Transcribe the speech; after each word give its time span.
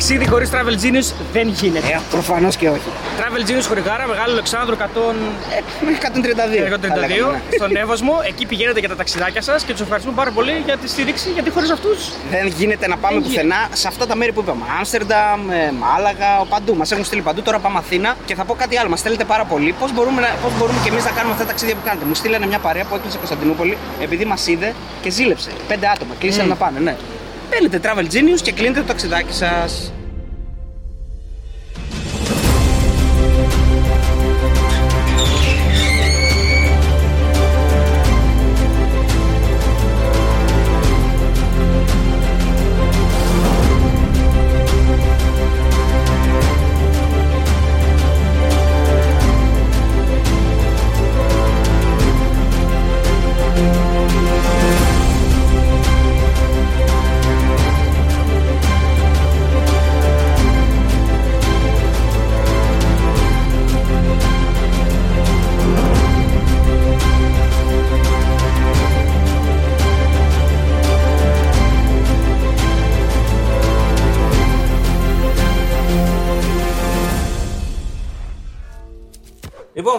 Ταξίδι 0.00 0.28
χωρίς 0.28 0.50
Travel 0.52 0.76
Genius 0.84 1.12
δεν 1.32 1.48
γίνεται. 1.48 1.86
Ε, 1.86 2.00
προφανώς 2.10 2.56
και 2.56 2.68
όχι. 2.68 2.88
Travel 3.18 3.50
Genius 3.50 3.64
χωρικάρα, 3.68 4.06
Μεγάλο 4.06 4.32
Αλεξάνδρου 4.32 4.76
100... 4.76 4.78
Ε, 4.80 5.60
132. 6.68 7.36
132 7.36 7.40
στον 7.56 7.76
Εύωσμο. 7.76 8.14
Εκεί 8.26 8.46
πηγαίνετε 8.46 8.78
για 8.80 8.88
τα 8.88 8.96
ταξιδάκια 8.96 9.42
σας 9.42 9.62
και 9.64 9.72
τους 9.72 9.80
ευχαριστούμε 9.80 10.16
πάρα 10.16 10.30
πολύ 10.30 10.62
για 10.64 10.76
τη 10.76 10.88
στήριξη, 10.88 11.30
γιατί 11.30 11.50
χωρίς 11.50 11.70
αυτούς. 11.70 12.08
Δεν 12.30 12.46
γίνεται 12.46 12.86
να 12.88 12.96
πάμε 12.96 13.20
Δεν 13.20 13.28
πουθενά 13.28 13.68
σε 13.72 13.88
αυτά 13.88 14.06
τα 14.06 14.16
μέρη 14.16 14.32
που 14.32 14.40
είπαμε. 14.40 14.64
Άμστερνταμ, 14.78 15.50
ε, 15.50 15.72
Μάλαγα, 15.72 16.30
παντού. 16.48 16.76
Μας 16.76 16.90
έχουν 16.92 17.04
στείλει 17.04 17.22
παντού. 17.22 17.42
Τώρα 17.42 17.58
πάμε 17.58 17.78
Αθήνα 17.78 18.16
και 18.26 18.34
θα 18.34 18.44
πω 18.44 18.54
κάτι 18.54 18.76
άλλο. 18.78 18.88
Μας 18.88 18.98
στέλνετε 18.98 19.24
πάρα 19.24 19.44
πολύ. 19.44 19.74
Πώς 19.78 19.92
μπορούμε, 19.92 20.20
να- 20.20 20.34
πώς 20.42 20.52
μπορούμε 20.58 20.78
και 20.84 20.88
εμείς 20.88 21.04
να 21.04 21.10
κάνουμε 21.10 21.32
αυτά 21.32 21.44
τα 21.44 21.50
ταξίδια 21.50 21.74
που 21.74 21.80
κάνετε. 21.84 22.04
Μου 22.06 22.14
στείλανε 22.14 22.46
μια 22.46 22.58
παρέα 22.58 22.84
που 22.84 22.94
έκλεισε 22.94 23.16
Κωνσταντινούπολη 23.16 23.76
επειδή 24.00 24.24
μας 24.24 24.46
είδε 24.46 24.74
και 25.02 25.10
ζήλεψε. 25.10 25.50
Πέντε 25.68 25.86
άτομα. 25.94 26.14
Κλείσανε 26.18 26.48
να 26.48 26.54
πάνε, 26.54 26.78
ναι. 26.78 26.96
Παίρνετε 27.50 27.80
Travel 27.82 28.04
Genius 28.14 28.40
και 28.42 28.52
κλείνετε 28.52 28.80
το 28.80 28.86
ταξιδάκι 28.86 29.32
σας. 29.32 29.92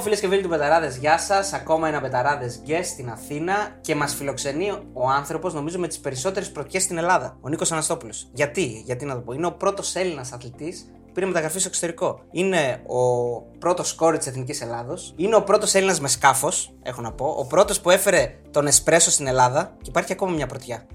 Φίλες 0.01 0.19
και 0.19 0.27
φίλοι 0.27 0.41
του 0.41 0.49
Πεταράδες, 0.49 0.97
γεια 0.97 1.17
σας. 1.17 1.53
Ακόμα 1.53 1.87
ένα 1.87 2.01
Πεταράδες 2.01 2.61
guest 2.67 2.85
στην 2.85 3.09
Αθήνα 3.09 3.53
και 3.81 3.95
μας 3.95 4.15
φιλοξενεί 4.15 4.71
ο 4.93 5.09
άνθρωπος, 5.09 5.53
νομίζω, 5.53 5.79
με 5.79 5.87
τις 5.87 5.99
περισσότερες 5.99 6.51
πρωτιές 6.51 6.83
στην 6.83 6.97
Ελλάδα. 6.97 7.37
Ο 7.41 7.49
Νίκος 7.49 7.71
Αναστόπουλος. 7.71 8.27
Γιατί, 8.33 8.81
γιατί 8.85 9.05
να 9.05 9.13
το 9.13 9.19
πω, 9.19 9.33
είναι 9.33 9.45
ο 9.45 9.51
πρώτος 9.51 9.95
Έλληνας 9.95 10.31
αθλητής 10.31 10.91
που 11.05 11.11
πήρε 11.13 11.25
μεταγραφή 11.25 11.59
στο 11.59 11.67
εξωτερικό. 11.67 12.21
Είναι 12.31 12.81
ο 12.87 13.41
πρώτος 13.59 13.93
κόρη 13.93 14.17
της 14.17 14.27
Εθνικής 14.27 14.61
Ελλάδος. 14.61 15.13
Είναι 15.15 15.35
ο 15.35 15.43
πρώτος 15.43 15.73
Έλληνας 15.73 15.99
με 15.99 16.07
σκάφος, 16.07 16.73
έχω 16.83 17.01
να 17.01 17.11
πω. 17.11 17.35
Ο 17.37 17.45
πρώτος 17.45 17.81
που 17.81 17.89
έφερε 17.89 18.35
τον 18.51 18.67
Εσπρέσο 18.67 19.11
στην 19.11 19.27
Ελλάδα. 19.27 19.75
Και 19.81 19.89
υπάρχει 19.89 20.11
ακόμα 20.11 20.31
μια 20.31 20.47
πρωτιά. 20.47 20.85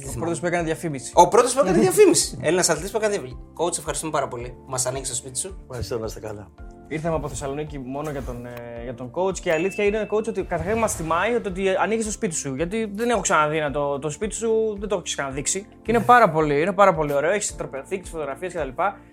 Δεν 0.00 0.08
τη 0.08 0.08
Ο 0.08 0.10
θυμάμαι. 0.10 0.20
πρώτος 0.20 0.40
που 0.40 0.46
έκανε 0.46 0.62
διαφήμιση. 0.64 1.12
Ο 1.14 1.28
πρώτος 1.28 1.54
που 1.54 1.60
έκανε 1.60 1.78
διαφήμιση. 1.78 2.38
Έλληνας 2.46 2.68
αθλητής 2.68 2.90
που 2.90 2.96
έκανε 2.96 3.12
διαφήμιση. 3.12 3.38
Coach, 3.56 3.78
ευχαριστούμε 3.78 4.12
πάρα 4.12 4.28
πολύ 4.28 4.48
που 4.48 4.70
μας 4.70 4.86
ανοίξει 4.86 5.10
το 5.10 5.16
σπίτι 5.16 5.38
σου. 5.38 5.56
Ευχαριστώ 5.62 5.98
να 5.98 6.06
είστε 6.06 6.20
καλά. 6.20 6.50
Ήρθαμε 6.88 7.14
από 7.14 7.28
Θεσσαλονίκη 7.28 7.78
μόνο 7.78 8.10
για 8.10 8.22
τον, 8.22 8.46
ε, 8.46 8.82
για 8.82 8.94
τον 8.94 9.10
coach 9.14 9.38
και 9.38 9.48
η 9.48 9.52
αλήθεια 9.52 9.84
είναι 9.84 10.08
coach 10.10 10.26
ότι 10.28 10.42
καταρχήν 10.42 10.78
μας 10.78 10.96
τιμάει 10.96 11.34
ότι, 11.34 11.48
ότι 11.48 11.68
ανοίγεις 11.82 12.04
το 12.04 12.10
σπίτι 12.10 12.34
σου. 12.34 12.54
Γιατί 12.54 12.90
δεν 12.94 13.10
έχω 13.10 13.20
ξαναδεί 13.20 13.60
να 13.60 13.70
το, 13.70 13.98
το 13.98 14.10
σπίτι 14.10 14.34
σου, 14.34 14.76
δεν 14.78 14.88
το 14.88 14.94
έχω 14.94 15.02
ξαναδείξει. 15.04 15.66
Και 15.82 15.90
είναι 15.90 16.00
πάρα 16.00 16.30
πολύ, 16.30 16.60
είναι 16.60 16.72
πάρα 16.72 16.94
πολύ 16.94 17.12
ωραίο. 17.12 17.30
Έχεις 17.30 17.56
τροπεοθήκη, 17.56 18.08
φωτογραφίες 18.10 18.52
κτλ. 18.52 18.68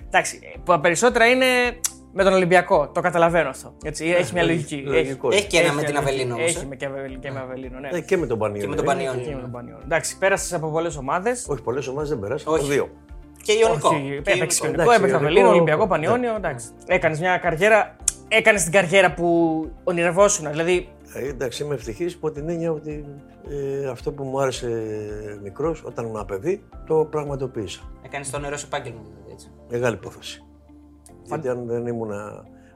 Εντάξει, 0.07 0.39
ε, 0.55 0.59
τα 0.65 0.79
περισσότερα 0.79 1.25
είναι 1.25 1.45
με 2.13 2.23
τον 2.23 2.33
Ολυμπιακό. 2.33 2.87
Το 2.93 3.01
καταλαβαίνω 3.01 3.49
αυτό. 3.49 3.73
Έτσι, 3.83 4.05
έχει 4.05 4.33
μια 4.33 4.43
λογική. 4.43 4.75
λογικό. 4.75 5.29
Έχει 5.31 5.47
και 5.47 5.57
ένα 5.57 5.67
με 5.67 5.73
μια 5.73 5.83
την 5.85 5.93
λογική. 5.95 6.11
Αβελίνο 6.13 6.35
όμως, 6.35 6.47
Έχει 6.49 6.63
ε. 6.63 6.67
με 6.67 6.75
και, 6.75 6.85
Αβελ- 6.85 7.19
και 7.19 7.31
με 7.31 7.39
Αβελίνο, 7.39 7.79
ναι. 7.79 7.89
Ναι, 7.91 7.99
και 7.99 8.17
με 8.17 8.25
τον 8.27 8.37
Πανιόνιο. 8.37 8.61
Και 8.63 8.67
με 8.69 8.75
τον 8.75 8.85
είναι 8.85 8.93
Πανιόνιο. 8.93 9.25
Και 9.29 9.35
με 9.35 9.41
τον 9.41 9.51
Πανιόνιο. 9.51 9.81
Εντάξει, 9.83 10.17
πέρασες 10.17 10.53
από 10.53 10.67
πολλές 10.69 10.97
ομάδες. 10.97 11.45
Όχι, 11.49 11.61
πολλές 11.61 11.87
ομάδες 11.87 12.09
δεν 12.09 12.19
περάσαν. 12.19 12.53
Όχι. 12.53 12.61
Από 12.63 12.71
δύο. 12.73 12.89
Και 13.43 13.51
Ιωνικό. 13.53 13.87
Όχι, 13.89 14.21
Και 14.23 14.31
έπαιξε 14.31 14.59
και 14.59 14.65
Ιωνικό. 14.65 14.65
Ιωνικό, 14.65 14.81
Εντάξει, 14.83 14.95
έπαιξε 14.97 15.11
Ιωνικό, 15.11 15.15
Αβελίνο, 15.17 15.49
Ολυμπιακό, 15.49 15.81
ναι. 15.83 15.87
Πανιόνιο. 15.89 16.35
Εντάξει. 16.35 16.67
Έκανες 16.85 17.19
μια 17.19 17.37
καριέρα. 17.37 17.95
Έκανες 18.27 18.63
την 18.63 18.71
καριέρα 18.71 19.13
που 19.13 19.27
ονειρευόσουν. 19.83 20.49
Δηλαδή, 20.51 20.89
Ε, 21.13 21.27
εντάξει, 21.27 21.63
είμαι 21.63 21.73
ευτυχής 21.75 22.13
υπό 22.13 22.31
την 22.31 22.49
έννοια 22.49 22.71
ότι 22.71 23.05
ε, 23.49 23.87
αυτό 23.89 24.11
που 24.11 24.23
μου 24.23 24.41
άρεσε 24.41 24.67
μικρός 25.43 25.83
όταν 25.85 26.05
ήμουν 26.05 26.25
παιδί 26.25 26.63
το 26.87 27.07
πραγματοποίησα. 27.11 27.81
Έκανες 28.05 28.29
το 28.29 28.39
νερό 28.39 28.57
σου 28.57 28.65
επάγγελμα, 28.65 28.99
δηλαδή, 29.03 29.31
έτσι. 29.31 29.51
Μεγάλη 29.69 29.95
υπόθεση. 29.95 30.41
Γιατί 31.27 31.47
αν 31.47 31.65
δεν 31.67 31.87
ήμουν, 31.87 32.11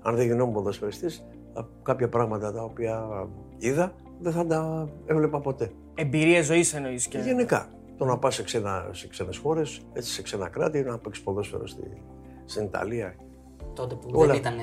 αν 0.01 0.15
δεν 0.15 0.25
γινόμουν 0.25 0.53
ποδοσφαιριστής, 0.53 1.25
α- 1.53 1.65
κάποια 1.83 2.09
πράγματα 2.09 2.51
τα 2.51 2.63
οποία 2.63 3.27
είδα 3.57 3.93
δεν 4.19 4.31
θα 4.31 4.45
τα 4.45 4.89
έβλεπα 5.05 5.39
ποτέ. 5.39 5.71
εμπειρία 5.95 6.43
ζωής 6.43 6.73
εννοείς. 6.73 7.07
Και... 7.07 7.17
Γενικά, 7.17 7.67
το 7.97 8.05
να 8.05 8.17
πας 8.17 8.35
σε, 8.35 8.43
ξένα, 8.43 8.87
σε 8.91 9.07
ξένες 9.07 9.37
χώρες, 9.37 9.81
έτσι 9.93 10.11
σε 10.11 10.21
ξένα 10.21 10.47
κράτη, 10.47 10.81
να 10.81 10.97
παίξεις 10.97 11.23
ποδόσφαιρο 11.23 11.67
στη, 11.67 12.01
στην 12.45 12.63
Ιταλία. 12.63 13.15
Τότε 13.73 13.95
που 13.95 14.09
Όλα. 14.13 14.27
δεν 14.27 14.35
ήταν 14.35 14.53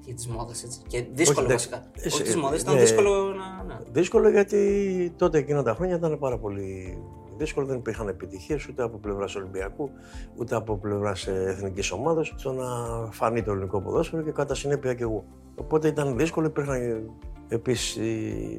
για 0.00 0.14
τη 0.14 0.28
μόδα 0.30 0.50
έτσι. 0.64 0.80
Και 0.86 1.04
δύσκολο 1.12 1.46
εντάξει. 1.46 1.68
βασικά. 1.68 1.90
Ε, 2.00 2.06
Όχι 2.06 2.26
σε- 2.26 2.32
τη 2.32 2.38
μόδα, 2.38 2.56
ήταν 2.56 2.74
ναι. 2.74 2.80
δύσκολο 2.80 3.10
να. 3.24 3.64
Ναι. 3.74 3.80
Δύσκολο 3.92 4.28
γιατί 4.28 5.12
τότε 5.16 5.38
εκείνα 5.38 5.62
τα 5.62 5.74
χρόνια 5.74 5.96
ήταν 5.96 6.18
πάρα 6.18 6.38
πολύ 6.38 6.98
δύσκολο. 7.38 7.66
Δεν 7.66 7.76
υπήρχαν 7.76 8.08
επιτυχίες 8.08 8.68
ούτε 8.68 8.82
από 8.82 8.98
πλευράς 8.98 9.34
Ολυμπιακού 9.34 9.90
ούτε 10.36 10.56
από 10.56 10.76
πλευράς 10.76 11.26
εθνικής 11.26 11.90
ομάδας 11.90 12.32
στο 12.36 12.52
να 12.52 12.66
φανεί 13.10 13.42
το 13.42 13.50
ελληνικό 13.50 13.80
ποδόσφαιρο 13.80 14.22
και 14.22 14.30
κατά 14.30 14.54
συνέπεια 14.54 14.94
και 14.94 15.02
εγώ. 15.02 15.24
Οπότε 15.54 15.88
ήταν 15.88 16.16
δύσκολο. 16.16 16.46
Υπήρχαν 16.46 17.10
επίσης 17.48 17.98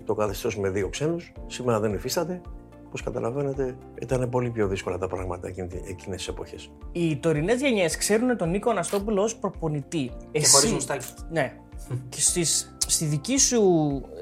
το 0.05 0.13
καθεστώς 0.13 0.57
με 0.57 0.69
δύο 0.69 0.89
ξένους. 0.89 1.33
Σήμερα 1.47 1.79
δεν 1.79 1.93
υφίσταται. 1.93 2.41
Όπως 2.87 3.01
καταλαβαίνετε, 3.01 3.75
ήταν 4.01 4.29
πολύ 4.29 4.49
πιο 4.49 4.67
δύσκολα 4.67 4.97
τα 4.97 5.07
πράγματα 5.07 5.47
εκείνες 5.47 6.15
τις 6.15 6.27
εποχές. 6.27 6.71
Οι 6.91 7.17
τωρινές 7.17 7.61
γενιές 7.61 7.97
ξέρουν 7.97 8.37
τον 8.37 8.49
Νίκο 8.49 8.69
Αναστόπουλο 8.69 9.21
ως 9.21 9.35
προπονητή. 9.35 10.11
Και 10.31 10.47
χωρίς 10.47 10.71
μουστάκι. 10.71 11.05
Ναι. 11.31 11.53
και 12.09 12.21
στις, 12.21 12.77
στη, 12.87 13.05
δική 13.05 13.37
σου, 13.37 13.61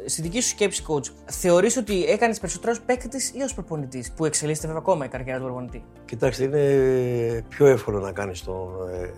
στη 0.06 0.22
δική 0.22 0.42
σου 0.42 0.48
σκέψη, 0.48 0.84
coach, 0.88 1.06
θεωρείς 1.26 1.78
ότι 1.78 2.04
έκανες 2.04 2.40
περισσότερος 2.40 2.78
ως 2.78 2.84
παίκτης 2.84 3.30
ή 3.36 3.42
ως 3.42 3.54
προπονητής, 3.54 4.12
που 4.12 4.26
εξελίσσεται 4.26 4.68
βέβαια 4.68 4.82
ακόμα 4.82 5.06
η 5.06 5.08
καριέρα 5.08 5.38
του 5.40 5.46
προπονητή; 5.46 5.84
Κοιτάξτε, 6.06 6.44
είναι 6.44 7.46
πιο 7.50 7.66
εύκολο 7.66 8.00
να 8.00 8.12
κάνεις 8.12 8.44
το. 8.44 8.72
Ε, 8.92 9.10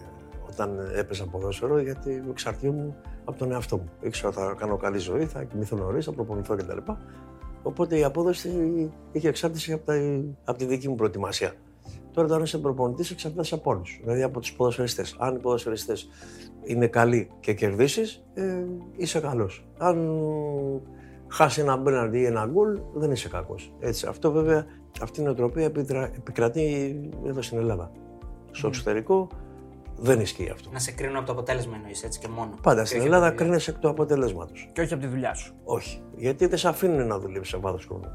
όταν 0.49 0.91
έπαιζα 0.95 1.25
ποδόσφαιρο, 1.25 1.79
γιατί 1.79 2.23
εξαρτιόμουν 2.29 2.95
από 3.25 3.37
τον 3.37 3.51
εαυτό 3.51 3.77
μου. 3.77 3.89
Ήξερα 4.01 4.27
ότι 4.27 4.37
θα 4.37 4.55
κάνω 4.57 4.77
καλή 4.77 4.97
ζωή, 4.97 5.25
θα 5.25 5.43
κοιμηθώ 5.43 5.75
νωρίς, 5.75 6.05
θα 6.05 6.11
προπονηθώ 6.11 6.55
κτλ. 6.55 6.77
Οπότε 7.63 7.97
η 7.97 8.03
απόδοση 8.03 8.49
είχε 9.11 9.27
εξάρτηση 9.27 9.71
από, 9.73 9.85
τα, 9.85 9.93
από 10.43 10.57
τη 10.57 10.65
δική 10.65 10.89
μου 10.89 10.95
προετοιμασία. 10.95 11.53
Τώρα, 12.15 12.27
όταν 12.27 12.43
είσαι 12.43 12.57
προπονητής, 12.57 13.11
εξαρτάται 13.11 13.55
από 13.55 13.71
όλους. 13.71 13.99
Δηλαδή 14.03 14.23
από 14.23 14.39
τους 14.39 14.53
ποδοσφαιριστές. 14.53 15.15
Αν 15.19 15.35
οι 15.35 15.39
ποδοσφαιριστές 15.39 16.09
είναι 16.63 16.87
καλοί 16.87 17.29
και 17.39 17.53
κερδίσεις, 17.53 18.23
ε, 18.33 18.63
είσαι 18.95 19.19
καλός. 19.19 19.67
Αν 19.77 20.09
χάσει 21.27 21.61
ένα 21.61 21.77
μπέναντι 21.77 22.19
ή 22.19 22.25
ένα 22.25 22.45
γκολ, 22.45 22.79
δεν 22.93 23.11
είσαι 23.11 23.29
κακός. 23.29 23.73
Αυτό 24.07 24.31
βέβαια, 24.31 24.65
αυτή 25.01 25.21
η 25.21 25.23
νοοτροπία 25.23 25.65
επιδρα- 25.65 26.11
επικρατεί 26.15 26.95
εδώ 27.25 27.41
στην 27.41 27.57
Ελλάδα. 27.57 27.91
Στο 28.51 28.67
εξωτερικό 28.67 29.27
δεν 29.97 30.19
ισχύει 30.19 30.49
αυτό. 30.49 30.69
Να 30.71 30.79
σε 30.79 30.91
κρίνουν 30.91 31.15
από 31.15 31.25
το 31.25 31.31
αποτέλεσμα 31.31 31.75
εννοείς 31.75 32.03
έτσι 32.03 32.19
και 32.19 32.27
μόνο. 32.27 32.51
Πάντα 32.61 32.79
Και 32.81 32.85
στην 32.87 32.97
όχι 32.99 33.07
Ελλάδα 33.07 33.27
από 33.27 33.35
τη 33.35 33.43
δουλειά. 33.43 33.53
κρίνεσαι 33.57 33.71
εκ 33.71 33.77
του 33.77 33.89
αποτελέσματος. 33.89 34.69
Και 34.73 34.81
όχι 34.81 34.93
από 34.93 35.01
τη 35.03 35.09
δουλειά 35.09 35.33
σου. 35.33 35.53
Όχι. 35.63 36.01
Γιατί 36.15 36.45
δεν 36.45 36.57
σε 36.57 36.67
αφήνουν 36.67 37.07
να 37.07 37.19
δουλεύει 37.19 37.45
σε 37.45 37.57
βάθος 37.57 37.85
χρόνου. 37.85 38.07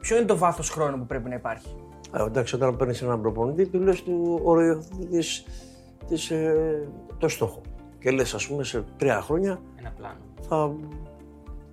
Ποιο 0.00 0.16
είναι 0.16 0.26
το 0.26 0.36
βάθος 0.38 0.70
χρόνου 0.70 0.98
που 0.98 1.06
πρέπει 1.06 1.28
να 1.28 1.34
υπάρχει; 1.34 1.76
Α, 2.10 2.24
εντάξει, 2.26 2.54
όταν 2.54 2.76
παίρνεις 2.76 3.02
έναν 3.02 3.20
προπονητή, 3.20 3.66
του 3.66 3.80
λες 3.80 4.02
του 4.02 4.40
οριοθετεί 4.42 5.06
της, 6.08 6.30
ε, 6.30 6.88
το 7.18 7.28
στόχο. 7.28 7.60
Και 7.98 8.10
λες, 8.10 8.34
ας 8.34 8.46
πούμε, 8.46 8.64
σε 8.64 8.84
τρία 8.96 9.20
χρόνια 9.20 9.60
Ένα 9.78 9.92
πλάνο. 9.96 10.18
θα 10.48 10.74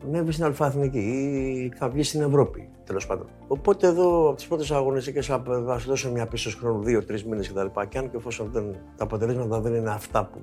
ανέβεις 0.05 0.33
στην 0.33 0.45
Αλφα-Εθνική 0.45 0.99
ή 0.99 1.77
θα 1.77 1.89
βγεις 1.89 2.07
στην 2.07 2.21
Ευρώπη. 2.21 2.69
Τέλος 2.85 3.05
πάντων. 3.07 3.27
Οπότε 3.47 3.87
εδώ 3.87 4.27
από 4.27 4.35
τις 4.35 4.47
πρώτες 4.47 4.71
αγωνιστικές 4.71 5.25
θα 5.25 5.77
σου 5.79 5.87
δώσω 5.87 6.11
μια 6.11 6.27
πίσω 6.27 6.57
χρόνου, 6.59 6.83
δύο-τρει 6.83 7.23
μήνες 7.29 7.49
κτλ. 7.51 7.79
Και 7.89 7.97
αν 7.97 8.09
και 8.11 8.17
εφόσον 8.17 8.49
δεν, 8.51 8.75
τα 8.97 9.03
αποτελέσματα 9.03 9.59
δεν 9.59 9.73
είναι 9.73 9.89
αυτά 9.89 10.29
που 10.33 10.39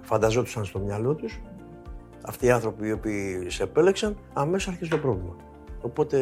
φανταζόντουσαν 0.00 0.64
στο 0.64 0.78
μυαλό 0.78 1.14
τους, 1.14 1.40
αυτοί 2.22 2.46
οι 2.46 2.50
άνθρωποι 2.50 2.88
οι 2.88 2.92
οποίοι 2.92 3.50
σε 3.50 3.62
επέλεξαν, 3.62 4.16
αμέσως 4.32 4.68
αρχίζει 4.68 4.90
το 4.90 4.98
πρόβλημα. 4.98 5.36
Οπότε 5.80 6.18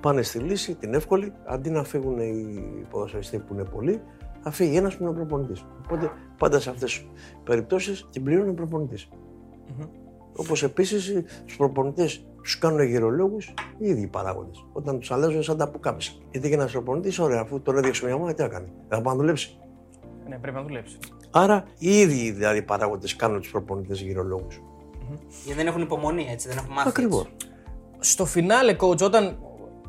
πάνε 0.00 0.22
στη 0.22 0.38
λύση, 0.38 0.74
την 0.74 0.94
εύκολη, 0.94 1.32
αντί 1.46 1.70
να 1.70 1.84
φύγουν 1.84 2.18
οι 2.18 2.86
ποδοσφαιριστές 2.90 3.40
που 3.40 3.54
είναι 3.54 3.64
πολλοί, 3.64 4.00
θα 4.40 4.50
φύγει 4.50 4.76
ένας 4.76 4.96
που 4.96 5.02
είναι 5.02 5.12
προπονητής. 5.12 5.66
Οπότε 5.84 6.10
πάντα 6.38 6.60
σε 6.60 6.70
αυτές 6.70 6.92
τις 6.92 7.06
περιπτώσεις 7.44 8.06
την 8.10 8.22
πληρώνει 8.22 8.48
ο 8.48 8.54
προπονητής. 8.54 9.08
Όπως 10.36 10.62
επίσης 10.62 11.12
του 11.46 11.56
προπονητές 11.56 12.26
τους 12.42 12.58
κάνουν 12.58 12.82
γερολόγου 12.82 13.38
οι 13.78 13.88
ίδιοι 13.88 14.06
παράγοντες. 14.06 14.66
Όταν 14.72 14.98
τους 14.98 15.10
αλλάζουν 15.10 15.42
σαν 15.42 15.56
τα 15.56 15.70
πουκάμισα. 15.70 16.12
Γιατί 16.30 16.48
και 16.48 16.54
ένας 16.54 16.72
προπονητής, 16.72 17.18
ωραία, 17.18 17.40
αφού 17.40 17.60
τον 17.60 17.76
έδιωξε 17.76 18.04
μια 18.04 18.14
ομάδα, 18.14 18.34
τι 18.34 18.42
έκανε. 18.42 18.66
Θα 18.88 19.02
πάει 19.02 19.14
να 19.14 19.14
δουλέψει. 19.14 19.58
Ναι, 20.28 20.38
πρέπει 20.38 20.56
να 20.56 20.62
δουλέψει. 20.62 20.98
Άρα 21.30 21.64
οι 21.78 22.00
ίδιοι 22.00 22.30
δηλαδή 22.30 22.62
παράγοντες 22.62 23.16
κάνουν 23.16 23.40
τους 23.40 23.50
προπονητές 23.50 24.00
γυρολόγους. 24.00 24.62
Γιατί 25.44 25.58
δεν 25.58 25.66
έχουν 25.66 25.82
υπομονή, 25.82 26.26
έτσι, 26.30 26.48
δεν 26.48 26.56
έχουν 26.56 26.72
μάθει. 26.72 26.88
Ακριβώς. 26.88 27.28
Έτσι. 28.06 28.12
Στο 28.12 28.24
φινάλε, 28.24 28.76
coach, 28.80 29.00
όταν, 29.02 29.38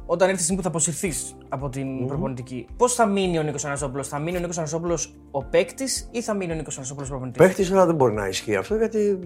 όταν 0.06 0.28
έρθει 0.30 0.40
η 0.40 0.44
στιγμή 0.44 0.58
που 0.58 0.64
θα 0.64 0.69
αποσυρθείς 0.69 1.36
από 1.50 1.69
την 1.69 2.08
προπονητική, 2.08 2.68
πώς 2.78 2.94
θα 2.94 3.06
μείνει 3.06 3.40
ο 3.40 3.44
Νίκος 3.44 3.66
Ανασόπουλο, 3.66 4.04
Θα 4.04 4.19
μείνει 4.19 4.38
ο 4.38 4.40
Νίκος 4.40 4.58
Ανασόπουλο 4.58 5.00
ο 5.31 5.44
παίκτης 5.44 6.08
ή 6.12 6.22
θα 6.22 6.34
μείνει 6.34 6.52
ο 6.52 6.56
Νίκος 6.56 6.78
Ανασόπουλο 6.78 7.08
προπονητής; 7.08 7.38
Παίχτης, 7.42 7.72
αλλά 7.72 7.86
δεν 7.86 7.96
μπορεί 7.96 8.14
να 8.14 8.28
ισχύει 8.28 8.56
αυτό 8.56 8.75
γιατί. 8.75 9.19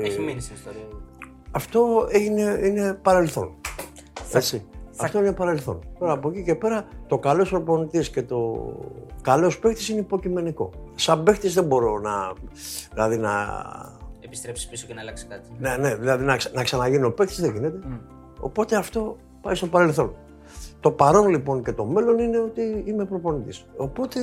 ε, 0.00 0.06
Έχει 0.06 0.20
μείνει 0.20 0.40
στην 0.40 0.54
ιστορία. 0.54 0.82
Αυτό 1.50 2.08
είναι, 2.12 2.60
είναι 2.62 2.98
παρελθόν. 3.02 3.54
Έτσι. 4.32 4.66
Αυτό 4.96 5.18
είναι 5.18 5.32
παρελθόν. 5.32 5.78
Τώρα 5.98 6.12
από 6.12 6.28
εκεί 6.28 6.42
και 6.42 6.54
πέρα 6.54 6.84
το 7.06 7.18
καλός 7.18 7.48
προπονητής 7.50 8.10
και 8.10 8.22
το 8.22 8.66
καλός 9.22 9.58
παίχτη 9.58 9.92
είναι 9.92 10.00
υποκειμενικό. 10.00 10.70
Σαν 10.94 11.22
παίχτη 11.22 11.48
δεν 11.48 11.64
μπορώ 11.64 11.98
να. 11.98 12.32
Δηλαδή 12.92 13.16
να. 13.16 13.30
Επιστρέψεις 14.32 14.66
πίσω 14.68 14.86
και 14.86 14.94
να 14.94 15.00
αλλάξει 15.00 15.26
κάτι. 15.26 15.48
Ναι, 15.58 15.76
ναι, 15.76 15.94
δηλαδή 15.94 16.24
να, 16.24 16.36
ξα- 16.36 16.50
να 16.54 16.62
ξαναγίνω 16.62 17.10
παίχτη 17.10 17.40
δεν 17.40 17.52
γίνεται. 17.52 17.78
Οπότε 18.40 18.76
αυτό 18.76 19.16
πάει 19.40 19.54
στο 19.54 19.66
παρελθόν. 19.66 20.14
Το 20.80 20.90
παρόν 20.90 21.28
λοιπόν 21.28 21.64
και 21.64 21.72
το 21.72 21.84
μέλλον 21.84 22.18
είναι 22.18 22.38
ότι 22.38 22.82
είμαι 22.86 23.04
προπονητής. 23.04 23.66
Οπότε 23.76 24.20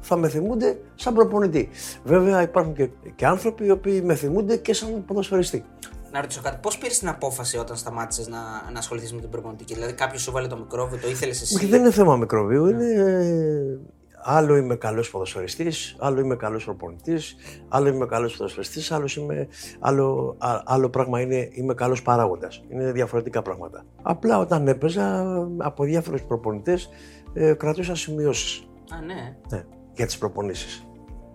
θα 0.00 0.16
με 0.16 0.28
θυμούνται 0.28 0.78
σαν 0.94 1.14
προπονητή. 1.14 1.68
Βέβαια 2.04 2.42
υπάρχουν 2.42 2.74
και, 2.74 2.88
και 3.14 3.26
άνθρωποι 3.26 3.66
οι 3.66 3.70
οποίοι 3.70 4.02
με 4.04 4.14
θυμούνται 4.14 4.56
και 4.56 4.74
σαν 4.74 5.04
ποδοσφαιριστή. 5.04 5.64
Να 6.12 6.20
ρωτήσω 6.20 6.40
κάτι, 6.42 6.58
πώς 6.62 6.78
πήρες 6.78 6.98
την 6.98 7.08
απόφαση 7.08 7.58
όταν 7.58 7.76
σταμάτησες 7.76 8.28
να, 8.28 8.38
να 8.72 8.78
ασχοληθείς 8.78 9.12
με 9.12 9.20
την 9.20 9.30
προπονητική; 9.30 9.74
Δηλαδή, 9.74 9.92
κάποιος 9.92 10.22
σου 10.22 10.32
βάλε 10.32 10.46
το 10.46 10.56
μικρόβιο, 10.56 10.98
το 10.98 11.08
ήθελες 11.08 11.42
εσύ; 11.42 11.56
Όχι, 11.56 11.66
δεν 11.66 11.80
είναι 11.80 11.90
θέμα 11.90 12.16
μικροβίου. 12.16 12.66
Είναι 12.66 12.84
ε, 12.84 13.78
άλλο 14.22 14.56
είμαι 14.56 14.76
καλός 14.76 15.10
ποδοσφαιριστής, 15.10 15.96
άλλο 15.98 16.20
είμαι 16.20 16.36
καλός 16.36 16.64
προπονητής, 16.64 17.36
άλλο 17.68 17.88
είμαι 17.88 18.06
καλός 18.06 18.36
ποδοσφαιριστής, 18.36 18.92
άλλο, 18.92 19.08
είμαι, 19.16 19.48
άλλο, 19.80 20.36
α- 20.38 20.62
άλλο 20.64 20.88
πράγμα 20.88 21.20
είναι 21.20 21.48
είμαι 21.52 21.74
καλός 21.74 22.02
παράγοντας. 22.02 22.64
Είναι 22.68 22.92
διαφορετικά 22.92 23.42
πράγματα. 23.42 23.84
Απλά 24.02 24.38
όταν 24.38 24.68
έπαιζα 24.68 25.24
από 25.58 25.84
διάφορους 25.84 26.22
προπονητές 26.22 26.88
ε, 27.32 27.52
κρατούσα 27.52 27.94
σημειώσεις 27.94 28.66
Α, 28.90 29.00
ναι. 29.00 29.36
ναι, 29.50 29.64
για 29.92 30.06
τις 30.06 30.18
προπονήσεις. 30.18 30.86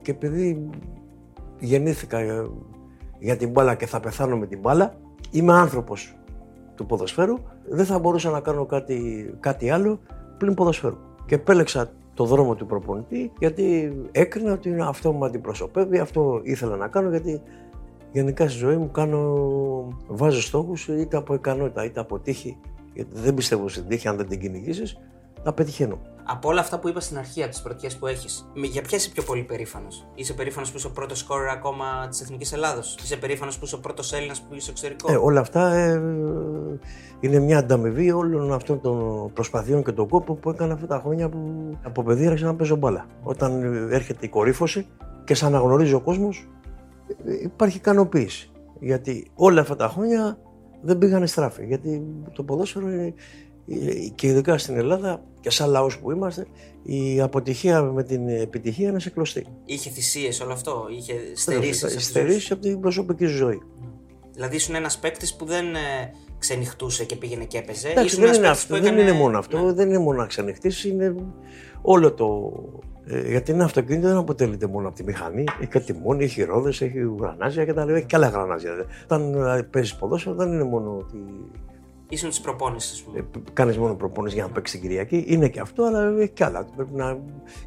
Και 0.01 0.11
επειδή 0.11 0.69
γεννήθηκα 1.59 2.19
ε, 2.19 2.49
για 3.19 3.37
την 3.37 3.49
μπάλα 3.49 3.75
και 3.75 3.85
θα 3.85 3.99
πεθάνω 3.99 4.37
με 4.37 4.47
την 4.47 4.59
μπάλα, 4.59 4.93
είμαι 5.31 5.53
άνθρωπος 5.53 6.15
του 6.75 6.85
ποδοσφαίρου, 6.85 7.35
δεν 7.69 7.85
θα 7.85 7.99
μπορούσα 7.99 8.29
να 8.29 8.39
κάνω 8.39 8.65
κάτι, 8.65 9.29
κάτι 9.39 9.69
άλλο 9.69 9.99
πλην 10.37 10.53
ποδοσφαίρου. 10.53 10.97
Και 11.25 11.35
επέλεξα 11.35 11.91
το 12.17 12.25
δρόμο 12.25 12.55
του 12.55 12.65
προπονητή 12.65 13.31
γιατί 13.39 13.95
έκρινα 14.11 14.53
ότι 14.53 14.69
είναι 14.69 14.87
αυτό 14.87 15.11
που 15.11 15.17
με 15.17 15.25
αντιπροσωπεύει, 15.25 15.99
αυτό 15.99 16.41
ήθελα 16.43 16.75
να 16.75 16.87
κάνω 16.87 17.09
γιατί 17.09 17.41
γενικά 18.11 18.47
στη 18.47 18.57
ζωή 18.57 18.77
μου 18.77 18.91
κάνω, 18.91 19.47
βάζω 20.07 20.41
στόχους 20.41 20.87
είτε 20.87 21.17
από 21.17 21.33
ικανότητα 21.33 21.85
είτε 21.85 21.99
από 21.99 22.19
τύχη 22.19 22.57
γιατί 22.93 23.09
δεν 23.13 23.33
πιστεύω 23.33 23.67
στην 23.67 23.87
τύχη 23.87 24.07
αν 24.07 24.17
δεν 24.17 24.27
την 24.27 24.39
κυνηγήσεις, 24.39 24.97
να 25.43 25.53
πετυχαίνω. 25.53 25.99
Από 26.29 26.49
όλα 26.49 26.59
αυτά 26.59 26.79
που 26.79 26.89
είπα 26.89 26.99
στην 26.99 27.17
αρχή, 27.17 27.41
από 27.41 27.51
τις 27.51 27.61
πρωτιέ 27.61 27.89
που 27.99 28.07
έχεις, 28.07 28.51
για 28.53 28.81
ποια 28.81 28.97
είσαι 28.97 29.09
πιο 29.09 29.23
πολύ 29.23 29.43
περήφανος; 29.43 30.07
Είσαι 30.15 30.33
περήφανος 30.33 30.71
που 30.71 30.77
είσαι 30.77 30.87
ο 30.87 30.91
πρώτος 30.91 31.19
σκόρερ 31.19 31.49
ακόμα 31.49 32.07
της 32.09 32.21
Εθνικής 32.21 32.53
Ελλάδος; 32.53 32.97
Είσαι 33.03 33.17
περήφανος 33.17 33.57
που 33.57 33.65
είσαι 33.65 33.75
ο 33.75 33.79
πρώτος 33.79 34.13
Έλληνας 34.13 34.41
που 34.41 34.55
είσαι 34.55 34.71
εξωτερικό; 34.71 35.11
Ε, 35.11 35.15
όλα 35.15 35.39
αυτά 35.39 35.73
ε, 35.73 36.01
είναι 37.19 37.39
μια 37.39 37.57
ανταμοιβή 37.57 38.11
όλων 38.11 38.53
αυτών 38.53 38.81
των 38.81 39.33
προσπαθειών 39.33 39.83
και 39.83 39.91
τον 39.91 40.07
κόπο 40.07 40.33
που 40.33 40.49
έκανα 40.49 40.73
αυτά 40.73 40.87
τα 40.87 40.99
χρόνια 40.99 41.29
που 41.29 41.71
από 41.83 42.03
παιδί 42.03 42.27
άρχισα 42.27 42.45
να 42.45 42.55
παίζω 42.55 42.75
μπάλα. 42.75 43.05
Όταν 43.23 43.63
ε, 43.63 43.95
έρχεται 43.95 44.25
η 44.25 44.29
κορύφωση 44.29 44.87
και 45.23 45.33
σε 45.33 45.45
αναγνωρίζει 45.45 45.93
ο 45.93 46.01
κόσμος, 46.01 46.47
υπάρχει 47.43 47.77
ικανοποίηση. 47.77 48.51
Γιατί 48.79 49.31
όλα 49.35 49.61
αυτά 49.61 49.75
τα 49.75 49.87
χρόνια 49.87 50.37
δεν 50.81 50.97
πήγανε 50.97 51.25
στράφη. 51.25 51.65
Γιατί 51.65 52.01
το 52.33 52.43
ποδόσφαιρο 52.43 52.89
είναι, 52.89 53.05
ε, 53.05 53.13
και 54.15 54.27
ειδικά 54.27 54.57
στην 54.57 54.77
Ελλάδα 54.77 55.21
και 55.39 55.49
σαν 55.49 55.69
λαός 55.69 55.99
που 55.99 56.11
είμαστε, 56.11 56.45
η 56.83 57.21
αποτυχία 57.21 57.81
με 57.81 58.03
την 58.03 58.27
επιτυχία 58.27 58.89
είναι 58.89 58.99
σε 58.99 59.09
κλωστή. 59.09 59.45
Είχε 59.65 59.89
θυσίες 59.89 60.39
όλο 60.41 60.53
αυτό, 60.53 60.85
είχε 60.97 61.13
στερήσεις. 61.33 62.05
Στερήσεις 62.05 62.51
από 62.51 62.61
την 62.61 62.79
προσωπική 62.79 63.25
σου 63.25 63.35
ζωή. 63.35 63.61
Δηλαδή 64.33 64.55
ήσουν 64.55 64.75
ένας 64.75 64.97
παίκτης 64.99 65.35
που 65.35 65.45
δεν 65.45 65.65
ε, 65.75 65.79
ξενυχτούσε 66.39 67.05
και 67.05 67.15
πήγαινε 67.15 67.43
και 67.45 67.57
έπαιζε. 67.57 67.87
Εντάξει, 67.87 68.05
Ήσουν 68.05 68.19
δεν 68.19 68.27
ένας 68.27 68.37
είναι, 68.37 68.47
παίκτης 68.47 68.63
αυτό, 68.63 68.75
που 68.75 68.81
δεν 68.81 68.93
έκανε- 68.93 69.09
είναι 69.09 69.17
μόνο 69.17 69.37
αυτό, 69.37 69.57
Ναι. 69.63 69.71
δεν 69.73 69.87
είναι 69.87 69.97
μόνο 69.99 70.17
να 70.19 70.25
ξενυχτήσει, 70.25 70.89
είναι 70.89 71.15
όλο 71.81 72.13
το. 72.13 72.51
Ε, 73.05 73.29
γιατί 73.29 73.51
ένα 73.51 73.63
αυτοκίνητο 73.63 74.07
δεν 74.07 74.17
αποτελείται 74.17 74.67
μόνο 74.67 74.87
από 74.87 74.97
τη 74.97 75.03
μηχανή. 75.03 75.43
Έχει 75.61 75.69
και 75.69 75.79
τιμόνι, 75.79 76.23
έχει 76.23 76.43
ρόδες, 76.43 76.81
έχει 76.81 76.99
γρανάζια 77.19 77.65
κτλ. 77.65 77.89
Έχει 77.89 78.05
και 78.05 78.15
άλλα 78.15 78.27
γρανάζια. 78.27 78.71
Όταν 79.03 79.35
παίζεις 79.71 79.95
ποδόσφαιρο, 79.95 80.35
δεν 80.35 80.51
είναι 80.51 80.63
μόνο 80.63 80.97
ότι 80.97 81.17
Ήσουν 82.09 82.29
της 82.29 82.41
προπόνησης, 82.41 82.91
ας 82.91 83.01
πούμε. 83.01 83.25
κάνεις 83.53 83.77
μόνο 83.77 83.95
προπόνηση 83.95 84.35
για 84.35 84.43
να 84.43 84.49
παίξεις 84.49 84.79
την 84.79 84.89
Κυριακή. 84.89 85.23
Είναι 85.27 85.49
και 85.49 85.59
αυτό, 85.59 85.83
αλλά 85.83 86.19
έχει 86.19 86.29
και 86.29 86.43
άλλα. 86.43 86.65
Πρέπει 86.75 86.93
να 86.93 87.19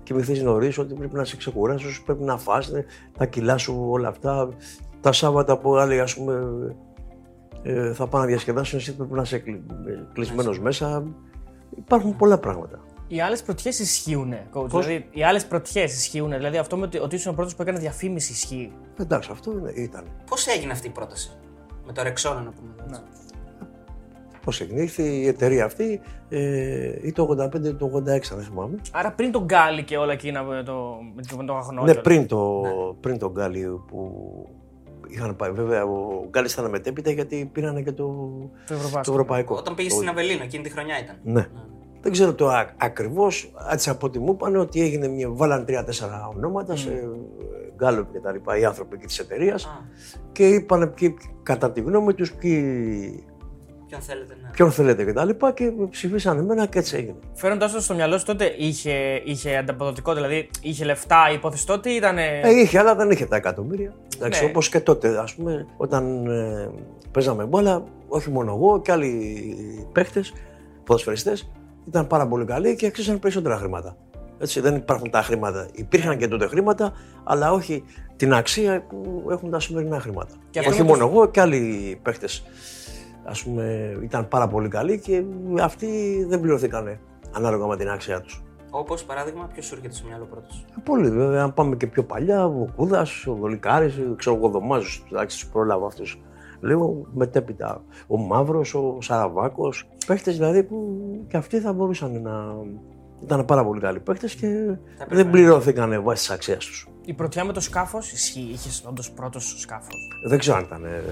κοιμηθείς 0.03 0.43
νωρίς, 0.43 0.79
ότι 0.79 0.95
πρέπει 0.95 1.15
να 1.15 1.25
σε 1.25 1.37
ξεκουράσει, 1.37 2.03
πρέπει 2.05 2.23
να 2.23 2.39
φας, 2.39 2.69
ε, 2.69 2.85
τα 3.19 3.27
κιλά 3.27 3.57
σου, 3.57 3.87
όλα 3.91 4.09
αυτά. 4.09 4.49
Τα 5.01 5.13
Σάββατα 5.13 5.59
που 5.59 5.77
άλλοι, 5.77 6.01
ας 6.01 6.15
πούμε, 6.15 6.35
ε, 7.63 7.93
θα 7.93 8.07
πάνε 8.07 8.25
να 8.25 8.31
διασκεδάσουν, 8.31 8.79
εσύ 8.79 8.97
πρέπει 8.97 9.13
να 9.13 9.23
είσαι 9.23 9.43
κλεισμένος 10.13 10.61
μέσα. 10.61 11.05
Υπάρχουν 11.77 12.17
πολλά 12.17 12.39
πράγματα. 12.39 12.85
Οι 13.09 13.21
άλλες 13.21 13.43
πρωτιές 13.43 13.79
ισχύουν, 13.79 14.35
coach. 14.53 14.69
Δηλαδή, 14.69 15.09
οι 15.11 15.25
άλλες 15.25 15.47
πρωτιές 15.47 15.97
ισχύουν. 15.97 16.31
Δηλαδή, 16.31 16.57
αυτό 16.57 16.77
με 16.77 16.85
ότι, 16.85 16.99
ότι 16.99 17.15
ήσουν 17.15 17.33
ο 17.33 17.35
πρώτος 17.35 17.55
που 17.55 17.63
έκανε 17.63 17.79
διαφήμιση 17.79 18.33
ισχύει. 18.33 18.73
Εντάξει, 18.97 19.29
αυτό 19.33 19.53
είναι, 19.53 19.73
ήταν. 19.75 20.05
Πώς 20.27 20.47
έγινε 20.47 20.73
αυτή 20.73 20.87
η 20.87 20.91
πρόταση; 20.91 21.39
Με 21.87 21.93
το 21.93 22.03
Ρεξόνα, 22.03 22.41
να 22.41 22.51
πούμε. 22.51 22.75
Έτσι. 24.51 24.59
Πώ 24.59 24.65
έγινε, 24.65 24.81
ήρθε 24.81 25.03
η 25.03 25.27
εταιρεία 25.27 25.65
αυτή 25.65 26.01
ε, 26.29 27.07
ή 27.07 27.13
το 27.13 27.29
85 27.55 27.65
ή 27.65 27.75
το 27.75 27.91
86, 27.95 28.03
δεν 28.05 28.21
θυμάμαι. 28.45 28.79
Άρα 28.93 29.13
πριν 29.13 29.33
τον 29.33 29.45
Γκάλι 29.45 29.83
και 29.85 29.97
όλα 29.97 30.13
εκείνα 30.13 30.43
με 30.43 30.63
το, 30.63 30.97
με 31.15 31.23
το, 31.31 31.37
με 31.37 31.45
το 31.45 31.57
αγνό. 31.57 31.81
Ναι, 31.83 31.87
και 31.87 31.93
όλα. 31.93 32.01
πριν, 32.01 32.27
το, 32.27 32.63
πριν 33.01 33.19
τον 33.19 33.31
Γκάλι 33.33 33.81
που 33.87 34.13
είχαν 35.09 35.37
πάει. 35.37 35.51
Βέβαια, 35.51 35.85
ο 35.85 36.25
Γκάλι 36.29 36.49
ήταν 36.53 36.71
μετέπειτα 36.71 37.11
γιατί 37.11 37.51
πήραν 37.53 37.85
και 37.85 37.93
το, 37.93 38.05
Το 38.67 38.75
Ευρωβάσκετ. 38.75 39.05
το 39.05 39.11
ευρωπαϊκό. 39.13 39.55
Όταν 39.55 39.75
πήγες 39.75 39.93
Το- 39.93 39.99
στην 39.99 40.09
Αβελίνο, 40.11 40.43
εκείνη 40.43 40.63
τη 40.63 40.71
χρονιά 40.71 40.99
ήταν. 41.03 41.17
Ναι. 41.23 41.47
Δεν 42.03 42.13
ξέρω 42.13 42.35
το 42.35 42.51
ακριβώς. 42.77 43.53
Έτσι 43.73 43.91
από 43.91 44.07
ό,τι 44.07 44.19
μου 44.19 44.33
είπαν 44.33 44.57
ότι 44.57 44.81
έγινε 44.83 45.09
μια. 45.09 45.29
Βάλαν 45.31 45.65
τρία-τέσσερα 45.65 46.31
ονόματα 46.37 46.77
σε 46.77 47.09
Γκάλοπ 47.77 48.13
και 48.13 48.19
τα 48.19 48.33
λοιπά, 48.33 48.59
οι 48.59 48.65
άνθρωποι 48.65 48.95
εκεί 48.97 49.07
της 49.07 49.19
εταιρείας. 49.19 49.65
Α, 49.65 49.69
Και 50.33 50.49
είπαν 50.49 50.95
ποιοι, 50.95 51.17
κατά 51.43 51.73
τη 51.73 51.81
γνώμη 51.81 52.15
τους 52.15 52.33
ποιοι, 52.35 53.25
ποιον 53.91 54.03
θέλετε, 54.03 54.37
ναι. 54.43 54.49
ποιον 54.51 54.73
θέλετε 54.73 55.05
και 55.05 55.13
τα 55.13 55.25
λοιπά. 55.25 55.53
Και 55.53 55.73
ψηφίσαν 55.91 56.39
εμένα 56.39 56.67
και 56.67 56.79
έτσι 56.79 56.97
έγινε. 56.97 57.17
Φέροντα 57.35 57.71
το 57.71 57.81
στο 57.81 57.95
μυαλό 57.95 58.19
σου 58.19 58.25
τότε, 58.25 58.55
είχε, 58.59 59.23
είχε 59.25 59.57
ανταποδοτικό, 59.57 60.15
δηλαδή 60.15 60.51
είχε 60.63 60.85
λεφτά 60.85 61.31
η 61.31 61.35
υπόθεση 61.35 61.67
τότε 61.67 61.91
ή 61.91 61.95
ήταν. 61.95 62.19
Ε, 62.19 62.41
είχε, 62.51 62.79
αλλά 62.79 62.95
δεν 62.95 63.11
είχε 63.11 63.27
τα 63.27 63.37
εκατομμύρια. 63.37 63.95
Εντάξει, 64.17 64.45
Ναι. 64.45 64.51
όπως 64.51 64.69
και 64.69 64.81
τότε, 64.81 65.19
ας 65.19 65.35
πούμε, 65.35 65.67
όταν 65.77 66.27
ε, 66.27 66.71
παίζαμε 67.11 67.45
μπάλα, 67.45 67.85
όχι 68.09 68.31
μόνο 68.31 68.53
εγώ 68.53 68.81
και 68.81 68.93
άλλοι 68.93 69.45
παίχτες, 69.93 70.33
ποδοσφαιριστές, 70.85 71.51
ήταν 71.89 72.07
πάρα 72.07 72.27
πολύ 72.27 72.45
καλοί 72.45 72.77
και 72.77 72.87
αξίζαν 72.87 73.19
περισσότερα 73.19 73.57
χρήματα. 73.57 73.97
Έτσι, 74.39 74.61
δεν 74.61 74.75
υπάρχουν 74.75 75.11
τα 75.11 75.23
χρήματα. 75.23 75.69
Υπήρχαν 75.73 76.19
και 76.19 76.29
τότε 76.29 76.47
χρήματα, 76.47 76.93
αλλά 77.25 77.53
όχι 77.53 77.85
την 78.17 78.35
αξία 78.35 78.83
που 78.89 79.27
έχουν 79.31 79.51
τα 79.51 79.61
σημερινά 79.61 80.01
χρήματα. 80.01 80.35
Και 80.51 80.59
αυτό 80.59 80.71
όχι 80.71 80.83
με 80.83 80.87
μόνο 80.89 81.07
εγώ 81.07 81.31
και 81.31 81.41
άλλοι 81.41 81.99
παίχτες, 82.03 82.45
ας 83.31 83.43
πούμε, 83.43 83.97
ήταν 84.03 84.29
πάρα 84.29 84.49
πολύ 84.49 84.69
καλοί 84.69 85.01
και 85.01 85.25
αυτοί 85.61 85.89
δεν 86.29 86.41
πληρωθήκαν 86.41 86.99
ανάλογα 87.33 87.67
με 87.67 87.77
την 87.77 87.89
αξία 87.89 88.21
τους. 88.21 88.43
Όπως 88.71 89.05
παράδειγμα, 89.05 89.49
ποιος 89.53 89.67
σου 89.67 89.75
έρχεται 89.75 89.95
στο 89.95 90.07
μυαλό 90.07 90.25
πρώτος; 90.25 90.65
Πολύ 90.85 91.11
βέβαια. 91.11 91.43
Αν 91.43 91.55
πάμε 91.55 91.77
και 91.77 91.87
πιο 91.87 92.05
παλιά, 92.05 92.45
ο 92.47 92.67
Κούδας, 92.77 93.27
ο 93.27 93.35
Δολικάρη, 93.35 94.15
ξέρω 94.17 94.37
εγώ, 94.37 94.49
Δωμάζο, 94.49 95.03
εντάξει, 95.13 95.41
τους 95.41 95.49
πρόλαβα 95.49 95.87
αυτούς. 95.87 96.21
Λίγο 96.61 97.07
μετέπειτα. 97.15 97.83
Ο 98.07 98.17
Μαύρος, 98.17 98.75
ο 98.75 98.99
Σαραβάκος. 99.01 99.89
Παίχτες 100.07 100.37
δηλαδή 100.37 100.63
που 100.63 101.01
και 101.29 101.37
αυτοί 101.37 101.61
θα 101.61 101.73
μπορούσαν 101.73 102.23
να. 102.23 102.57
Ήταν 103.23 103.45
πάρα 103.45 103.65
πολύ 103.65 103.81
καλοί 103.81 104.01
παίχτες 104.01 104.35
και 104.35 104.47
έπρεπε. 104.47 105.15
δεν 105.15 105.31
πληρώθηκαν 105.31 106.03
βάσει 106.03 106.27
της 106.27 106.31
αξίας 106.35 106.65
τους. 106.65 106.90
Η 107.05 107.13
πρωτιά 107.13 107.45
με 107.45 107.53
το 107.53 107.61
σκάφος 107.61 108.13
ισχύει. 108.13 108.49
Είχες 108.53 108.85
όντως 108.89 109.11
πρώτος 109.11 109.55
σκάφος; 109.59 109.95
Δεν 110.29 110.39
ξέρω 110.39 110.57
αν 110.57 110.65
ήταν 110.65 110.85
ε, 110.85 111.03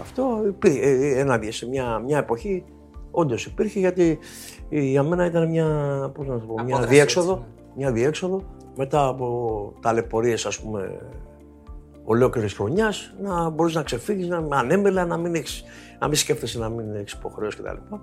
αυτό. 0.00 0.42
Υπήρχε, 0.46 0.80
ε, 0.80 1.18
ένα, 1.18 1.40
σε 1.48 1.68
μια, 1.68 1.98
μια 1.98 2.18
εποχή 2.18 2.64
όντως 3.10 3.46
υπήρχε 3.46 3.78
γιατί 3.78 4.18
ε, 4.68 4.80
για 4.80 5.02
μένα 5.02 5.24
ήταν 5.24 5.50
μια, 5.50 5.66
πώς 6.14 6.26
να 6.26 6.38
το 6.38 6.46
πω, 6.46 6.52
μια 6.54 6.62
Απόδραση, 6.62 6.94
διέξοδο. 6.94 7.32
έτσι, 7.32 7.72
Μια 7.76 7.92
διέξοδο 7.92 8.42
μετά 8.76 9.06
από 9.06 9.72
ταλαιπωρίες 9.80 10.46
ας 10.46 10.60
πούμε 10.60 10.98
ολόκληρης 12.04 12.54
χρονιάς 12.54 13.14
να 13.22 13.48
μπορείς 13.48 13.74
να 13.74 13.82
ξεφύγεις, 13.82 14.28
να 14.28 14.58
ανέμελα, 14.58 15.04
να 15.06 15.16
μην, 15.16 15.34
έχεις, 15.34 15.64
να 16.00 16.06
μην 16.06 16.16
σκέφτεσαι 16.16 16.58
να 16.58 16.68
μην 16.68 16.94
έχεις 16.94 17.12
υποχρεώσεις 17.12 17.60
κτλ. 17.60 17.94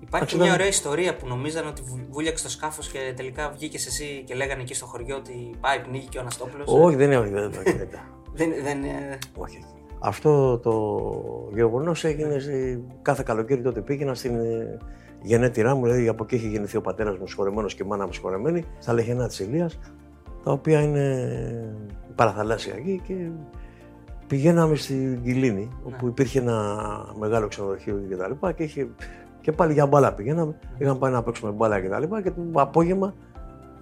Υπάρχει 0.00 0.16
Εντάξει, 0.16 0.36
μια 0.36 0.44
ήταν- 0.44 0.56
ωραία 0.58 0.66
ιστορία 0.68 1.16
που 1.16 1.26
νομίζαν 1.26 1.66
ότι 1.66 1.82
βου- 1.82 2.06
βούλιαξε 2.10 2.44
το 2.44 2.50
σκάφος 2.50 2.88
και 2.88 3.12
τελικά 3.16 3.50
βγήκες 3.50 3.86
εσύ 3.86 4.22
και 4.26 4.34
λέγανε 4.34 4.60
εκεί 4.62 4.74
στο 4.74 4.86
χωριό 4.86 5.16
ότι 5.16 5.50
πάει 5.60 5.80
πνίγει 5.80 6.06
και 6.06 6.18
ο 6.18 6.20
Αναστόπουλος. 6.20 6.66
Όχι, 6.68 6.96
δεν 6.96 7.06
είναι. 7.06 7.16
όχι, 7.18 7.30
δεν- 7.30 7.50
δεν- 7.50 7.62
δεν- 7.64 7.88
Δεν, 8.34 8.52
δεν, 8.62 8.84
ε, 8.84 9.18
όχι. 9.36 9.64
Αυτό 9.98 10.58
το 10.58 10.72
γεγονός 11.54 12.04
έγινε 12.04 12.38
σε- 12.38 12.80
κάθε 13.02 13.22
καλοκαίρι 13.26 13.62
τότε 13.62 13.80
πήγαινα 13.80 14.14
στην 14.14 14.34
ε, 14.38 14.78
γενέτειρά 15.22 15.74
μου, 15.74 15.82
δηλαδή 15.84 16.08
από 16.08 16.24
εκεί 16.24 16.34
είχε 16.34 16.48
γεννηθεί 16.48 16.76
ο 16.76 16.80
πατέρας 16.80 17.18
μου 17.18 17.26
συγχωρεμένο 17.26 17.66
και 17.68 17.82
η 17.82 17.86
μάνα 17.86 18.06
μου 18.06 18.12
συγχωρεμένη, 18.12 18.64
στα 18.78 18.92
λεχενά 18.92 19.26
της 19.28 19.38
Ηλίας, 19.40 19.78
τα 20.44 20.52
οποία 20.52 20.80
είναι 20.82 21.28
παραθαλάσσια 22.14 22.74
εκεί 22.76 23.00
και 23.06 23.14
πηγαίναμε 24.26 24.76
στην 24.76 25.22
Κιλίνη, 25.22 25.68
όπου 25.84 26.06
υπήρχε 26.06 26.38
ένα 26.38 26.76
μεγάλο 27.18 27.48
ξενοδοχείο 27.48 28.02
και 28.08 28.16
τα 28.16 28.28
λοιπά 28.28 28.52
και, 28.52 28.62
είχε, 28.62 28.88
και 29.46 29.52
πάλι 29.52 29.72
για 29.72 29.86
μπάλα 29.86 30.12
πηγαίναμε, 30.12 30.58
είχαμε 30.78 30.98
πάει 30.98 31.12
να 31.12 31.22
παίξουμε 31.22 31.50
μπάλα 31.52 31.80
και 31.80 31.88
τα 31.88 32.00
λοιπά 32.00 32.22
και 32.22 32.30
το 32.30 32.42
απόγευμα 32.52 33.14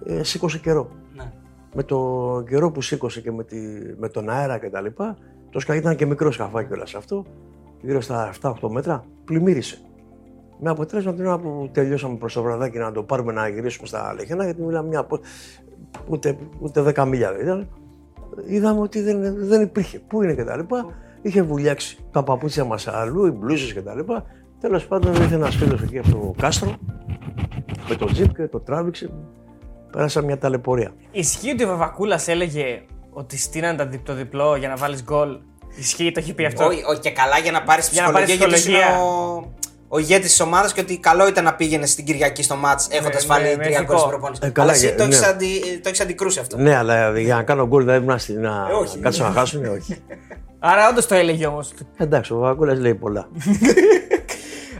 ε, 0.05 0.23
σήκωσε 0.23 0.59
καιρό 0.59 0.89
ναι. 1.15 1.31
με 1.73 1.83
το 1.83 2.43
καιρό 2.49 2.71
που 2.71 2.81
σήκωσε 2.81 3.21
και 3.21 3.31
με, 3.31 3.43
τη, 3.43 3.57
με 3.97 4.09
τον 4.09 4.29
αέρα 4.29 4.57
και 4.57 4.69
τα 4.69 4.81
λοιπά, 4.81 5.17
το 5.49 5.59
σκαφ 5.59 5.75
ήταν 5.75 5.95
και 5.95 6.05
μικρό 6.05 6.31
σκαφάκι 6.31 6.73
όλας 6.73 6.89
σε 6.89 6.97
αυτό, 6.97 7.25
γύρω 7.81 8.01
στα 8.01 8.31
7-8 8.41 8.53
μέτρα, 8.69 9.03
πλημμύρισε. 9.25 9.77
Με 10.59 10.69
αποτέλεσμα 10.69 11.13
την 11.13 11.25
ώρα 11.25 11.39
που 11.39 11.69
τελειώσαμε 11.71 12.15
προς 12.15 12.33
το 12.33 12.41
βραδάκι 12.41 12.77
να 12.77 12.91
το 12.91 13.03
πάρουμε 13.03 13.33
να 13.33 13.47
γυρίσουμε 13.47 13.87
στα 13.87 14.13
Λεχένα, 14.13 14.43
γιατί 14.43 14.61
μιλάμε 14.61 14.87
μια. 14.87 14.99
απο- 14.99 15.19
ούτε, 16.07 16.37
ούτε 16.59 16.81
10 16.95 17.05
μίλια 17.05 17.31
δεν 17.31 17.41
ήταν. 17.41 17.67
Είδαμε 18.45 18.79
ότι 18.79 19.01
δεν, 19.01 19.35
δεν 19.37 19.61
υπήρχε. 19.61 19.99
Πού 19.99 20.23
είναι 20.23 20.33
και 20.33 20.43
τα 20.43 20.57
λοιπά. 20.57 20.85
Είχε 21.21 21.41
βουλιάξει 21.41 22.05
τα 22.11 22.23
παπούτσια 22.23 22.63
μας 22.63 22.87
αλλού, 22.87 23.25
οι 23.25 23.31
μπλούζες 23.31 23.73
και 23.73 23.81
τα 23.81 23.95
λοιπά. 23.95 24.25
Τέλος 24.61 24.85
πάντων 24.87 25.13
ήρθε 25.15 25.35
ένας 25.35 25.55
φίλος 25.55 25.81
εκεί 25.81 25.97
από 25.97 26.09
το 26.09 26.33
κάστρο 26.41 26.75
με 27.89 27.95
το 27.95 28.05
τζιπ 28.05 28.35
και 28.35 28.47
το 28.47 28.59
τράβηξε. 28.59 29.09
Πέρασα 29.91 30.21
μια 30.21 30.37
ταλαιπωρία. 30.37 30.91
Ισχύει 31.11 31.51
ότι 31.51 31.63
ο 31.63 31.67
Βαβακούλας 31.67 32.27
έλεγε 32.27 32.81
ότι 33.09 33.37
στείναν 33.37 33.77
τα 33.77 33.85
δι- 33.85 34.03
το 34.05 34.13
διπλό 34.13 34.55
για 34.55 34.67
να 34.69 34.75
βάλεις 34.75 35.03
γκολ; 35.03 35.37
Ισχύει, 35.79 36.11
το 36.11 36.19
έχει 36.19 36.33
πει 36.33 36.45
αυτό; 36.45 36.65
Όχι, 36.65 36.81
όχι, 36.89 36.99
και 36.99 37.11
καλά 37.11 37.37
για 37.37 37.51
να 37.51 37.63
πάρει 37.63 37.81
Για 37.91 38.01
να 38.01 38.11
πάρεις 38.11 38.27
ψυχολογία 38.29 38.55
γιατί 38.57 38.69
είναι 38.71 38.79
ψυχολογία. 38.81 39.03
ο, 39.03 39.51
ο 39.87 39.99
ηγέτης 39.99 40.29
της 40.29 40.39
ομάδας 40.39 40.73
και 40.73 40.81
ότι 40.81 40.97
καλό 40.99 41.27
ήταν 41.27 41.43
να 41.43 41.53
πήγαινε 41.55 41.85
στην 41.85 42.05
Κυριακή 42.05 42.43
στο 42.43 42.55
μάτς 42.55 42.87
έχοντας 42.91 43.25
με- 43.27 43.33
βάλει 43.35 43.57
με 43.57 43.63
τρία 43.63 43.67
γκολ 43.67 43.81
ηθικό. 43.83 43.97
στην 43.97 44.09
προπόνηση. 44.09 44.41
Ε, 44.43 44.49
καλά, 44.49 44.67
Αλλά 44.67 44.77
εσύ 44.77 44.85
για- 44.87 44.95
το 44.97 45.03
έχεις 45.03 45.19
ναι. 45.19 45.25
αντι, 45.27 45.59
το 45.83 45.87
έχεις 45.89 45.99
αντικρούσει 46.01 46.39
αυτό. 46.39 46.57
Ναι, 46.57 46.75
αλλά 46.75 47.19
για 47.19 47.35
να 47.35 47.43
κάνω 47.43 47.67
γκολ 47.67 47.83
δεν 47.85 47.95
έπρεπε 48.09 48.31
να, 48.33 48.49
να 48.49 48.75
όχι. 48.77 48.97
κάτσω 48.99 49.23
να 49.23 49.29
χάσουν, 49.31 49.65
όχι. 49.65 49.97
Άρα 50.59 50.89
όντως 50.89 51.07
το 51.07 51.15
έλεγε 51.15 51.45
όμως. 51.47 51.73
Εντάξει, 51.97 52.33
ο 52.33 52.37
Βακούλα 52.37 52.73
λέει 52.73 52.95
πολλά. 52.95 53.27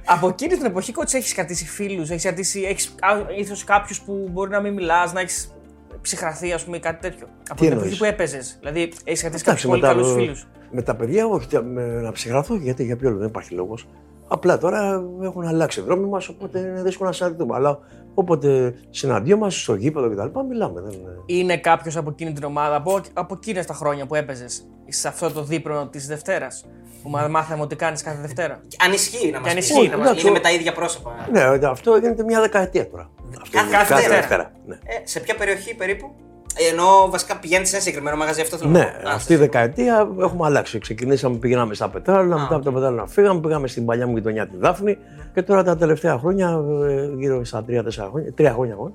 Από 0.05 0.27
εκείνη 0.27 0.55
την 0.55 0.65
εποχή 0.65 0.91
κότσε 0.91 1.17
έχεις 1.17 1.33
κρατήσει 1.33 1.65
φίλους, 1.65 2.09
έχεις 2.09 2.23
κρατήσει. 2.23 2.61
Έχεις, 2.61 2.95
ίσω 3.37 3.55
κάποιους 3.65 4.01
που 4.01 4.29
μπορεί 4.31 4.49
να 4.49 4.59
μην 4.61 4.73
μιλάς, 4.73 5.13
να 5.13 5.19
έχεις 5.19 5.53
ψυχραθεί, 6.01 6.51
ας 6.53 6.63
πούμε, 6.63 6.77
ή 6.77 6.79
κάτι 6.79 7.01
τέτοιο. 7.09 7.27
Από 7.49 7.59
την 7.59 7.65
εννοείς; 7.71 7.85
εποχή 7.85 7.97
που 7.99 8.05
έπαιζες. 8.05 8.57
Δηλαδή, 8.59 8.79
έχεις 8.81 9.21
κρατήσει 9.21 9.25
Εντάξει, 9.25 9.43
κάποιους 9.43 9.65
πολύ 9.65 9.81
με 9.81 9.87
τα- 9.87 9.93
καλού 9.93 10.05
φίλους. 10.13 10.47
Με 10.71 10.81
τα 10.81 10.95
παιδιά, 10.95 11.25
όχι 11.25 11.47
τε- 11.47 11.63
με, 11.63 11.85
να 11.85 12.11
ψυχραθώ, 12.11 12.55
γιατί 12.55 12.83
για 12.83 12.95
ποιο 12.97 13.07
λόγο 13.09 13.19
δεν 13.19 13.29
υπάρχει 13.29 13.53
λόγος. 13.53 13.87
Απλά 14.27 14.57
τώρα 14.57 15.03
έχουν 15.21 15.47
αλλάξει 15.47 15.79
οι 15.79 15.83
δρόμοι 15.83 16.07
μας, 16.07 16.27
οπότε 16.29 16.59
είναι 16.59 16.81
δύσκολο 16.81 17.09
να 17.09 17.15
συναντηθούμε. 17.15 17.55
Αλλά 17.55 17.79
όποτε 18.13 18.73
συναντιόμαστε 18.89 19.59
στο 19.59 19.75
γήπεδο 19.75 20.09
κτλ. 20.09 20.39
μιλάμε. 20.49 20.81
Δεν... 20.81 20.91
είναι- 20.91 21.11
Είναι 21.25 21.57
κάποιος 21.57 21.97
από 21.97 22.09
εκείνη 22.09 22.33
την 22.33 22.43
ομάδα, 22.43 22.75
από, 22.75 23.01
από 23.13 23.33
εκείνες 23.37 23.65
τα 23.65 23.73
χρόνια 23.73 24.05
που 24.05 24.15
έπαιζες, 24.15 24.67
σε 24.87 25.07
αυτό 25.07 25.31
το 25.31 25.43
δίπλωνο 25.43 25.87
της 25.87 26.07
Δευτέρας; 26.07 26.65
Που 27.05 27.11
μα 27.11 27.27
μάθαμε 27.27 27.61
ότι 27.61 27.75
κάνεις 27.75 28.01
κάθε 28.03 28.21
Δευτέρα. 28.21 28.61
Αν 28.85 28.91
ισχύει 28.93 29.31
να 29.31 29.39
μας 29.39 29.49
αν 29.49 29.55
πεις. 29.55 29.69
ισχύει 29.69 29.89
να 29.89 29.97
μας 29.97 30.07
Είναι 30.11 30.21
πεις. 30.21 30.31
με 30.31 30.39
τα 30.39 30.51
ίδια 30.51 30.73
πρόσωπα. 30.73 31.11
Ναι, 31.31 31.41
αυτό 31.67 31.95
γίνεται 31.97 32.23
μια 32.23 32.41
δεκαετία 32.41 32.89
τώρα. 32.89 33.09
Αυτό 33.41 33.57
Κάθε 33.57 33.65
γίνεται 33.69 33.85
Δευτέρα. 33.93 34.15
Δευτέρα. 34.15 34.51
Ναι, 34.65 34.75
Ε, 34.75 34.79
σε 35.03 35.19
ποια 35.19 35.35
περιοχή 35.35 35.75
περίπου; 35.75 36.11
Ε, 36.57 36.71
ενώ 36.71 36.85
βασικά 37.09 37.37
πηγαίνεις 37.39 37.67
σε 37.69 37.75
ένα 37.75 37.83
συγκεκριμένο 37.83 38.17
μαγαζί, 38.17 38.41
αυτό 38.41 38.57
θέλω 38.57 38.69
να 38.69 38.77
ναι 38.79 38.85
πω. 39.03 39.09
Α, 39.09 39.13
αυτή 39.13 39.33
η 39.33 39.35
δεκαετία 39.35 40.07
έχουμε 40.21 40.45
αλλάξει. 40.45 40.79
Ξεκινήσαμε, 40.79 41.37
πηγαίναμε 41.37 41.73
στα 41.73 41.89
πετράλαια, 41.89 42.37
μετά 42.37 42.55
από 42.55 42.63
τα 42.65 42.71
πετράλαια 42.71 43.05
φύγαμε, 43.05 43.39
πήγαμε 43.39 43.67
στην 43.67 43.85
παλιά 43.85 44.07
μου 44.07 44.15
γειτονιά 44.15 44.47
τη 44.47 44.57
Δάφνη 44.57 44.97
και 45.33 45.41
τώρα 45.41 45.63
τα 45.63 45.75
τελευταία 45.77 46.17
χρόνια, 46.17 46.59
ε, 46.87 47.09
γύρω 47.17 47.45
στα 47.45 47.63
τρία-τέσσερα 47.63 48.07
χρόνια, 48.09 48.33
τρία 48.33 48.51
χρόνια 48.53 48.75
μόνο, 48.75 48.93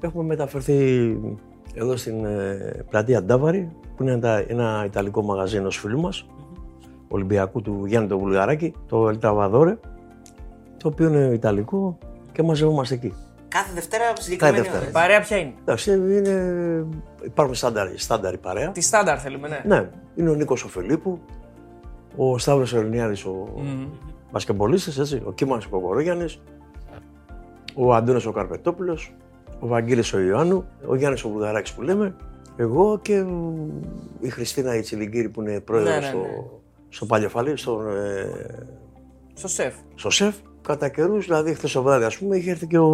έχουμε 0.00 0.24
μεταφερθεί 0.24 0.76
εδώ 1.74 1.96
στην 1.96 2.24
ε, 2.24 2.84
πλατεία 2.90 3.22
Ντάβαρη, 3.22 3.70
που 3.96 4.02
είναι 4.02 4.12
ένα, 4.12 4.44
ένα 4.48 4.82
ιταλικό 4.86 5.22
μαγαζί 5.22 5.56
ενός 5.56 5.76
φίλου 5.76 6.00
μας, 6.00 6.26
Ολυμπιακού 7.12 7.62
του 7.62 7.82
Γιάννη 7.86 8.08
το 8.08 8.18
Βουλγαράκη, 8.18 8.74
το 8.86 9.08
Ελτραβαδόρε, 9.08 9.78
το 10.76 10.88
οποίο 10.88 11.08
είναι 11.08 11.24
ιταλικό 11.34 11.98
και 12.32 12.42
μαζευόμαστε 12.42 12.94
εκεί. 12.94 13.14
Κάθε 13.48 13.72
Δευτέρα 13.74 14.04
συγκεκριμένη 14.18 14.56
Δευτέρα. 14.60 14.82
ώρα. 14.82 14.90
Παρέα 14.90 15.20
ποια 15.20 15.36
είναι; 15.36 15.52
Εντάξει, 15.60 15.90
είναι, 15.92 16.86
υπάρχουν 17.24 17.54
στάνταρ, 17.54 17.88
στάνταρ 17.98 18.34
η 18.34 18.38
παρέα. 18.38 18.70
Τη 18.70 18.80
στάνταρ 18.80 19.20
θέλουμε, 19.20 19.48
ναι. 19.48 19.62
Ναι, 19.66 19.90
είναι 20.14 20.30
ο 20.30 20.34
Νίκος 20.34 20.64
ο 20.64 20.68
Φιλίππου, 20.68 21.20
ο 22.16 22.38
Σταύρος 22.38 22.74
Ελληνιάδης 22.74 23.24
ο 23.24 23.48
Μμμ. 23.56 23.86
μπασκεμπολίστας, 24.32 24.98
έτσι, 24.98 25.22
ο 25.24 25.32
Κίμανος 25.32 25.66
ο 25.66 25.68
Κοκορόγιαννης, 25.68 26.40
ο 27.74 27.94
Αντώνης 27.94 28.26
ο 28.26 28.32
Καρπετόπουλος, 28.32 29.14
ο 29.60 29.66
Βαγγέλης 29.66 30.12
ο 30.12 30.18
Ιωάννου, 30.20 30.64
ο 30.86 30.94
Γιάννης 30.94 31.24
ο 31.24 31.28
Βουδαράκης 31.28 31.72
που 31.72 31.82
λέμε, 31.82 32.14
εγώ 32.56 32.98
και 33.02 33.24
η 34.20 34.28
Χριστίνα 34.28 34.76
η 34.76 34.80
Τσιλιγκύρη 34.80 35.28
που 35.28 35.40
είναι 35.40 35.60
πρόεδρος 35.60 35.94
Ναι, 35.94 36.00
ναι, 36.00 36.06
στο, 36.06 36.18
ναι. 36.18 36.24
στο 36.24 36.61
Παλιοφαλί, 37.06 37.56
στο, 37.56 37.80
ε, 37.88 38.26
Στο 39.34 39.48
σεφ. 39.48 39.74
στο 39.94 40.10
ΣΕΦ. 40.10 40.34
Κατά 40.66 40.88
καιρούς, 40.88 41.24
δηλαδή 41.26 41.54
χθες 41.54 41.72
το 41.72 41.82
βράδυ, 41.82 42.04
ας 42.04 42.18
πούμε, 42.18 42.36
είχε 42.36 42.50
έρθει 42.50 42.66
και 42.66 42.78
ο, 42.78 42.86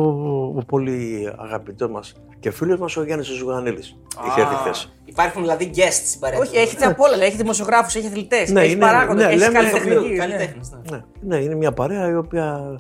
ο 0.57 0.63
πολύ 0.67 1.33
αγαπητός 1.37 1.91
μας 1.91 2.15
και 2.41 2.51
φίλος 2.51 2.79
μας 2.79 2.97
ο 2.97 3.05
Γιάννης 3.05 3.27
Ζουγανίλη. 3.27 3.79
Είχε 4.27 4.41
έρθει 4.41 4.55
χθες. 4.55 4.93
Υπάρχουν 5.05 5.43
δηλαδή 5.43 5.71
guests 5.75 5.91
στην 6.07 6.21
παρέα. 6.21 6.39
Όχι, 6.39 6.57
έχετε 6.57 6.85
απ' 6.87 7.01
όλα. 7.01 7.25
Έχει 7.25 7.37
δημοσιογράφους, 7.37 7.95
έχει 7.95 8.07
αθλητές, 8.07 8.51
Ναι, 8.51 8.61
έχει 8.61 8.73
είναι- 8.73 8.81
παράγοντες, 8.81 9.25
ναι, 9.25 9.31
έχει 9.31 9.39
λέμε- 9.39 9.55
καλλιτεχνική. 9.55 10.09
ναι. 10.09 10.17
Καλλιτέχνη. 10.17 10.61
Ναι, 10.91 11.03
ναι, 11.21 11.37
είναι 11.37 11.55
μια 11.55 11.73
παρέα 11.73 12.09
η 12.11 12.15
οποία 12.15 12.77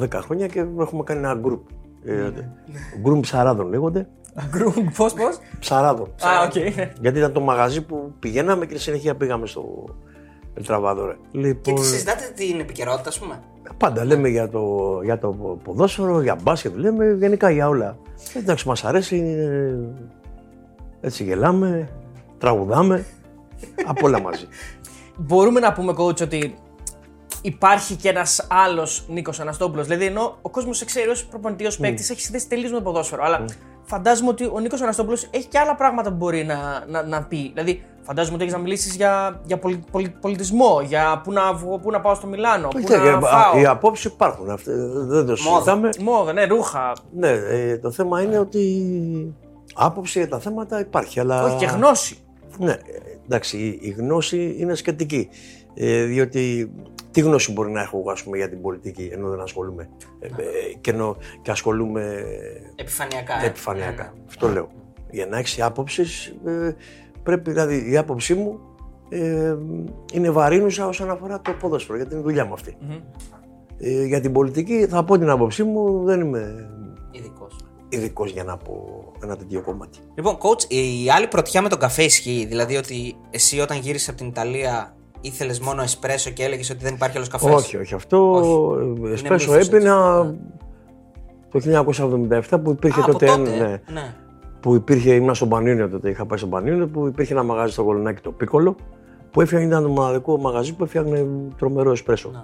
10 0.00 0.20
χρόνια 0.20 0.46
και 0.46 0.64
έχουμε 0.80 1.02
κάνει 1.04 1.20
ένα 1.20 1.40
group. 1.44 1.60
Ε, 2.04 2.30
Group 3.00 3.20
ψαράδων 3.20 3.68
λέγονται. 3.68 4.08
Group, 4.50 4.88
πώς, 4.96 5.12
πώς; 5.12 5.38
Ψαράδων. 5.58 6.14
Α, 6.22 6.44
οκ. 6.44 6.54
Γιατί 7.00 7.18
ήταν 7.18 7.32
το 7.32 7.40
μαγαζί 7.40 7.82
που 7.82 8.14
πηγαίναμε 8.18 8.66
και 8.66 8.78
συνέχεια 8.78 9.14
πήγαμε 9.14 9.46
στο 9.46 9.84
Ελτραβάδο. 10.54 11.14
Και 11.30 11.38
Λοιπόν, 11.38 11.74
τη 11.74 11.84
συζητάτε 11.84 12.32
την 12.34 12.60
επικαιρότητα, 12.60 13.08
ας 13.08 13.18
πούμε; 13.18 13.40
πάντα 13.76 14.04
λέμε 14.04 14.28
για 14.28 14.48
το, 14.48 15.00
για 15.04 15.18
το 15.18 15.28
ποδόσφαιρο, 15.64 16.20
για 16.20 16.38
μπάσκετ, 16.42 16.76
λέμε 16.76 17.16
γενικά 17.18 17.50
για 17.50 17.68
όλα. 17.68 17.98
Εντάξει, 18.34 18.68
μας 18.68 18.84
αρέσει, 18.84 19.16
ε, 19.16 21.06
έτσι 21.06 21.24
γελάμε, 21.24 21.88
τραγουδάμε, 22.38 23.04
απ' 23.86 24.02
όλα 24.02 24.20
μαζί. 24.20 24.46
Μπορούμε 25.26 25.60
να 25.60 25.72
πούμε, 25.72 25.94
coach, 25.96 26.22
ότι 26.22 26.54
υπάρχει 27.42 27.94
και 27.94 28.08
ένας 28.08 28.46
άλλος 28.50 29.04
Νίκος 29.08 29.40
Αναστόπουλος. 29.40 29.86
Δηλαδή, 29.86 30.04
ενώ 30.04 30.38
ο 30.42 30.50
κόσμος 30.50 30.76
σε 30.76 30.84
ξέρει 30.84 31.08
ως 31.08 31.24
προπονητής, 31.24 31.66
ως 31.66 31.76
παίκτης, 31.76 32.10
έχεις 32.10 32.22
συνδέσει 32.22 32.48
τελείως 32.48 32.70
με 32.70 32.76
το 32.76 32.82
ποδόσφαιρο. 32.82 33.22
Αλλά 33.24 33.44
φαντάζομαι 33.86 34.28
ότι 34.28 34.44
ο 34.44 34.58
Νίκος 34.60 34.82
Αναστόπουλο 34.82 35.16
έχει 35.30 35.46
και 35.46 35.58
άλλα 35.58 35.74
πράγματα 35.74 36.10
που 36.10 36.16
μπορεί 36.16 36.44
να, 36.44 36.84
να, 36.88 37.02
να 37.02 37.22
πει. 37.22 37.50
Δηλαδή, 37.54 37.82
φαντάζομαι 38.02 38.34
ότι 38.34 38.42
έχεις 38.42 38.54
να 38.56 38.60
μιλήσεις 38.62 38.94
για, 38.96 39.40
για 39.46 39.58
πολι- 39.58 39.90
πολι- 39.90 40.18
πολιτισμό, 40.20 40.80
για 40.84 41.20
πού 41.24 41.32
να, 41.32 41.52
βγω, 41.54 41.78
πού 41.78 41.90
να 41.90 42.00
πάω 42.00 42.14
στο 42.14 42.26
Μιλάνο, 42.26 42.68
πού 42.68 42.80
Όχι, 42.84 42.96
να 42.98 43.08
ε, 43.08 43.18
φάω. 43.20 43.60
Οι 43.60 43.66
απόψεις 43.66 44.04
υπάρχουν, 44.04 44.50
αυτές, 44.50 44.74
δεν 44.92 45.26
το 45.26 45.36
συζητάμε. 45.36 45.88
Μόδα, 46.00 46.32
ναι, 46.32 46.44
ρούχα. 46.44 46.92
Ναι, 47.16 47.28
ε, 47.30 47.78
το 47.78 47.90
θέμα 47.90 48.22
είναι 48.22 48.38
ότι 48.38 49.34
άποψη 49.74 50.18
για 50.18 50.28
τα 50.28 50.38
θέματα 50.38 50.80
υπάρχει, 50.80 51.20
αλλά... 51.20 51.44
Όχι, 51.44 51.56
και 51.56 51.66
γνώση. 51.66 52.18
Ναι, 52.58 52.70
ε, 52.72 52.78
εντάξει, 53.24 53.56
η- 53.58 53.78
η 53.82 53.90
γνώση 53.90 54.54
είναι 54.58 54.74
σχετική. 54.74 55.28
Ε, 55.74 56.02
διότι 56.04 56.70
τι 57.16 57.22
γνώση 57.22 57.52
μπορεί 57.52 57.70
να 57.70 57.80
έχω 57.80 57.98
εγώ, 57.98 58.10
ας 58.10 58.22
πούμε, 58.22 58.36
για 58.36 58.48
την 58.48 58.60
πολιτική, 58.60 59.08
ενώ 59.12 59.28
δεν 59.28 59.40
ασχολούμαι; 59.40 59.88
Ε, 60.20 60.26
ε, 60.26 60.30
και, 60.80 60.90
ενώ, 60.90 61.16
και 61.42 61.50
ασχολούμαι 61.50 62.24
Επιφανειακά. 62.76 63.42
ε. 63.42 63.46
επιφανειακά. 63.46 64.02
Ναι, 64.02 64.08
ναι. 64.18 64.24
Αυτό 64.28 64.48
λέω. 64.48 64.68
Για 65.10 65.26
να 65.26 65.38
έχεις 65.38 65.60
άποψη, 65.62 66.02
ε, 66.46 66.70
πρέπει, 67.22 67.50
δηλαδή, 67.50 67.90
η 67.90 67.96
άποψή 67.96 68.34
μου 68.34 68.58
ε, 69.08 69.54
είναι 70.12 70.30
βαρύνουσα 70.30 70.86
όσον 70.86 71.10
αφορά 71.10 71.40
το 71.40 71.52
ποδόσφαιρο, 71.52 71.96
γιατί 71.96 72.12
είναι 72.12 72.20
η 72.20 72.24
δουλειά 72.24 72.44
μου 72.44 72.52
αυτή. 72.52 72.76
Ε, 73.78 74.04
για 74.04 74.20
την 74.20 74.32
πολιτική, 74.32 74.86
θα 74.88 75.04
πω 75.04 75.18
την 75.18 75.30
άποψή 75.30 75.62
μου, 75.62 76.04
δεν 76.04 76.20
είμαι 76.20 76.70
Ειδικός. 77.10 77.56
ειδικός 77.88 78.30
για 78.30 78.44
να 78.44 78.56
πω 78.56 79.04
ένα 79.22 79.36
τέτοιο 79.36 79.60
κομμάτι. 79.62 79.98
Λοιπόν, 80.14 80.38
coach, 80.38 80.62
η 80.72 81.10
άλλη 81.10 81.26
πρωτιά 81.26 81.62
με 81.62 81.68
τον 81.68 81.78
καφέ 81.78 82.02
ισχύει. 82.02 82.46
Δηλαδή 82.48 82.76
ότι 82.76 83.16
εσύ 83.30 83.60
όταν 83.60 83.78
γύρισες 83.78 84.08
από 84.08 84.16
την 84.18 84.26
Ιταλία 84.26 84.95
ήθελες 85.20 85.60
μόνο 85.60 85.82
εσπρέσο 85.82 86.30
και 86.30 86.44
έλεγες 86.44 86.70
ότι 86.70 86.84
δεν 86.84 86.94
υπάρχει 86.94 87.16
άλλος 87.16 87.28
καφές; 87.28 87.54
Όχι, 87.54 87.76
όχι. 87.76 87.94
Αυτό 87.94 88.30
Όχι. 88.32 89.02
ε, 89.08 89.12
εσπρέσο 89.12 89.50
μύθος, 89.52 89.68
έπινα 89.68 90.26
έτσι. 91.50 91.70
το 91.70 91.84
1977 92.58 92.60
που 92.62 92.70
υπήρχε 92.70 93.00
Α, 93.00 93.02
από 93.02 93.12
τότε. 93.12 93.26
τότε. 93.26 93.40
ναι, 93.50 93.80
ναι. 93.92 94.14
που 94.60 94.74
υπήρχε, 94.74 95.14
ήμουν 95.14 95.34
στο 95.34 95.46
Πανίνιο 95.46 95.88
τότε, 95.88 96.10
είχα 96.10 96.26
πάει 96.26 96.38
στο 96.38 96.46
Πανίνιο, 96.46 96.86
που 96.88 97.06
υπήρχε 97.06 97.32
ένα 97.32 97.42
μαγάζι 97.42 97.72
στο 97.72 97.84
Κολονάκι 97.84 98.20
το 98.22 98.32
Πίκολο, 98.32 98.76
που 99.30 99.40
έφτιαχνε, 99.40 99.66
ήταν 99.66 99.82
το 99.82 99.88
μοναδικό 99.88 100.38
μαγαζί 100.38 100.74
που 100.74 100.84
έφτιαχνε 100.84 101.26
τρομερό 101.58 101.90
εσπρέσο. 101.90 102.30
Ναι. 102.32 102.42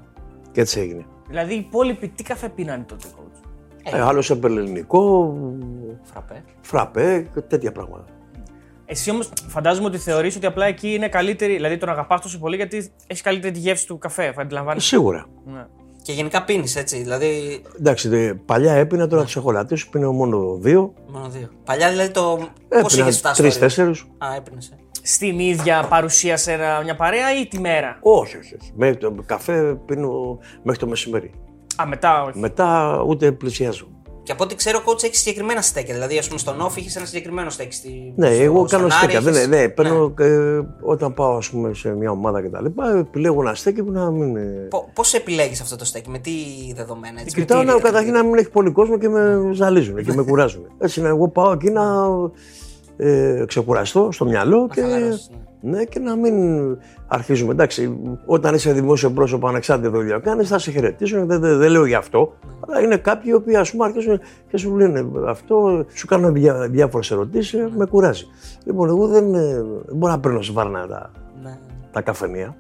Και 0.53 0.61
έτσι 0.61 0.81
έγινε. 0.81 1.05
Δηλαδή 1.29 1.55
οι 1.55 1.57
υπόλοιποι 1.57 2.09
τι 2.09 2.23
καφέ 2.23 2.49
πίνανε 2.49 2.85
τότε, 2.89 3.07
coach; 3.17 3.49
Ε, 3.93 4.01
άλλος 4.01 4.31
έπαιρνε 4.31 4.61
ελληνικό, 4.61 5.35
Φραπέ. 6.03 6.45
φραπέ 6.61 7.27
και 7.35 7.41
τέτοια 7.41 7.73
πράγματα. 7.73 8.05
Εσύ 8.93 9.11
όμως 9.11 9.29
φαντάζομαι 9.49 9.87
ότι 9.87 9.99
θεωρείς 9.99 10.37
ότι 10.37 10.47
απλά 10.47 10.67
εκεί 10.67 10.95
είναι 10.95 11.09
καλύτερη, 11.09 11.55
δηλαδή 11.55 11.77
τον 11.77 11.89
αγαπάς 11.89 12.21
τόσο 12.21 12.39
πολύ 12.39 12.57
γιατί 12.57 12.93
έχεις 13.07 13.23
καλύτερη 13.23 13.53
τη 13.53 13.59
γεύση 13.59 13.87
του 13.87 13.99
καφέ, 13.99 14.35
αντιλαμβάνει. 14.39 14.81
Σίγουρα. 14.81 15.27
Ναι. 15.45 15.67
Και 16.03 16.13
γενικά 16.13 16.45
πίνεις 16.45 16.77
έτσι. 16.77 16.97
Δηλαδή. 17.03 17.63
Εντάξει, 17.79 18.09
δε- 18.09 18.35
παλιά 18.35 18.73
έπεινα, 18.73 19.07
τώρα 19.07 19.23
τους 19.25 19.37
έχω 19.37 19.51
λατήσει, 19.51 19.89
πίνω 19.91 20.13
μόνο 20.13 20.55
δύο. 20.61 20.93
Μόνο 21.13 21.29
δύο. 21.29 21.49
Παλιά 21.65 21.91
δηλαδή 21.91 22.11
το. 22.11 22.49
Πώς 22.69 22.93
Έπεινα 22.93 23.03
είχες 23.03 23.19
φτάσει. 23.19 23.35
στο 23.35 23.43
όριο; 23.45 23.51
τρει-τέσσερι. 23.59 23.91
Α, 24.19 24.35
έπινες. 24.37 24.73
Στην 25.03 25.39
ίδια 25.39 25.87
παρουσία 25.89 26.37
σε 26.37 26.53
ένα- 26.53 26.81
μια 26.85 26.97
παρέα 26.97 27.41
ή 27.41 27.47
τη 27.47 27.61
μέρα; 27.61 27.99
Όχι, 28.01 28.37
όχι. 28.37 28.55
όχι. 28.61 28.73
Μέχρι 28.77 28.97
το 28.97 29.15
καφέ 29.27 29.79
πίνω 29.87 30.39
μέχρι 30.63 30.81
το 30.81 30.87
μεσημέρι. 30.87 31.31
Α, 31.83 31.87
μετά 31.87 32.23
όχι. 32.23 32.39
Μετά 32.39 33.01
ούτε 33.07 33.33
πλησιάζω. 33.33 33.87
Και 34.23 34.33
από 34.33 34.45
ό,τι 34.45 34.55
ξέρω, 34.55 34.83
coach 34.87 35.03
έχεις 35.05 35.19
συγκεκριμένα 35.19 35.63
στέκια. 35.63 35.95
Δηλαδή, 35.95 36.19
ας 36.19 36.27
πούμε, 36.27 36.39
στον 36.39 36.55
off 36.67 36.77
είχες 36.77 36.97
ένα 36.97 37.07
συγκεκριμένο 37.07 37.51
στέκι. 37.51 37.75
Στη... 37.75 38.13
Ναι, 38.17 38.33
στο- 38.35 38.43
εγώ 38.43 38.57
στον 38.57 38.69
κάνω 38.69 38.85
Άρη 38.85 38.93
στέκια. 38.95 39.21
Δεν, 39.21 39.33
είχες- 39.35 39.49
ναι, 39.49 39.57
ναι, 39.57 39.69
παίρνω, 39.69 40.15
ε, 40.19 40.61
όταν 40.81 41.15
πάω 41.15 41.37
ας 41.37 41.51
πούμε, 41.51 41.75
σε 41.75 41.95
μια 41.95 42.11
ομάδα 42.11 42.43
κτλ. 42.43 42.65
Επιλέγω 42.99 43.41
ένα 43.41 43.55
στέκι 43.55 43.83
που 43.83 43.91
να 43.91 44.11
μην. 44.11 44.37
ε, 44.37 44.69
Πώς 44.95 45.15
επιλέγεις 45.15 45.61
αυτό 45.61 45.77
το 45.77 45.85
στέκι, 45.85 46.11
με 46.11 46.19
τι 46.19 46.31
δεδομένα, 46.75 47.21
έτσι. 47.21 47.35
με 47.39 47.43
Κοιτάω 47.45 47.61
τι 47.61 47.67
να, 47.67 47.73
κριτήρια; 47.73 47.91
καταρχήν 47.93 48.13
να 48.15 48.23
μην 48.25 48.35
έχει 48.39 48.51
πολύ 48.51 48.71
κόσμο 48.71 48.99
και 48.99 49.09
με 49.09 49.51
ζαλίζουν 49.53 50.05
και 50.05 50.13
με 50.13 50.23
κουράζουν. 50.23 50.67
Έτσι, 50.79 51.01
να 51.01 51.09
εγώ 51.09 51.29
πάω 51.29 51.53
εκεί 51.53 51.71
να 51.71 51.85
ε, 52.97 53.45
ξεκουραστώ 53.47 54.09
στο 54.13 54.25
μυαλό 54.25 54.69
και, 54.75 54.81
χαλαρώσεις, 54.81 55.29
ναι, 55.31 55.37
και 55.89 55.99
να 55.99 56.17
μην 56.17 56.35
αρχίζουμε. 57.07 57.53
Εντάξει, 57.53 57.99
όταν 58.27 58.55
είσαι 58.55 58.73
δημόσιο 58.73 59.11
πρόσωπο, 59.11 59.49
ανεξάρτητη 59.49 59.89
δουλειά 59.89 60.19
κάνεις, 60.19 60.49
θα 60.49 60.59
σε 60.59 60.71
χαιρετήσουν. 60.71 61.27
Δεν, 61.27 61.41
δεν, 61.41 61.59
δεν 61.59 61.71
λέω 61.71 61.85
γι' 61.85 61.95
αυτό. 61.95 62.33
Αλλά 62.69 62.81
είναι 62.81 62.97
κάποιοι 62.97 63.25
οι 63.27 63.35
οποίοι 63.35 63.57
ας 63.57 63.71
πούμε, 63.71 63.85
αρχίζουν 63.85 64.21
και 64.49 64.57
σου 64.57 64.77
λένε 64.77 65.07
αυτό, 65.29 65.87
σου 65.95 66.07
κάνουν 66.07 66.33
διά, 66.33 66.69
διάφορες 66.69 67.11
ερωτήσεις, 67.11 67.61
με 67.77 67.87
κουράζει. 67.87 68.27
Λοιπόν, 68.65 68.89
εγώ 68.89 69.07
δεν, 69.07 69.35
ε, 69.35 69.53
δεν 69.87 69.97
μπορώ 69.97 70.13
να 70.13 70.21
παίρνω 70.21 70.43
σβάρνα 70.43 70.87
τα, 70.87 71.11
Ναι. 71.43 71.59
τα 71.93 72.01
καφενεία. 72.01 72.57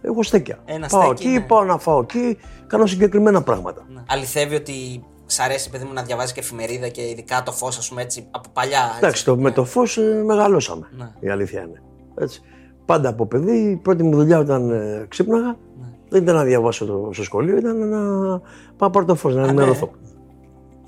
Έχω 0.00 0.22
στέκια. 0.22 0.58
Ένα 0.64 0.86
πάω 0.86 1.02
στέκι, 1.04 1.26
εκεί, 1.26 1.38
ναι. 1.38 1.40
πάω 1.40 1.64
να 1.64 1.78
φάω 1.78 2.00
εκεί, 2.00 2.38
κάνω 2.66 2.86
συγκεκριμένα 2.86 3.42
πράγματα. 3.42 3.86
Ναι. 3.94 4.02
Αληθεύει 4.08 4.54
ότι 4.54 5.04
σ' 5.26 5.40
αρέσει, 5.40 5.70
παιδί 5.70 5.84
μου, 5.84 5.92
να 5.92 6.02
διαβάζει 6.02 6.32
και 6.32 6.40
εφημερίδα 6.40 6.88
και 6.88 7.02
ειδικά 7.02 7.42
το 7.42 7.52
φως, 7.52 7.78
ας 7.78 7.88
πούμε 7.88 8.02
έτσι, 8.02 8.26
από 8.30 8.48
παλιά. 8.52 8.82
Έτσι. 8.84 8.98
Εντάξει, 8.98 9.24
το, 9.24 9.36
με 9.36 9.50
το 9.50 9.64
φως 9.64 9.98
μεγαλώσαμε. 10.24 10.88
Ναι. 10.96 11.10
Η 11.20 11.28
αλήθεια 11.28 11.60
είναι. 11.60 11.82
Έτσι. 12.14 12.40
Πάντα 12.84 13.08
από 13.08 13.26
παιδί, 13.26 13.56
η 13.70 13.76
πρώτη 13.76 14.02
μου 14.02 14.16
δουλειά 14.16 14.38
όταν 14.38 14.70
ε, 14.70 15.04
ξύπναγα 15.08 15.46
Ναι. 15.80 15.86
δεν 16.08 16.22
ήταν 16.22 16.34
να 16.34 16.44
διαβάσω 16.44 16.86
το, 16.86 17.08
στο 17.12 17.22
σχολείο, 17.22 17.56
ήταν 17.56 17.88
να 17.88 17.98
πάω 17.98 18.40
να 18.78 18.90
πάρω 18.90 19.04
το 19.06 19.14
φως, 19.14 19.34
να 19.34 19.40
ναι. 19.40 19.46
ενημερωθώ. 19.48 19.90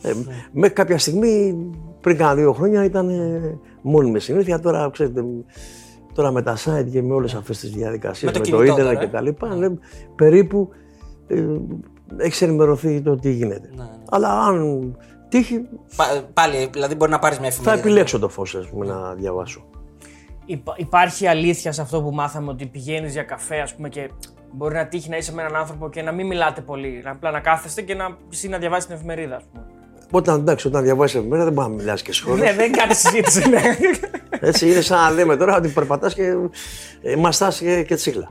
Ε, 0.02 0.12
Μέχρι 0.52 0.75
κάποια 0.75 0.99
στιγμή, 0.99 1.56
πριν 2.00 2.16
κάνα 2.16 2.35
δύο 2.35 2.52
χρόνια, 2.52 2.85
ήταν 2.85 3.09
ε, 3.09 3.59
μόνιμη 3.83 4.21
συνήθεια. 4.21 4.61
Τώρα, 4.61 4.90
ξέρετε, 4.92 5.25
τώρα 6.14 6.30
με 6.30 6.42
τα 6.42 6.56
site 6.56 6.87
και 6.90 7.02
με 7.02 7.14
όλες 7.14 7.35
αυτές 7.35 7.59
τις 7.59 7.71
διαδικασίες, 7.71 8.33
Με 8.33 8.38
με 8.38 8.45
το 8.45 8.50
το, 8.50 8.56
κινητό 8.56 8.73
ίντερνετ 8.73 8.95
τώρα, 8.95 9.06
και 9.06 9.12
τα 9.12 9.21
λοιπά, 9.21 9.54
ναι, 9.54 9.68
περίπου 10.16 10.68
ε, 11.26 11.45
έχεις 12.16 12.42
ενημερωθεί 12.42 13.00
το 13.00 13.16
τι 13.16 13.30
γίνεται. 13.33 13.71
Ναι, 13.76 13.83
ναι. 13.83 13.88
Αλλά 14.11 14.40
αν 14.40 14.97
τύχει, 15.28 15.68
Πα- 15.97 16.23
πάλι, 16.35 16.68
δηλαδή 16.73 16.95
μπορεί 16.95 17.11
να 17.11 17.18
πάρεις 17.18 17.38
μια 17.38 17.50
θα 17.50 17.56
εφημερίδα. 17.56 17.83
επιλέξω 17.83 18.18
το 18.18 18.28
φως, 18.28 18.54
ας 18.54 18.66
πούμε, 18.68 18.87
να 18.87 19.14
διαβάσω. 19.14 19.64
Υπά- 20.46 20.78
υπάρχει 20.78 21.26
αλήθεια 21.26 21.72
σε 21.72 21.80
αυτό 21.82 22.02
που 22.02 22.10
μάθαμε 22.10 22.50
ότι 22.50 22.66
πηγαίνεις 22.66 23.12
για 23.12 23.22
καφέ, 23.22 23.60
ας 23.60 23.74
πούμε, 23.74 23.88
και 23.88 24.10
μπορεί 24.52 24.74
να 24.74 24.86
τύχει 24.86 25.08
να 25.08 25.16
είσαι 25.16 25.32
με 25.32 25.42
έναν 25.42 25.56
άνθρωπο 25.56 25.90
και 25.90 26.02
να 26.02 26.12
μην 26.12 26.26
μιλάτε 26.26 26.60
πολύ. 26.60 27.00
Να 27.04 27.10
απλά 27.10 27.30
να 27.30 27.40
κάθεστε 27.40 27.82
και 27.82 27.94
να, 27.94 28.16
εσύ 28.32 28.48
να 28.48 28.58
διαβάσεις 28.58 28.86
την 28.86 28.94
εφημερίδα, 28.94 29.36
ας 29.36 29.42
πούμε. 29.52 29.64
Όταν, 30.10 30.40
εντάξει, 30.40 30.66
όταν 30.66 30.82
διαβάζεις 30.82 31.14
εφημερίδα 31.14 31.44
δεν 31.44 31.52
μπορεί 31.52 31.68
να 31.68 31.74
μιλάς 31.74 32.02
και 32.02 32.12
σχόλια. 32.12 32.44
ναι, 32.44 32.52
δεν 32.56 32.72
κάνει 32.72 32.94
συζήτηση, 32.94 33.48
ναι. 33.48 33.60
Έτσι 34.40 34.70
είναι 34.70 34.80
σαν 34.80 34.98
να 34.98 35.10
λέμε 35.10 35.36
τώρα 35.36 35.56
ότι 35.56 35.68
περπατάς 35.68 36.14
και 36.14 36.34
ε, 37.02 37.16
μαστάς 37.16 37.58
και, 37.58 37.82
και 37.82 37.94
τσίχλα. 37.94 38.30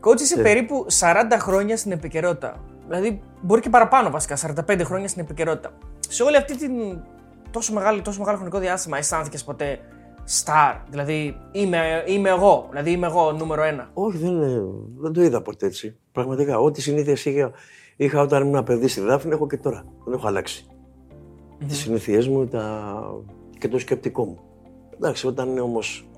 Κότσι 0.00 0.24
είσαι 0.24 0.40
περίπου 0.42 0.86
40 1.00 1.14
χρόνια 1.38 1.76
στην 1.76 1.92
επικαιρότητα. 1.92 2.60
Δηλαδή, 2.88 3.20
μπορεί 3.40 3.60
και 3.60 3.70
παραπάνω 3.70 4.10
βασικά, 4.10 4.36
45 4.68 4.80
χρόνια 4.84 5.08
στην 5.08 5.22
επικαιρότητα. 5.22 5.70
Σε 6.08 6.22
όλη 6.22 6.36
αυτή 6.36 6.56
την 6.56 6.72
τόσο, 7.50 7.72
μεγάλη, 7.72 8.02
τόσο 8.02 8.18
μεγάλο 8.18 8.36
χρονικό 8.36 8.58
διάστημα, 8.58 8.98
αισθάνθηκες 8.98 9.44
ποτέ 9.44 9.78
star. 10.26 10.80
Δηλαδή, 10.90 11.36
είμαι, 11.52 12.04
είμαι 12.06 12.28
εγώ. 12.28 12.66
Δηλαδή, 12.70 12.90
είμαι 12.90 13.06
εγώ 13.06 13.32
νούμερο 13.32 13.62
ένα. 13.62 13.90
Όχι, 13.94 14.18
δεν, 14.18 14.42
ε, 14.42 14.62
δεν 14.96 15.12
το 15.12 15.22
είδα 15.22 15.42
ποτέ 15.42 15.66
έτσι. 15.66 15.96
Πραγματικά, 16.12 16.58
ό,τι 16.58 16.82
συνήθειες 16.82 17.24
είχα, 17.24 17.50
είχα 17.96 18.20
όταν 18.20 18.46
ήμουν 18.46 18.64
παιδί 18.64 18.88
στη 18.88 19.00
Δάφνη, 19.00 19.32
έχω 19.32 19.46
και 19.46 19.56
τώρα. 19.56 19.84
Δεν 20.04 20.14
έχω 20.14 20.26
αλλάξει. 20.26 20.66
Τις 21.68 21.78
συνήθειές 21.78 22.28
μου 22.28 22.46
τα... 22.46 22.94
και 23.58 23.68
το 23.68 23.78
σκεπτικό 23.78 24.24
μου. 24.24 24.38
Εντάξει, 24.94 25.26
όταν 25.26 25.48
είναι 25.48 25.60
όμως 25.60 26.08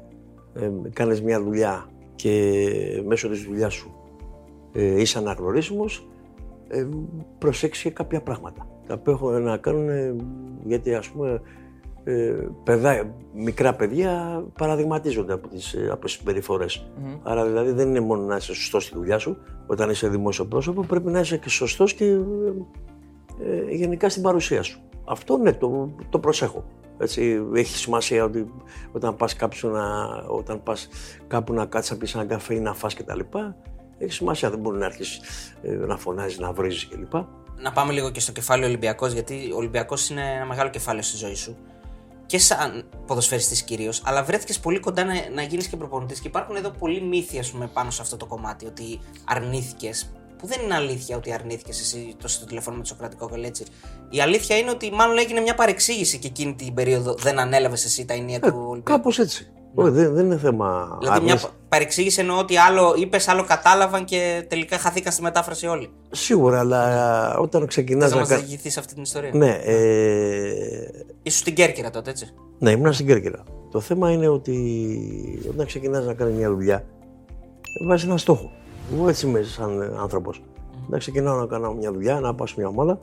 ε, 0.54 0.70
κάνεις 0.92 1.22
μια 1.22 1.42
δουλειά 1.42 1.86
και 2.14 2.62
μέσω 3.06 3.28
της 3.28 3.42
δουλειάς 3.42 3.74
σου 3.74 3.98
ε, 4.72 5.00
είσαι 5.00 5.18
αναγνωρίσιμος, 5.18 6.08
ε, 6.68 6.86
προσέξεις 7.38 7.82
και 7.82 7.90
κάποια 7.90 8.22
πράγματα. 8.22 8.68
Τα 8.86 8.94
οποία 8.94 9.12
έχω 9.12 9.30
να 9.30 9.56
κάνουν, 9.56 9.88
ε, 9.88 10.16
γιατί 10.64 10.94
ας 10.94 11.08
πούμε, 11.08 11.30
ε, 11.30 11.40
παιδά, 12.64 13.14
μικρά 13.34 13.74
παιδιά 13.74 14.44
παραδειγματίζονται 14.58 15.32
από 15.32 15.48
τις, 15.48 15.72
ε, 15.74 15.88
από 15.90 16.04
τις 16.04 16.12
συμπεριφορές. 16.12 16.90
Άρα 17.22 17.46
δηλαδή 17.46 17.70
δεν 17.70 17.88
είναι 17.88 18.00
μόνο 18.00 18.22
να 18.22 18.36
είσαι 18.36 18.54
σωστός 18.54 18.84
στη 18.84 18.94
δουλειά 18.94 19.18
σου, 19.18 19.36
όταν 19.66 19.90
είσαι 19.90 20.08
δημόσιο 20.08 20.46
πρόσωπο, 20.46 20.82
πρέπει 20.82 21.10
να 21.10 21.20
είσαι 21.20 21.36
και 21.36 21.48
σωστός 21.48 21.94
και 21.94 22.04
ε, 22.04 22.18
ε, 23.50 23.74
γενικά 23.74 24.08
στην 24.08 24.22
παρουσία 24.22 24.62
σου. 24.62 24.80
Αυτό 25.04 25.36
ναι, 25.36 25.52
το, 25.52 25.94
το 26.10 26.18
προσέχω. 26.18 26.64
Έτσι, 26.98 27.42
έχει 27.54 27.76
σημασία 27.76 28.24
ότι 28.24 28.52
όταν 28.92 29.16
πας, 29.16 29.36
κάπου 29.36 29.68
να, 29.68 30.06
όταν 30.28 30.62
πας 30.62 30.88
κάπου 31.26 31.52
να 31.52 31.66
κάτσεις 31.66 31.90
να 31.90 31.96
πεις 31.96 32.14
ένα 32.14 32.24
καφέ 32.24 32.54
ή 32.54 32.60
να 32.60 32.74
φας 32.74 32.94
και 32.94 33.02
τα 33.02 33.16
λοιπά, 33.16 33.56
έχει 33.98 34.12
σημασία, 34.12 34.50
δεν 34.50 34.58
μπορεί 34.58 34.78
να 34.78 34.86
αρχίσει 34.86 35.20
ε, 35.62 35.72
να 35.72 35.96
φωνάζεις, 35.96 36.38
να 36.38 36.52
βρίζεις 36.52 36.88
κλπ. 36.88 37.14
Να 37.60 37.72
πάμε 37.72 37.92
λίγο 37.92 38.10
και 38.10 38.20
στο 38.20 38.32
κεφάλαιο 38.32 38.68
Ολυμπιακός, 38.68 39.12
γιατί 39.12 39.50
ο 39.52 39.56
Ολυμπιακός 39.56 40.10
είναι 40.10 40.34
ένα 40.36 40.46
μεγάλο 40.46 40.70
κεφάλαιο 40.70 41.02
στη 41.02 41.16
ζωή 41.16 41.34
σου. 41.34 41.56
Και 42.28 42.38
σαν 42.38 42.84
ποδοσφαιριστής 43.06 43.62
κυρίως, 43.62 44.02
αλλά 44.04 44.24
βρέθηκες 44.24 44.58
πολύ 44.58 44.80
κοντά 44.80 45.04
να, 45.04 45.14
να 45.34 45.42
γίνεις 45.42 45.66
και 45.66 45.76
προπονητής. 45.76 46.20
Και 46.20 46.28
υπάρχουν 46.28 46.56
εδώ 46.56 46.70
πολλοί 46.70 47.00
μύθοι, 47.02 47.38
ας 47.38 47.50
πούμε, 47.50 47.66
πάνω 47.72 47.90
σε 47.90 48.02
αυτό 48.02 48.16
το 48.16 48.26
κομμάτι, 48.26 48.66
ότι 48.66 49.00
αρνήθηκες. 49.24 50.12
Που 50.38 50.46
δεν 50.46 50.60
είναι 50.64 50.74
αλήθεια 50.74 51.16
ότι 51.16 51.32
αρνήθηκες 51.32 51.80
εσύ 51.80 52.16
το 52.22 52.28
στο 52.28 52.46
τηλέφωνο 52.46 52.76
με 52.76 52.82
το 52.82 52.88
Σοκρατικό 52.88 53.28
Καλέτσι. 53.28 53.64
Η 54.10 54.20
αλήθεια 54.20 54.56
είναι 54.56 54.70
ότι 54.70 54.90
μάλλον 54.90 55.18
έγινε 55.18 55.40
μια 55.40 55.54
παρεξήγηση 55.54 56.18
και 56.18 56.26
εκείνη 56.26 56.54
την 56.54 56.74
περίοδο 56.74 57.14
δεν 57.14 57.38
ανέλαβες 57.38 57.84
εσύ 57.84 58.04
τα 58.04 58.14
ενία 58.14 58.40
του 58.40 58.52
Ολυμπιακού. 58.54 58.82
Κάπως 58.82 59.18
έτσι. 59.18 59.50
Όχι, 59.74 59.90
δεν, 59.90 60.14
δεν 60.14 60.24
είναι 60.24 60.38
θέμα 60.38 60.96
Δηλαδή, 61.00 61.20
μια 61.20 61.32
άρνηση. 61.32 61.46
πα- 61.46 61.52
παρεξήγηση 61.68 62.20
εννοώ 62.20 62.38
ότι 62.38 62.56
άλλο 62.56 62.94
είπες, 62.98 63.28
άλλο 63.28 63.44
κατάλαβαν 63.44 64.04
και 64.04 64.44
τελικά 64.48 64.78
χαθήκαν 64.78 65.12
στη 65.12 65.22
μετάφραση 65.22 65.66
όλοι. 65.66 65.90
Σίγουρα, 66.10 66.58
αλλά 66.58 67.38
όταν 67.38 67.66
ξεκινάς 67.66 68.02
Θες 68.02 68.10
να 68.10 68.16
να 68.16 68.20
μας 68.20 68.30
κάνεις... 68.30 68.44
διηγηθεί 68.46 68.78
αυτή 68.78 68.94
την 68.94 69.02
ιστορία. 69.02 69.30
Ναι, 69.34 69.50
ε, 69.64 70.88
Ήσουν 71.28 71.40
στην 71.40 71.54
Κέρκυρα 71.54 71.90
τότε, 71.90 72.10
έτσι. 72.10 72.34
Ναι, 72.58 72.70
ήμουν 72.70 72.92
στην 72.92 73.06
Κέρκυρα. 73.06 73.42
Το 73.70 73.80
θέμα 73.80 74.12
είναι 74.12 74.28
ότι 74.28 74.56
όταν 75.52 75.66
ξεκινάς 75.66 76.06
να 76.06 76.14
κάνεις 76.14 76.36
μια 76.36 76.50
δουλειά, 76.50 76.84
βάζεις 77.86 78.06
ένα 78.08 78.16
στόχο. 78.16 78.50
Εγώ 78.94 79.08
έτσι 79.08 79.26
είμαι 79.26 79.42
σαν 79.42 79.96
άνθρωπος. 80.00 80.42
Να 80.88 80.98
ξεκινάω 80.98 81.38
να 81.38 81.46
κάνω 81.46 81.74
μια 81.74 81.92
δουλειά, 81.92 82.20
να 82.20 82.34
πάω 82.34 82.46
σε 82.46 82.54
μια 82.58 82.68
ομάδα, 82.68 82.98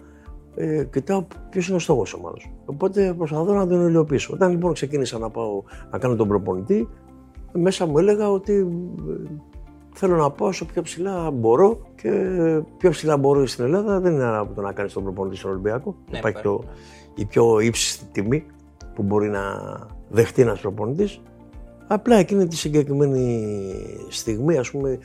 ε, 0.55 0.83
κοιτάω 0.91 1.25
ποιος 1.49 1.67
είναι 1.67 1.75
ο 1.75 1.79
στόχος 1.79 2.09
της 2.09 2.19
ομάδας. 2.19 2.49
Οπότε 2.65 3.13
προσπαθώ 3.17 3.53
να 3.53 3.67
τον 3.67 3.87
υλοποιήσω. 3.87 4.33
Όταν 4.33 4.51
λοιπόν 4.51 4.73
ξεκίνησα 4.73 5.17
να 5.17 5.29
πάω 5.29 5.63
να 5.91 5.97
κάνω 5.97 6.15
τον 6.15 6.27
προπονητή, 6.27 6.89
μέσα 7.51 7.85
μου 7.85 7.97
έλεγα 7.97 8.31
ότι 8.31 8.53
ε, 9.09 9.29
θέλω 9.93 10.15
να 10.15 10.31
πάω 10.31 10.47
όσο 10.47 10.65
πιο 10.65 10.81
ψηλά 10.81 11.31
μπορώ 11.31 11.79
και 11.95 12.11
πιο 12.77 12.89
ψηλά 12.89 13.17
μπορώ 13.17 13.45
στην 13.45 13.63
Ελλάδα 13.63 13.99
δεν 13.99 14.13
είναι 14.13 14.37
από 14.37 14.53
το 14.53 14.61
να 14.61 14.71
κάνεις 14.71 14.93
τον 14.93 15.03
προπονητή 15.03 15.35
στον 15.35 15.51
Ολυμπιακό. 15.51 15.95
Ναι, 16.11 16.17
Υπάρχει 16.17 16.39
υπάρχει. 16.39 16.47
το, 16.47 16.63
η 17.15 17.25
πιο 17.25 17.59
ύψιστη 17.59 18.05
τιμή 18.11 18.45
που 18.95 19.03
μπορεί 19.03 19.29
να 19.29 19.41
δεχτεί 20.09 20.41
ένας 20.41 20.59
προπονητής. 20.59 21.21
Απλά 21.87 22.15
εκείνη 22.15 22.47
τη 22.47 22.55
συγκεκριμένη 22.55 23.55
στιγμή, 24.09 24.57
ας 24.57 24.71
πούμε, 24.71 24.99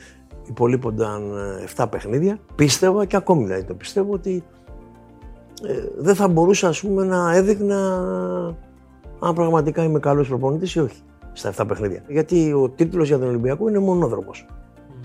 υπολείπονταν 0.47 1.33
7 1.75 1.85
παιχνίδια. 1.89 2.39
Πίστευα 2.55 3.05
και 3.05 3.15
ακόμη 3.15 3.43
δηλαδή 3.43 3.63
το 3.63 3.73
πιστεύω 3.73 4.13
ότι 4.13 4.43
ε, 5.67 5.73
δεν 5.97 6.15
θα 6.15 6.27
μπορούσα 6.27 6.67
ας 6.67 6.81
πούμε, 6.81 7.03
να 7.03 7.35
έδειχνα 7.35 7.77
αν 9.19 9.33
πραγματικά 9.33 9.83
είμαι 9.83 9.99
καλός 9.99 10.27
προπονητής 10.27 10.75
ή 10.75 10.79
όχι 10.79 11.01
στα 11.33 11.53
7 11.57 11.67
παιχνίδια. 11.67 12.03
Γιατί 12.07 12.53
ο 12.53 12.69
τίτλος 12.69 13.07
για 13.07 13.19
τον 13.19 13.27
Ολυμπιακό 13.27 13.69
είναι 13.69 13.79
μονόδρομος. 13.79 14.47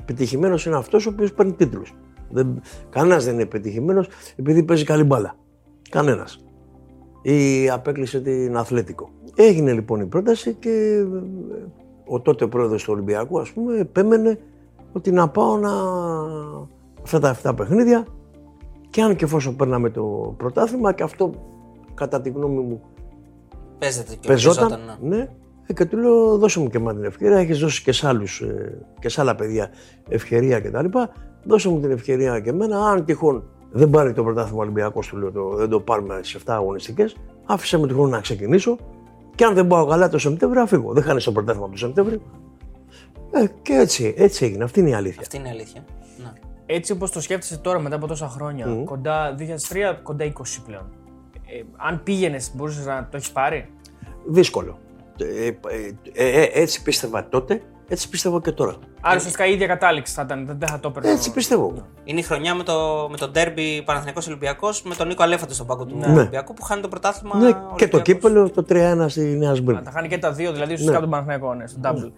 Πετυχημένος 0.04 0.66
είναι 0.66 0.76
αυτός 0.76 1.06
ο 1.06 1.10
οποίος 1.10 1.32
παίρνει 1.32 1.52
τίτλους. 1.52 1.94
Δεν, 2.30 2.60
κανένας 2.90 3.24
δεν 3.24 3.34
είναι 3.34 3.46
πετυχημένος 3.46 4.08
επειδή 4.36 4.62
παίζει 4.62 4.84
καλή 4.84 5.04
μπάλα. 5.04 5.36
Κανένας. 5.90 6.45
Ή 7.28 7.70
απέκλεισε 7.70 8.20
την 8.20 8.56
Αθλέτικο. 8.56 9.10
Έγινε 9.34 9.72
λοιπόν 9.72 10.00
η 10.00 10.06
πρόταση 10.06 10.54
και 10.54 10.70
ε, 10.70 11.04
ο 12.06 12.20
τότε 12.20 12.46
πρόεδρος 12.46 12.84
του 12.84 12.92
Ολυμπιακού 12.92 13.40
ας 13.40 13.52
πούμε 13.52 13.78
επέμενε 13.78 14.38
ότι 14.92 15.10
να 15.10 15.28
πάω 15.28 15.56
να 15.56 15.70
αυτά 17.02 17.18
τα 17.20 17.36
7 17.42 17.56
παιχνίδια 17.56 18.06
και 18.90 19.02
αν 19.02 19.16
και 19.16 19.24
εφόσον 19.24 19.56
παίρναμε 19.56 19.90
το 19.90 20.34
πρωτάθλημα 20.36 20.92
και 20.92 21.02
αυτό 21.02 21.30
κατά 21.94 22.20
τη 22.20 22.30
γνώμη 22.30 22.60
μου 22.62 22.80
Παίζεται 23.78 24.14
και 24.20 24.28
πεζόταν. 24.28 24.68
παίζονταν, 24.68 24.98
ναι. 25.00 25.16
Ναι. 25.16 25.28
Ε, 25.66 25.72
και 25.72 25.84
του 25.84 25.96
λέω 25.96 26.38
δώσε 26.38 26.60
μου 26.60 26.68
και 26.68 26.76
εμένα 26.76 26.94
την 26.94 27.04
ευκαιρία. 27.04 27.38
Έχεις 27.38 27.58
δώσει 27.58 27.82
και 27.82 27.92
σε, 27.92 28.08
άλλους, 28.08 28.40
ε, 28.40 28.86
και 29.00 29.08
σε 29.08 29.20
άλλα 29.20 29.34
παιδιά 29.34 29.70
ευκαιρία 30.08 30.60
κτλ. 30.60 30.86
Δώσε 31.44 31.68
μου 31.68 31.80
την 31.80 31.90
ευκαιρία 31.90 32.40
και 32.40 32.50
εμένα. 32.50 32.88
Αν 32.88 33.04
τυχόν 33.04 33.44
δεν 33.70 33.90
πάρει 33.90 34.12
το 34.12 34.22
πρωτάθλημα 34.22 34.62
Ολυμπιακός, 34.62 35.06
του 35.06 35.16
λέω 35.16 35.32
το, 35.32 35.48
δεν 35.48 35.68
το 35.68 35.80
πάρουμε 35.80 36.20
σε 36.22 36.38
7 36.38 36.42
αγωνιστικές, 36.46 37.16
άφησε 37.46 37.78
με 37.78 37.86
τυχόν 37.86 38.10
να 38.10 38.20
ξεκινήσω. 38.20 38.78
Και 39.34 39.44
αν 39.44 39.54
δεν 39.54 39.66
πάω 39.66 39.86
καλά 39.86 40.08
το 40.08 40.18
Σεπτέμβριο, 40.18 40.60
θα 40.60 40.66
φύγω. 40.66 40.92
Δεν 40.92 41.02
χάνεις 41.02 41.24
το 41.24 41.32
πρωτάθλημα 41.32 41.68
του 41.68 41.78
Σεπτέμβριο. 41.78 42.20
Ε, 43.30 43.46
και 43.62 43.72
έτσι, 43.72 44.14
έτσι 44.16 44.44
έγινε. 44.44 44.64
Αυτή 44.64 44.80
είναι 44.80 44.90
η 44.90 44.94
αλήθεια. 44.94 45.20
Αυτή 45.20 45.36
είναι 45.36 45.48
η 45.48 45.50
αλήθεια. 45.50 45.84
Ναι. 46.18 46.32
Έτσι 46.66 46.92
όπως 46.92 47.10
το 47.10 47.20
σκέφτεσαι 47.20 47.58
τώρα 47.58 47.78
μετά 47.78 47.96
από 47.96 48.06
τόσα 48.06 48.28
χρόνια, 48.28 48.82
κοντά 48.84 49.34
2003, 49.38 49.96
κοντά 50.02 50.24
20 50.24 50.30
πλέον. 50.66 50.86
Ε, 51.46 51.62
αν 51.76 52.02
πήγαινες, 52.02 52.52
μπορούσες 52.54 52.86
να 52.86 53.08
το 53.10 53.16
έχεις 53.16 53.30
πάρει; 53.30 53.68
Δύσκολο. 54.26 54.78
Ε, 55.16 55.46
ε, 55.46 56.40
ε, 56.42 56.48
έτσι 56.52 56.82
πίστευα 56.82 57.28
τότε, 57.28 57.62
έτσι 57.88 58.08
πιστεύω 58.08 58.40
και 58.40 58.52
τώρα. 58.52 58.74
Άρα 59.00 59.16
ουσιαστικά 59.16 59.46
η 59.46 59.52
ίδια 59.52 59.66
κατάληξη 59.66 60.12
θα 60.14 60.22
ήταν, 60.22 60.46
δεν 60.58 60.68
θα 60.68 60.80
το 60.80 60.88
έπαιρνε. 60.88 61.10
Έτσι 61.10 61.32
πιστεύω. 61.32 61.72
Είναι 62.04 62.20
η 62.20 62.22
χρονιά 62.22 62.54
με 62.54 62.62
το, 62.62 63.06
με 63.10 63.16
το 63.16 63.28
ντέρμπι 63.28 63.82
Παναθηναϊκός 63.84 64.26
Ολυμπιακός 64.26 64.82
με 64.82 64.94
τον 64.94 65.06
Νίκο 65.08 65.22
Αλέφαντο 65.22 65.52
στον 65.54 65.66
πάγκο 65.66 65.84
του 65.84 65.96
Ναι. 65.98 66.06
Ολυμπιακού 66.06 66.54
που 66.54 66.62
χάνει 66.62 66.80
το 66.82 66.88
πρωτάθλημα. 66.88 67.36
Ναι, 67.36 67.46
και 67.46 67.52
το 67.52 67.96
Ολυμπιακός. 67.96 68.02
κύπελο 68.02 68.50
το 68.50 68.64
3-1 68.68 69.04
στη 69.08 69.20
Νέα 69.20 69.48
Να 69.48 69.54
Σμπύρνη. 69.54 69.82
τα 69.82 69.90
χάνει 69.90 70.08
και 70.08 70.18
τα 70.18 70.32
δύο, 70.32 70.52
δηλαδή 70.52 70.72
ουσιαστικά 70.72 71.00
τον 71.00 71.10
Παναθηναϊκό, 71.10 71.54
ναι, 71.54 71.66
στον 71.66 71.80
double. 71.84 72.12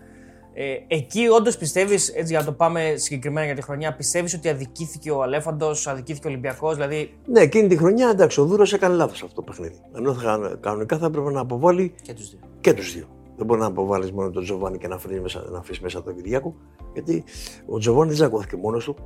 Ε, 0.55 0.95
εκεί 0.97 1.27
όντως 1.29 1.57
πιστεύεις, 1.57 2.09
έτσι 2.09 2.27
για 2.33 2.39
να 2.39 2.45
το 2.45 2.53
πάμε 2.53 2.93
συγκεκριμένα 2.97 3.47
για 3.47 3.55
τη 3.55 3.63
χρονιά, 3.63 3.95
πιστεύεις 3.95 4.35
ότι 4.35 4.49
αδικήθηκε 4.49 5.11
ο 5.11 5.23
Αλέφαντος, 5.23 5.87
αδικήθηκε 5.87 6.27
ο 6.27 6.31
Ολυμπιακός, 6.31 6.75
δηλαδή 6.75 7.15
Ναι, 7.27 7.41
εκείνη 7.41 7.69
τη 7.69 7.77
χρονιά 7.77 8.09
εντάξει, 8.09 8.41
ο 8.41 8.45
Δούρο 8.45 8.67
έκανε 8.73 8.95
λάθος 8.95 9.23
αυτό 9.23 9.35
το 9.35 9.43
παιχνίδι. 9.43 9.81
Ενώ 9.97 10.15
θα, 10.15 10.57
κανονικά 10.61 10.99
θα 10.99 11.07
έπρεπε 11.07 11.31
να 11.31 11.41
αποβάλει 11.41 11.95
Και 12.03 12.13
τους 12.15 12.31
δύο. 12.31 12.39
και 12.61 12.73
τους 12.75 12.93
δύο. 12.95 13.05
Δεν 13.39 13.47
μπορεί 13.47 13.61
να 13.61 13.67
αποβάλεις 13.67 14.13
μόνο 14.13 14.31
τον 14.31 14.43
Τζοβάνι 14.43 14.79
και 14.79 14.89
να 14.89 14.95
αφήσει 14.95 15.21
μέσα, 15.21 15.45
να 15.51 15.59
αφήσεις 15.59 15.81
μέσα 15.81 16.03
τον 16.03 16.15
Κυριάκο. 16.15 16.55
Γιατί 16.93 17.25
ο 17.67 17.79
Τζοβάνι 17.79 18.07
δεν 18.07 18.17
τσακώθηκε 18.17 18.57
μόνος 18.57 18.85
του. 18.85 18.97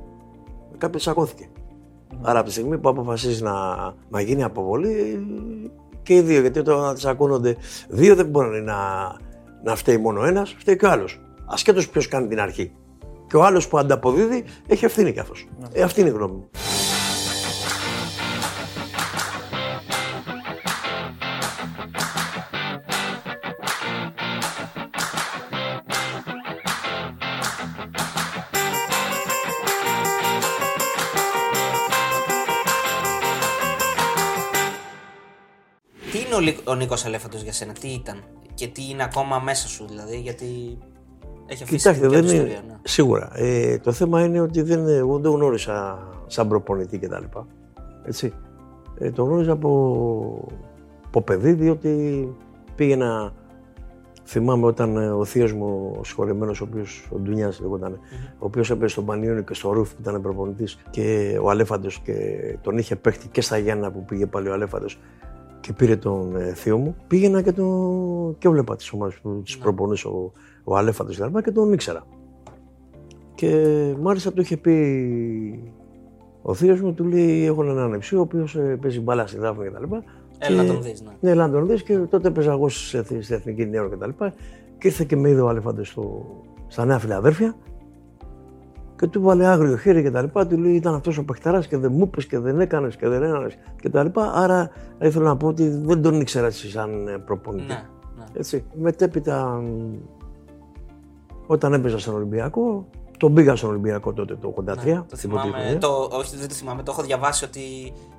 Κάποιος 0.77 1.01
τσακώθηκε. 1.01 1.49
Άρα 2.21 2.39
από 2.39 2.47
τη 2.47 2.53
στιγμή 2.53 2.77
που 2.77 2.89
αποφασίζει 2.89 3.43
να, 3.43 3.53
να 4.09 4.21
γίνει 4.21 4.43
αποβολή 4.43 5.25
και 6.03 6.15
οι 6.15 6.21
δύο, 6.21 6.41
γιατί 6.41 6.59
όταν 6.59 6.95
τσακώνονται 6.95 7.55
δύο 7.89 8.15
δεν 8.15 8.25
μπορεί 8.25 8.61
να, 8.61 8.75
να 9.63 9.75
φταίει 9.75 9.97
μόνο 9.97 10.23
ένας, 10.23 10.55
φταίει 10.59 10.77
και 10.77 10.85
ο 10.85 10.89
άλλος. 10.89 11.21
Ασχέτως 11.45 11.89
ποιος 11.89 12.07
κάνει 12.07 12.27
την 12.27 12.39
αρχή. 12.39 12.71
Και 13.27 13.37
ο 13.37 13.43
άλλος 13.43 13.67
που 13.67 13.77
ανταποδίδει 13.77 14.43
έχει 14.67 14.85
ευθύνη 14.85 15.13
κι 15.13 15.19
αυτός. 15.19 15.47
Ε, 15.73 15.81
αυτή 15.81 15.99
είναι 15.99 16.09
η 16.09 16.13
γνώμη 16.13 16.33
μου. 16.33 16.49
Είναι 36.37 36.49
ο, 36.49 36.51
Λι- 36.51 36.67
ο 36.69 36.75
Νίκος 36.75 37.05
Αλέφαντο 37.05 37.37
για 37.37 37.53
σένα, 37.53 37.73
τι 37.73 37.87
ήταν; 37.87 38.23
Και 38.53 38.67
τι 38.67 38.89
είναι 38.89 39.03
ακόμα 39.03 39.39
μέσα 39.39 39.67
σου 39.67 39.85
δηλαδή, 39.87 40.19
γιατί 40.19 40.45
έχει 41.45 41.63
αφήσει 41.63 41.77
Κοιτάξτε, 41.77 42.07
δικιά 42.07 42.09
δεν 42.09 42.21
του 42.29 42.33
είναι. 42.35 42.43
ιστορία. 42.43 42.63
Ναι. 42.67 42.75
Σίγουρα. 42.83 43.29
Ε, 43.33 43.77
το 43.77 43.91
θέμα 43.91 44.23
είναι 44.25 44.39
ότι 44.39 44.61
δεν, 44.61 44.87
εγώ 44.87 45.13
δεν 45.13 45.21
το 45.23 45.31
γνώρισα 45.31 46.07
σαν 46.27 46.47
προπονητή 46.47 46.97
κτλ. 46.97 47.23
Έτσι. 48.05 48.33
Ε, 48.99 49.11
το 49.11 49.23
γνώριζα 49.23 49.51
από, 49.51 50.47
από 51.07 51.21
παιδί, 51.21 51.53
διότι 51.53 52.27
πήγαινα. 52.75 53.33
Θυμάμαι 54.25 54.65
όταν 54.65 54.97
ε, 54.97 55.09
ο 55.11 55.25
θείος 55.25 55.53
μου, 55.53 55.95
ο 55.99 56.03
συγχωρεμένο, 56.03 56.51
ο 56.51 56.63
οποίο 56.69 56.83
ο 57.09 57.17
Ντουνιάς 57.17 57.59
λεγόταν, 57.59 57.99
ο 58.33 58.45
οποίος 58.45 58.71
έπαιζε 58.71 58.87
στον 58.91 59.05
Πανιόνιο 59.05 59.41
και 59.41 59.53
στο 59.53 59.71
Ρούφ 59.71 59.89
που 59.89 59.97
ήταν 60.01 60.21
προπονητής 60.21 60.79
και 60.89 61.37
ο 61.41 61.49
Αλέφαντος 61.49 61.99
και 61.99 62.13
τον 62.61 62.77
είχε 62.77 62.95
παίχτη 62.95 63.27
και 63.27 63.41
στα 63.41 63.57
Γιάννα 63.57 63.91
που 63.91 64.05
πήγε 64.05 64.25
πάλι 64.25 64.47
ο 64.49 64.53
Αλέφαντος 64.53 64.99
και 65.63 65.73
πήρε 65.73 65.95
τον 65.95 66.35
ε, 66.35 66.53
θείο 66.53 66.77
μου, 66.77 66.95
πήγαινα 67.07 67.41
και, 67.41 67.51
τον, 67.51 68.35
και 68.37 68.47
έβλεπα 68.47 68.75
τις 68.75 68.91
ομάδες 68.91 69.15
που 69.21 69.41
τις 69.43 69.57
προπονούσε 69.57 70.07
ο, 70.07 70.31
ο 70.63 70.77
Αλέφαντος 70.77 71.15
και, 71.15 71.41
και 71.43 71.51
τον 71.51 71.73
ήξερα. 71.73 72.03
Και 73.35 73.65
μάλιστα 74.01 74.33
του 74.33 74.41
είχε 74.41 74.57
πει 74.57 75.73
ο 76.41 76.53
θείος 76.53 76.81
μου, 76.81 76.93
του 76.93 77.03
λέει: 77.03 77.45
Έχω 77.45 77.63
έναν 77.63 77.77
ανεψί, 77.77 78.15
ο 78.15 78.19
οποίος 78.19 78.57
παίζει 78.81 78.99
μπάλα 78.99 79.27
στη 79.27 79.37
Δάφνη 79.37 79.69
κτλ. 79.69 79.95
Έλα 80.37 80.63
να 80.63 80.73
τον 80.73 80.81
δεις, 80.81 81.01
ναι. 81.01 81.11
Ναι, 81.19 81.29
έλα 81.29 81.47
να 81.47 81.53
τον 81.53 81.67
δεις 81.67 81.83
και 81.83 81.97
τότε 81.97 82.29
παίζα 82.29 82.51
εγώ 82.51 82.69
στη 82.69 83.21
στη 83.23 83.33
Εθνική 83.33 83.65
Νέο 83.65 83.89
κτλ. 83.89 84.09
Και, 84.09 84.31
και 84.77 84.87
ήρθε 84.87 85.03
και 85.03 85.15
με 85.15 85.29
είδε 85.29 85.41
ο 85.41 85.47
Αλεφάντο 85.47 85.83
στο, 85.83 86.25
στα 86.67 86.85
Νέα 86.85 86.99
Φιλαδέρφια 86.99 87.55
και 89.03 89.09
του 89.09 89.21
βάλε 89.21 89.45
άγριο 89.45 89.77
χέρι 89.77 90.01
και 90.01 90.11
τα 90.11 90.21
λοιπά. 90.21 90.47
Του 90.47 90.57
λέει: 90.57 90.73
Ήταν 90.73 90.93
αυτός 90.93 91.17
ο 91.17 91.23
παιχταράς 91.25 91.67
και 91.67 91.77
δεν 91.77 91.91
μου 91.91 92.03
είπε 92.03 92.21
και 92.21 92.39
δεν 92.39 92.59
έκανες 92.59 92.95
και 92.95 93.07
δεν 93.07 93.23
έκανες 93.23 93.57
και 93.81 93.89
τα 93.89 94.03
λοιπά. 94.03 94.31
Άρα 94.35 94.69
ήθελα 95.01 95.25
να 95.25 95.37
πω 95.37 95.47
ότι 95.47 95.67
δεν 95.67 96.01
τον 96.01 96.21
ήξερα 96.21 96.45
έτσι 96.45 96.69
σαν 96.69 97.07
ε, 97.07 97.17
προπονητή. 97.17 97.67
Ναι, 97.67 97.83
ναι. 98.17 98.23
Έτσι. 98.33 98.65
Μετέπειτα, 98.73 99.45
μ, 99.45 99.95
όταν 101.47 101.73
έπαιζα 101.73 101.99
στον 101.99 102.15
Ολυμπιακό, 102.15 102.87
τον 103.17 103.33
πήγα 103.33 103.55
στον 103.55 103.69
Ολυμπιακό 103.69 104.13
τότε 104.13 104.35
το 104.35 104.53
83. 104.57 104.63
Ναι, 104.63 104.73
το 104.73 104.75
την 104.75 104.85
πρώτη 104.85 105.17
θυμάμαι, 105.17 105.51
χρονιά. 105.51 105.77
το, 105.77 106.09
όχι 106.11 106.37
δεν 106.37 106.47
το 106.47 106.53
θυμάμαι, 106.53 106.83
το 106.83 106.91
έχω 106.91 107.01
διαβάσει 107.01 107.45
ότι 107.45 107.59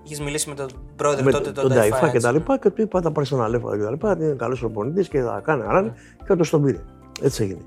είχες 0.02 0.20
μιλήσει 0.20 0.48
με 0.48 0.54
τον 0.54 0.66
πρόεδρο 0.96 1.24
με 1.24 1.30
τότε, 1.30 1.52
τον 1.52 1.68
τον 1.68 1.76
Ταϊφά 1.76 1.98
και 1.98 2.06
έτσι, 2.06 2.20
τα 2.20 2.32
ναι. 2.32 2.38
λοιπά 2.38 2.58
και 2.58 2.70
του 2.70 2.82
είπα 2.82 3.00
θα 3.00 3.12
πάρει 3.12 3.26
στον 3.26 3.42
Αλέφα 3.42 3.76
και 3.76 3.82
τα 3.82 3.90
λοιπά, 3.90 4.16
είναι 4.20 4.34
καλός 4.38 4.60
προπονητής 4.60 5.08
και 5.08 5.20
θα 5.20 5.40
κάνει 5.44 5.62
αράνι 5.62 5.92
και 6.26 6.32
όντως 6.32 6.50
τον 6.50 6.62
πήρε. 6.62 6.78
Έτσι 7.22 7.42
έγινε. 7.42 7.60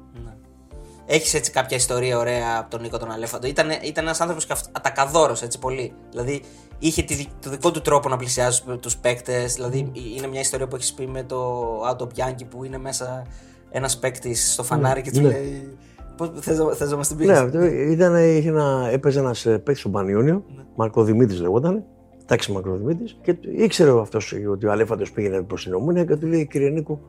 Έχεις 1.10 1.34
έτσι 1.34 1.52
κάποια 1.52 1.78
ιστορία 1.78 2.18
ωραία 2.18 2.58
από 2.60 2.70
τον 2.70 2.82
Νίκο 2.82 2.98
τον 2.98 3.12
Αλέφαντο; 3.12 3.48
Ήταν, 3.48 3.68
ήταν 3.84 4.04
ένας 4.06 4.22
άνθρωπος 4.22 4.48
ατακαδόρος 4.72 5.42
έτσι 5.42 5.60
πολύ. 5.60 5.94
Δηλαδή 6.10 6.42
είχε 6.80 7.04
τη, 7.04 7.14
δι- 7.14 7.30
το 7.42 7.50
δικό 7.50 7.72
του 7.72 7.82
τρόπο 7.82 8.10
να 8.10 8.18
πλησιάζει 8.18 8.62
τους 8.80 8.98
παίκτες. 8.98 9.54
Δηλαδή 9.54 9.92
είναι 10.18 10.28
μια 10.28 10.40
ιστορία 10.40 10.68
που 10.68 10.76
έχεις 10.76 10.94
πει 10.94 11.08
με 11.08 11.24
το 11.24 11.64
Auto 11.90 12.04
Bianchi 12.04 12.46
που 12.50 12.64
είναι 12.64 12.78
μέσα 12.78 13.26
ένας 13.70 13.98
παίκτης 13.98 14.54
στο 14.54 14.64
φανάρι 14.64 15.02
και 15.02 15.12
του 15.12 15.22
ναι. 15.22 15.28
λέει. 15.30 15.78
Πώ 16.18 16.26
θες, 16.40 16.58
να- 16.58 16.74
θες 16.74 16.90
να 16.92 16.98
μας 16.98 17.08
την 17.08 17.18
πεις; 17.18 17.28
Ναι, 17.28 17.38
αυτό 17.38 17.64
ήταν, 17.66 18.16
είχε 18.38 18.50
ένα, 18.50 18.88
έπαιζε 18.92 19.20
ένας 19.20 19.42
παίκτης 19.44 19.80
στον 19.80 19.92
Πανιόνιο, 19.92 20.44
Μαρκο 20.76 21.04
Δημήτρης 21.04 21.40
λεγόταν. 21.42 21.84
Τάξη 22.26 22.52
Μαρκο 22.52 22.76
Δημήτρης. 22.76 23.18
Και 23.22 23.34
του- 23.34 23.50
ήξερε 23.52 24.00
αυτός 24.00 24.34
ότι 24.52 24.66
ο 24.66 24.72
Αλέφαντος 24.72 25.12
πήγαινε 25.12 25.42
προς 25.42 25.64
την 25.64 25.74
Ομόνια 25.74 26.06
και 26.06 26.16
του 26.16 26.28
λέει: 26.28 26.48
Κύριε 26.48 26.70
Νίκο, 26.70 27.00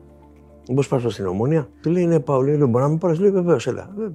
Πώ 0.75 0.83
πας 0.89 1.01
προς 1.01 1.15
την 1.15 1.25
Ομόνια. 1.25 1.69
Του 1.81 1.89
λέει: 1.89 2.05
Ναι, 2.05 2.19
πάω. 2.19 2.41
Λέει: 2.41 2.55
Μπορεί 2.55 2.83
να 2.83 2.89
με 2.89 2.97
πάρεις. 2.97 3.19
Λέει: 3.19 3.31
Βεβαίως, 3.31 3.67
έλα. 3.67 3.89
Ε, 3.99 4.11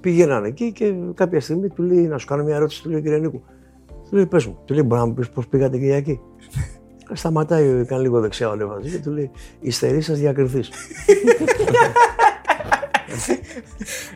Πήγαιναν 0.00 0.44
εκεί 0.44 0.72
και 0.72 0.94
κάποια 1.14 1.40
στιγμή 1.40 1.68
του 1.68 1.82
λέει: 1.82 2.06
Να 2.06 2.18
σου 2.18 2.26
κάνω 2.26 2.42
μια 2.42 2.54
ερώτηση. 2.54 2.82
Του 2.82 2.90
λέει: 2.90 3.02
Κύριε 3.02 3.18
Νίκο. 3.18 3.42
Του 3.86 4.16
λέει: 4.16 4.26
Πες 4.26 4.46
μου. 4.46 4.58
Του 4.64 4.74
λέει: 4.74 4.82
Μπορεί 4.86 5.00
να 5.00 5.06
μου 5.06 5.14
πεις 5.14 5.28
πώς 5.28 5.46
πήγατε 5.46 5.78
Κυριακή. 5.78 6.20
Σταματάει, 7.12 7.84
κάνει 7.84 8.02
λίγο 8.02 8.20
δεξιά 8.20 8.48
ο 8.48 8.50
Αλέφαντο 8.50 8.80
και 8.80 8.98
του 8.98 9.10
λέει: 9.10 9.30
Ιστερή 9.60 10.00
σας 10.00 10.18
διακριθείς. 10.18 10.70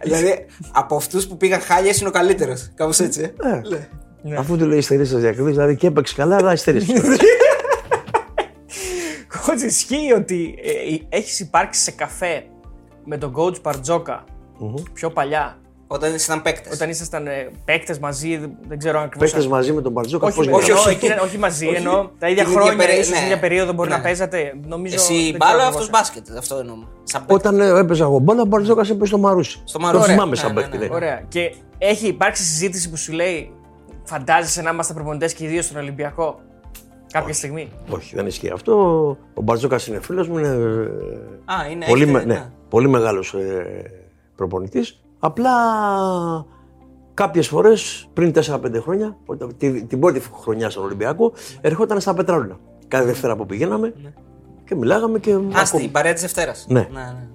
Δηλαδή 0.02 0.46
από 0.72 0.96
αυτούς 0.96 1.26
που 1.26 1.36
πήγαν 1.36 1.60
χάλια 1.60 1.92
είναι 2.00 2.08
ο 2.08 2.12
καλύτερος. 2.12 2.70
Κάπως 2.74 3.00
έτσι. 3.00 3.20
Ε. 3.22 3.60
Ε, 4.30 4.36
Αφού 4.36 4.56
του 4.56 4.66
λέει 4.66 4.78
Ιστερή 4.78 5.04
σας 5.04 5.20
διακριθείς, 5.20 5.52
δηλαδή 5.52 5.76
και 5.76 5.86
έπαιξε 5.86 6.14
καλά, 6.14 6.36
αλλά 6.36 6.52
Ιστερή. 6.52 6.80
Coach, 9.48 9.62
ισχύει 9.66 10.12
ότι 10.16 10.54
ε, 11.10 11.16
έχεις 11.16 11.40
υπάρξει 11.40 11.80
σε 11.80 11.90
καφέ 11.90 12.44
με 13.04 13.16
τον 13.18 13.34
coach 13.36 13.62
Παρτζόκα 13.62 14.24
πιο 14.92 15.10
παλιά, 15.10 15.58
Όταν 15.86 16.14
ήσασταν 16.14 16.42
παίκτες. 16.42 16.72
όταν 16.72 16.88
ήσασταν 16.90 17.26
ε, 17.26 17.50
παίκτες 17.64 17.98
μαζί, 17.98 18.36
δεν- 18.36 18.56
δεν 18.68 18.78
ξέρω 18.78 18.98
αν 18.98 19.04
ακριβώς. 19.04 19.30
Παίχτε 19.32 19.48
μαζί 19.48 19.72
με 19.72 19.82
τον 19.82 19.92
Μπαρτζόκα, 19.92 20.26
Όχι, 20.26 20.36
πώς 20.36 20.46
όχι, 20.46 20.54
όχι, 20.56 20.70
όχι, 20.70 20.88
όχι. 20.96 21.06
όχι, 21.12 21.20
όχι 21.20 21.38
μαζί, 21.38 21.66
ενώ 21.66 22.10
τα 22.18 22.28
ίδια 22.28 22.42
Την 22.44 22.52
ίδια 22.52 22.62
χρόνια, 22.62 22.86
περί- 22.86 22.98
ίσως 22.98 23.08
ναι. 23.10 23.16
την 23.16 23.24
ίδια 23.24 23.38
περίοδο 23.38 23.72
μπορεί 23.72 23.88
Ναι. 23.90 23.96
να 23.96 24.02
παίζατε. 24.02 24.54
Νομίζω, 24.66 24.94
Εσύ 24.94 25.14
δεν 25.14 25.22
ξέρω 25.22 25.36
μπάλα, 25.38 25.52
ακριβώς. 25.52 25.74
αυτός 25.74 25.90
μπάσκετ. 25.90 26.26
Αυτό 26.38 26.56
εννοώ. 26.56 26.76
Σαν 27.02 27.20
παίκτη. 27.20 27.34
Όταν 27.34 27.60
ε, 27.60 27.78
έπαιζα 27.78 28.04
εγώ 28.04 28.18
μπάλα, 28.18 28.42
ο 28.42 28.44
Μπαρτζόκα 28.44 28.80
έπαιζε 28.82 29.04
στο 29.04 29.18
Μαρούσι. 29.18 29.60
Στο 29.64 29.78
Μαρούσι. 29.80 30.04
Το 30.04 30.10
θυμάμαι 30.10 30.30
Ναι, 30.30 30.36
σαν 30.36 30.54
ναι, 30.54 30.60
παίκτη. 30.60 30.78
ναι, 30.78 30.86
ναι. 30.86 30.94
Ωραία. 30.94 31.22
Και 31.28 31.54
έχει 31.78 32.06
υπάρξει 32.06 32.42
συζήτηση 32.42 32.90
που 32.90 32.96
σου 32.96 33.12
λέει, 33.12 33.52
φαντάζεσαι 34.04 34.62
να 34.62 34.70
είμαστε 34.70 34.92
προπονητές 34.92 35.34
και 35.34 35.44
οι 35.44 35.48
δύο 35.48 35.62
στον 35.62 35.76
Ολυμπιακό; 35.76 36.40
Κάποια 37.12 37.34
στιγμή. 37.34 37.68
Όχι, 37.90 38.14
δεν 38.14 38.26
ισχύει 38.26 38.50
αυτό. 38.50 38.72
Ο 39.34 39.42
Μπαρτζώκα 39.42 39.78
είναι 39.88 40.00
φίλος 40.00 40.28
μου, 40.28 40.38
είναι, 40.38 40.48
ε, 40.48 41.52
Α, 41.52 41.66
είναι. 41.70 41.86
πολύ, 41.86 42.02
έχετε- 42.02 42.26
με, 42.26 42.32
ναι, 42.34 42.50
πολύ 42.68 42.88
μεγάλος 42.88 43.34
ε, 43.34 43.66
προπονητής. 44.36 45.00
Απλά 45.18 45.50
κάποιες 47.14 47.48
φορές 47.48 48.08
πριν 48.12 48.32
4-5 48.32 48.80
χρόνια, 48.80 49.16
όταν- 49.26 49.56
τη- 49.56 49.84
την 49.84 50.00
πρώτη 50.00 50.22
χρονιά 50.42 50.70
στον 50.70 50.84
Ολυμπιακό, 50.84 51.32
ερχόταν 51.60 52.00
στα 52.00 52.14
Πετράλωνα. 52.14 52.58
Κάθε 52.88 53.04
Δευτέρα 53.04 53.36
που 53.36 53.46
πηγαίναμε 53.46 53.94
και 54.64 54.74
μιλάγαμε 54.74 55.18
και. 55.18 55.32
Α, 55.32 55.36
ακόμα- 55.36 55.64
στην 55.64 55.90
παρέα 55.90 56.12
της 56.12 56.22
Δευτέρας. 56.22 56.66
Ναι. 56.68 56.80
ναι, 56.80 56.86
ναι, 57.00 57.00
ναι. 57.00 57.26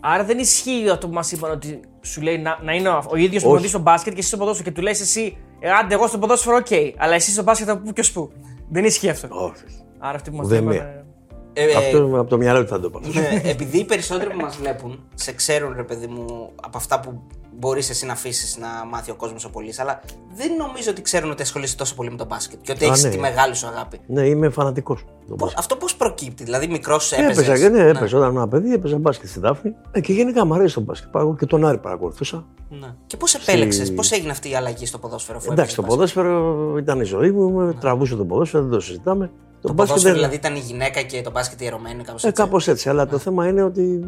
Άρα 0.00 0.24
δεν 0.24 0.38
ισχύει 0.38 0.88
αυτό 0.92 1.06
που 1.08 1.14
μας 1.14 1.32
είπαν 1.32 1.50
ότι 1.50 1.80
σου 2.00 2.20
λέει 2.20 2.38
να, 2.38 2.58
να 2.62 2.72
είναι 2.72 2.88
ο, 2.88 3.02
ο 3.10 3.16
ίδιος 3.16 3.42
προπονητής 3.42 3.70
στο 3.70 3.78
μπάσκετ 3.80 4.12
και 4.12 4.18
εσύ 4.18 4.28
στο 4.28 4.36
ποδόσφαιρο 4.36 4.68
και 4.68 4.74
του 4.74 4.82
λε 4.82 4.90
εσύ 4.90 5.36
Ε, 5.60 5.70
άντε, 5.70 5.94
εγώ 5.94 6.06
στο 6.06 6.18
ποδόσφαιρο, 6.18 6.56
οκ. 6.56 6.66
Αλλά 6.96 7.14
εσύ 7.14 7.30
στο 7.30 7.42
μπάσκετ 7.42 7.68
από 7.68 7.82
πού 7.84 7.92
και 7.92 8.00
ω 8.00 8.12
πού. 8.12 8.30
Δεν 8.74 8.84
ισχύει 8.84 9.08
αυτό. 9.08 9.28
Όχι. 9.30 9.64
Άρα 9.98 10.16
αυτοί 10.16 10.30
που 10.30 10.36
μας 10.36 10.46
Ουδέμια. 10.46 10.74
είπαν. 10.74 11.04
Ε, 11.52 11.62
ε, 11.70 11.74
Αυτό 11.74 12.20
από 12.20 12.30
το 12.30 12.36
μυαλό 12.36 12.62
του 12.62 12.68
θα 12.68 12.80
το 12.80 12.90
πω. 12.90 13.00
ναι, 13.00 13.40
επειδή 13.44 13.78
οι 13.78 13.84
περισσότεροι 13.84 14.30
που 14.30 14.36
μας 14.40 14.56
βλέπουν 14.56 15.08
σε 15.14 15.32
ξέρουν, 15.32 15.72
ρε 15.76 15.82
παιδί 15.82 16.06
μου, 16.06 16.50
από 16.62 16.76
αυτά 16.76 17.00
που 17.00 17.22
μπορείς 17.58 17.90
εσύ 17.90 18.06
να 18.06 18.12
αφήσεις 18.12 18.56
να 18.56 18.68
μάθει 18.90 19.10
ο 19.10 19.14
κόσμος 19.14 19.44
ο 19.44 19.50
πολύς, 19.50 19.78
αλλά 19.78 20.00
δεν 20.36 20.50
νομίζω 20.58 20.90
ότι 20.90 21.02
ξέρουν 21.02 21.30
ότι 21.30 21.42
ασχολείσαι 21.42 21.76
τόσο 21.76 21.94
πολύ 21.94 22.10
με 22.10 22.16
το 22.16 22.24
μπάσκετ 22.26 22.58
και 22.62 22.72
ότι 22.72 22.84
Α, 22.84 22.88
έχεις 22.88 23.02
ναι. 23.04 23.10
τη 23.10 23.18
μεγάλη 23.18 23.54
σου 23.54 23.66
αγάπη. 23.66 24.00
Ναι, 24.06 24.26
είμαι 24.26 24.48
φανατικός. 24.48 25.04
Πώς- 25.36 25.54
αυτό 25.56 25.76
πώς 25.76 25.96
προκύπτει, 25.96 26.44
δηλαδή 26.44 26.66
μικρός 26.66 27.12
έπαιζες; 27.12 27.48
Έπαιζα 27.48 27.58
και 27.58 27.68
ναι, 27.68 27.88
έπαιζα 27.88 28.18
όταν 28.18 28.30
ήμουν 28.34 28.48
παιδί, 28.48 28.72
έπαιζα 28.72 28.98
μπάσκετ 28.98 29.28
στην 29.28 29.42
Δάφνη. 29.42 29.74
Ε, 29.90 30.00
και 30.00 30.12
γενικά 30.12 30.46
μου 30.46 30.54
αρέσει 30.54 30.74
το 30.74 30.80
μπάσκετ. 30.80 31.10
Πάω 31.10 31.36
και 31.36 31.46
τον 31.46 31.66
Άρη 31.66 31.78
παρακολουθούσα. 31.78 32.46
Ναι. 32.68 32.94
Και 33.06 33.16
πώς 33.16 33.34
επέλεξες, 33.34 33.92
πώς 33.94 34.10
έγινε 34.12 34.30
αυτή 34.30 34.50
η 34.50 34.54
αλλαγή 34.54 34.86
στο 34.86 34.98
ποδόσφαιρο, 34.98 35.38
αφού 35.38 35.52
Εντάξει, 35.52 35.76
το 35.76 35.82
έπαιζες 35.82 35.98
μπάσκετ; 35.98 36.22
ποδόσφαιρο 36.22 36.76
ήταν 36.78 37.00
η 37.00 37.04
ζωή 37.04 37.30
μου, 37.30 37.50
με 37.50 37.72
τραβούσε 37.80 38.16
το 38.16 38.24
ποδόσφαιρο, 38.24 38.62
δεν 38.62 38.72
το 38.72 38.80
συζητάμε. 38.80 39.30
Το 39.60 39.74
ποδόσφαιρο 39.74 40.14
δηλαδή 40.14 40.34
ήταν 40.34 40.54
η 40.54 40.58
γυναίκα 40.58 41.02
και 41.02 41.22
το 41.22 41.30
μπάσκετ 41.30 41.60
ιερωμένοι, 41.60 42.02
κάπως 42.02 42.24
Ε, 42.24 42.28
έτσι; 42.28 42.42
κάπως 42.42 42.68
έτσι. 42.68 42.88
Αλλά 42.88 43.06
το 43.06 43.18
θέμα 43.18 43.48
είναι 43.48 43.62
ότι 43.62 44.04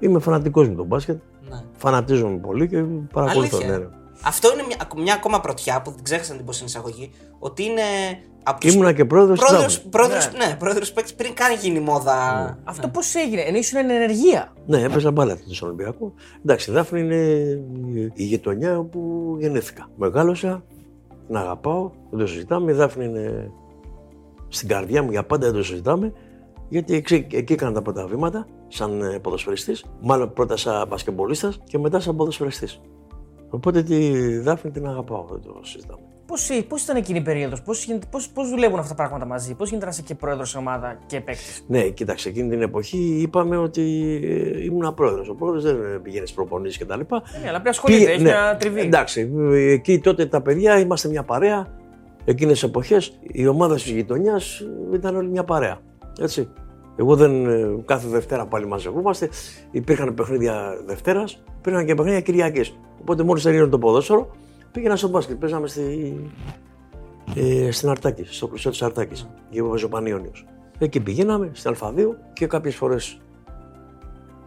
είμαι 0.00 0.18
φανατικός 0.18 0.68
με 0.68 0.74
τον 0.74 0.86
μπάσκετ. 0.86 1.18
Ναι. 1.50 1.64
Φανατίζομαι 1.76 2.38
πολύ 2.38 2.68
και 2.68 2.82
παρακολουθώ. 3.12 3.56
Αλήθεια. 3.56 3.78
Ναι, 3.78 3.84
ναι. 3.84 3.90
Αυτό 4.22 4.52
είναι 4.52 4.62
μια, 4.66 5.02
μια 5.02 5.14
ακόμα 5.14 5.40
πρωτιά 5.40 5.82
που 5.82 5.92
την 5.92 6.04
ξέχασα 6.04 6.30
να 6.30 6.36
την 6.36 6.46
πω 6.46 6.52
στην 6.52 6.66
εισαγωγή. 6.66 7.10
Ότι 7.38 7.64
είναι 7.64 7.82
από 8.42 8.60
τους 8.60 8.74
Ήμουνα 8.74 8.92
και 8.92 9.04
πρόεδρος 9.04 9.38
της 9.38 9.48
πρόεδρος, 9.48 9.74
Δάφνη. 9.74 9.90
πρόεδρος, 9.90 10.30
ναι. 10.32 10.56
πρόεδρος 10.58 10.92
παίκτης 10.92 11.14
πριν 11.14 11.34
καν 11.34 11.56
γίνει 11.60 11.76
η 11.76 11.80
μόδα. 11.80 12.58
Αυτό 12.64 12.88
πώς 12.88 13.14
έγινε, 13.14 13.40
ενώ 13.40 13.56
ήσουν 13.56 13.78
εν 13.78 13.90
ενεργεία. 13.90 14.52
Ναι, 14.66 14.82
έπαιζα 14.82 15.10
μπάλα 15.10 15.38
στον 15.50 15.68
Ολυμπιακό. 15.68 16.12
Εντάξει, 16.44 16.70
η 16.70 16.74
Δάφνη 16.74 17.00
είναι 17.00 17.14
η 18.14 18.24
γειτονιά 18.24 18.78
όπου 18.78 19.00
γεννήθηκα. 19.38 19.88
Μεγάλωσα, 19.96 20.64
την 21.26 21.36
αγαπάω, 21.36 21.90
δεν 22.10 22.18
το 22.18 22.26
συζητάμε. 22.26 22.72
Η 22.72 22.74
Δάφνη 22.74 23.04
είναι 23.04 23.50
στην 24.48 24.68
καρδιά 24.68 25.02
μου 25.02 25.10
για 25.10 25.24
πάντα, 25.24 25.46
δεν 25.46 25.56
το 25.56 25.62
συζητάμε. 25.62 26.12
Γιατί 26.70 26.94
εκεί, 26.94 27.26
εκεί 27.32 27.52
έκανα 27.52 27.72
τα 27.72 27.82
πρώτα 27.82 28.06
βήματα 28.06 28.46
σαν 28.68 29.02
ε, 29.02 29.18
ποδοσφαιριστής. 29.18 29.84
Μάλλον 30.00 30.32
πρώτα 30.32 30.56
σαν 30.56 30.86
μπασκεμπολίστας 30.88 31.60
και 31.64 31.78
μετά 31.78 32.00
σαν 32.00 32.16
ποδοσφαιριστής. 32.16 32.80
Οπότε 33.50 33.82
τη 33.82 34.38
Δάφνη 34.38 34.70
την 34.70 34.86
αγαπάω, 34.86 35.26
δεν 35.30 35.40
το 35.40 35.60
συζητάμε. 35.62 36.02
Πώς 36.26 36.50
πώς 36.68 36.82
ήταν 36.82 36.96
εκείνη 36.96 37.18
η 37.18 37.22
περίοδος, 37.22 37.62
πώς 37.62 37.88
πώς, 38.10 38.28
πώς 38.28 38.48
δουλεύουν 38.48 38.78
αυτά 38.78 38.94
τα 38.94 38.94
πράγματα 38.94 39.26
μαζί, 39.26 39.54
πώς 39.54 39.68
γίνεται 39.68 39.86
να 39.86 39.92
είσαι 39.92 40.02
και 40.02 40.14
πρόεδρος 40.14 40.50
σε 40.50 40.58
ομάδα 40.58 40.98
και 41.06 41.20
παίκτης; 41.20 41.64
Ναι, 41.66 41.88
κοίταξε, 41.88 42.28
εκείνη 42.28 42.48
την 42.48 42.62
εποχή 42.62 43.18
είπαμε 43.20 43.56
ότι 43.56 43.82
ε, 44.24 44.64
ήμουν 44.64 44.94
πρόεδρος. 44.94 45.28
Ο 45.28 45.34
πρόεδρος 45.34 45.62
δεν 45.62 46.02
πηγαίνει 46.02 46.26
στις 46.26 46.36
προπονήσεις 46.36 46.78
κτλ. 46.78 46.92
Ναι, 46.92 47.04
αλλά 47.48 47.60
πρέπει 47.60 47.62
να 47.62 47.70
ασχολείται, 47.70 48.10
έχει 48.10 48.22
μια 48.22 48.56
τριβή. 48.58 48.80
Εντάξει, 48.80 49.30
εκεί 49.52 49.98
τότε 49.98 50.26
τα 50.26 50.40
παιδιά 50.40 50.78
είμαστε 50.78 51.08
μια 51.08 51.22
παρέα. 51.22 51.78
Εκείνες 52.24 52.52
τις 52.52 52.68
εποχές 52.68 53.18
η 53.22 53.46
ομάδα 53.46 53.74
της 53.74 53.90
γειτονιάς 53.90 54.62
ήταν 54.92 55.16
όλη 55.16 55.28
μια 55.28 55.44
παρέα. 55.44 55.80
Έτσι. 56.18 56.48
Εγώ 56.96 57.16
δεν. 57.16 57.46
ε, 57.46 57.82
Κάθε 57.84 58.08
Δευτέρα 58.08 58.46
πάλι 58.46 58.66
μαζευόμαστε. 58.66 59.28
Υπήρχαν 59.70 60.14
παιχνίδια 60.14 60.82
Δευτέρας, 60.86 61.42
υπήρχαν 61.58 61.86
και 61.86 61.94
παιχνίδια 61.94 62.20
Κυριακής. 62.20 62.78
Οπότε 63.00 63.22
μόλις 63.22 63.42
τελείωνε 63.42 63.70
το 63.70 63.78
ποδόσφαιρο, 63.78 64.30
πήγαινα 64.72 64.96
στο 64.96 65.08
μπάσκετ. 65.08 65.36
Παίζαμε 65.36 65.66
στη, 65.66 66.20
ε, 67.34 67.70
στην 67.70 67.88
Αρτάκη, 67.88 68.24
στο 68.24 68.46
πλησιό 68.48 68.70
της 68.70 68.82
Αρτάκης. 68.82 69.28
Και 69.50 69.60
ο 69.62 69.88
Πανίωνιο. 69.90 70.32
Εκεί 70.78 71.00
πηγαίναμε 71.00 71.50
στην 71.52 71.74
Α2 71.80 72.16
και 72.32 72.46
κάποιες 72.46 72.74
φορές 72.74 73.20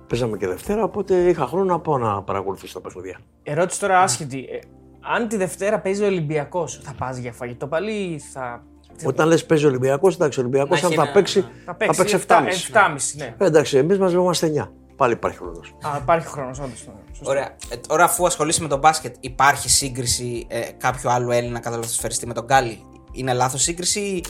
παίζαμε 0.08 0.38
και 0.38 0.48
Δευτέρα. 0.48 0.84
Οπότε 0.84 1.30
είχα 1.30 1.46
χρόνο 1.46 1.66
να 1.66 1.80
πάω 1.80 1.98
να 1.98 2.22
παρακολουθήσω 2.22 2.74
τα 2.74 2.82
παιχνίδια. 2.82 3.20
Ερώτηση 3.44 3.80
τώρα 3.80 4.00
άσχετη. 4.02 4.48
Ε, 4.52 4.60
αν 5.02 5.28
τη 5.28 5.38
Δευτέρα 5.38 5.80
παίζει 5.80 6.04
ο 6.04 6.06
Ολυμπιακός, 6.06 6.80
θα 6.84 6.94
πας 6.98 7.18
για 7.18 7.32
φαγητό 7.32 7.68
πάλι 7.68 7.92
ή 7.92 8.20
θα. 8.20 8.64
Όταν 9.06 9.28
λες 9.28 9.46
παίζει 9.46 9.66
ο 9.66 9.68
Ολυμπιακός, 9.68 10.16
εντάξει, 10.16 10.40
ο 10.40 10.42
Ολυμπιακός 10.42 10.82
Να 10.82 10.88
αν 10.88 10.92
έχει 10.94 10.96
θα 10.96 11.02
ένα- 11.04 11.12
παίξει, 11.14 11.40
ναι. 11.40 11.46
Θα 11.66 11.76
θα 11.94 11.94
παίξει 11.96 12.16
7,5. 12.16 12.54
7,5, 12.72 13.14
ναι. 13.18 13.36
Ε, 13.38 13.46
εντάξει, 13.46 13.78
εμείς 13.78 14.00
μαζευόμαστε 14.00 14.48
9. 14.48 14.72
Πάλι 14.96 15.14
υπάρχει 15.14 15.38
χρόνος. 15.38 15.76
Α, 15.82 15.98
υπάρχει 16.02 16.28
χρόνος, 16.28 16.60
όντως. 16.60 16.88
Ωραία. 17.24 17.56
Ε, 17.70 17.76
τώρα, 17.88 18.04
αφού 18.04 18.26
ασχολείσαι 18.26 18.62
με 18.62 18.68
τον 18.68 18.80
μπάσκετ, 18.80 19.16
υπάρχει 19.20 19.70
σύγκριση 19.70 20.46
ε, 20.48 20.60
κάποιου 20.78 21.10
άλλου 21.10 21.32
Έλληνα 21.32 21.60
καταλληλοσφαιριστή 21.60 22.28
με 22.28 22.34
τον 22.34 22.46
Γκάλι; 22.46 22.80
Είναι 23.12 23.34
λάθος 23.34 23.62
σύγκριση 23.62 24.00
ή 24.00 24.24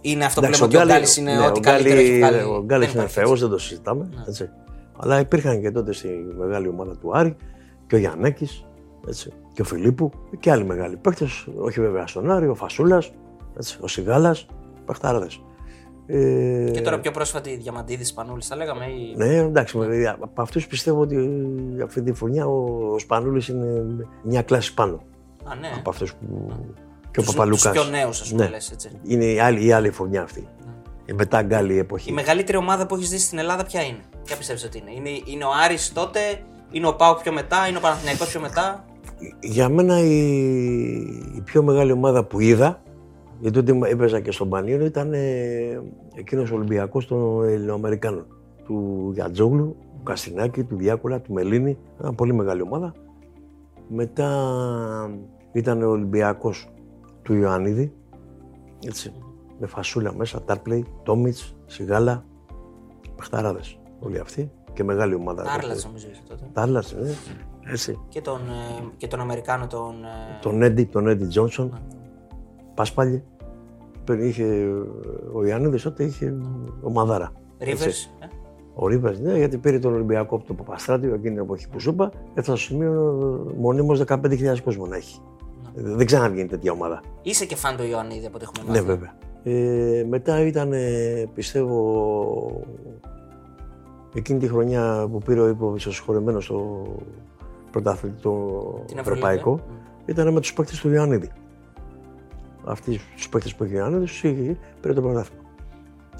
είναι 0.00 0.24
αυτό 0.24 0.40
που 0.40 0.46
λέμε 0.50 0.64
ότι 0.64 0.76
ο 0.76 0.80
Γκάλι 0.84 1.06
είναι 1.18 1.32
ναι, 1.34 1.46
ό,τι 1.46 1.58
ο 1.58 1.60
Γκάλι- 1.60 1.82
καλύτερο 1.84 2.00
έχει 2.00 2.18
βγάλει. 2.18 2.36
Ο 2.42 2.62
Γκάλι 2.64 2.84
Δεν 2.84 2.94
είναι 2.94 2.98
υπάρχει 3.02 3.12
θεός, 3.14 3.30
έτσι. 3.30 3.42
δεν 3.42 3.50
το 3.50 3.58
συζητάμε. 3.58 4.08
Έτσι. 4.28 4.48
Αλλά 5.00 5.18
υπήρχαν 5.20 5.60
και 5.60 5.70
τότε 5.70 5.92
στη 5.92 6.08
μεγάλη 6.38 6.68
ομάδα 6.68 6.96
του 6.96 7.10
Άρη 7.16 7.36
και 7.86 7.94
ο 7.94 7.98
Γιαννέκη 7.98 8.48
και 9.52 9.62
ο 9.62 9.64
Φιλίππου 9.64 10.10
και 10.40 10.50
άλλοι 10.50 10.64
μεγάλοι 10.64 10.96
παίκτες. 10.96 11.46
Όχι 11.58 11.80
βέβαια 11.80 12.06
στον 12.06 12.30
Άρη, 12.30 12.48
ο 12.48 12.54
Φασούλας, 12.54 13.12
ο 13.80 13.86
Σιγάλας, 13.88 14.46
παιχτάραδε. 14.86 15.26
Ε, 16.10 16.70
Και 16.72 16.80
τώρα 16.80 16.98
πιο 17.00 17.10
πρόσφατη 17.10 17.56
Διαμαντίδης 17.56 18.12
Πανούλη, 18.12 18.42
θα 18.42 18.56
λέγαμε. 18.56 18.84
Ή... 18.84 19.14
Ναι, 19.16 19.34
εντάξει, 19.34 19.76
με- 19.78 20.16
από 20.20 20.42
αυτούς 20.42 20.66
πιστεύω 20.66 21.00
ότι 21.00 21.16
ε, 21.78 21.82
αυτή 21.82 22.02
τη 22.02 22.12
χρονιά 22.14 22.46
ο, 22.46 22.64
ο 22.94 22.98
Σπανούλης 22.98 23.48
είναι 23.48 23.84
μια 24.22 24.42
κλάση 24.42 24.74
πάνω 24.74 25.02
Α, 25.44 25.54
ναι. 25.54 25.68
από 25.78 25.90
αυτούς 25.90 26.14
που. 26.14 26.48
και 27.10 27.20
ο 27.20 27.22
Τους- 27.22 27.26
Παπαλούκας. 27.26 27.62
τους 27.62 27.82
πιο 27.82 27.90
νέους, 27.90 28.20
ας 28.20 28.28
πούμε, 28.30 28.44
Ναι. 28.44 28.50
λες, 28.50 28.70
έτσι. 28.70 28.90
Είναι 29.02 29.24
η 29.24 29.40
άλλη, 29.40 29.66
η 29.66 29.72
άλλη 29.72 29.90
χρονιά 29.90 30.22
αυτή. 30.22 30.48
Η 31.06 31.12
μετά 31.12 31.42
γκάλη 31.42 31.78
εποχή. 31.78 32.10
Η 32.10 32.12
μεγαλύτερη 32.12 32.56
ομάδα 32.58 32.86
που 32.86 32.94
έχεις 32.94 33.08
δει 33.08 33.18
στην 33.18 33.38
Ελλάδα 33.38 33.64
ποια 33.64 33.82
είναι; 33.82 34.00
Ποια 34.24 34.36
πιστεύει 34.36 34.64
ότι 34.66 34.78
είναι. 34.78 34.90
είναι. 35.08 35.20
Είναι 35.24 35.44
ο 35.44 35.50
Άρης 35.64 35.92
τότε, 35.92 36.18
είναι 36.70 36.86
ο 36.86 36.94
Πάο 36.94 37.14
πιο 37.14 37.32
μετά, 37.32 37.66
είναι 37.68 37.76
ο 37.78 37.80
Παναθηναϊκός 37.80 38.28
πιο 38.30 38.40
μετά; 38.40 38.84
Για 39.40 39.68
μένα 39.68 39.98
η, 40.00 40.16
η 41.36 41.40
πιο 41.44 41.62
μεγάλη 41.62 41.92
ομάδα 41.92 42.24
που 42.24 42.40
είδα, 42.40 42.82
γιατί 43.40 43.62
τότε 43.62 43.88
έπαιζα 43.90 44.20
και 44.20 44.30
στον 44.32 44.48
Πανίωνο, 44.48 44.84
ήταν 44.84 45.12
ε, 45.12 45.82
εκείνος 46.14 46.50
ο 46.50 46.54
Ολυμπιακός 46.54 47.06
των 47.06 47.44
Ελληνοαμερικάνων. 47.44 48.26
Του 48.64 49.10
Γιατζόγλου, 49.14 49.76
του 49.96 50.02
Καστινάκη, 50.02 50.64
του 50.64 50.76
Διάκολα, 50.76 51.20
του 51.20 51.32
Μελίνη. 51.32 51.78
Ήταν 52.00 52.14
πολύ 52.14 52.32
μεγάλη 52.32 52.62
ομάδα. 52.62 52.94
Μετά 53.88 54.30
ήταν 55.52 55.82
ο 55.82 55.88
Ολυμπιακός 55.90 56.68
του 57.22 57.34
Ιωαννίδη, 57.34 57.92
έτσι, 58.86 59.12
με 59.58 59.66
φασούλα 59.66 60.14
μέσα, 60.14 60.42
Τάρπλεϊ, 60.42 60.86
Τόμιτς, 61.02 61.56
Σιγάλα, 61.66 62.24
Παχταράδες 63.16 63.78
όλοι 63.98 64.18
αυτοί 64.18 64.50
και 64.72 64.84
μεγάλη 64.84 65.14
ομάδα. 65.14 65.42
Τάρλας 65.42 65.84
νομίζω 65.84 66.08
είχε 66.10 66.22
τότε. 66.28 66.44
Τάρλας, 66.52 66.94
ναι, 66.94 67.10
έτσι. 67.72 67.98
Και 68.08 68.20
τον, 68.20 68.40
ε, 68.40 68.84
και 68.96 69.06
τον 69.06 69.20
Αμερικάνο 69.20 69.66
τον. 69.66 69.94
ε, 70.04 70.38
τον 70.40 70.62
Έντι, 70.62 70.84
τον 70.84 71.08
Έντι 71.08 71.26
Τζόνσον, 71.26 71.78
Πάσπαλιε. 72.78 73.22
Πριν 74.04 74.28
είχε, 74.28 74.44
ο 75.32 75.44
Ιωαννίδης 75.46 75.82
τότε 75.82 76.04
είχε 76.04 76.34
ομαδάρα. 76.82 77.32
Rivers. 77.60 77.66
έτσι. 77.66 78.10
ε. 78.20 78.26
Ο 78.74 78.86
Ρίβερ, 78.86 79.18
ναι, 79.18 79.36
γιατί 79.36 79.58
πήρε 79.58 79.78
τον 79.78 79.94
Ολυμπιακό 79.94 80.36
από 80.36 80.44
το 80.46 80.54
Παπαστράτιο 80.54 81.14
εκείνη 81.14 81.34
την 81.34 81.42
εποχή 81.42 81.68
που 81.68 81.80
σου 81.80 81.90
είπα, 81.90 82.10
έφτασε 82.34 82.62
στο 82.62 82.72
σημείο 82.74 82.92
μονίμως 83.58 84.02
15.000 84.06 84.58
κόσμο 84.64 84.86
να 84.86 84.96
έχει. 84.96 85.20
Δεν 85.74 86.06
ξαναβγαίνει 86.06 86.48
τέτοια 86.48 86.72
ομάδα. 86.72 87.00
Είσαι 87.22 87.44
και 87.46 87.56
φαν 87.56 87.76
του 87.76 87.82
Ιωαννίδη 87.84 88.26
από 88.26 88.36
ό,τι 88.36 88.44
έχουμε 88.44 88.72
Ναι, 88.72 88.80
μάθει. 88.82 88.92
βέβαια. 88.92 89.14
Ε, 89.42 90.04
μετά 90.08 90.40
ήταν, 90.46 90.72
ε, 90.72 91.26
πιστεύω, 91.34 92.62
εκείνη 94.14 94.38
τη 94.38 94.48
χρονιά 94.48 95.08
που 95.10 95.18
πήρε 95.18 95.40
ο 95.40 95.48
Ήπο 95.48 95.72
ισοσχωρεμένο 95.76 96.40
στο 96.40 96.86
πρωτάθλημα 97.70 98.14
το 98.22 98.30
Την 98.86 98.98
Ευρωλίγα, 98.98 99.00
Ευρωπαϊκό, 99.30 99.60
ε. 100.06 100.10
ήταν 100.12 100.32
με 100.32 100.40
τους 100.40 100.52
παίκτες 100.52 100.80
του 100.80 100.90
Ιωαννίδη. 100.92 101.30
Αυτοί 102.70 103.00
τους 103.16 103.28
παίκτες 103.28 103.54
που 103.54 103.64
είχε 103.64 103.74
ο 103.74 103.78
Ιωαννίδη, 103.78 104.04
τους 104.04 104.22
είχε 104.24 104.56
πήρε 104.80 104.94
το 104.94 105.00
πρωτάθλημα. 105.02 105.42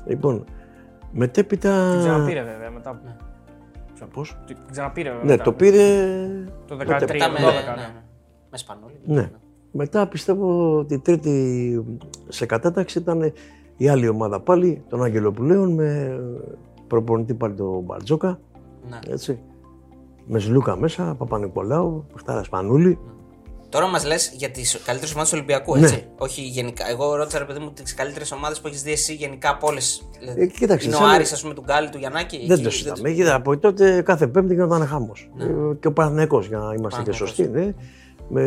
Λοιπόν, 0.06 0.44
μετέπειτα. 1.12 1.90
Την 1.90 1.98
ξαναπήρε 2.00 2.42
βέβαια 2.42 2.70
μετά. 2.70 3.00
Πώς; 4.12 4.36
Την 4.46 4.56
ξαναπήρε 4.70 5.08
βέβαια. 5.08 5.24
Ναι, 5.24 5.30
μετά. 5.30 5.44
το 5.44 5.52
πήρε. 5.52 6.06
Το 6.66 6.76
τότε. 6.76 6.84
13 6.84 7.08
Μετά 7.12 7.28
με, 7.30 7.38
με 7.38 7.46
12. 7.46 7.52
ναι, 7.52 7.70
ναι. 7.70 7.76
ναι. 7.76 8.02
με 8.50 8.56
Σπανούλη. 8.58 9.00
Ναι. 9.04 9.30
Μετά 9.72 10.06
πιστεύω 10.08 10.78
ότι 10.78 10.94
η 10.94 10.98
τρίτη 10.98 11.84
σε 12.28 12.46
κατάταξη 12.46 12.98
ήταν 12.98 13.32
η 13.76 13.88
άλλη 13.88 14.08
ομάδα 14.08 14.40
πάλι, 14.40 14.82
τον 14.88 15.02
Αγγελοπουλέων 15.02 15.74
με 15.74 16.20
προπονητή 16.86 17.34
πάλι 17.34 17.54
τον 17.54 17.82
Μπαρτζόκα, 17.82 18.40
Ναι. 18.88 18.98
έτσι. 19.12 19.40
Με 20.26 20.38
Σλούκα 20.38 20.76
μέσα, 20.76 21.14
Παπα-Νικολάου, 21.18 22.06
Παχτάρα 22.12 22.42
Σπανούλη. 22.42 22.98
Τώρα 23.68 23.86
μας 23.86 24.04
λες 24.04 24.30
για 24.34 24.50
τις 24.50 24.80
καλύτερες 24.84 25.12
ομάδες 25.12 25.30
του 25.30 25.36
Ολυμπιακού, 25.38 25.76
Ναι. 25.76 25.86
έτσι. 25.86 26.06
Όχι 26.18 26.40
γενικά. 26.42 26.88
Εγώ 26.90 27.14
ρώτησα, 27.14 27.38
ρε 27.38 27.44
παιδί 27.44 27.58
μου, 27.58 27.72
τις 27.72 27.94
καλύτερες 27.94 28.32
ομάδες 28.32 28.60
που 28.60 28.66
έχεις 28.68 28.82
δει 28.82 28.92
εσύ 28.92 29.14
γενικά 29.14 29.50
από 29.50 29.66
όλες. 29.66 30.08
Ε, 30.36 30.46
κοίταξε, 30.46 30.86
είναι 30.86 30.96
ο 30.96 30.98
σαν- 30.98 31.08
Άρης, 31.10 31.32
ας 31.32 31.40
πούμε, 31.42 31.54
του 31.54 31.62
Γκάλη, 31.66 31.88
του 31.88 31.98
Γιαννάκη. 31.98 32.36
Δεν 32.46 32.50
εκεί, 32.50 32.62
το 32.62 32.70
συζητάμε. 32.70 33.10
Κοίτα, 33.12 33.34
από 33.34 33.58
τότε 33.58 34.02
κάθε 34.02 34.26
Πέμπτη 34.26 34.54
γινόταν 34.54 34.86
χάμος. 34.86 35.30
Και 35.80 35.86
ο 35.88 35.92
Παναθηναϊκός 35.92 36.46
για 36.46 36.58
να 36.58 36.64
είμαστε 36.64 37.02
και 37.02 37.10
Παναθηναϊκός. 37.10 37.28
σωστοί, 37.28 37.48
ναι. 37.48 37.74
Με 38.28 38.42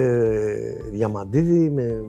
Διαμαντίδη, 0.91 1.69
με 1.69 2.01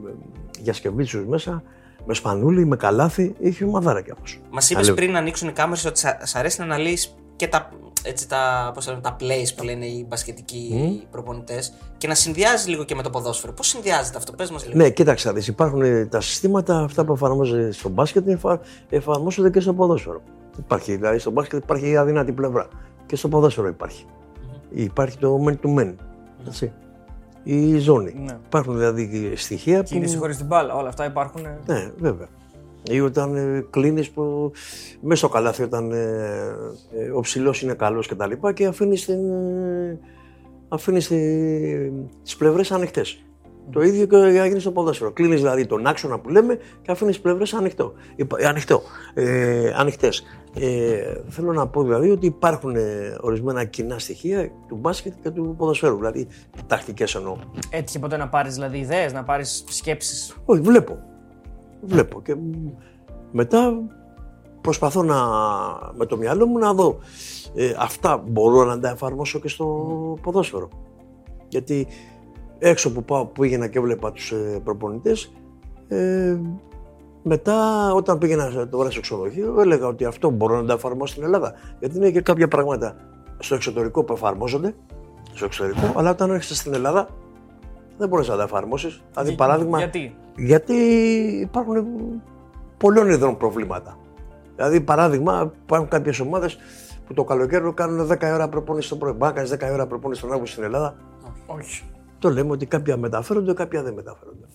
Γιασκεβίτσιους 0.61 1.27
μέσα, 1.27 1.62
με 2.07 2.14
Σπανούλη, 2.14 2.66
με 2.66 2.77
Καλάθι. 2.77 3.35
Είχε 3.38 3.64
ομαδάρα 3.64 4.03
κι 4.03 4.11
αυτός. 4.11 4.40
Μας 4.51 4.70
είπες 4.70 4.92
πριν 4.94 5.11
να 5.12 5.18
ανοίξουν 5.18 5.48
οι 5.48 5.53
κάμερες 5.53 5.85
ότι 5.85 5.98
σα- 5.98 6.27
σ' 6.27 6.35
αρέσει 6.37 6.59
να 6.59 6.64
αναλύεις 6.64 7.14
και 7.37 7.46
τα, 7.48 7.68
έτσι, 8.05 8.29
τα, 8.29 8.71
πώς 8.75 8.87
λέμε, 8.87 9.01
τα 9.01 9.17
plays 9.21 9.55
που 9.57 9.65
λένε 9.65 9.87
οι 9.87 10.07
μπασκετικοί 10.09 10.71
mm. 10.75 11.07
προπονητές 11.11 11.73
και 11.99 12.07
να 12.09 12.15
συνδυάζει 12.15 12.71
λίγο 12.71 12.85
και 12.85 12.95
με 12.95 13.03
το 13.03 13.11
ποδόσφαιρο. 13.11 13.53
Πώς 13.53 13.67
συνδυάζεται 13.67 14.19
αυτό, 14.19 14.33
πες 14.33 14.51
μας 14.51 14.67
λίγο. 14.67 14.77
Ναι, 14.79 14.91
κοίταξε 14.91 15.29
να 15.29 15.35
δεις, 15.35 15.47
υπάρχουν 15.47 15.83
ε, 15.83 16.07
τα 16.07 16.21
συστήματα 16.21 16.79
αυτά 16.79 17.05
που 17.05 17.12
εφαρμόζονται 17.12 17.73
στο 17.73 17.88
μπάσκετ 17.88 18.29
εφα- 18.29 18.61
εφαρμόζονται 18.88 19.51
και 19.51 19.61
στο 19.61 19.75
ποδόσφαιρο. 19.75 20.23
Υπάρχει, 20.59 20.97
δηλαδή 20.97 21.19
στο 21.19 21.31
μπάσκετ 21.31 21.62
υπάρχει 21.62 21.91
η 21.91 21.97
αδύνατη 21.97 22.33
πλευρά 22.33 22.69
και 23.07 23.17
στο 23.17 23.29
ποδόσφαιρο 23.29 23.69
υπάρχει. 23.69 24.05
Υπάρχει 24.71 25.19
το 25.19 25.38
man 25.49 25.67
to 25.67 25.79
man. 25.79 25.95
Έτσι. 26.47 26.73
Η 27.43 27.79
ζώνη. 27.79 28.15
Ναι. 28.25 28.38
Υπάρχουν 28.45 28.77
δηλαδή 28.77 29.33
στοιχεία 29.37 29.83
που. 29.83 29.88
Κίνηση 29.88 30.17
χωρίς 30.17 30.37
την 30.37 30.47
μπάλα. 30.47 30.75
Όλα 30.75 30.88
αυτά 30.88 31.05
υπάρχουν. 31.05 31.45
ε. 31.45 31.59
Ναι, 31.67 31.91
βέβαια. 31.99 32.29
Ή 32.90 33.01
όταν 33.01 33.37
ε, 33.37 33.64
κλείνεις 33.71 34.11
που 34.11 34.53
μέσα 35.01 35.16
στο 35.27 35.29
καλάθι, 35.29 35.62
όταν 35.62 35.92
ε, 35.92 36.57
ε, 36.99 37.11
ο 37.11 37.21
ψηλός 37.21 37.62
είναι 37.62 37.75
καλός 37.75 38.07
και 38.09 38.14
τα 38.14 38.27
λοιπά 38.27 38.53
και 38.53 38.66
αφήνεις 38.66 39.09
αφήνεις 40.68 41.07
τις 42.23 42.37
πλευρές 42.37 42.71
ανοιχτές. 42.71 43.25
Το 43.71 43.81
ίδιο 43.83 44.07
και 44.07 44.16
έγινε 44.16 44.59
στο 44.59 44.73
ποδόσφαιρο. 44.73 45.11
Κλείνεις 45.12 45.40
δηλαδή 45.40 45.66
τον 45.66 45.87
άξονα 45.87 46.18
που 46.18 46.29
λέμε 46.29 46.59
και 46.83 46.90
αφήνεις 46.90 47.14
τις 47.14 47.23
πλευρές 47.23 47.53
ανοιχτό. 47.55 47.92
Υπα- 48.16 48.49
ανοιχτό. 48.49 48.83
Ε, 49.14 49.73
Ανοιχτές. 49.77 50.23
Ε, 50.61 51.14
θέλω 51.29 51.53
να 51.53 51.66
πω 51.68 51.83
δηλαδή 51.83 52.11
ότι 52.11 52.27
υπάρχουν 52.27 52.77
ε, 52.77 53.16
ορισμένα 53.21 53.64
κοινά 53.64 53.99
στοιχεία 53.99 54.51
του 54.68 54.77
μπάσκετ 54.77 55.12
και 55.23 55.31
του 55.31 55.55
ποδοσφαίρου. 55.59 55.97
Δηλαδή 55.97 56.27
τακτικές 56.66 57.14
εννοώ. 57.14 57.37
Έτυχε 57.71 57.99
ποτέ 57.99 58.16
να 58.16 58.29
πάρεις 58.29 58.55
δηλαδή 58.55 58.79
ιδέες, 58.79 59.12
να 59.12 59.25
πάρεις 59.25 59.64
σκέψεις; 59.68 60.37
Όχι, 60.45 60.61
βλέπω. 60.61 60.99
Βλέπω. 61.83 62.23
Και 62.23 62.35
μ, 62.35 62.40
μετά 63.31 63.75
προσπαθώ 64.61 65.03
να, 65.03 65.16
με 65.95 66.07
το 66.07 66.16
μυαλό 66.16 66.47
μου 66.47 66.59
να 66.59 66.75
δω 66.75 66.99
ε, 67.55 67.75
αυτά 67.79 68.25
μπορώ 68.27 68.64
να 68.64 68.81
τα 68.81 68.88
εφαρμόσω 68.88 69.38
και 69.38 69.49
στο 69.49 69.66
ποδόσφαιρο. 70.23 70.68
Γιατί 71.49 71.87
έξω 72.59 72.92
που 72.92 73.05
πάω, 73.05 73.27
που 73.27 73.40
πήγαινα 73.40 73.66
και 73.66 73.79
έβλεπα 73.79 74.12
τους 74.12 74.33
ε, 74.33 74.61
προπονητές, 74.64 75.33
ε, 75.88 76.38
μετά 77.23 77.90
όταν 77.95 78.18
πήγαινα 78.18 78.66
το 78.66 78.79
βράδυ 78.79 78.92
στο 78.92 79.01
ξενοδοχείο 79.01 79.61
έλεγα 79.61 79.87
ότι 79.87 80.05
αυτό 80.05 80.31
μπορώ 80.31 80.61
να 80.61 80.66
τα 80.66 80.73
εφαρμόσω 80.73 81.12
στην 81.12 81.25
Ελλάδα. 81.25 81.53
Γιατί 81.79 81.97
είναι 81.97 82.11
και 82.11 82.21
κάποια 82.21 82.49
πράγματα 82.49 82.97
στο 83.38 83.55
εξωτερικό 83.55 84.05
που 84.05 84.12
εφαρμόζονται, 84.12 84.75
στο 85.35 85.45
εξωτερικό, 85.45 85.92
αλλά 85.97 86.11
όταν 86.11 86.31
έρχεσαι 86.31 86.55
στην 86.55 86.75
Ελλάδα 86.75 87.09
δεν 88.03 88.11
μπορείς 88.11 88.29
να 88.29 88.37
τα 88.37 88.43
εφαρμόσεις. 88.43 89.03
Δηλαδή 89.12 89.35
παράδειγμα, 89.35 89.79
Γιατί; 89.79 90.17
γιατί 90.37 90.75
υπάρχουν 91.41 91.87
πολλών 92.77 93.09
ειδών 93.09 93.37
προβλήματα. 93.37 93.99
Δηλαδή, 94.57 94.81
παράδειγμα, 94.81 95.53
υπάρχουν 95.62 95.88
κάποιες 95.88 96.21
ομάδες 96.21 96.59
που 97.07 97.15
το 97.15 97.25
καλοκαίρι 97.25 97.73
κάνουν 97.75 98.07
10 98.07 98.33
ώρα 98.35 98.49
προπόνηση 98.49 98.88
το 98.88 98.97
πρωί. 98.97 99.12
Μπορεί 99.12 99.25
να 99.25 99.33
κάνεις 99.33 99.51
10 99.51 99.73
ώρα 99.73 99.87
προπόνηση 99.87 100.21
τον 100.21 100.33
Αύγουστο 100.33 100.53
στην 100.53 100.65
Ελλάδα. 100.65 100.95
Όχι. 101.47 101.85
Το 102.19 102.31
λέμε 102.31 102.51
ότι 102.51 102.67
κάποια 102.67 102.97
μεταφέρονται, 102.97 103.55
κάποια 103.55 103.83
δεν 103.83 103.95
μεταφέρονται. 103.95 104.47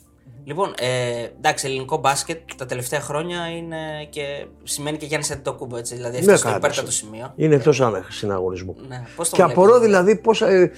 Λοιπόν, 0.48 0.74
ε, 0.78 1.24
εντάξει, 1.38 1.68
ελληνικό 1.68 1.98
μπάσκετ 1.98 2.38
τα 2.58 2.66
τελευταία 2.66 3.00
χρόνια 3.02 3.50
είναι 3.58 3.78
και 4.10 4.46
σημαίνει 4.64 4.98
και 4.98 5.06
Γιάννης 5.06 5.32
Αντιτοκούμπο, 5.32 5.78
έτσι. 5.78 5.96
Δηλαδή, 5.96 6.18
αυτό 6.18 6.32
Ναι, 6.32 6.38
στο 6.38 6.46
καλά, 6.46 6.58
υπέρτατο 6.58 6.86
το- 6.86 6.92
σημείο. 6.92 7.32
Είναι 7.36 7.56
εκτός 7.56 7.82
συναγωνισμού. 8.10 8.76
Ναι, 8.88 9.04
πώς 9.16 9.30
το 9.30 9.36
Και 9.36 9.42
βλέπεις, 9.44 9.62
απορώ 9.64 9.80
δηλαδή. 9.80 10.06
δηλαδή 10.06 10.22
πώς. 10.22 10.42
Ε, 10.42 10.72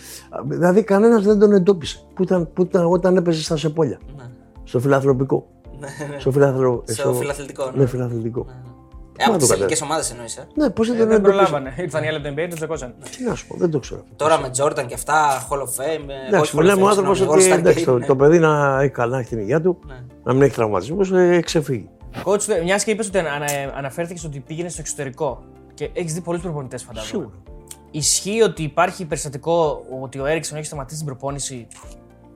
δηλαδή, 0.45 0.83
κανένας 0.83 1.23
δεν 1.23 1.39
τον 1.39 1.51
εντόπισε. 1.53 1.99
Που 2.13 2.23
ήταν, 2.23 2.53
που 2.53 2.61
ήταν 2.61 2.85
όταν 2.91 3.17
έπαιζε 3.17 3.43
στα 3.43 3.57
σεπόλια. 3.57 3.99
Ναι. 4.17 4.23
Στο 4.63 4.79
φιλαθροπικό. 4.79 5.47
Ναι, 5.79 5.87
ναι. 6.11 6.19
Στο, 6.19 6.31
φιλαθρο... 6.31 6.83
Στο 6.87 7.13
φιλαθλητικό, 7.13 7.65
ναι. 7.65 7.77
Ναι, 7.77 7.85
φιλαθλητικό. 7.85 8.45
Ε, 9.19 9.23
από 9.23 9.31
Μα 9.31 9.37
τις 9.37 9.47
το 9.47 9.53
ελληνικές 9.53 9.81
ομάδες 9.81 10.11
εννοείς. 10.11 10.37
Ε; 10.37 10.47
Ναι, 10.53 10.69
πώς 10.69 10.87
δεν 10.87 10.95
Ε, 10.95 10.99
τον 10.99 11.07
δεν 11.07 11.17
εντόπισε. 11.17 11.37
προλάβανε. 11.37 11.73
Ήρθαν 11.77 12.03
οι 12.03 12.07
άλλοι 12.07 12.15
από 12.17 12.25
την 12.27 12.33
NBA, 12.35 12.45
τον 12.49 12.55
τσακώσαν. 12.57 12.93
Τι 13.17 13.23
να 13.23 13.35
σου 13.35 13.47
πω, 13.47 13.55
δεν 13.57 13.71
το 13.71 13.79
ξέρω. 13.79 14.03
Τώρα 14.15 14.39
με 14.39 14.49
Τζόρνταν 14.49 14.85
και 14.87 14.93
αυτά, 14.93 15.47
Hall 15.49 15.57
of 15.57 15.59
Fame. 15.61 16.05
ε, 16.07 16.27
Εντάξει, 16.27 16.39
όχι 16.39 16.55
μου 16.55 16.61
Hall 16.61 16.63
of 16.63 16.67
λέμε 16.67 16.81
ο 16.81 16.85
Fame, 16.85 16.89
άνθρωπος 16.89 17.17
συγγνώμη, 17.17 17.41
ότι 17.41 17.51
All-Star 17.51 17.57
εντάξει, 17.57 17.81
Game, 17.81 17.85
το, 17.85 17.97
ναι. 17.97 18.05
το 18.05 18.15
παιδί 18.15 18.39
να 18.39 18.81
έχει 18.81 18.91
καλά, 18.91 19.19
έχει 19.19 19.29
την 19.29 19.39
υγεία 19.39 19.61
του, 19.61 19.79
Ναι. 19.87 19.95
να 20.23 20.33
μην 20.33 20.41
έχει 20.41 20.53
τραυματισμούς, 20.55 21.11
ε, 21.11 21.39
ξεφύγει. 21.45 21.89
Coach, 22.25 22.45
μιας 22.63 22.83
και 22.83 22.91
είπες 22.91 23.07
ότι 23.07 23.17
ανα, 23.17 23.45
αναφέρθηκε 23.77 24.21
ότι 24.25 24.39
πήγαινε 24.39 24.69
στο 24.69 24.81
εξωτερικό 24.81 25.43
και 25.73 25.89
έχεις 25.93 26.13
δει 26.13 26.21
πολλούς 26.21 26.41
προπονητές, 26.41 26.83
φαντάζομαι. 26.83 27.09
Σίγουρα. 27.11 27.29
Ισχύει 27.91 28.41
ότι 28.41 28.63
υπάρχει 28.63 29.05
περιστατικό 29.05 29.85
ότι 30.01 30.19
ο 30.19 30.25
Έριξον 30.25 30.57
έχει 30.57 30.65
σταματήσει 30.65 30.97
την 30.97 31.05
προπόνηση 31.07 31.67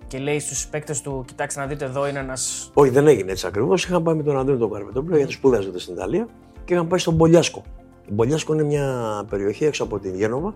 και 0.07 0.17
λέει 0.17 0.39
στους 0.39 0.67
παίκτες 0.67 1.01
του: 1.01 1.23
Κοιτάξτε 1.27 1.59
να 1.59 1.65
δείτε, 1.65 1.85
εδώ 1.85 2.07
είναι 2.07 2.19
ένας. 2.19 2.69
Όχι, 2.73 2.89
δεν 2.89 3.07
έγινε 3.07 3.31
έτσι 3.31 3.47
ακριβώς. 3.47 3.85
Είχαν 3.85 4.03
πάει 4.03 4.15
με 4.15 4.23
τον 4.23 4.37
Αντώνη 4.37 4.57
τον 4.57 4.71
Καρπετόπουλο 4.71 5.17
γιατί 5.17 5.31
σπούδαζε 5.31 5.65
τότε 5.65 5.79
στην 5.79 5.93
Ιταλία 5.93 6.27
και 6.65 6.73
είχαν 6.73 6.87
πάει 6.87 6.99
στον 6.99 7.13
Μπολιάσκο. 7.13 7.63
Το 8.07 8.13
Μπολιάσκο 8.13 8.53
είναι 8.53 8.63
μια 8.63 9.25
περιοχή 9.29 9.65
έξω 9.65 9.83
από 9.83 9.99
την 9.99 10.15
Γένοβα, 10.15 10.55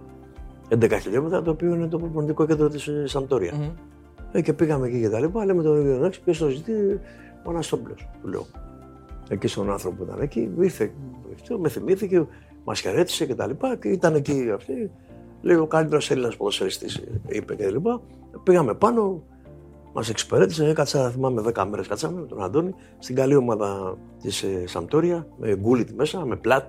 11 0.70 0.98
χιλιόμετρα, 1.02 1.42
το 1.42 1.52
οποίο 1.52 1.76
είναι 1.76 1.88
το 1.88 1.98
προπονητικό 1.98 2.46
κέντρο 2.46 2.70
της 2.70 2.90
Σαμπτόρια. 3.06 3.74
Ε, 4.32 4.42
και 4.42 4.54
πήγαμε 4.54 4.88
εκεί 4.88 5.00
και 5.00 5.10
τα 5.10 5.20
λοιπά. 5.20 5.46
Λέμε 5.46 5.64
τον 5.64 5.80
ίδιο 5.80 5.96
εντάξει, 5.96 6.22
ποιο 6.22 6.46
το 6.46 6.50
ζητεί, 6.50 7.00
ο 7.44 7.50
Αναστόπουλος, 7.50 8.08
του 8.22 8.28
λέω. 8.28 8.46
Εκεί 9.30 9.48
στον 9.48 9.72
άνθρωπο 9.72 9.96
που 9.96 10.04
ήταν 10.04 10.22
εκεί, 10.22 10.52
ήρθε, 10.60 10.92
αυτό, 11.36 11.60
με 11.60 11.70
θυμήθηκε, 11.70 12.28
μας 12.64 12.80
χαιρέτησε 12.80 13.26
και 13.26 13.36
τα 13.36 13.48
λοιπά 13.48 13.76
και 13.76 13.88
ήταν 13.88 14.16
εκεί 14.16 14.52
αυτή. 14.54 14.92
Λέει 15.42 15.56
ο 15.56 15.68
καλύτερος 15.68 16.12
Έλληνας 16.12 16.38
ποδοσφαιριστής, 16.38 17.04
είπε 17.28 17.56
και 17.56 17.64
τα 17.64 17.72
λοιπά. 17.72 18.02
Πήγαμε 18.44 18.74
πάνω, 18.74 19.24
Μας 19.98 20.10
εξυπηρέτησε, 20.10 20.68
έκατσα, 20.68 21.10
θυμάμαι 21.10 21.44
10 21.54 21.66
μέρες 21.70 21.88
κάτσαμε 21.88 22.20
με 22.20 22.26
τον 22.28 22.44
Αντώνη 22.44 22.74
στην 23.00 23.16
καλή 23.16 23.36
ομάδα 23.36 23.98
της 24.22 24.44
ε, 24.44 24.68
Σαμπτόρια, 24.68 25.28
με 25.38 25.56
Γκούλιτ 25.56 25.90
μέσα, 25.90 26.26
με 26.26 26.36
Πλάτ, 26.36 26.64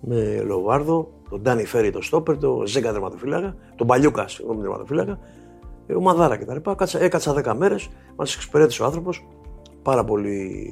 με 0.00 0.42
Λοβάρδο, 0.42 1.12
τον 1.30 1.40
Ντάνι 1.40 1.64
Φέρι 1.64 1.90
το 1.90 2.02
Στόπερ, 2.02 2.38
τον 2.38 2.66
Ζέκα 2.66 2.92
τερματοφύλακα, 2.92 3.56
τον 3.76 3.86
Παλιούκα, 3.86 4.28
συγγνώμη 4.28 4.60
τερματοφύλακα, 4.60 5.18
ε, 5.86 5.94
ομαδάρα 5.94 6.36
κτλ. 6.36 6.70
Κάτσα, 6.76 7.00
έκατσα 7.00 7.34
10 7.44 7.54
μέρες, 7.54 7.88
μας 8.16 8.34
εξυπηρέτησε 8.34 8.82
ο 8.82 8.84
άνθρωπος 8.84 9.26
πάρα 9.82 10.04
πολύ 10.04 10.70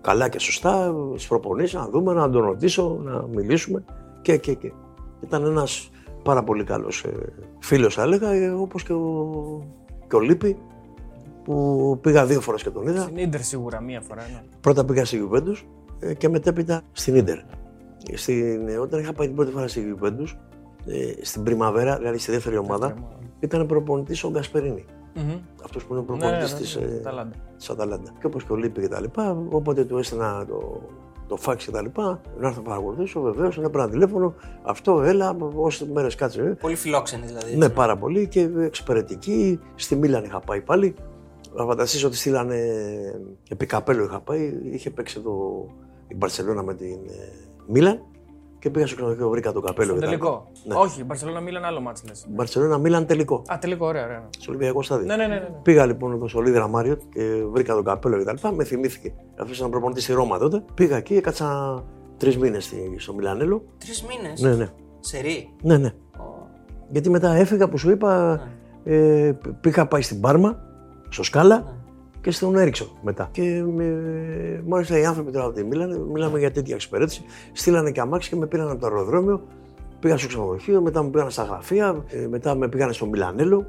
καλά 0.00 0.28
και 0.28 0.38
σωστά, 0.38 0.94
στις 1.10 1.28
προπονήσεις, 1.28 1.74
να 1.74 1.88
δούμε, 1.88 2.12
να 2.12 2.30
τον 2.30 2.42
ρωτήσω, 2.42 3.00
να 3.02 3.26
μιλήσουμε 3.26 3.84
και, 4.22 4.36
και, 4.36 4.54
και. 4.54 4.72
Ήταν 5.20 5.44
ένας 5.44 5.90
πάρα 6.22 6.44
πολύ 6.44 6.64
καλός 6.64 7.04
ε, 7.04 7.32
φίλος, 7.58 7.94
θα 7.94 8.02
έλεγα, 8.02 8.56
όπως 8.56 8.82
και 8.82 8.92
ο, 8.92 9.79
και 10.10 10.16
ο 10.16 10.20
Λίπη, 10.20 10.56
που 11.44 11.98
πήγα 12.00 12.26
δύο 12.26 12.40
φορές 12.40 12.62
και 12.62 12.70
τον 12.70 12.86
είδα. 12.86 13.00
Στην 13.00 13.28
ντερ 13.28 13.42
σίγουρα 13.42 13.80
μία 13.80 14.00
φορά. 14.00 14.22
Ναι. 14.22 14.42
Πρώτα 14.60 14.84
πήγα 14.84 15.04
στη 15.04 15.16
Γιουβέντους 15.16 15.66
και 16.18 16.28
μετέπειτα 16.28 16.82
στην 16.92 17.14
Ίντερ. 17.14 17.38
Στην, 18.14 18.68
ε, 18.68 18.76
όταν 18.76 19.00
είχα 19.00 19.12
πάει 19.12 19.26
την 19.26 19.36
πρώτη 19.36 19.52
φορά 19.52 19.68
στη 19.68 19.80
Γιουβέντους, 19.80 20.38
ε, 20.86 21.24
στην 21.24 21.42
Πριμαβέρα, 21.42 21.96
δηλαδή 21.96 22.18
στη 22.18 22.30
δεύτερη 22.32 22.56
ομάδα, 22.56 22.94
ήταν 23.40 23.66
προπονητής 23.66 24.24
ο 24.24 24.30
Γκασπερίνη. 24.30 24.84
Μμμ. 25.14 25.38
Αυτός 25.64 25.84
που 25.84 25.94
είναι 25.94 26.04
Ναι, 26.08 26.12
ναι, 26.12 26.18
προπονητής 26.18 26.52
ναι, 26.52 26.58
της, 26.58 26.76
ναι, 26.76 26.82
ε, 26.82 26.98
Αταλάντα. 26.98 27.34
της 27.56 27.70
Αταλάντα. 27.70 28.12
Και 28.20 28.26
όπως 28.26 28.44
και 28.44 28.52
ο 28.52 28.56
Λίπη 28.56 28.80
και 28.80 28.88
τα 28.88 29.00
λοιπά, 29.00 29.44
όποτε 29.50 29.84
του 29.84 29.98
έστειλα 29.98 30.44
το, 30.46 30.80
το 31.30 31.36
φάξ 31.36 31.64
και 31.64 31.70
τα 31.70 31.82
λοιπά, 31.82 32.20
να 32.38 32.46
έρθω 32.48 32.60
να 32.60 32.68
παρακολουθήσω, 32.68 33.20
βεβαίως, 33.20 33.56
να 33.56 33.62
έπαιρνα 33.62 33.88
τηλέφωνο, 33.90 34.34
αυτό, 34.62 35.02
έλα, 35.02 35.36
όσες 35.54 35.88
μέρες 35.88 36.14
κάτσε. 36.14 36.42
ε. 36.42 36.44
Πολύ 36.60 36.74
φιλόξενη 36.74 37.26
δηλαδή. 37.26 37.56
Ναι, 37.56 37.64
έτσι, 37.64 37.76
πάρα 37.76 37.96
πολύ 37.96 38.28
και 38.28 38.50
εξυπηρετική. 38.58 39.60
Στη 39.74 39.96
Μίλαν 39.96 40.24
είχα 40.24 40.40
πάει 40.40 40.60
πάλι. 40.60 40.94
Θα 41.56 41.64
φανταστείς 41.64 42.04
ότι 42.04 42.16
στείλανε 42.16 42.56
επί 43.48 43.66
καπέλο 43.66 44.04
είχα 44.04 44.20
πάει. 44.20 44.58
Είχε 44.72 44.90
παίξει 44.90 45.16
εδώ 45.18 45.66
η 46.08 46.14
Μπαρσελόνα 46.16 46.62
με 46.62 46.74
την 46.74 46.98
ε, 47.08 47.48
Μίλαν 47.66 48.02
και 48.60 48.70
πήγα 48.70 48.86
στο 48.86 48.96
ξενοδοχείο, 48.96 49.28
βρήκα 49.28 49.52
το 49.52 49.60
καπέλο. 49.60 49.88
Στον 49.88 50.00
και 50.00 50.06
τα 50.06 50.12
λοιπά. 50.12 50.26
τελικό. 50.26 50.50
Ναι. 50.64 50.74
Όχι, 50.74 51.00
η 51.00 51.04
Μπαρσελόνα 51.06 51.40
Μίλαν 51.40 51.64
άλλο 51.64 51.80
μάτσο 51.80 52.04
λες. 52.08 52.26
Μπαρσελόνα 52.28 52.78
Μίλαν 52.78 53.06
τελικό. 53.06 53.42
Α, 53.52 53.58
τελικό, 53.60 53.86
ωραία, 53.86 54.04
ωραία. 54.04 54.28
Στο 54.38 54.50
Ολυμπιακό 54.52 54.82
στάδιο. 54.82 55.06
Ναι, 55.06 55.16
ναι, 55.16 55.26
ναι. 55.26 55.34
ναι. 55.34 55.40
ναι. 55.40 55.48
Πήγα 55.62 55.86
λοιπόν 55.86 56.12
εδώ 56.12 56.28
στο 56.28 56.40
Λίδρα 56.40 56.68
Μάριοτ 56.68 57.00
και 57.12 57.44
βρήκα 57.52 57.74
το 57.74 57.82
καπέλο 57.82 58.18
και 58.18 58.24
τα 58.24 58.32
λοιπά. 58.32 58.52
Με 58.52 58.64
θυμήθηκε. 58.64 59.14
Αυτό 59.40 59.54
ήταν 59.54 59.70
προπονητής 59.70 60.02
στη 60.02 60.12
Ρώμα 60.12 60.38
τότε. 60.38 60.64
Πήγα 60.74 60.96
εκεί, 60.96 61.14
έκατσα 61.14 61.82
τρεις 62.16 62.38
μήνες 62.38 62.72
στο 62.96 63.14
Μιλανέλο. 63.14 63.64
Τρεις 63.78 64.04
μήνες; 64.04 64.40
Ναι, 64.40 64.54
ναι. 64.54 64.68
Σε 65.00 65.18
ρί; 65.18 65.54
ναι, 65.62 65.76
ναι. 65.76 65.92
Γιατί 66.90 67.10
μετά 67.10 67.34
έφυγα 67.34 67.68
που 67.68 67.78
σου 67.78 67.90
είπα, 67.90 68.40
ε, 68.84 69.32
πήγα 69.60 69.86
πάει 69.86 70.02
στην 70.02 70.20
Πάρμα, 70.20 70.58
στο 71.08 71.22
Σκάλα 71.22 71.79
και 72.20 72.30
στον 72.30 72.56
Έριξο 72.56 72.96
μετά. 73.02 73.28
Και 73.32 73.64
με, 73.76 73.84
μάλιστα 74.66 74.98
οι 74.98 75.04
άνθρωποι 75.04 75.30
τώρα 75.30 75.44
από 75.44 75.54
τη 75.54 75.64
Μίλαν, 75.64 76.00
μιλάμε 76.00 76.38
για 76.38 76.50
τέτοια 76.50 76.74
εξυπηρέτηση, 76.74 77.24
στείλανε 77.52 77.90
και 77.90 78.00
αμάξι 78.00 78.28
και 78.28 78.36
με 78.36 78.46
πήραν 78.46 78.70
από 78.70 78.80
το 78.80 78.86
αεροδρόμιο. 78.86 79.42
Πήγα 80.00 80.18
στο 80.18 80.28
ξενοδοχείο, 80.28 80.80
μετά 80.80 81.02
με 81.02 81.10
πήγαν 81.10 81.30
στα 81.30 81.42
γραφεία, 81.42 82.04
ε, 82.08 82.26
μετά 82.26 82.54
με 82.54 82.68
πήγαν 82.68 82.92
στο 82.92 83.06
Μιλανέλο. 83.06 83.66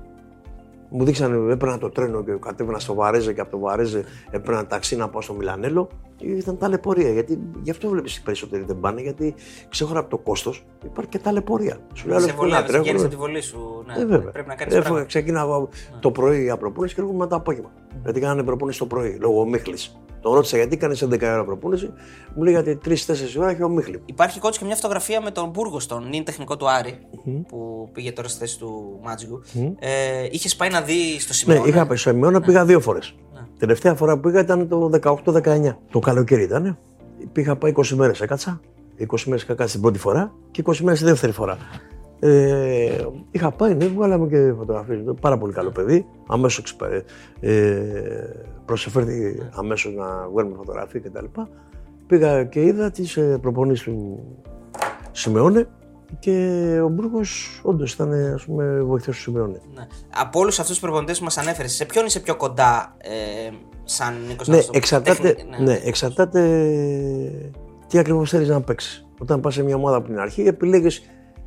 Μου 0.94 1.04
δείξανε, 1.06 1.52
έπαιρνα 1.54 1.78
το 1.78 1.90
τρένο 1.90 2.24
και 2.24 2.32
κατέβαινα 2.32 2.80
στο 2.80 2.94
Βαρέζε 2.94 3.34
και 3.34 3.42
από 3.42 3.52
το 3.52 3.60
Βαρέζε 3.60 4.04
έπαιρνα 4.32 4.68
ταξί 4.68 4.96
να 4.96 5.10
πάω 5.10 5.22
στο 5.22 5.34
Μιλανέλο. 5.34 5.90
Ήταν 6.20 6.58
ταλαιπωρία. 6.58 7.12
Γιατί 7.12 7.40
γι' 7.62 7.72
αυτό 7.72 7.90
βλέπεις 7.90 8.18
οι 8.18 8.24
περισσότεροι 8.24 8.64
δεν 8.64 8.80
πάνε, 8.80 9.02
γιατί 9.02 9.36
ξέχωρα 9.70 10.00
από 10.00 10.10
το 10.10 10.18
κόστος 10.18 10.66
υπάρχει 10.86 11.10
και 11.10 11.20
ταλαιπωρία. 11.20 11.78
Σου 11.94 12.08
λέει 12.08 12.20
Σε 12.20 12.24
άλλος, 12.24 12.36
«Πού 12.36 12.42
να 12.46 12.48
βολεύεις, 12.48 12.68
τρέχω, 12.70 12.84
βγαίνει 12.84 13.00
ε;» 13.00 13.02
από 13.02 13.10
τη 13.12 13.16
βολή 13.16 13.42
σου. 13.42 13.84
Ναι, 13.88 14.02
Ε, 14.02 14.06
βέβαια. 14.06 14.32
Πρέπει 14.32 14.48
να 14.48 14.56
κάνεις 14.56 14.74
Έφυγα, 14.74 14.82
πράγματα. 14.82 15.06
ξεκίναγα 15.08 15.68
το 16.00 16.12
πρωί 16.12 16.42
για 16.44 16.58
προπόνηση 16.58 16.96
και 16.96 17.02
έρχομαι 17.02 17.18
μετά 17.20 17.30
το 17.30 17.36
απόγευμα. 17.36 17.72
Γιατί 18.04 18.20
κάνανε 18.20 18.44
προπόνηση 18.44 18.80
το 18.80 18.86
πρωί, 18.86 19.18
λόγω 19.22 19.46
μίχλης. 19.46 19.96
Τον 20.22 20.34
ρώτησα 20.34 20.58
γιατί 20.58 20.78
κάνει 20.78 20.98
11 21.02 21.22
ώρα 21.22 21.44
προπόνηση. 21.46 21.94
Μου 22.36 22.44
λέει 22.44 22.54
γιατί 22.54 22.78
3-4 22.86 22.90
ώρα 23.38 23.50
έχει 23.50 23.64
ο 23.64 23.70
Μίχλη. 23.70 24.02
Υπάρχει 24.06 24.40
κότσι 24.40 24.60
και 24.60 24.66
μια 24.66 24.76
φωτογραφία 24.76 25.22
με 25.22 25.32
τον 25.32 25.50
Μπούργο, 25.50 25.80
τον 25.88 26.08
νυν 26.10 26.24
τεχνικό 26.24 26.58
του 26.58 26.70
αρη 26.70 27.00
που 27.48 27.90
πήγε 27.94 28.12
τώρα 28.12 28.28
στη 28.28 28.40
θέση 28.40 28.60
του 28.60 29.00
Μάτζικου. 29.04 29.42
Ε, 29.80 30.28
Είχες 30.32 30.56
πάει 30.56 30.70
να 30.70 30.82
δεις 30.82 31.24
στο 31.24 31.28
Ναι, 31.52 31.56
σημείο. 31.56 31.68
είχα 31.70 31.86
πάει 31.86 31.98
στο 31.98 32.10
Εμιώνα, 32.10 32.42
πήγα 32.42 32.66
δύο 32.66 32.80
φορές. 32.80 33.16
Τελευταία 33.60 33.96
φορά 33.96 34.16
που 34.16 34.22
πήγα 34.22 34.40
ήταν 34.40 34.68
το 34.68 34.90
18-19. 35.02 35.78
Το 35.92 36.00
καλοκαίρι 36.00 36.44
ήταν. 36.44 36.78
Πήγα 37.32 37.56
πάει 37.56 37.74
20 37.76 37.88
μέρες 37.96 38.22
έκατσα. 38.22 38.62
20 39.00 39.24
μέρες 39.26 39.44
είχα 39.44 39.54
κάτσει 39.54 39.74
την 39.74 39.82
πρώτη 39.82 40.00
φορά 40.00 40.34
και 40.52 40.64
20 40.66 40.78
μέρες 40.78 41.00
τη 41.00 41.06
δεύτερη 41.06 41.32
φορά. 41.32 41.58
Ε, 42.24 43.08
είχα 43.32 43.52
πάει, 43.52 43.74
ναι, 43.74 43.86
βγάλαμε 43.86 44.28
και 44.28 44.54
φωτογραφίες. 44.58 45.00
Πάρα 45.22 45.38
πολύ 45.38 45.54
καλό 45.54 45.70
παιδί. 45.70 46.06
Αμέσως 46.28 46.78
ε, 47.40 47.82
προσεφέρθη 48.66 49.50
αμέσως 49.52 49.94
να 49.94 50.30
βγάλουμε 50.34 50.56
φωτογραφία 50.56 51.00
κτλ. 51.00 51.26
Πήγα 52.08 52.44
και 52.44 52.62
είδα 52.62 52.92
τις 52.92 53.18
ε, 53.18 53.38
προπονήσεις 53.42 53.86
του 53.86 54.20
Σιμεώνε 55.12 55.68
και 56.20 56.80
ο 56.84 56.88
Μπρούκο 56.88 57.20
όντως 57.62 57.94
ήταν 57.94 58.14
ας 58.34 58.46
πούμε, 58.46 58.82
βοηθός 58.82 59.16
του 59.16 59.22
Σιμεώνε. 59.22 59.62
Ναι. 59.74 59.88
Από 60.16 60.40
όλους 60.40 60.60
αυτούς 60.60 60.74
τους 60.74 60.84
προπονητές 60.84 61.18
που 61.18 61.24
μας 61.24 61.38
ανέφερες, 61.38 61.72
σε 61.72 61.86
ποιον 61.86 62.06
είσαι 62.06 62.20
πιο 62.20 62.36
κοντά 62.36 62.96
ε, 62.98 63.52
σαν 63.84 64.14
Νίκος 64.28 64.48
Ναι, 64.48 64.60
εξαρτάται, 64.72 65.36
ναι, 65.60 65.80
εξαρτάται 65.84 66.42
τι 67.88 67.98
ακριβώς 67.98 68.30
θέλεις 68.30 68.48
να 68.48 68.62
παίξεις. 68.62 69.08
Όταν 69.20 69.40
πας 69.40 69.54
σε 69.54 69.64
μια 69.64 69.76
ομάδα 69.76 69.96
από 69.96 70.08
την 70.08 70.20
αρχή, 70.20 70.42
επιλέγεις 70.42 71.02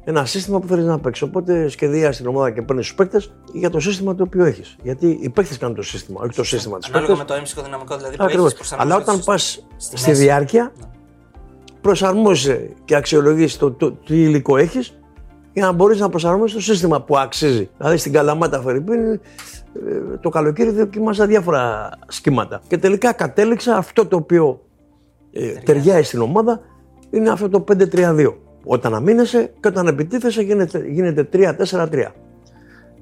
ένα 0.05 0.25
σύστημα 0.25 0.61
που 0.61 0.67
θέλεις 0.67 0.85
να 0.85 0.99
παίξεις. 0.99 1.23
Οπότε 1.29 1.69
σχεδιάζει 1.69 2.19
την 2.19 2.27
ομάδα 2.27 2.51
και 2.51 2.63
παίρνεις 2.63 2.87
τους 2.87 2.95
παίκτες 2.95 3.33
για 3.53 3.71
το 3.71 3.81
σύστημα 3.81 4.15
το 4.15 4.23
οποίο 4.23 4.45
έχεις. 4.45 4.77
Γιατί 4.83 5.19
οι 5.21 5.29
παίκτες 5.31 5.59
κάνουν 5.59 5.77
το 5.77 5.83
σύστημα, 5.83 6.21
όχι 6.23 6.33
το 6.37 6.45
σύστημα 6.45 6.79
της 6.79 6.89
Ανάλογα 6.89 7.11
με 7.13 7.17
παίκτη. 7.19 7.33
το 7.33 7.39
έμψυχο 7.39 7.63
δυναμικό 7.63 7.97
δηλαδή 7.97 8.17
που 8.17 8.25
Ακριβώς. 8.25 8.47
έχεις 8.47 8.57
προσαρμόσει 8.59 8.91
Αλλά 8.93 9.03
όταν 9.03 9.15
στο- 9.17 9.25
πας 9.25 9.67
στη 9.77 9.97
στη 9.97 10.09
μέση. 10.11 10.23
διάρκεια, 10.23 10.73
προσαρμόζεσαι 11.81 12.69
και 12.85 12.95
αξιολογείς 12.97 13.57
το, 13.57 13.71
το, 13.73 13.93
τι 13.93 14.23
υλικό 14.23 14.57
έχεις 14.57 14.99
για 15.53 15.65
να 15.65 15.73
μπορείς 15.73 16.01
να 16.01 16.09
προσαρμόσει 16.09 16.55
το 16.55 16.61
σύστημα 16.61 17.01
που 17.03 17.19
αξίζει. 17.19 17.71
Δηλαδή 17.79 17.97
στην 17.97 18.13
Καλαμάτα 18.13 18.61
Φερρυπίν, 18.61 19.01
ε, 19.13 19.21
το 20.21 20.29
καλοκαίρι 20.29 20.71
δοκίμασα 20.71 21.27
διάφορα 21.27 21.91
σχήματα. 22.09 22.61
Και 22.67 22.79
τελικά 22.79 23.13
κατέληξα 23.13 23.77
αυτό 23.77 24.07
το 24.07 24.17
οποίο 24.17 24.61
ε, 25.33 25.49
ταιριάζει 25.53 26.03
στην 26.03 26.21
ομάδα 26.21 26.61
είναι 27.11 27.31
αυτό 27.31 27.49
το 27.49 27.65
5-3-2. 27.69 28.35
Όταν 28.65 28.95
αμήνεσαι 28.95 29.53
και 29.61 29.69
όταν 29.69 29.87
επιτίθεσαι 29.87 30.43
γίνεται, 30.43 30.85
γίνεται 30.89 31.29
3-4-3. 31.33 32.05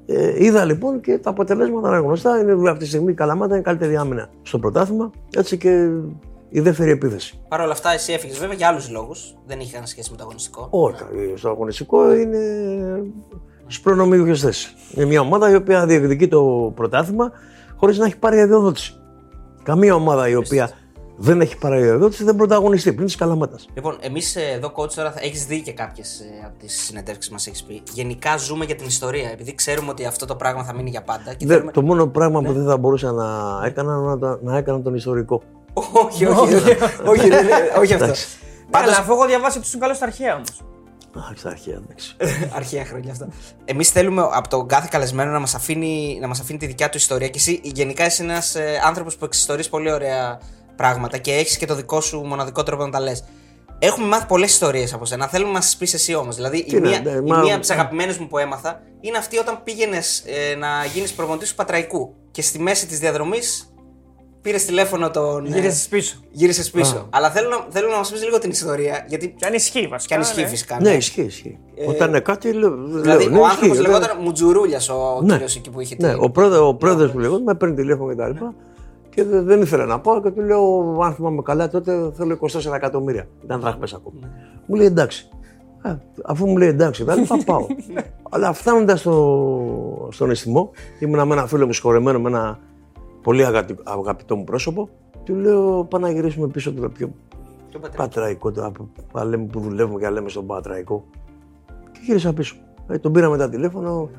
Ε, 0.05 0.43
είδα 0.43 0.65
λοιπόν 0.65 1.01
και 1.01 1.17
τα 1.17 1.29
αποτελέσματα 1.29 1.87
είναι 1.87 1.97
γνωστά. 1.97 2.39
Είναι 2.39 2.69
αυτή 2.69 2.83
τη 2.83 2.89
στιγμή 2.89 3.11
η 3.11 3.15
Καλαμάτα 3.15 3.51
είναι 3.51 3.61
η 3.61 3.63
καλύτερη 3.63 3.97
άμυνα 3.97 4.29
στο 4.41 4.59
πρωτάθλημα. 4.59 5.11
Έτσι 5.35 5.57
και 5.57 5.89
η 6.49 6.59
δεύτερη 6.59 6.91
επίθεση. 6.91 7.39
Παρ' 7.47 7.61
όλα 7.61 7.71
αυτά, 7.71 7.91
εσύ 7.91 8.13
έφυγες 8.13 8.39
βέβαια 8.39 8.55
για 8.55 8.67
άλλους 8.67 8.89
λόγους. 8.89 9.35
Δεν 9.45 9.59
είχε 9.59 9.69
κανένα 9.71 9.87
σχέση 9.87 10.11
με 10.11 10.17
το 10.17 10.23
αγωνιστικό. 10.23 10.67
Όχι, 10.69 11.03
στο 11.35 11.49
αγωνιστικό 11.49 12.13
είναι 12.13 12.39
στις 13.61 13.79
προνομιούχες 13.79 14.41
θέσεις. 14.41 14.73
Είναι 14.95 15.05
μια 15.05 15.21
ομάδα 15.21 15.51
η 15.51 15.55
οποία 15.55 15.85
διεκδικεί 15.85 16.27
το 16.27 16.71
πρωτάθλημα 16.75 17.31
χωρίς 17.75 17.97
να 17.97 18.05
έχει 18.05 18.17
πάρει 18.17 18.39
αδειοδότηση. 18.39 18.95
Καμία 19.63 19.95
ομάδα 19.95 20.29
η 20.29 20.35
οποία 20.35 20.69
δεν 21.17 21.41
έχει 21.41 21.57
πάρει 21.57 21.75
αδειοδότηση 21.77 22.23
δεν 22.23 22.35
πρωταγωνιστεί 22.35 22.93
πριν 22.93 23.05
της 23.05 23.15
Καλαμάτας. 23.15 23.65
Λοιπόν, 23.73 23.97
εμείς 24.01 24.35
εδώ, 24.35 24.71
coach, 24.75 24.91
τώρα 24.93 25.13
έχεις 25.17 25.45
δει 25.45 25.61
και 25.61 25.73
κάποιες 25.73 26.21
από 26.45 26.59
τις 26.59 26.81
συνεντεύξεις 26.83 27.31
μας 27.31 27.47
έχεις 27.47 27.63
πει. 27.63 27.83
Γενικά 27.93 28.37
ζούμε 28.37 28.65
για 28.65 28.75
την 28.75 28.87
ιστορία. 28.87 29.29
Επειδή 29.31 29.55
ξέρουμε 29.55 29.89
ότι 29.89 30.05
αυτό 30.05 30.25
το 30.25 30.35
πράγμα 30.35 30.63
θα 30.63 30.73
μείνει 30.75 30.89
για 30.89 31.01
πάντα. 31.03 31.33
Και 31.33 31.45
Δεν- 31.45 31.47
θέλουμε... 31.55 31.71
Το 31.71 31.81
μόνο 31.81 32.07
πράγμα 32.07 32.41
που 32.41 32.53
δεν 32.53 32.65
θα 32.65 32.77
μπορούσα 32.77 33.11
να 33.11 33.25
έκανα 33.65 33.93
είναι 33.93 34.03
να, 34.07 34.17
το- 34.19 34.39
να 34.43 34.57
έκανα 34.57 34.81
τον 34.81 34.95
ιστορικό. 34.95 35.41
όχι, 35.73 36.25
όχι, 36.25 36.39
όχι, 36.55 36.77
όχι, 37.05 37.29
δεν- 37.29 37.47
όχι 37.79 37.93
αυτό. 37.93 38.05
Εντάξει. 38.05 38.27
Πάντω, 38.71 38.85
Πάντως, 38.85 38.97
αφού 38.99 39.13
έχω 39.13 39.25
διαβάσει 39.25 39.57
ότι 39.57 39.67
ήσουν 39.67 39.79
καλό 39.79 39.93
στα 39.93 40.05
αρχαία 40.05 40.33
όμως. 40.35 40.61
Αχ, 41.17 41.37
στα 41.37 41.49
αρχαία, 41.49 41.75
εντάξει. 41.85 42.15
αρχαία 42.59 42.85
χρόνια 42.85 43.11
αυτά. 43.11 43.27
Εμείς 43.65 43.89
θέλουμε 43.89 44.27
από 44.31 44.47
τον 44.47 44.67
κάθε 44.67 44.87
καλεσμένο 44.91 45.31
να 45.31 45.39
μας 45.39 45.55
αφήνει, 45.55 46.17
να 46.21 46.27
μας 46.27 46.39
αφήνει 46.39 46.59
τη 46.59 46.65
δικιά 46.65 46.89
του 46.89 46.97
ιστορία. 46.97 47.27
Και 47.27 47.37
εσύ, 47.37 47.59
γενικά, 47.63 48.05
είσαι 48.05 48.23
ένας 48.23 48.55
ε, 48.55 48.81
άνθρωπος 48.85 49.15
που 49.15 49.25
εξιστορείς 49.25 49.69
πολύ 49.69 49.91
ωραία 49.91 50.39
πράγματα 50.75 51.17
και 51.17 51.31
έχεις 51.33 51.57
και 51.57 51.65
το 51.65 51.75
δικό 51.75 52.01
σου 52.01 52.19
μοναδικό 52.19 52.63
τρόπο 52.63 52.83
να 52.85 52.89
τα 52.91 52.99
λες. 52.99 53.23
Έχουμε 53.79 54.07
μάθει 54.07 54.25
πολλές 54.25 54.51
ιστορίες 54.51 54.93
από 54.93 55.05
σένα. 55.05 55.27
Θέλουμε 55.27 55.51
να 55.51 55.59
μα 55.59 55.65
πεις 55.77 55.93
εσύ 55.93 56.15
όμως. 56.15 56.35
Δηλαδή, 56.35 56.57
η 56.57 56.63
Τι 56.63 56.79
να, 56.79 56.89
μία, 56.89 56.99
ναι, 57.01 57.09
η 57.11 57.21
μα- 57.21 57.37
μία 57.37 57.51
από 57.51 57.61
τις 57.61 57.69
αγαπημένες 57.69 58.17
μου 58.17 58.27
που 58.27 58.37
έμαθα 58.37 58.81
είναι 59.01 59.17
αυτή 59.17 59.37
όταν 59.37 59.59
πήγαινες 59.63 60.23
ε, 60.51 60.55
να 60.55 60.67
γίνεις 60.93 61.13
προπονητής 61.13 61.49
του 61.49 61.55
Πατραϊκού 61.55 62.13
και 62.31 62.41
στη 62.41 62.59
μέση 62.59 62.87
της 62.87 62.99
διαδρομής 62.99 63.73
πήρες 64.41 64.65
τηλέφωνο 64.65 65.09
τον. 65.11 65.45
ε, 65.45 65.49
Γύρισες 65.49 65.87
πίσω. 65.87 66.15
γύρισες 66.31 66.69
πίσω. 66.71 67.07
Αλλά 67.09 67.31
θέλω, 67.31 67.49
να- 67.49 67.65
θέλω 67.69 67.89
να 67.89 67.97
μας 67.97 68.11
πεις 68.11 68.23
λίγο 68.23 68.37
την 68.39 68.49
ιστορία. 68.49 69.05
Γιατί. 69.07 69.33
Και 69.37 69.45
αν 69.45 69.53
ισχύει 69.53 69.87
βασικά. 69.87 70.07
Και 70.15 70.21
αν 70.21 70.21
ισχύει 70.21 70.41
ναι. 70.41 70.47
φυσικά. 70.47 70.77
Ναι, 70.81 70.93
ισχύει, 70.93 71.21
ισχύει. 71.21 71.57
Όταν 71.87 72.09
είναι 72.09 72.19
κάτι, 72.19 72.53
λέω. 72.53 72.75
Δηλαδή, 72.85 73.23
λέω, 73.23 73.33
ναι, 73.33 73.39
ο 73.39 73.45
άνθρωπος 73.45 73.77
ισχύει, 73.77 73.87
λεγόταν 73.91 74.17
Μουτζουρούλιας 74.21 74.89
ο 74.89 75.19
Ναι. 75.23 75.31
κύριος 75.31 75.55
εκεί 75.55 75.69
που 75.69 75.79
είχε 75.79 75.95
Ναι, 75.99 76.09
την- 76.13 76.23
ο 76.23 76.29
πρόεδρο 76.29 76.67
ο 76.67 76.75
πρόεδρος 76.75 77.11
που 77.11 77.19
λεγόταν 77.19 77.43
με 77.43 77.55
παίρνει 77.55 77.75
τηλέφωνο 77.75 78.09
και 78.09 78.15
τα 78.15 78.27
λοιπά. 78.27 78.53
Και 79.15 79.23
δε- 79.23 79.41
δεν 79.41 79.61
ήθελα 79.61 79.85
να 79.85 79.99
πάω 79.99 80.21
και 80.21 80.29
του 80.31 80.41
λέω: 80.41 80.97
Αν 81.01 81.13
θυμάμαι 81.13 81.41
καλά, 81.41 81.67
τότε 81.69 82.11
θέλω 82.13 82.37
24 82.41 82.73
εκατομμύρια. 82.75 83.27
Ήταν 83.43 83.59
δραχμέ 83.59 83.87
ακόμα. 83.95 84.19
Μου 84.65 84.75
λέει 84.75 84.85
εντάξει. 84.85 85.29
Α, 85.81 85.95
αφού 86.25 86.47
μου 86.47 86.57
λέει 86.57 86.67
εντάξει, 86.67 87.05
τα 87.05 87.15
λοιπά 87.15 87.37
πάω. 87.45 87.65
Αλλά 88.29 88.53
φτάνοντας 88.53 88.99
στο, 88.99 90.07
στον 90.11 90.29
Εστιμό, 90.29 90.71
ήμουνα 90.99 91.25
με 91.25 91.33
ένα 91.33 91.45
φίλο 91.47 91.65
μου 91.65 91.73
συγχωρεμένο, 91.73 92.19
με 92.19 92.29
ένα 92.29 92.59
πολύ 93.21 93.45
αγαπη- 93.45 93.79
αγαπητό 93.89 94.35
μου 94.35 94.43
πρόσωπο. 94.43 94.89
Του 95.23 95.35
λέω: 95.35 95.83
Πάμε 95.89 96.07
να 96.07 96.13
γυρίσουμε 96.13 96.47
πίσω 96.47 96.73
τώρα 96.73 96.89
πιο 96.89 97.09
Ποιο 97.69 97.79
πατέρα. 97.79 98.03
πατραϊκό, 98.03 98.51
τώρα 98.51 98.71
που, 98.71 98.89
που 99.11 99.17
λέμε 99.25 99.45
που 99.45 99.59
δουλεύουμε 99.59 99.99
και 99.99 100.09
λέμε 100.09 100.29
στον 100.29 100.45
πατραϊκό. 100.45 101.05
Και 101.91 101.99
γύρισα 102.05 102.33
πίσω. 102.33 102.55
Ε, 102.87 102.97
τον 102.97 103.11
πήρα 103.11 103.29
μετά 103.29 103.49
τηλέφωνο, 103.49 104.09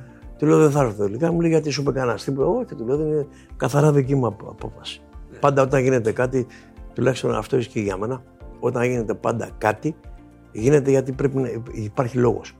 του 0.44 0.50
λέω 0.50 0.58
δεν 0.58 0.70
θα 0.70 0.80
έρθω 0.80 1.04
τελικά. 1.04 1.32
Μου 1.32 1.40
λέει 1.40 1.50
γιατί 1.50 1.70
σου 1.70 1.80
είπε 1.80 1.92
κανένας 1.92 2.24
τίποτα. 2.24 2.48
Όχι, 2.48 2.74
του 2.74 2.86
λέω 2.86 2.96
δεν 2.96 3.06
είναι 3.06 3.26
καθαρά 3.56 3.92
δική 3.92 4.14
μου 4.14 4.26
απο- 4.26 4.48
απόφαση. 4.50 5.00
Πάντα 5.40 5.62
όταν 5.62 5.82
γίνεται 5.82 6.12
κάτι, 6.12 6.46
τουλάχιστον 6.92 7.34
αυτό 7.34 7.56
ισχύει 7.56 7.80
για 7.80 7.96
μένα, 7.96 8.22
όταν 8.60 8.84
γίνεται 8.84 9.14
πάντα 9.14 9.50
κάτι, 9.58 9.96
γίνεται 10.52 10.90
γιατί 10.90 11.12
πρέπει 11.12 11.36
να 11.36 11.48
υπάρχει 11.72 12.18
λόγος. 12.18 12.56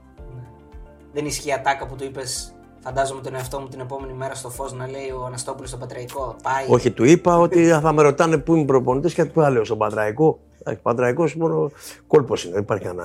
Δεν 1.13 1.25
ισχύει 1.25 1.49
η 1.49 1.53
ατάκα 1.53 1.87
που 1.87 1.95
του 1.95 2.03
είπες. 2.03 2.49
Φαντάζομαι 2.79 3.21
τον 3.21 3.35
εαυτό 3.35 3.59
μου 3.59 3.67
την 3.67 3.79
επόμενη 3.79 4.13
μέρα 4.13 4.33
στο 4.35 4.49
φως 4.49 4.73
να 4.73 4.87
λέει 4.89 5.09
ο 5.19 5.25
Αναστόπουλος 5.25 5.69
στο 5.69 5.77
Πατραϊκό. 5.77 6.35
Πάει. 6.43 6.65
Όχι, 6.67 6.91
του 6.91 7.03
είπα 7.03 7.37
ότι 7.37 7.67
θα 7.67 7.93
με 7.93 8.01
ρωτάνε 8.01 8.37
πού 8.37 8.55
είμαι 8.55 8.65
προπονητής 8.65 9.13
και 9.13 9.25
του 9.25 9.41
λέω 9.51 9.63
στον 9.65 9.77
Πατραϊκό. 9.77 10.39
Εντάξει, 10.59 10.81
Πατραϊκός 10.81 11.35
μόνο 11.35 11.71
κόλπος 12.07 12.43
είναι, 12.43 12.53
δεν 12.53 12.61
υπάρχει 12.61 12.87
ένα. 12.87 13.03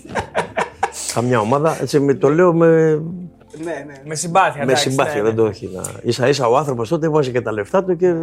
Καμιά 1.14 1.40
ομάδα, 1.40 1.80
έτσι 1.80 2.00
με 2.00 2.14
το 2.14 2.28
λέω 2.28 2.52
με, 2.54 3.02
Ναι, 3.58 3.84
ναι. 3.86 3.94
Με 4.04 4.14
συμπάθεια. 4.14 4.56
με 4.56 4.62
εντάξει, 4.62 4.90
συμπάθεια, 4.90 5.22
ναι, 5.22 5.22
δεν 5.22 5.36
το 5.36 5.46
έχει. 5.46 5.70
Να... 5.74 5.82
Ίσα 6.02 6.28
ίσα 6.28 6.48
ο 6.48 6.56
άνθρωπος 6.56 6.88
τότε 6.88 7.08
βάζει 7.08 7.30
και 7.30 7.40
τα 7.40 7.52
λεφτά 7.52 7.84
του 7.84 7.96
και. 7.96 8.14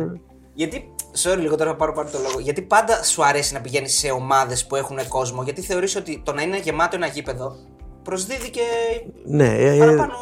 Γιατί, 0.53 0.93
sorry 1.23 1.37
λίγο 1.37 1.55
τώρα 1.55 1.69
να 1.69 1.75
πάρω 1.75 1.93
πάρω 1.93 2.09
το 2.11 2.17
λόγο. 2.27 2.39
Γιατί 2.39 2.61
πάντα 2.61 3.03
σου 3.03 3.25
αρέσει 3.25 3.53
να 3.53 3.61
πηγαίνεις 3.61 3.97
σε 3.97 4.09
ομάδες 4.11 4.67
που 4.67 4.75
έχουν 4.75 4.97
κόσμο, 5.07 5.43
γιατί 5.43 5.61
θεωρείς 5.61 5.95
ότι 5.95 6.21
το 6.25 6.33
να 6.33 6.41
είναι 6.41 6.59
γεμάτο 6.59 6.95
ένα 6.95 7.07
γήπεδο 7.07 7.55
προσδίδει 8.03 8.49
και 8.49 8.61
Ναι, 9.25 9.47
ε, 9.47 9.75
ε, 9.75 9.79
παραπάνω 9.79 10.13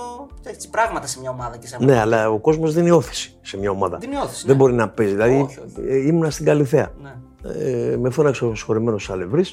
έτσι, 0.44 0.70
πράγματα 0.70 1.08
σε 1.08 1.20
μια 1.20 1.30
ομάδα 1.30 1.58
και 1.58 1.68
σε 1.68 1.78
ναι, 1.80 2.00
αλλά 2.00 2.30
ο 2.30 2.40
κόσμος 2.40 2.74
δίνει 2.74 2.92
όθηση 2.92 3.38
σε 3.42 3.58
μια 3.58 3.72
ομάδα. 3.72 3.98
Δίνει 3.98 4.16
όθηση, 4.16 4.46
Δεν 4.46 4.56
ναι. 4.56 4.62
μπορεί 4.62 4.74
να 4.74 4.90
παίζει. 4.90 5.12
Δηλαδή, 5.14 5.42
Όχι, 5.42 5.60
όχι. 5.60 5.88
ε, 5.88 6.08
ήμουνα 6.08 6.30
στην 6.30 6.46
Καλυθέα. 6.46 6.92
Ναι. 7.02 7.16
Ε, 7.54 7.98
με 7.98 8.10
φώναξε 8.10 8.46
ο 8.46 8.56
συγχωρεμένο 8.56 8.98
Αλευρή 9.10 9.46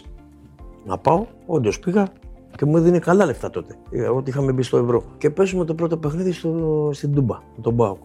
να 0.85 0.99
πάω. 0.99 1.27
Όντως 1.47 1.79
πήγα 1.79 2.13
και 2.57 2.65
μου 2.65 2.77
έδινε 2.77 2.99
καλά 2.99 3.25
λεφτά 3.25 3.51
τότε. 3.51 3.75
ε, 3.91 4.03
Ότι 4.09 4.31
είχαμε 4.31 4.53
μπει 4.53 4.63
στο 4.63 4.77
ευρώ. 4.77 5.03
Και 5.19 5.31
παίζουμε 5.31 5.65
το 5.65 5.75
πρώτο 5.75 5.97
παιχνίδι 5.97 6.33
στο, 6.33 6.91
στην 6.93 7.15
Τούμπα 7.15 7.35
με 7.57 7.63
τον 7.63 7.77
Πάουκ. 7.77 7.99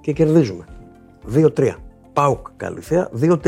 Και 0.00 0.12
κερδίζουμε. 0.12 0.64
2-3. 1.34 1.74
Πάουκ 2.12 2.46
Καλυθέα 2.56 3.08
2-3. 3.20 3.38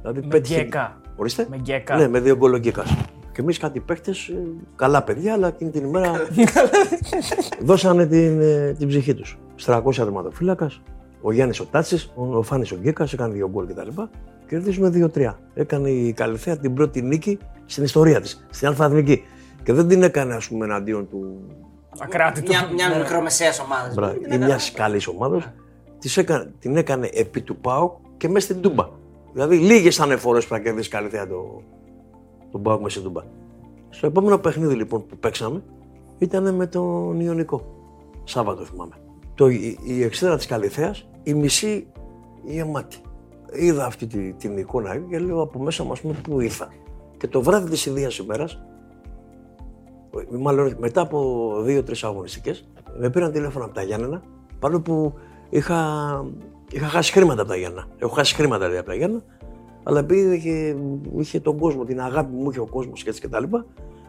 Δηλαδή 0.00 0.20
Με 0.20 0.26
πέτυχε- 0.28 0.60
γκέκα. 0.62 1.00
Ορίστε; 1.16 1.46
Με 1.50 1.56
γκέκα. 1.56 1.96
Ναι, 1.96 2.08
με 2.08 2.20
δύο 2.20 2.36
γκολ 2.36 2.52
ο 2.54 2.56
Γκέκας. 2.58 2.96
Και 3.32 3.40
εμείς 3.42 3.58
κάτι 3.58 3.80
παίχτες, 3.80 4.32
καλά 4.76 5.02
παιδιά, 5.02 5.32
αλλά 5.32 5.48
εκείνη 5.48 5.70
την 5.70 5.84
ημέρα 5.84 6.12
δώσανε 7.62 8.06
την, 8.06 8.40
ε, 8.40 8.74
την 8.78 8.88
ψυχή 8.88 9.14
τους. 9.14 9.38
300 9.66 10.02
τερματοφύλακα, 10.04 10.70
ο 11.20 11.32
Γιάννης 11.32 11.60
ο 11.60 11.64
Τάτσης, 11.64 12.12
ο 12.14 12.42
Φάνης 12.42 12.72
ο 12.72 12.76
Γκέκας, 12.76 13.12
έκανε 13.12 13.32
δύο 13.32 13.48
γκολ 13.48 13.66
κτλ. 13.66 13.88
Κερδίζουμε 14.48 15.10
2-3. 15.14 15.32
Έκανε 15.54 15.90
η 15.90 16.12
Καλυθέα 16.12 16.56
την 16.58 16.74
πρώτη 16.74 17.02
νίκη 17.02 17.38
στην 17.66 17.84
ιστορία 17.84 18.20
της, 18.20 18.46
στην 18.50 18.68
Αλφα-Εθνική. 18.68 19.22
Και 19.62 19.72
δεν 19.72 19.88
την 19.88 20.02
έκανε, 20.02 20.34
ας 20.34 20.48
πούμε, 20.48 20.64
εναντίον 20.64 21.08
του. 21.08 21.40
Ακράτητο. 21.98 22.52
Μια, 22.52 22.70
μια 22.74 22.88
Ναι. 22.88 22.98
μικρομεσαίας 22.98 23.60
ομάδας. 23.60 23.94
Μπράβο, 23.94 24.14
ή 24.30 24.38
μια 24.38 24.58
καλή 24.74 25.00
ομάδας. 25.14 25.52
Την 26.58 26.76
έκανε 26.76 27.08
επί 27.12 27.40
του 27.40 27.56
ΠΑΟΚ 27.56 27.92
και 28.16 28.28
μέσα 28.28 28.46
στην 28.46 28.60
Τούμπα. 28.60 28.88
Δηλαδή, 29.32 29.56
λίγες 29.58 29.96
ήταν 29.96 30.18
φορές 30.18 30.46
που 30.46 30.54
θα 30.54 30.58
κερδίσει 30.60 30.88
η 30.88 30.90
Καλυθέα 30.90 31.26
το, 31.26 31.62
τον 32.50 32.62
ΠΑΟΚ 32.62 32.78
μέσα 32.80 32.90
στην 32.90 33.02
Τούμπα. 33.02 33.22
Στο 33.88 34.06
επόμενο 34.06 34.38
παιχνίδι 34.38 34.74
λοιπόν 34.74 35.06
που 35.06 35.16
παίξαμε 35.16 35.62
ήταν 36.18 36.54
με 36.54 36.66
τον 36.66 37.20
Ιωνικό. 37.20 37.74
Σάββατο 38.24 38.64
θυμάμαι. 38.64 38.94
Το, 39.34 39.48
η, 39.48 39.78
η 39.84 40.02
εξέδρα 40.02 40.36
της 40.36 40.46
Καλυθέας, 40.46 41.08
η 41.22 41.34
μισή 41.34 41.86
γεμάτη. 42.44 42.96
Είδα 43.58 43.84
αυτή 43.84 44.06
τη, 44.06 44.32
την 44.32 44.58
εικόνα 44.58 44.96
και 44.96 45.18
λέω 45.18 45.40
από 45.40 45.58
μέσα 45.58 45.84
μου, 45.84 45.92
ας 45.92 46.00
πούμε, 46.00 46.14
πού 46.22 46.40
ήρθα. 46.40 46.68
Και 47.16 47.28
το 47.28 47.42
βράδυ 47.42 47.70
της 47.70 47.86
ιδίας 47.86 48.18
ημέρας, 48.18 48.62
μάλλον 50.30 50.76
μετά 50.78 51.00
από 51.00 51.50
δύο-τρεις 51.62 52.04
αγωνιστικές, 52.04 52.68
με 52.98 53.10
πήραν 53.10 53.32
τηλέφωνο 53.32 53.64
από 53.64 53.74
τα 53.74 53.82
Γιάννενα, 53.82 54.22
παρόλο 54.58 54.80
που 54.80 55.14
είχα, 55.48 55.76
είχα 56.70 56.86
χάσει 56.86 57.12
χρήματα 57.12 57.40
από 57.40 57.50
τα 57.50 57.56
Γιάννενα. 57.56 57.86
Έχω 57.98 58.14
χάσει 58.14 58.34
χρήματα 58.34 58.58
δηλαδή 58.58 58.78
από 58.78 58.86
τα 58.88 58.94
Γιάννενα, 58.94 59.22
αλλά 59.82 59.98
επειδή 59.98 60.36
είχε, 60.36 60.76
είχε 61.18 61.40
τον 61.40 61.58
κόσμο, 61.58 61.84
την 61.84 62.00
αγάπη 62.00 62.32
που 62.32 62.42
μου 62.42 62.50
είχε 62.50 62.60
ο 62.60 62.66
κόσμος 62.66 63.02
και 63.02 63.08
έτσι 63.08 63.20
και 63.20 63.28
τα 63.28 63.40
λοιπά, 63.40 63.66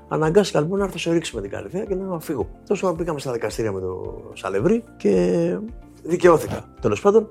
αναγκάστηκα 0.07 0.59
λοιπόν 0.59 0.79
να 0.79 0.85
έρθω 0.85 0.97
σε 0.97 1.11
ρίξη 1.11 1.35
με 1.35 1.41
την 1.41 1.49
Καλυθέα 1.49 1.85
και 1.85 1.95
να 1.95 2.19
φύγω. 2.19 2.49
Τόσο 2.67 2.87
ώρα 2.87 2.95
πήγαμε 2.95 3.19
στα 3.19 3.31
δικαστήρια 3.31 3.71
με 3.71 3.79
το 3.79 4.23
Σαλευρί 4.33 4.83
και 4.97 5.57
δικαιώθηκα 6.03 6.65
τέλος 6.81 7.01
πάντων. 7.01 7.27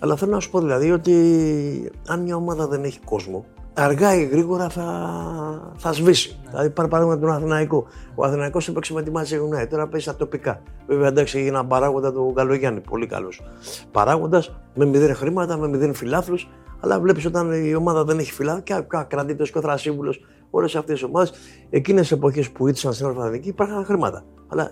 Αλλά 0.00 0.16
θέλω 0.16 0.32
να 0.32 0.40
σου 0.40 0.50
πω 0.50 0.60
δηλαδή 0.60 0.92
ότι 0.92 1.92
αν 2.06 2.22
μια 2.22 2.36
ομάδα 2.36 2.66
δεν 2.66 2.84
έχει 2.84 3.00
κόσμο, 3.04 3.44
αργά 3.74 4.14
ή 4.14 4.24
γρήγορα 4.24 4.68
θα, 4.68 5.72
θα 5.76 5.92
σβήσει. 5.92 6.38
Ναι. 6.42 6.50
Δηλαδή, 6.50 6.70
πάρε 6.70 6.88
παράδειγμα 6.88 7.18
τον 7.18 7.30
Αθηναϊκό. 7.30 7.86
Ο 8.14 8.24
Αθηναϊκός 8.24 8.68
έπαιξε 8.68 8.92
με 8.92 9.02
τη 9.02 9.10
Μάτζε 9.10 9.40
United, 9.40 9.68
τώρα 9.68 9.88
παίζει 9.88 10.06
στα 10.06 10.16
τοπικά. 10.16 10.62
Βέβαια, 10.86 11.08
εντάξει, 11.08 11.38
έγινε 11.38 11.56
ένα 11.56 11.66
παράγοντα 11.66 12.12
τον 12.12 12.34
Καλογιάννη, 12.34 12.80
πολύ 12.80 13.06
καλός 13.06 13.42
παράγοντας, 13.90 14.56
με 14.74 14.84
μηδέν 14.84 15.14
χρήματα, 15.14 15.56
με 15.56 15.68
μηδέν 15.68 15.94
φιλάθλους. 15.94 16.48
Αλλά 16.80 17.00
βλέπεις 17.00 17.24
όταν 17.24 17.52
η 17.52 17.74
ομάδα 17.74 18.04
δεν 18.04 18.18
έχει 18.18 18.32
φιλάθλου, 18.32 18.62
και 18.62 18.84
κρατήτο 19.08 19.44
και 19.44 19.58
ο 19.58 19.60
Θρασίβουλο, 19.60 20.14
όλες 20.50 20.76
αυτές 20.76 21.00
οι 21.00 21.04
ομάδες, 21.04 21.32
εκείνες 21.70 22.00
τις 22.00 22.12
εποχές 22.12 22.50
που 22.50 22.68
ήτησαν 22.68 22.92
στην 22.92 23.06
Ορθαδική 23.06 23.48
υπήρχαν 23.48 23.84
χρήματα. 23.84 24.24
Αλλά 24.48 24.70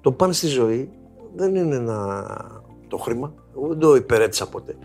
το 0.00 0.12
παν 0.12 0.32
στη 0.32 0.46
ζωή 0.46 0.90
δεν 1.36 1.54
είναι 1.54 1.76
ένα... 1.76 2.24
το 2.90 2.96
χρήμα. 2.96 3.34
Δεν 3.68 3.78
το 3.78 3.94
υπερέτησα 3.94 4.48
ποτέ. 4.48 4.76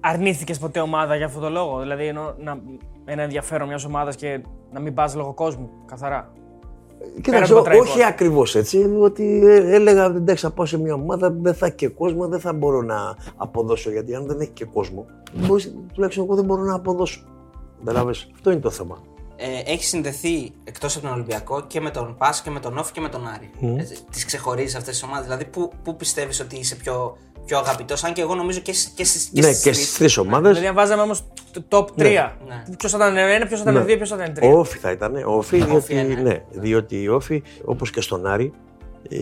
Αρνήθηκες 0.00 0.58
ποτέ 0.58 0.80
ομάδα 0.80 1.16
για 1.16 1.26
αυτό 1.26 1.40
το 1.40 1.50
λόγο; 1.50 1.80
Δηλαδή, 1.80 2.06
ενώ 2.06 2.34
να, 2.38 2.60
ένα 3.04 3.22
ενδιαφέρον 3.22 3.68
μιας 3.68 3.84
ομάδας 3.84 4.16
και 4.16 4.40
να 4.72 4.80
μην 4.80 4.94
πας 4.94 5.14
λόγω 5.14 5.32
κόσμου, 5.32 5.70
καθαρά. 5.86 6.32
Κοίταξε, 7.20 7.52
από 7.52 7.62
το 7.62 7.68
τραϊκό. 7.68 7.82
όχι 7.82 8.04
ακριβώς 8.04 8.54
έτσι. 8.54 8.96
Ότι 9.00 9.40
ε, 9.44 9.74
έλεγα 9.74 10.04
εντάξει, 10.04 10.44
θα 10.44 10.50
πάω 10.50 10.66
σε 10.66 10.78
μια 10.78 10.94
ομάδα, 10.94 11.30
δεν 11.30 11.54
θα 11.54 11.66
έχει 11.66 11.74
και 11.74 11.88
κόσμο, 11.88 12.28
δεν 12.28 12.40
θα 12.40 12.52
μπορώ 12.52 12.82
να 12.82 13.16
αποδώσω. 13.36 13.90
Γιατί 13.90 14.14
αν 14.14 14.26
δεν 14.26 14.40
έχει 14.40 14.50
και 14.50 14.64
κόσμο, 14.64 15.06
μπορείς, 15.32 15.74
τουλάχιστον 15.94 16.24
εγώ 16.24 16.34
δεν 16.34 16.44
μπορώ 16.44 16.62
να 16.62 16.74
αποδώσω. 16.74 17.22
Καταλάβες, 17.78 18.30
αυτό 18.34 18.50
είναι 18.50 18.60
το 18.60 18.70
θέμα. 18.70 19.02
Ε, 19.36 19.72
έχει 19.72 19.84
συνδεθεί 19.84 20.52
εκτός 20.64 20.96
από 20.96 21.04
τον 21.06 21.14
Ολυμπιακό 21.14 21.60
και 21.66 21.80
με 21.80 21.90
τον 21.90 22.16
Πας 22.18 22.42
και 22.42 22.50
με 22.50 22.60
τον 22.60 22.78
Όφη 22.78 22.92
και 22.92 23.00
με 23.00 23.08
τον 23.08 23.26
Άρη. 23.26 23.50
Mm. 23.60 23.76
Τις 24.10 24.24
ξεχωρίζεις 24.24 24.76
αυτές 24.76 24.94
τις 24.94 25.02
ομάδες. 25.02 25.24
Δηλαδή, 25.24 25.44
πού, 25.44 25.70
πού 25.82 25.96
πιστεύεις 25.96 26.40
ότι 26.40 26.56
είσαι 26.56 26.76
πιο, 26.76 27.16
πιο 27.44 27.58
αγαπητός, 27.58 28.04
αν 28.04 28.12
και 28.12 28.20
εγώ 28.20 28.34
νομίζω 28.34 28.60
και, 28.60 28.72
σ- 28.72 28.94
και, 28.94 29.04
στις- 29.04 29.24
και 29.32 29.40
ναι, 29.40 29.46
στις 29.46 29.62
και 29.62 29.70
τρεις. 29.70 29.82
στις 29.84 29.96
τρεις 29.98 30.16
ομάδες. 30.16 30.48
Δηλαδή, 30.48 30.66
αν 30.66 30.74
βάζαμε 30.74 31.02
όμως 31.02 31.22
το 31.52 31.62
top 31.68 32.00
3. 32.02 32.36
Ναι. 32.48 32.62
Ποιος 32.78 32.90
θα 32.92 32.96
ήταν 32.98 33.16
ένα, 33.16 33.46
ποιος 33.46 33.60
θα 33.62 33.70
ήταν 33.70 33.80
Ναι. 33.82 33.86
δύο, 33.86 33.96
ποιος 33.96 34.08
θα 34.08 34.14
ήταν 34.16 34.28
Ο 34.30 34.32
τρία; 34.34 34.50
Όφη 34.50 34.78
θα 34.78 34.90
ήταν. 34.90 35.14
Ο 35.16 35.32
Όφη, 35.36 35.56
διότι, 35.56 35.72
Όφη, 35.76 35.94
ναι. 35.94 36.02
ναι, 36.02 36.42
διότι 36.50 37.02
η 37.02 37.08
Όφη, 37.08 37.42
όπως 37.64 37.90
και 37.90 38.00
στον 38.00 38.26
Άρη, 38.26 38.52
ε, 39.08 39.16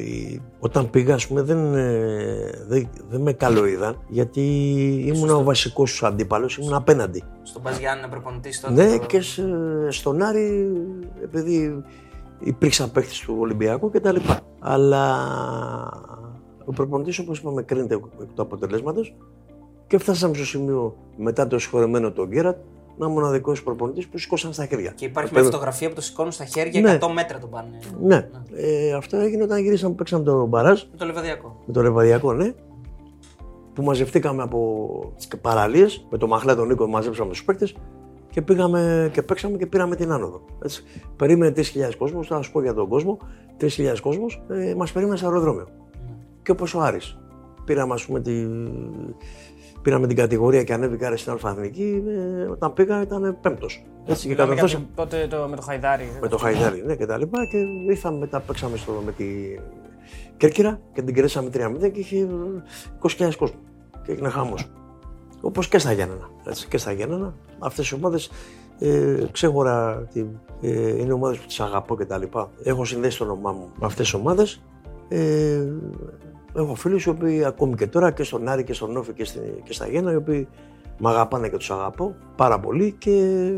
η- 0.00 0.40
όταν 0.58 0.90
πήγα, 0.90 1.14
ας 1.14 1.26
πούμε, 1.26 1.42
δεν, 1.42 1.74
ε, 1.74 2.64
δεν, 2.68 2.88
δεν 3.08 3.20
με 3.20 3.32
καλοείδαν 3.32 3.98
γιατί 4.08 4.40
ήμουν 5.06 5.30
ο 5.30 5.42
βασικός 5.42 5.90
τους 5.90 6.02
αντίπαλος, 6.02 6.56
ήμουν 6.56 6.74
απέναντι. 6.74 7.22
Στον 7.42 7.62
Πας 7.62 7.78
Γιάννη 7.78 8.06
προπονητής 8.08 8.60
τότε. 8.60 8.72
Ναι, 8.84 8.98
το- 8.98 9.06
και 9.06 9.20
σε- 9.20 9.42
στον 9.88 10.22
Άρη, 10.22 10.70
επειδή 11.24 11.82
υπήρξαν 12.40 12.92
παίχτες 12.92 13.18
του 13.20 13.36
Ολυμπιακού 13.38 13.90
και 13.90 14.00
τα 14.00 14.12
λοιπά. 14.12 14.40
Αλλά 14.60 15.06
ο 16.64 16.72
προπονητής, 16.72 17.18
όπως 17.18 17.38
είπαμε, 17.38 17.62
κρίνεται 17.62 17.94
εκ 17.94 18.00
του 18.34 18.42
αποτελέσματος 18.42 19.14
και 19.86 19.98
φτάσαμε 19.98 20.34
στο 20.34 20.44
σημείο 20.44 20.96
μετά 21.16 21.46
το 21.46 21.58
συγχωρεμένο 21.58 22.12
τον 22.12 22.28
Γκέρατ 22.28 22.56
να 22.96 23.06
είμαι 23.06 23.14
ο 23.14 23.18
μοναδικός 23.20 23.62
προπονητής 23.62 24.08
που 24.08 24.18
σηκώσαν 24.18 24.52
στα 24.52 24.66
χέρια. 24.66 24.90
Και 24.96 25.04
υπάρχει 25.04 25.28
Το 25.28 25.34
μια 25.34 25.42
παιδί- 25.42 25.54
φωτογραφία 25.54 25.88
που 25.88 25.94
το 25.94 26.00
σηκώνουν 26.00 26.32
στα 26.32 26.44
χέρια, 26.44 26.80
Ναι. 26.80 26.98
100 27.00 27.08
μέτρα 27.12 27.38
τον 27.38 27.50
πάνε. 27.50 27.78
Ναι, 28.00 28.28
ε, 28.54 28.92
αυτό 28.92 29.16
έγινε 29.16 29.42
όταν 29.42 29.62
γυρίσαμε, 29.62 29.94
παίξαμε 29.94 30.24
το 30.24 30.46
μπαράζ 30.46 30.82
Με 30.82 30.96
το 30.98 31.04
λεβαδιακό. 31.04 31.62
με 31.66 31.72
το 31.72 31.80
Ρεβαδιακό, 31.80 32.32
ναι. 32.32 32.52
Που 33.74 33.82
μαζευτήκαμε 33.82 34.42
από 34.42 35.12
τι 35.30 35.36
παραλίες, 35.36 36.06
με 36.10 36.18
το 36.18 36.26
Μαχλά 36.26 36.54
τον 36.56 36.66
Νίκο 36.66 36.86
μαζέψαμε 36.86 37.30
τους 37.30 37.44
παίκτες 37.44 37.74
και 38.30 38.42
πήγαμε 38.42 39.10
και 39.12 39.22
παίξαμε 39.22 39.56
και 39.56 39.66
πήραμε 39.66 39.96
την 39.96 40.12
άνοδο. 40.12 40.40
Έτσι. 40.64 40.84
Περίμενε 41.16 41.52
3.000 41.52 41.96
κόσμος, 41.98 42.26
θα 42.26 42.42
σου 42.42 42.52
πω 42.52 42.62
για 42.62 42.74
τον 42.74 42.88
κόσμο. 42.88 43.18
3.000 43.56 44.00
κόσμος 44.02 44.42
ε, 44.48 44.74
μας 44.74 44.92
περίμενε 44.92 45.16
στο 45.16 45.26
αεροδρόμιο. 45.26 45.66
Και 46.44 46.50
όπως 46.50 46.74
ο 46.74 46.80
Άρης. 46.80 47.18
Πήραμε, 47.64 47.94
ας 47.94 48.04
πούμε, 48.06 48.20
τη... 48.20 48.46
πήραμε 49.82 50.06
την 50.06 50.16
κατηγορία 50.16 50.64
και 50.64 50.72
ανέβηκα 50.72 51.06
άρεσε 51.06 51.20
στην 51.20 51.32
Αλφαθνική. 51.32 52.02
Ε, 52.08 52.42
όταν 52.50 52.72
πήγα 52.72 53.02
ήταν 53.02 53.38
πέμπτος. 53.40 53.84
Έτσι 54.06 54.22
και 54.22 54.28
Μιλάμε 54.28 54.54
για 54.54 54.62
κατορθώσαμε 54.62 54.88
το- 54.94 55.02
τότε 55.02 55.26
το, 55.26 55.46
με 55.48 55.56
το 55.56 55.62
Χαϊδάρι. 55.62 56.18
με 56.20 56.28
το 56.28 56.36
Χαϊδάρι 56.38 56.82
ναι, 56.86 56.96
και 56.96 57.06
τα 57.06 57.18
λοιπά 57.18 57.46
και 57.50 57.56
ήρθαμε 57.90 58.18
μετά 58.18 58.40
παίξαμε 58.40 58.76
στο, 58.76 59.02
με 59.04 59.12
τη 59.12 59.24
Κέρκυρα 60.36 60.80
και 60.92 61.02
την 61.02 61.14
κερδίσαμε 61.14 61.50
3-0 61.54 61.90
και 61.92 62.00
είχε 62.00 62.28
20.000 63.18 63.30
κόσμο 63.38 63.56
και 64.04 64.12
έγινε 64.12 64.28
χάμος. 64.28 64.70
Όπως 65.40 65.68
και 65.68 65.78
στα 65.78 65.92
Γιάννενα, 65.92 66.30
έτσι, 66.48 66.68
και 66.68 66.78
στα 66.78 66.92
Γιάννενα. 66.92 67.34
Αυτές 67.58 67.90
οι 67.90 67.94
ομάδες 67.94 68.30
ε, 68.78 69.24
ξέχωρα 69.32 70.06
τι, 70.12 70.24
ε, 70.60 70.96
είναι 71.00 71.12
ομάδες 71.12 71.38
που 71.38 71.46
τις 71.46 71.60
αγαπώ 71.60 71.96
και 71.96 72.04
τα 72.04 72.18
λοιπά. 72.18 72.50
Έχω 72.62 72.84
συνδέσει 72.84 73.18
το 73.18 73.24
όνομά 73.24 73.52
μου 73.52 73.68
με 73.78 73.86
αυτές 73.86 74.04
τις 74.04 74.14
ομάδες. 74.14 74.62
Ε, 75.08 75.62
έχω 76.56 76.74
φίλους 76.74 77.04
οι 77.04 77.08
οποίοι 77.08 77.44
ακόμη 77.44 77.74
και 77.74 77.86
τώρα 77.86 78.10
και 78.10 78.22
στον 78.22 78.48
Άρη 78.48 78.64
και 78.64 78.72
στον 78.72 78.92
Νόφη 78.92 79.12
και, 79.12 79.24
στη- 79.24 79.60
και 79.64 79.72
στα 79.72 79.86
Γιάννα 79.88 80.12
οι 80.12 80.16
οποίοι 80.16 80.48
με 80.98 81.08
αγαπάνε 81.10 81.48
και 81.48 81.56
τους 81.56 81.70
αγαπώ 81.70 82.14
πάρα 82.36 82.60
πολύ 82.60 82.94
και 82.98 83.10
ε, 83.10 83.54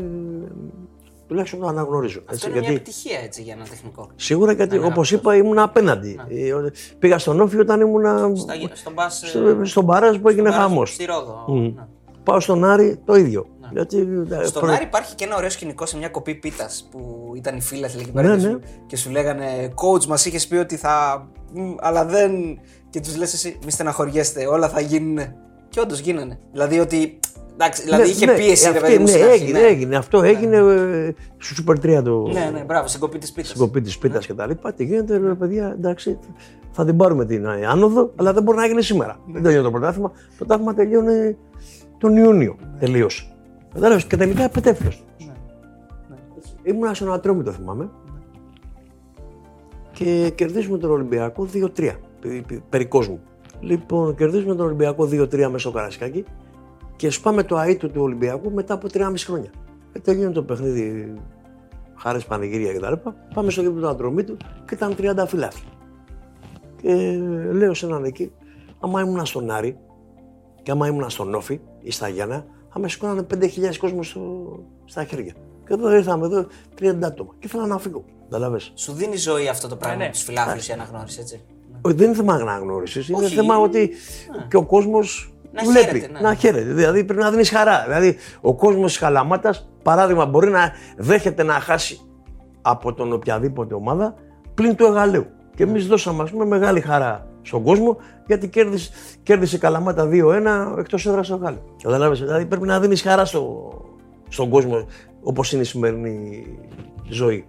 τουλάχιστον 1.27 1.59
το 1.59 1.67
αναγνωρίζω. 1.67 2.19
Αυτό 2.19 2.33
έτσι, 2.33 2.45
είναι 2.45 2.53
γιατί- 2.59 2.71
μια 2.71 2.81
επιτυχία 2.81 3.19
έτσι 3.23 3.41
για 3.41 3.53
ένα 3.53 3.63
τεχνικό. 3.69 4.09
Σίγουρα 4.15 4.51
γιατί 4.51 4.75
Ναι, 4.75 4.81
ναι, 4.81 4.87
όπως 4.87 5.13
αυτό. 5.13 5.29
είπα 5.31 5.35
ήμουν 5.45 5.59
απέναντι. 5.59 6.19
Ε, 6.27 6.53
ο- 6.53 6.69
Πήγα 6.99 7.17
στον 7.17 7.39
Όφη 7.41 7.57
όταν 7.59 7.81
ήμουν 7.81 8.37
Στα, 8.37 8.53
στον 8.73 8.93
Πας, 8.93 9.23
στο, 9.25 9.65
στον 9.65 9.85
Παράζ 9.85 10.17
που 10.17 10.29
έγινε 10.29 10.49
στον 10.49 10.59
Πας, 10.61 10.69
χαμός. 10.69 10.93
Στη 10.93 11.05
Ρόδο. 11.05 11.43
Μμ. 11.47 11.61
Ναι. 11.61 11.87
Πάω 12.23 12.39
στον 12.39 12.63
Άρη 12.65 12.99
το 13.05 13.15
ίδιο. 13.15 13.45
Γιατί, 13.71 13.97
ε, 14.29 14.45
Στον 14.45 14.61
προ- 14.61 14.73
Άρη 14.73 14.83
υπάρχει 14.83 15.15
και 15.15 15.23
ένα 15.23 15.35
ωραίο 15.35 15.49
σκηνικό 15.49 15.85
σε 15.85 15.97
μια 15.97 16.09
κοπή 16.09 16.35
πίτας 16.35 16.87
που 16.91 17.31
ήταν 17.35 17.55
οι 17.57 17.61
φίλαθλοι 17.61 18.01
εκεί 18.01 18.11
Ναι, 18.13 18.21
πέρα 18.21 18.37
και, 18.37 18.41
ναι. 18.45 18.49
σου, 18.51 18.59
και 18.87 18.95
σου 18.97 19.09
λέγανε 19.11 19.73
Coach, 19.75 20.05
μας 20.05 20.25
είχες 20.25 20.47
πει 20.47 20.55
ότι 20.55 20.75
θα. 20.77 21.27
μ, 21.53 21.73
αλλά 21.79 22.05
δεν. 22.05 22.31
Και 22.89 22.99
τους 22.99 23.17
λες 23.17 23.33
εσύ, 23.33 23.59
μη 23.65 23.71
στεναχωριέστε, 23.71 24.45
όλα 24.47 24.69
θα 24.69 24.79
γίνουν. 24.81 25.17
Και 25.69 25.79
όντως 25.79 25.99
γίνανε. 25.99 26.39
Δηλαδή 26.51 26.79
ότι. 26.79 27.19
Εντάξει, 27.53 27.83
δηλαδή 27.83 28.03
Ναι, 28.03 28.09
είχε 28.09 28.25
ναι, 28.25 28.35
πίεση, 28.35 28.63
ρε 28.63 28.69
αυτή- 28.69 28.81
παιδί 28.81 28.97
μου. 28.97 29.03
ναι, 29.03 29.09
στην 29.09 29.23
αρχή, 29.23 29.43
έγινε, 29.43 29.59
ναι. 29.59 29.65
έγινε. 29.65 29.95
Αυτό 29.95 30.23
έγινε 30.23 30.55
ε, 30.57 31.13
στο 31.37 31.63
Super 31.67 31.97
3 31.99 32.01
το. 32.03 32.27
Ναι, 32.33 32.49
ναι, 32.53 32.63
μπράβο, 32.63 32.87
στην 32.87 32.99
κοπή 32.99 33.17
της 33.17 33.31
πίτα. 33.31 33.47
Στην 33.47 33.59
κοπή 33.59 33.81
τη 33.81 33.95
πίτα 33.99 34.19
και 34.19 34.33
τα 34.33 34.47
λοιπά. 34.47 34.73
Τι 34.73 34.83
γίνεται, 34.83 35.17
ρε 35.17 35.33
παιδιά, 35.33 35.67
εντάξει, 35.77 36.19
θα 36.71 36.85
την 36.85 36.97
πάρουμε 36.97 37.25
την 37.25 37.45
ε, 37.45 37.65
άνοδο, 37.67 38.11
αλλά 38.15 38.33
δεν 38.33 38.43
μπορεί 38.43 38.57
να 38.57 38.65
γίνει 38.65 38.83
σήμερα. 38.83 39.19
Δεν 39.27 39.43
τελειώνει 39.43 39.63
το 39.63 39.71
πρωτάθλημα. 39.71 40.09
Το 40.09 40.15
πρωτάθλημα 40.37 40.73
τελειώνει 40.73 41.37
τον 41.97 42.17
Ιούνιο. 42.17 42.55
Τελείωσε. 42.79 43.27
Κατάλαβες 43.73 44.05
και 44.05 44.17
τελικά 44.17 44.43
επετέφθη. 44.43 44.87
Ήμουν 46.63 46.95
στον 46.95 47.13
Ατρόμητο, 47.13 47.51
θυμάμαι. 47.51 47.89
Και 49.91 50.31
κερδίζουμε 50.35 50.77
τον 50.77 50.91
Ολυμπιακό 50.91 51.47
2-3 51.53 51.91
περί, 52.19 52.45
περί 52.69 52.85
κόσμου. 52.85 53.19
Λοιπόν, 53.59 54.15
κερδίζουμε 54.15 54.55
τον 54.55 54.65
Ολυμπιακό 54.65 55.03
2-3 55.03 55.37
μέσα 55.37 55.57
στο 55.57 55.71
Καρασκάκι 55.71 56.25
και 56.95 57.09
σπάμε 57.09 57.43
το 57.43 57.57
αίτο 57.57 57.89
του 57.89 58.01
Ολυμπιακού 58.01 58.51
μετά 58.51 58.73
από 58.73 58.87
3,5 58.93 59.13
χρόνια. 59.17 59.49
Και 59.93 59.99
τελειώνει 59.99 60.33
το 60.33 60.43
παιχνίδι, 60.43 61.13
χάρη 61.95 62.21
πανηγύρια 62.27 62.73
κτλ. 62.73 63.09
Πάμε 63.33 63.51
στο 63.51 63.61
γήπεδο 63.61 63.79
του 63.79 63.87
Ατρομήτου 63.87 64.37
και 64.37 64.73
ήταν 64.73 64.95
30 64.97 65.23
φιλάθλοι. 65.27 65.67
Και 66.81 67.19
λέω 67.51 67.73
σε 67.73 67.85
έναν 67.85 68.03
εκεί, 68.03 68.31
άμα 68.79 69.01
ήμουν 69.01 69.25
στον 69.25 69.51
Άρη 69.51 69.77
και 70.63 70.71
άμα 70.71 70.87
ήμουν 70.87 71.09
στον 71.09 71.33
Όφη 71.33 71.59
ή 71.81 71.91
στα 71.91 72.07
Γιάννα, 72.07 72.45
θα 72.69 72.79
με 72.79 72.89
σηκώνανε 72.89 73.25
5.000 73.33 73.47
κόσμο 73.79 74.03
στο, 74.03 74.49
στα 74.85 75.03
χέρια. 75.03 75.33
Και 75.67 75.73
εδώ 75.73 75.95
ήρθαμε 75.95 76.25
εδώ 76.25 76.47
30 76.79 76.97
άτομα 77.03 77.33
και 77.39 77.47
ήθελα 77.47 77.65
να 77.65 77.77
φύγω. 77.77 78.05
Καταλαβες. 78.23 78.71
Σου 78.75 78.93
δίνει 78.93 79.15
ζωή 79.15 79.47
αυτό 79.47 79.67
το 79.67 79.75
πράγμα 79.75 79.97
ναι. 79.97 80.03
με 80.03 80.11
τους 80.11 80.23
φιλάθλου 80.23 80.61
η 80.69 80.73
αναγνώριση, 80.73 81.19
έτσι; 81.19 81.45
Όχι, 81.81 81.95
δεν 81.95 82.05
είναι 82.07 82.15
θέμα 82.15 82.33
αναγνώρισης. 82.33 83.09
Είναι 83.09 83.25
Όχι. 83.25 83.35
θέμα 83.35 83.57
ότι 83.57 83.89
και 84.47 84.57
ο 84.57 84.63
κόσμος 84.63 85.33
Να 85.51 85.63
βλέπει. 85.63 85.85
χαίρεται, 85.85 86.11
ναι. 86.11 86.19
Να 86.19 86.33
χαίρεται. 86.35 86.73
Δηλαδή 86.73 87.03
πρέπει 87.03 87.21
να 87.21 87.31
δίνεις 87.31 87.49
χαρά. 87.49 87.83
Δηλαδή 87.85 88.15
ο 88.41 88.55
κόσμος 88.55 88.91
της 88.91 88.99
Καλαμάτα, 88.99 89.55
παράδειγμα, 89.83 90.25
μπορεί 90.25 90.49
να 90.49 90.71
δέχεται 90.97 91.43
να 91.43 91.53
χάσει 91.53 91.99
από 92.61 92.93
τον 92.93 93.13
οποιαδήποτε 93.13 93.73
ομάδα 93.73 94.15
πλην 94.53 94.75
του 94.75 94.85
Εγαλαίου. 94.85 95.25
Και 95.55 95.63
εμείς 95.63 95.87
δώσαμε 95.87 96.23
ας 96.23 96.29
πούμε, 96.31 96.45
μεγάλη 96.45 96.81
χαρά 96.81 97.27
στον 97.41 97.63
κόσμο 97.63 97.97
γιατί 98.27 98.49
κέρδισε, 98.49 98.91
κέρδισε 99.23 99.55
η 99.55 99.59
Καλαμάτα 99.59 100.09
2-1 100.11 100.75
εκτός 100.79 101.05
έδρας 101.05 101.25
στο 101.27 101.35
Γάλλο. 101.35 101.75
Καταλάβες, 101.83 102.19
δηλαδή 102.19 102.45
πρέπει 102.45 102.65
να 102.65 102.79
δίνεις 102.79 103.01
χαρά 103.01 103.25
στο, 103.25 103.71
στον 104.29 104.49
κόσμο 104.49 104.85
όπως 105.23 105.51
είναι 105.53 105.61
η 105.61 105.65
σημερινή 105.65 106.45
ζωή. 107.09 107.45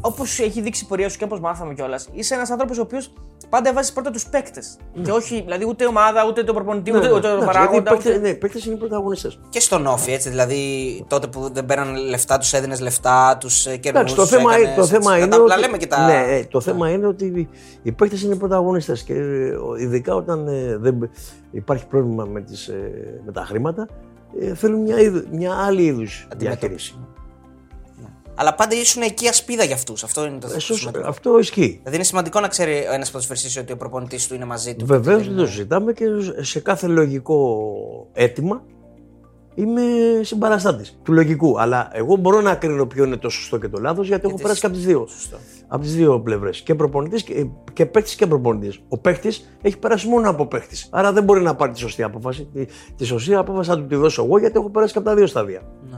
Όπως 0.00 0.38
έχει 0.38 0.60
δείξει 0.60 0.84
η 0.84 0.86
πορεία 0.88 1.08
σου 1.08 1.18
και 1.18 1.24
όπως 1.24 1.40
μάθαμε 1.40 1.74
κιόλας, 1.74 2.08
είσαι 2.12 2.34
ένας 2.34 2.50
άνθρωπος 2.50 2.78
ο 2.78 2.82
οποίος 2.82 3.12
πάντα 3.48 3.72
βάζει 3.72 3.92
πρώτα 3.92 4.10
τους 4.10 4.26
παίκτες. 4.26 4.76
Και 5.02 5.10
όχι, 5.10 5.40
δηλαδή 5.42 5.64
ούτε 5.68 5.86
ομάδα, 5.86 6.26
ούτε 6.26 6.44
το 6.44 6.52
προπονητή, 6.54 6.90
ούτε, 6.96 7.10
ούτε 7.12 7.20
το 7.20 7.28
Εντάξει, 7.28 7.46
παράγοντα. 7.46 7.72
γιατί 7.72 7.88
οι 7.88 7.92
Ούτε... 7.92 8.02
παίκτες- 8.02 8.20
Ναι, 8.20 8.28
οι 8.28 8.34
παίκτες 8.34 8.64
είναι 8.64 8.74
οι 8.74 8.78
πρωταγωνιστές. 8.78 9.38
Και 9.48 9.60
στον 9.60 9.86
Όφη, 9.86 10.12
έτσι. 10.12 10.28
Δηλαδή 10.28 10.58
τότε 11.08 11.26
που 11.26 11.50
δεν 11.52 11.66
παίρναν 11.66 11.96
λεφτά, 11.96 12.38
τους 12.38 12.52
έδινες 12.52 12.80
λεφτά, 12.80 13.36
τους 13.40 13.62
κερδούσε. 13.62 13.88
Εντάξει, 13.88 14.14
το 14.14 14.26
θέμα, 14.26 14.50
το 14.76 14.86
θέμα 14.86 15.16
είναι. 15.18 15.34
Απλά 15.36 15.54
ότι- 15.54 15.60
λέμε 15.60 15.76
και 15.76 15.86
τα. 15.86 16.06
Ναι, 16.06 16.24
ε, 16.28 16.44
το 16.44 16.60
θέμα 16.60 16.90
είναι 16.90 17.06
ότι 17.06 17.48
οι 17.82 17.92
παίκτες 17.92 18.22
είναι 18.22 18.34
πρωταγωνιστές 18.36 19.02
και 19.02 19.14
ε, 19.14 19.52
ειδικά 19.80 20.14
όταν 20.14 20.48
ε, 20.48 20.76
δεν 20.76 21.10
υπάρχει 21.50 21.86
πρόβλημα 21.86 22.24
με, 22.24 22.40
τις, 22.40 22.68
ε, 22.68 23.20
με 23.26 23.32
τα 23.32 23.44
χρήματα, 23.44 23.88
ε, 24.40 24.54
θέλουν 24.54 24.80
μια, 24.80 25.00
είδου- 25.00 25.26
μια 25.32 25.54
άλλη 25.54 25.82
είδους 25.84 26.28
διαχείριση. 26.36 26.98
Αλλά 28.40 28.54
πάντα 28.54 28.74
ήσουν 28.76 29.02
εκεί 29.02 29.28
ασπίδα 29.28 29.64
για 29.64 29.74
αυτούς. 29.74 30.02
Αυτό 30.04 30.26
είναι 30.26 30.38
το 30.38 30.46
Ε, 30.46 30.48
θέμα. 30.48 30.60
σωστό, 30.60 30.90
αυτό 31.04 31.38
ισχύει. 31.38 31.76
Δηλαδή 31.78 31.94
είναι 31.94 32.04
σημαντικό 32.04 32.40
να 32.40 32.48
ξέρει 32.48 32.84
ένας 32.92 33.10
ποδοσφαιριστή 33.10 33.58
ότι 33.58 33.72
ο 33.72 33.76
προπονητής 33.76 34.28
του 34.28 34.34
είναι 34.34 34.44
μαζί 34.44 34.74
του. 34.74 34.86
Βεβαίως 34.86 35.16
Και 35.18 35.22
δεν 35.24 35.32
είναι- 35.32 35.42
το 35.42 35.48
συζητάμε 35.50 35.92
και 35.92 36.04
σε 36.40 36.60
κάθε 36.60 36.86
λογικό 36.86 37.66
αίτημα 38.12 38.62
είμαι 39.54 39.82
συμπαραστάτης 40.22 40.98
του 41.02 41.12
λογικού. 41.12 41.60
Αλλά 41.60 41.88
εγώ 41.92 42.16
μπορώ 42.16 42.40
να 42.40 42.54
κρίνω 42.54 42.86
ποιο 42.86 43.04
είναι 43.04 43.16
το 43.16 43.28
σωστό 43.28 43.58
και 43.58 43.68
το 43.68 43.80
λάθος 43.80 44.06
γιατί 44.06 44.20
έχω 44.26 44.36
Γιατί 44.36 44.42
περάσει 44.42 44.60
και 44.60 44.66
από 44.66 44.74
τις 44.76 44.84
δύο. 44.84 45.06
Σωστό. 45.08 45.36
Από 45.68 45.82
τις 45.82 45.94
δύο 45.94 46.20
πλευρές. 46.20 46.60
Και 46.60 46.74
προπονητής 46.74 47.22
και, 47.22 47.46
και 47.72 47.86
παίκτης 47.86 48.14
και 48.14 48.26
προπονητής. 48.26 48.80
Ο 48.88 48.98
παίκτης 48.98 49.48
έχει 49.62 49.78
περάσει 49.78 50.08
μόνο 50.08 50.30
από 50.30 50.46
παίκτης. 50.46 50.88
Άρα 50.90 51.12
δεν 51.12 51.24
μπορεί 51.24 51.42
να 51.42 51.54
πάρει 51.54 51.72
τη 51.72 51.78
σωστή 51.78 52.02
απόφαση. 52.02 52.48
Τη, 52.54 52.66
τη 52.96 53.04
σωστή 53.04 53.34
απόφαση 53.34 53.68
θα 53.70 53.76
του 53.76 53.86
τη 53.86 53.94
δώσω 53.94 54.24
εγώ 54.24 54.38
γιατί 54.38 54.58
έχω 54.58 54.70
περάσει 54.70 54.92
και 54.92 54.98
από 54.98 55.08
τα 55.08 55.14
δύο 55.14 55.26
στάδια. 55.26 55.62
Ναι. 55.90 55.97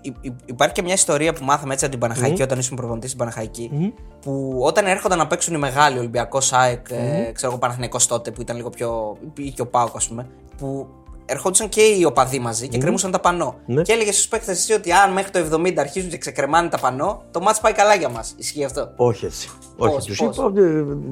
Υ- 0.00 0.16
υ- 0.20 0.32
υπάρχει 0.44 0.74
και 0.74 0.82
μια 0.82 0.94
ιστορία 0.94 1.32
που 1.32 1.44
μάθαμε 1.44 1.72
έτσι 1.72 1.84
από 1.84 1.92
την 1.98 2.02
Παναχαϊκή 2.08 2.42
όταν 2.42 2.58
ήσουν 2.58 2.76
προπονητής 2.76 3.08
στην 3.10 3.20
παναχαικη 3.22 3.92
Που 4.20 4.58
όταν 4.62 4.86
έρχονταν 4.86 5.18
να 5.18 5.26
παίξουν 5.26 5.54
οι 5.54 5.58
μεγάλοι 5.58 5.98
Ολυμπιακός 5.98 6.52
ΑΕΚ, 6.52 6.86
ε, 6.90 7.30
ξέρω 7.32 7.50
εγώ 7.50 7.58
Παναθηναϊκός 7.60 8.06
τότε 8.06 8.30
που 8.30 8.40
ήταν 8.40 8.56
λίγο 8.56 8.70
πιο. 8.70 9.16
ή 9.36 9.50
και 9.50 9.62
ο 9.62 9.66
Πάοκ, 9.66 9.96
ας 9.96 10.08
πούμε. 10.08 10.26
Που 10.58 10.86
ερχόντουσαν 11.26 11.68
και 11.68 11.80
οι 11.80 12.04
οπαδοί 12.04 12.38
μαζί 12.38 12.68
και 12.68 12.78
κρεμούσαν 12.78 13.10
τα 13.10 13.20
πανό. 13.20 13.54
Ναι. 13.66 13.82
Και 13.82 13.92
έλεγε 13.92 14.12
στους 14.12 14.28
παίκτες 14.28 14.56
εσύ 14.58 14.72
ότι 14.72 14.92
αν 14.92 15.12
μέχρι 15.12 15.30
το 15.30 15.38
70 15.38 15.72
αρχίζουν 15.80 16.10
και 16.10 16.18
ξεκρεμάνε 16.18 16.68
τα 16.68 16.78
πανό, 16.78 17.22
το 17.30 17.40
μάτς 17.40 17.60
πάει 17.60 17.72
καλά 17.72 17.94
για 17.94 18.08
μας. 18.08 18.34
Ισχύει 18.36 18.64
αυτό; 18.64 18.92
Όχι 18.96 19.24
έτσι. 19.24 19.48
Πώς, 19.76 19.94
Όχι, 19.96 20.10
του 20.12 20.24
πώς; 20.24 20.36
είπα 20.36 20.44
ότι 20.46 20.60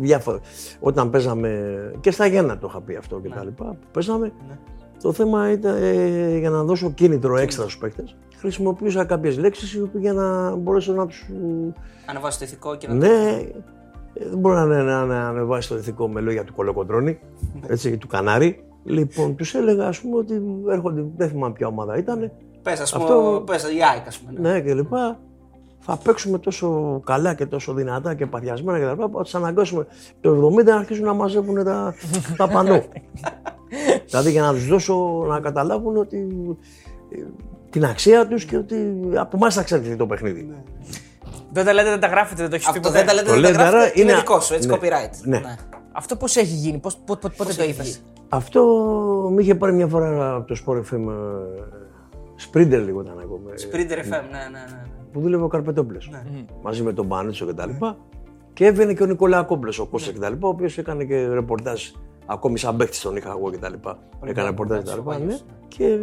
διάφορα. 0.01 0.41
Όταν 0.81 1.11
παίζαμε. 1.11 1.71
και 2.01 2.11
στα 2.11 2.27
Γιάννα 2.27 2.59
το 2.59 2.67
είχα 2.71 2.81
πει 2.81 2.97
αυτό 2.97 3.21
και 3.21 3.29
τα 3.29 3.45
λοιπά. 3.45 3.65
που 3.65 3.87
Παίζαμε. 3.93 4.33
Το 5.03 5.13
θέμα 5.13 5.51
ήταν 5.51 5.77
ε, 5.83 6.39
για 6.39 6.51
να 6.51 6.63
δώσω 6.63 6.91
κίνητρο 6.91 7.37
έξτρα 7.37 7.63
στους 7.63 7.79
παίκτες. 7.79 8.17
Χρησιμοποιούσα 8.43 9.05
κάποιες 9.05 9.38
λέξεις 9.38 9.82
για 9.93 10.12
να 10.12 10.55
μπορέσω 10.57 10.93
να 10.93 11.07
τους. 11.07 11.26
Ανεβάζει 12.07 12.38
το 12.38 12.45
ηθικό 12.45 12.76
και 12.76 12.88
να. 12.88 12.95
Ναι, 12.95 13.40
ε, 14.14 14.28
δεν 14.28 14.38
μπορώ 14.38 14.64
να, 14.64 14.82
να, 14.82 15.05
να 15.05 15.28
ανεβάσει 15.28 15.68
το 15.68 15.76
ηθικό 15.76 16.09
με 16.09 16.20
λόγια 16.20 16.45
του 16.45 16.55
κολοκοντρώνη, 16.55 17.18
έτσι, 17.66 17.97
του 17.97 18.07
κανάρι. 18.07 18.64
Λοιπόν, 18.84 19.36
τους 19.36 19.55
έλεγα, 19.55 19.86
ας 19.86 20.01
πούμε, 20.01 20.16
ότι 20.16 20.43
έρχονται, 20.70 21.05
δεν 21.16 21.28
θυμάμαι 21.28 21.53
ποια 21.53 21.66
ομάδα 21.66 21.97
ήταν, 21.99 22.30
Πες, 22.62 22.80
ας 22.80 22.93
πούμε, 22.93 23.05
Αυτό- 23.05 23.43
πες, 23.47 23.62
η 23.62 23.82
ΑΕΚ, 23.93 24.07
ας 24.07 24.18
πούμε. 24.18 24.40
ναι. 24.40 24.53
ναι, 24.53 24.61
και 24.61 24.74
λοιπά. 24.74 25.18
Θα 25.84 25.97
παίξουμε 25.97 26.38
τόσο 26.38 27.01
καλά 27.05 27.34
και 27.34 27.47
τόσο 27.47 27.72
δυνατά 27.72 28.14
και 28.14 28.26
παθιασμένα 28.26 28.78
και 28.78 28.84
τα 28.84 28.90
λοιπά, 28.90 29.09
που 29.09 29.16
θα 29.16 29.22
τους 29.22 29.34
αναγκάσουμε 29.34 29.86
το 30.20 30.53
70 30.61 30.64
να 30.64 30.76
αρχίσουν 30.76 31.05
να 31.05 31.12
μαζεύουν 31.12 31.64
τα, 31.64 31.95
τα 32.36 32.49
πανό. 32.49 32.82
δηλαδή 34.07 34.30
για 34.30 34.43
να 34.43 34.53
τους 34.53 34.66
δώσω 34.66 35.24
να 35.28 35.40
καταλάβουν 35.40 35.97
ότι 35.97 36.28
ε, 37.11 37.22
την 37.73 37.85
αξία 37.85 38.27
τους 38.27 38.45
και 38.45 38.57
ότι 38.57 38.77
από 39.14 39.37
εμάς 39.37 39.55
θα 39.55 39.61
εξαρτηθεί 39.61 39.97
το 39.97 40.07
παιχνίδι. 40.07 40.53
Δεν 41.53 41.64
τα 41.64 41.73
λέτε, 41.73 41.89
δεν 41.91 42.01
τα 42.01 42.07
γράφετε, 42.07 42.41
δεν 42.41 42.51
το 42.51 42.55
έχει 42.57 42.64
πει 42.64 42.70
Αυτό 42.70 42.81
ποτέ. 42.89 42.99
δεν 42.99 43.07
τα 43.07 43.12
λέτε, 43.14 43.27
Το 43.27 43.33
δεν 43.33 43.43
τα 43.43 43.49
λέτε, 43.51 43.62
άρα 43.62 43.70
γράφετε, 43.70 44.01
είναι 44.01 44.11
είναι- 44.11 44.20
δικό 44.20 44.41
σου, 44.41 44.55
έτσι, 44.55 44.68
ναι. 44.68 44.75
copyright. 44.77 45.14
Ναι. 45.25 45.41
Αυτό 45.93 46.16
πώς 46.16 46.37
έχει 46.37 46.55
γίνει, 46.55 46.79
πώς, 46.79 46.97
πο- 46.97 47.16
πο- 47.16 47.31
πότε 47.37 47.53
το 47.53 47.62
έχει 47.62 47.70
είπες; 47.70 47.87
βγει; 47.87 47.97
Αυτό 48.29 48.62
με 49.35 49.43
είχε 49.43 49.55
πάρει 49.55 49.73
μια 49.73 49.87
φορά 49.87 50.35
από 50.35 50.47
το 50.47 50.57
Sport 50.66 50.77
FM. 50.77 51.09
ε, 51.09 52.53
Sprinter 52.53 52.83
λίγο 52.85 53.01
ήταν 53.01 53.18
ακόμα. 53.18 53.51
ε, 53.51 53.55
Sprinter 53.70 53.99
FM, 53.99 54.25
ναι, 54.31 54.39
ναι, 54.39 54.64
ναι. 54.70 54.83
Που 55.12 55.20
δούλευε 55.20 55.43
ο 55.43 55.49
Καρπετόπουλος. 55.49 56.11
Μαζί 56.62 56.83
με 56.83 56.93
τον 56.93 57.09
Πάνετσο 57.09 57.47
και 57.47 57.53
τα 57.53 57.66
λοιπά. 57.66 57.97
Και 58.53 58.66
έβαινε 58.66 58.95
και 58.95 59.03
ο 59.03 59.07
Νικολά 59.07 59.43
Κόμπλε, 59.43 59.73
ο 59.81 59.87
Κώστας 59.87 60.12
και 60.12 60.18
τα 60.20 60.31
λοιπά, 60.31 60.47
ο 60.47 60.51
οποίος 60.51 60.79
έκανε 60.79 61.05
και 61.05 61.27
ρεπορτάζ. 61.29 61.83
Ακόμη 62.27 62.59
σαν 62.59 62.77
παίχτη 62.77 63.01
τον 63.01 63.16
είχα 63.16 63.31
εγώ 63.31 63.51
και 63.51 63.57
τα 63.59 63.68
λοιπά. 63.70 63.99
Έκανε 64.25 64.49
ρεπορτάζ 64.49 64.79
και 64.79 64.85
τα 64.85 64.95
λοιπά. 64.95 65.18
Ναι. 65.18 65.37
Και 65.68 65.85
ε, 65.85 65.99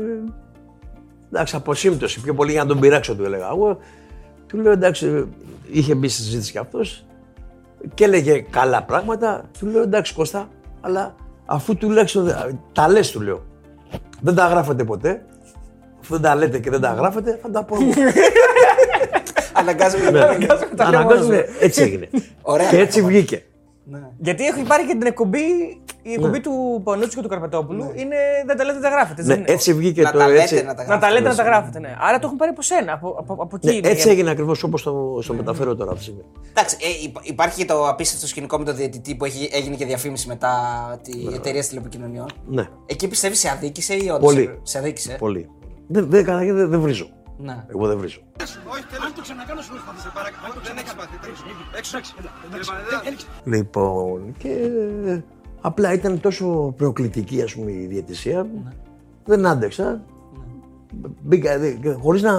εντάξει, 1.31 1.55
από 1.55 1.73
σύμπτωση, 1.73 2.21
πιο 2.21 2.33
πολύ 2.33 2.51
για 2.51 2.61
να 2.61 2.67
τον 2.67 2.79
πειράξω 2.79 3.15
του 3.15 3.23
έλεγα. 3.23 3.47
Εγώ 3.47 3.77
του 4.47 4.57
λέω 4.57 4.71
εντάξει, 4.71 5.27
είχε 5.71 5.95
μπει 5.95 6.07
στη 6.09 6.21
συζήτηση 6.21 6.51
κι 6.51 6.57
αυτός 6.57 7.05
και 7.93 8.03
έλεγε 8.03 8.45
καλά 8.49 8.83
πράγματα. 8.83 9.43
Του 9.59 9.65
λέω 9.65 9.81
εντάξει 9.81 10.13
Κώστα, 10.13 10.49
αλλά 10.81 11.15
αφού 11.45 11.75
τουλάχιστον 11.75 12.23
δεν- 12.23 12.59
τα 12.73 12.87
λες, 12.89 13.11
του 13.11 13.21
λέω. 13.21 13.43
Δεν 14.21 14.35
τα 14.35 14.47
γράφετε 14.47 14.83
ποτέ. 14.83 15.25
Αφού 16.01 16.13
δεν 16.13 16.21
τα 16.21 16.35
λέτε 16.35 16.59
και 16.59 16.69
δεν 16.69 16.81
τα 16.81 16.93
γράφετε, 16.93 17.39
θα 17.41 17.49
τα 17.51 17.63
πω 17.63 17.75
εγώ. 17.75 17.91
Αναγκάζομαι 19.53 20.09
Ναι. 20.11 20.19
να 20.75 20.85
Αναγκάζομαι, 20.85 21.45
έτσι 21.59 21.81
έγινε. 21.81 22.09
Ωραία. 22.41 22.69
Και 22.69 22.77
έτσι 22.77 23.01
βγήκε. 23.01 23.43
Γιατί 24.17 24.45
έχει 24.45 24.63
πάρει 24.63 24.85
και 24.85 24.91
την 24.95 25.05
εκπομπή, 25.07 25.39
η 26.01 26.13
εκπομπή 26.13 26.39
του 26.39 26.81
Πανούτσου 26.83 27.15
και 27.15 27.21
του 27.21 27.27
Καρπετόπουλου 27.29 27.91
είναι 27.95 28.15
δεν 28.45 28.57
τα 28.57 28.63
λέτε, 28.63 28.79
δεν 28.79 28.81
τα 28.81 28.89
γράφετε. 28.95 29.21
Ναι, 29.21 29.27
δεν 29.27 29.37
είναι. 29.39 29.51
έτσι 29.51 29.73
βγήκε 29.73 30.01
Να 30.01 30.11
το 30.11 30.17
τα 30.17 30.27
λέτε, 30.27 30.41
έτσι. 30.41 30.63
να 30.63 30.73
τα 30.75 30.85
Να 30.87 30.99
τα 30.99 31.11
λέτε, 31.11 31.27
να 31.29 31.35
τα 31.35 31.43
γράφετε. 31.43 31.49
γράφετε, 31.49 31.79
ναι. 31.79 31.95
Άρα 31.99 32.19
το 32.19 32.25
έχουν 32.25 32.37
πάρει 32.37 32.51
από 32.51 32.61
σένα, 32.61 32.93
από, 32.93 33.15
από, 33.19 33.33
από 33.33 33.55
εκεί. 33.55 33.67
Ναι, 33.67 33.73
είναι. 33.73 33.87
έτσι 33.89 34.09
έγινε 34.09 34.29
ακριβώς 34.29 34.63
όπως 34.63 34.83
το, 34.83 35.19
στο 35.21 35.33
μεταφέρω 35.33 35.75
τώρα 35.75 35.91
αυτή 35.91 36.03
τη 36.03 36.09
στιγμή. 36.11 36.23
Εντάξει, 36.49 36.77
ε, 36.81 37.03
υπά- 37.03 37.27
υπάρχει 37.27 37.57
και 37.57 37.65
το 37.65 37.87
απίστευτο 37.87 38.27
σκηνικό 38.27 38.57
με 38.57 38.65
το 38.65 38.73
διαιτητή 38.73 39.15
που 39.15 39.25
έχει, 39.25 39.49
έγινε 39.51 39.75
και 39.75 39.85
διαφήμιση 39.85 40.27
μετά 40.27 40.51
τη 41.01 41.11
εταιρεία 41.35 41.63
τηλεπικοινωνιών. 41.63 42.25
Ναι, 42.47 42.67
Εκεί 42.85 43.07
πιστεύεις 43.07 43.39
σε 43.39 43.49
αδίκησε 43.49 43.93
ή 43.93 44.09
όντως. 44.09 44.33
Πολύ. 44.33 44.59
Σε 44.63 44.77
αδίκησε; 44.77 45.15
πολύ. 45.19 45.49
Δεν, 45.87 46.09
δεν, 46.09 46.23
καταρχήν 46.25 46.55
δεν, 46.55 46.69
δεν 46.69 46.79
βρίζω. 46.81 47.09
Ναι. 47.41 47.65
Εγώ 47.67 47.87
δεν 47.87 47.97
βρίζω. 47.97 48.21
Αν 49.05 49.13
το 49.15 49.21
ξανακάνω 49.21 49.61
σου 49.61 49.73
θα 49.73 50.01
σε 50.01 50.09
παρακαλώ. 50.13 50.53
Δεν 50.63 50.77
έχεις 50.77 50.93
πάθει. 50.93 51.15
Έξω. 51.77 51.97
Έξω. 51.97 53.27
Λοιπόν, 53.43 54.33
και 54.37 54.71
απλά 55.61 55.93
ήταν 55.93 56.19
τόσο 56.19 56.73
προκλητική 56.77 57.41
ας 57.41 57.53
πούμε 57.55 57.71
η 57.71 57.85
διαιτησία. 57.85 58.47
Δεν 59.25 59.45
άντεξα. 59.45 60.01
Μπήκα, 61.21 61.57
δε- 61.59 61.93
χωρίς 61.99 62.21
να. 62.21 62.31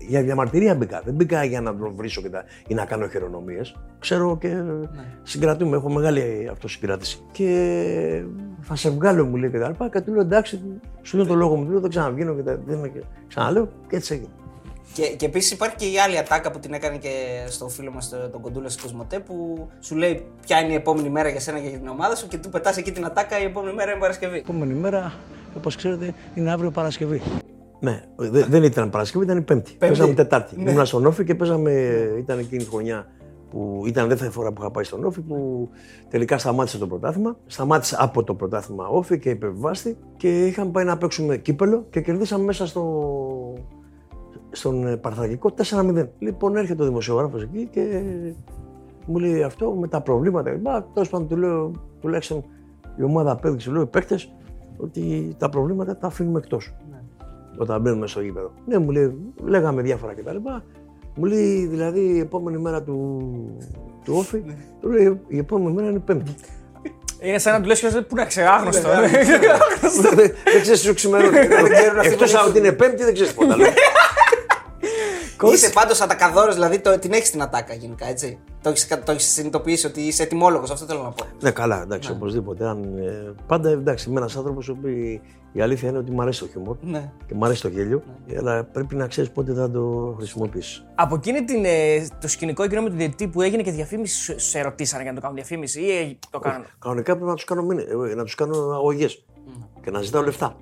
για 0.00 0.22
διαμαρτυρία 0.22 0.74
μπήκα. 0.74 1.02
Δεν 1.04 1.14
μπήκα 1.14 1.44
για 1.44 1.60
να 1.60 1.76
τον 1.76 1.92
βρίσω 1.96 2.22
και 2.22 2.28
τα, 2.30 2.44
ή 2.66 2.74
να 2.74 2.84
κάνω 2.84 3.08
χειρονομίες. 3.08 3.76
Ξέρω 3.98 4.38
και 4.40 4.62
συγκρατούμε. 5.22 5.76
Έχω 5.76 5.90
μεγάλη 5.90 6.48
αυτοσυγκράτηση. 6.52 7.22
Και 7.32 8.22
θα 8.60 8.76
σε 8.76 8.90
βγάλω, 8.90 9.24
μου 9.24 9.36
λέει 9.36 9.50
και 9.50 9.58
τα 9.58 9.68
λοιπά. 9.68 9.88
Και 9.88 10.00
του 10.00 10.12
λέω 10.12 10.20
εντάξει, 10.20 10.60
σου 11.02 11.16
λέω 11.16 11.26
το 11.26 11.34
λόγο 11.34 11.56
μου, 11.56 11.64
του 11.64 11.70
λέω 11.70 11.80
δεν 11.80 11.90
ξαναβγαίνω 11.90 12.34
και 12.34 12.42
τα. 12.42 12.58
Δεν, 12.66 12.92
και, 12.92 13.02
ξαναλέω 13.28 13.68
και 13.88 13.96
έτσι 13.96 14.14
έγινε. 14.14 14.28
Και, 14.92 15.02
και 15.16 15.26
επίσης 15.26 15.50
υπάρχει 15.50 15.76
και 15.76 15.84
η 15.86 15.98
άλλη 15.98 16.18
ατάκα 16.18 16.50
που 16.50 16.58
την 16.58 16.72
έκανε 16.72 16.96
και 16.96 17.10
στο 17.48 17.68
φίλο 17.68 17.90
μας 17.92 18.08
τον 18.32 18.40
Κοντούλα 18.40 18.68
στη 18.68 18.82
Κοσμοτέ 18.82 19.18
που 19.18 19.66
σου 19.80 19.96
λέει 19.96 20.24
ποια 20.46 20.60
είναι 20.60 20.72
η 20.72 20.74
επόμενη 20.74 21.08
μέρα 21.10 21.28
για 21.28 21.40
σένα 21.40 21.58
και 21.58 21.68
για 21.68 21.78
την 21.78 21.88
ομάδα 21.88 22.16
σου 22.16 22.28
και 22.28 22.38
του 22.38 22.48
πετάς 22.48 22.76
εκεί 22.76 22.92
την 22.92 23.04
ατάκα 23.04 23.40
η 23.40 23.44
επόμενη 23.44 23.74
μέρα 23.74 23.90
είναι 23.90 24.00
Παρασκευή. 24.00 24.38
επόμενη 24.38 24.74
μέρα, 24.74 25.12
όπως 25.56 25.76
ξέρετε, 25.76 26.14
είναι 26.34 26.52
αύριο 26.52 26.70
Παρασκευή. 26.70 27.22
Ναι, 27.84 28.02
δε- 28.16 28.44
δεν 28.44 28.62
ήταν 28.62 28.90
Παρασκευή, 28.90 29.24
ήταν 29.24 29.36
η 29.38 29.42
Πέμπτη. 29.42 29.72
Παίζαμε 29.78 30.14
Τετάρτη. 30.14 30.54
Ήμουν 30.60 30.86
στον 30.86 31.06
Όφη 31.06 31.24
και 31.24 31.34
παίζαμε. 31.34 31.70
ήταν 32.18 32.38
εκείνη 32.38 32.62
η 32.62 32.66
χρονιά 32.66 33.06
που 33.50 33.82
ήταν 33.86 34.08
δεύτερη 34.08 34.30
φορά 34.30 34.52
που 34.52 34.60
είχα 34.60 34.70
πάει 34.70 34.84
στον 34.84 35.04
Όφη 35.04 35.20
που 35.20 35.68
τελικά 36.08 36.38
σταμάτησε 36.38 36.78
το 36.78 36.86
πρωτάθλημα. 36.86 37.36
Σταμάτησε 37.46 37.96
από 37.98 38.22
το 38.24 38.34
πρωτάθλημα 38.34 38.86
Όφη 38.86 39.18
και 39.18 39.30
υπερβάστη 39.30 39.96
και 40.16 40.46
είχαμε 40.46 40.70
πάει 40.70 40.84
να 40.84 40.98
παίξουμε 40.98 41.36
κύπελο 41.36 41.86
και 41.90 42.00
κερδίσαμε 42.00 42.44
μέσα 42.44 42.66
στο, 42.66 43.04
στον 44.50 44.86
ε, 44.86 44.96
Παρθαγικό 44.96 45.50
4-0. 45.70 46.08
Λοιπόν, 46.18 46.56
έρχεται 46.56 46.82
ο 46.82 46.86
δημοσιογράφος 46.86 47.42
εκεί 47.42 47.68
και 47.70 48.02
μου 49.06 49.18
λέει 49.18 49.42
αυτό 49.42 49.70
με 49.70 49.88
τα 49.88 50.00
προβλήματα. 50.00 50.50
Τέλος 50.92 51.08
πάντων, 51.08 51.28
του 51.28 51.36
λέω 51.36 51.70
τουλάχιστον 52.00 52.44
η 52.96 53.02
ομάδα 53.02 53.30
απέδειξε, 53.30 53.70
λέω 53.70 53.82
οι 53.82 53.86
παίκτες, 53.86 54.34
ότι 54.76 55.34
τα 55.38 55.48
προβλήματα 55.48 55.96
τα 55.96 56.06
αφήνουμε 56.06 56.38
εκτός 56.38 56.74
όταν 57.56 57.80
μπαίνουμε 57.80 58.06
στο 58.06 58.20
γήπεδο. 58.20 58.52
Ναι, 58.66 58.78
μου 58.78 58.90
λέει, 58.90 59.16
λέγαμε 59.44 59.82
διάφορα 59.82 60.14
κτλ. 60.14 60.36
Μου 61.14 61.24
λέει, 61.24 61.66
δηλαδή, 61.66 62.00
η 62.00 62.18
επόμενη 62.18 62.58
μέρα 62.58 62.82
του, 62.82 63.20
του 64.04 64.14
όφη, 64.16 64.44
του 64.80 64.90
λέει, 64.90 65.20
η 65.28 65.38
επόμενη 65.38 65.74
μέρα 65.74 65.88
είναι 65.88 65.98
πέμπτη. 65.98 66.34
Είναι 67.20 67.38
σαν 67.38 67.52
να 67.52 67.60
του 67.60 67.66
λες 67.66 67.80
και 67.80 68.00
πού 68.08 68.14
να 68.14 68.24
ξέρει, 68.24 68.46
άγνωστο. 68.46 68.88
Ναι, 68.88 68.94
ε. 68.94 69.08
δεν 70.52 70.60
ξέρεις 70.60 70.80
τι 70.80 70.86
σου 70.86 70.94
ξημερώνει. 70.94 71.36
Εκτός 72.02 72.34
από 72.34 72.48
ότι 72.48 72.58
είναι 72.58 72.72
πέμπτη, 72.72 73.04
δεν 73.04 73.14
ξέρεις 73.14 73.32
τίποτα. 73.32 73.56
λέω. 75.42 75.52
Είσαι 75.52 75.70
πάντως 75.70 76.00
ατακαδόρος, 76.00 76.54
δηλαδή 76.54 76.78
το, 76.80 76.98
την 76.98 77.12
έχεις 77.12 77.30
την 77.30 77.42
ατάκα 77.42 77.74
γενικά, 77.74 78.06
έτσι. 78.06 78.38
Το 78.62 78.68
έχεις 78.70 78.86
το 79.04 79.12
έχεις 79.12 79.24
συνειδητοποιήσει 79.32 79.86
ότι 79.86 80.00
είσαι 80.00 80.22
ετοιμόλογος, 80.22 80.70
αυτό 80.70 80.86
θέλω 80.86 81.02
να 81.02 81.08
πω. 81.10 81.24
Ναι, 81.40 81.50
καλά, 81.50 81.82
εντάξει, 81.82 82.10
οπωσδήποτε. 82.10 82.66
Αν, 82.68 82.82
ε, 82.98 83.34
πάντα 83.46 83.68
εντάξει, 83.70 84.10
είμαι 84.10 84.18
ένας 84.20 84.36
άνθρωπος 84.36 84.68
ο 84.68 84.76
οποίος 84.78 85.20
η 85.52 85.60
αλήθεια 85.60 85.88
είναι 85.88 85.98
ότι 85.98 86.10
μου 86.10 86.22
αρέσει 86.22 86.40
το 86.40 86.46
χιούμορ 86.48 86.76
Ναι. 86.80 87.12
και 87.26 87.34
μου 87.34 87.44
αρέσει 87.44 87.62
το 87.62 87.68
γέλιο, 87.68 88.02
αλλά 88.38 88.64
πρέπει 88.64 88.94
να 88.94 89.06
ξέρεις 89.06 89.30
πότε 89.30 89.52
θα 89.54 89.70
το 89.70 90.14
χρησιμοποιήσεις. 90.18 90.84
Από 90.94 91.14
εκείνη 91.14 91.44
την, 91.44 91.64
ε, 91.64 92.06
το 92.20 92.28
σκηνικό 92.28 92.62
εκείνο 92.62 92.82
με 92.82 92.88
τον 92.88 92.98
διαιτητή 92.98 93.28
που 93.28 93.42
έγινε 93.42 93.62
και 93.62 93.70
διαφήμιση, 93.70 94.16
σου- 94.22 94.40
σε 94.40 94.60
ρωτήσανε 94.62 95.02
για 95.02 95.10
να 95.12 95.16
το 95.16 95.22
κάνουν 95.22 95.36
διαφήμιση 95.36 95.80
ή 95.80 95.90
ε, 95.90 96.16
το 96.30 96.38
κάνανε. 96.38 96.64
Κανονικά 96.78 97.12
πρέπει 97.14 97.28
να 97.28 97.34
τους 97.34 97.44
κάνω, 97.44 97.62
μήνυ- 97.62 97.88
ε, 98.10 98.14
να 98.14 98.24
τους 98.24 98.34
κάνω 98.34 98.56
αγωγές 98.72 99.24
και 99.82 99.90
να 99.90 100.00
ζητάω 100.02 100.22
λεφτά. 100.22 100.56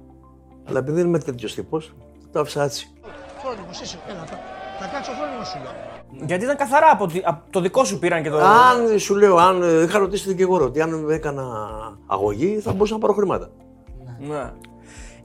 Αλλά 0.64 0.78
επειδή 0.78 0.96
δεν 0.96 1.06
είμαι 1.06 1.18
τέτοιος 1.18 1.54
τύπος, 1.54 1.94
το 2.32 2.40
άφησα 2.40 2.62
έτσι. 2.64 2.90
Φρόνιμος 3.42 3.80
είσαι, 3.80 3.98
έλα, 4.08 4.24
θα, 4.82 4.88
θα 4.88 4.92
κάτσω 4.94 5.10
φρόνιμος 5.12 5.48
σου 5.48 5.58
λέω. 5.62 6.26
Γιατί 6.26 6.44
ήταν 6.44 6.56
καθαρά 6.56 6.90
από, 6.92 7.06
τη- 7.06 7.22
από 7.24 7.42
το 7.50 7.60
δικό 7.60 7.84
σου 7.84 7.98
πήραν 7.98 8.22
και 8.22 8.30
το. 8.30 8.36
Αν 8.38 8.98
σου 8.98 9.14
λέω, 9.16 9.36
αν 9.36 9.62
ε, 9.62 9.82
είχα 9.82 9.98
ρωτήσει 9.98 10.24
τον 10.24 10.32
δικηγόρο 10.32 10.64
ότι 10.64 10.80
αν 10.80 11.10
έκανα 11.10 11.44
αγωγή 12.06 12.58
θα 12.60 12.72
μπορούσα 12.72 12.94
να 12.94 13.00
πάρω 13.00 13.12
χρήματα. 13.12 13.48
Ναι. 14.28 14.50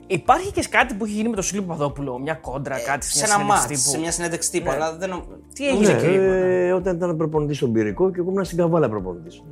Υπάρχει 0.09 0.51
και 0.51 0.63
κάτι 0.69 0.93
που 0.93 1.05
έχει 1.05 1.13
γίνει 1.13 1.29
με 1.29 1.35
τον 1.35 1.43
Σίλιο 1.43 1.63
Παπαδόπουλο, 1.63 2.19
μια 2.19 2.33
κόντρα, 2.33 2.75
κάτι 2.79 3.07
Ε, 3.13 3.17
Σε 3.17 3.25
ένα 3.25 3.43
μάτς, 3.43 3.81
σε 3.89 3.99
μια 3.99 4.11
συνέντευξη 4.11 4.51
τύπου. 4.51 4.71
Αλλά 4.71 4.95
δεν. 4.97 5.09
νο- 5.09 5.23
Τι 5.53 5.67
έγινε 5.67 5.85
Ναι, 5.91 5.97
εκεί, 5.97 6.07
λοιπόν. 6.07 6.27
ε, 6.33 6.71
όταν 6.71 6.95
ήταν 6.95 7.17
προπονητής 7.17 7.57
στον 7.57 7.71
Πυρικό 7.71 8.11
και 8.11 8.19
εγώ 8.19 8.29
ήμουν 8.31 8.45
στην 8.45 8.57
Καβάλα 8.57 8.89
προπονητής. 8.89 9.43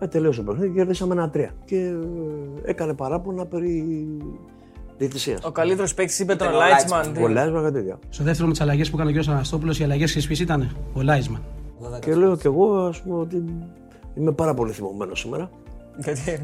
Ε, 0.00 0.06
τελείωσε 0.06 0.42
το 0.42 0.50
παιχνίδι 0.50 0.72
και 0.72 0.78
κερδίσαμε 0.78 1.12
ένα 1.14 1.30
τρία. 1.30 1.50
Και 1.64 1.76
ε, 1.76 2.70
έκανε 2.70 2.94
παράπονα 2.94 3.46
περί 3.46 4.06
διαιτησίας. 5.04 5.40
Ο 5.44 5.50
καλύτερος 5.50 5.94
παίκτης 5.94 6.18
είπε 6.18 6.34
τον 6.34 6.48
Ήταν 6.48 6.60
ο 6.60 6.64
Λάιτσμαν. 6.64 7.02
Λάιτσμαν. 7.02 7.22
Πολλά 7.22 7.42
έσβαγα 7.42 7.72
τέτοια. 7.72 7.98
Στο 8.08 8.24
δεύτερο 8.24 8.48
με 8.48 8.54
τι 8.54 8.60
αλλαγές 8.62 8.90
που 8.90 8.96
έκανε 9.00 9.18
ο 9.18 9.22
κ. 9.22 9.28
Αναστόπουλος, 9.28 9.78
οι 9.78 9.84
αλλαγές 9.84 10.08
ξέρεις 10.08 10.26
ποιες 10.26 10.40
ήταν. 10.40 10.76
Ο 10.92 11.02
Λάισμαν. 11.02 11.42
Και 12.00 12.14
λέω 12.14 12.36
κι 12.36 12.46
εγώ, 12.46 12.76
ας 12.76 13.00
πούμε, 13.00 13.18
ότι 13.18 13.44
είμαι 14.14 14.32
πάρα 14.32 14.54
πολύ 14.54 14.72
θυμωμένος 14.72 15.20
σήμερα. 15.20 15.50
Γιατί; 16.04 16.40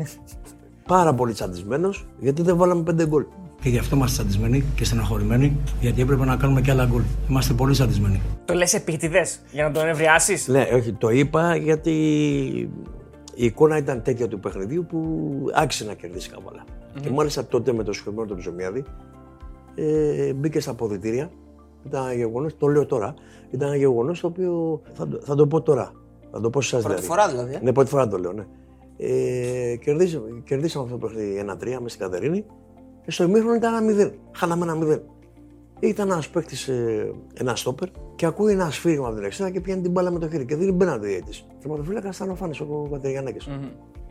Πάρα 0.87 1.15
πολύ 1.15 1.33
τσαντισμένος, 1.33 2.07
γιατί 2.19 2.43
δεν 2.43 2.57
βάλαμε 2.57 2.83
πέντε 2.83 3.07
γκολ. 3.07 3.25
Και 3.63 3.69
γι' 3.69 3.79
αυτό 3.79 3.97
είμαστε 3.97 4.17
τσαντισμένοι 4.17 4.65
και 4.75 4.85
στεναχωρημένοι, 4.85 5.57
γιατί 5.81 6.01
έπρεπε 6.01 6.25
να 6.25 6.37
κάνουμε 6.37 6.61
και 6.61 6.71
άλλα 6.71 6.85
γκολ. 6.85 7.03
Είμαστε 7.29 7.53
πολύ 7.53 7.73
τσαντισμένοι. 7.73 8.21
Το 8.45 8.55
λες 8.55 8.75
επίτηδες 8.75 9.41
για 9.53 9.65
να 9.65 9.71
τον 9.71 9.89
ευριάσει. 9.89 10.39
Ναι, 10.47 10.69
όχι, 10.75 10.93
το 10.93 11.11
είπα 11.11 11.57
γιατί 11.57 11.95
η 13.35 13.45
εικόνα 13.45 13.77
ήταν 13.77 14.03
τέτοια 14.03 14.29
του 14.29 14.41
παιχνιδιού 14.41 14.87
που 14.89 15.21
άξιζε 15.55 15.89
να 15.89 15.95
κερδίσει 15.95 16.29
η 16.29 16.33
καβαλα 16.33 16.65
Και 17.01 17.11
μάλιστα 17.11 17.45
τότε 17.47 17.73
με 17.73 17.83
το 17.83 17.93
συγχωρημένο 17.93 18.29
τον 18.29 18.37
Ψωμιάδη 18.39 18.85
ε, 19.75 20.33
μπήκε 20.33 20.61
στα 20.61 20.71
αποδητήρια. 20.71 21.31
Ήταν 21.87 22.03
ένα 22.05 22.13
γεγονός, 22.15 22.57
το 22.57 22.67
λέω 22.67 22.87
τώρα, 22.87 23.15
ήταν 23.51 23.69
ένα 23.69 23.77
γεγονός 23.77 24.21
το 24.21 24.27
οποίο 24.27 24.81
θα, 24.93 25.09
το- 25.09 25.21
θα 25.23 25.35
το 25.35 25.47
πω 25.47 25.61
τώρα. 25.61 25.93
Θα 26.31 26.41
το 26.41 26.51
πω 26.51 26.61
σε 26.61 26.77
εσάς 26.77 26.87
Πρώτη 26.87 27.01
δηλαδή. 27.03 27.21
φορά 27.21 27.29
δηλαδή. 27.33 27.55
ε; 27.55 27.61
Ναι, 27.65 27.73
πρώτη 27.73 27.89
φορά 27.89 28.09
το 28.09 28.19
λέω, 28.19 28.33
ναι. 28.33 28.47
Ε, 28.97 29.77
κερδίσαμε, 29.77 30.41
κερδίσαμε 30.45 30.85
αυτό 30.85 30.99
το 30.99 31.07
παιχνίδι 31.07 31.45
1-3 31.51 31.65
μέσα 31.65 31.89
στην 31.89 32.01
Κατερίνη 32.01 32.45
και 33.05 33.11
στο 33.11 33.25
ημίχρονο 33.25 33.55
ήταν 33.55 33.75
ένα 33.89 34.09
0. 34.09 34.13
Χάναμε 34.33 34.65
ένα 34.65 34.79
0. 34.83 34.99
Ήταν 35.81 36.11
ένας 36.11 36.29
παίκτης, 36.29 36.71
ένας 37.35 37.61
στόπερ 37.61 37.89
και 38.17 38.27
ακούει 38.27 38.53
ένας 38.53 38.75
σφύριγμα 38.75 39.07
από 39.07 39.17
την 39.17 39.25
εξέδρα 39.25 39.53
και 39.53 39.61
πιάνει 39.61 39.83
την 39.83 39.91
μπάλα 39.91 40.11
με 40.11 40.19
το 40.19 40.29
χέρι 40.29 40.45
και 40.45 40.57
δεν 40.57 40.75
μπαίνει 40.75 40.91
ο 40.91 40.99
διαιτητή. 40.99 41.39
Θεματοφύλακας 41.59 42.17
ήταν 42.17 42.31
ο 42.31 42.35
Φάνης, 42.35 42.61
ο 42.61 42.89
Κατεριανέκη. 42.93 43.49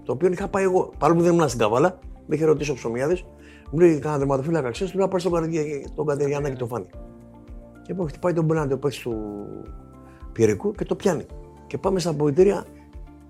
Το 0.04 0.12
οποίο 0.12 0.32
είχα 0.32 0.48
πάει 0.48 0.64
εγώ. 0.64 0.92
Παρόλο 0.98 1.20
που 1.20 1.26
δεν 1.26 1.34
ήμουν 1.34 1.48
στην 1.48 1.60
καβάλα, 1.60 2.00
με 2.26 2.36
είχε 2.36 2.46
ρωτήσει 2.46 2.72
ο 2.72 2.74
Ψωμιάδης, 2.74 3.26
μου 3.72 3.80
λέει: 3.80 4.00
Κάνα 4.00 4.18
τερματοφύλακα, 4.18 4.70
ξέρεις, 4.72 4.92
του 4.92 4.98
λέω: 4.98 5.08
Πάρεις 5.08 5.24
τον, 5.24 5.34
Καρδι- 5.34 5.88
τον 5.96 6.06
Κατεριανέκη 6.06 6.56
το 6.56 6.66
Φάνη. 6.66 6.86
Και 7.82 7.92
εγώ 7.92 8.06
χτυπάει 8.06 8.34
τον 8.34 8.46
Μπέναντι 8.46 8.74
ο 8.74 8.78
παίκτης 8.80 9.00
του 9.00 9.16
Πυρικού 10.32 10.72
και 10.72 10.86
το 10.86 10.96
πιάνει. 10.96 11.26
Και 11.68 11.78
πάμε 11.78 12.00
στα 12.00 12.10
αποδητήρια 12.10 12.66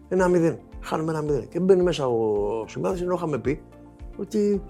ένα 0.09 0.27
μηδέν. 0.27 0.59
Χάνουμε 0.81 1.11
ένα 1.11 1.21
μηδέν. 1.21 1.47
Και 1.47 1.59
μπαίνει 1.59 1.83
μέσα 1.83 2.07
ο 2.07 2.63
Ψωμιάδης, 2.65 3.01
ενώ 3.01 3.13
είχαμε 3.13 3.37
πει 3.37 3.61
ότι 4.17 4.61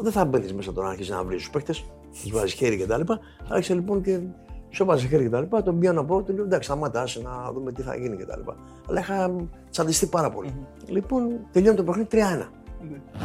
δεν 0.00 0.12
θα 0.12 0.24
μπαίνεις 0.24 0.54
μέσα 0.54 0.72
τώρα 0.72 0.86
να 0.86 0.92
αρχίσεις 0.92 1.14
να 1.14 1.24
βρεις 1.24 1.38
τους 1.38 1.50
παίκτες, 1.50 1.84
τους 2.10 2.30
βάζεις 2.32 2.52
χέρι 2.52 2.76
κτλ. 2.76 3.00
Άρχισε 3.48 3.74
λοιπόν 3.74 4.02
και 4.02 4.20
τους 4.68 4.80
έβαζε 4.80 5.06
χέρι 5.06 5.28
κτλ. 5.28 5.56
Τον 5.64 5.78
πιάνω 5.78 6.00
από 6.00 6.22
του 6.22 6.32
λέω 6.34 6.44
εντάξει, 6.44 6.68
σταμάτα, 6.68 7.00
άσε 7.02 7.20
να 7.22 7.52
δούμε 7.52 7.72
τι 7.72 7.82
θα 7.82 7.96
γίνει 7.96 8.16
κτλ. 8.16 8.40
Αλλά 8.88 9.00
είχα 9.00 9.34
τσαντιστεί 9.70 10.06
πάρα 10.06 10.30
πολύ. 10.30 10.54
Λοιπόν, 10.86 11.28
τελειώνει 11.52 11.76
το 11.76 11.84
παιχνίδι 11.84 12.08
3-1. 12.12 12.16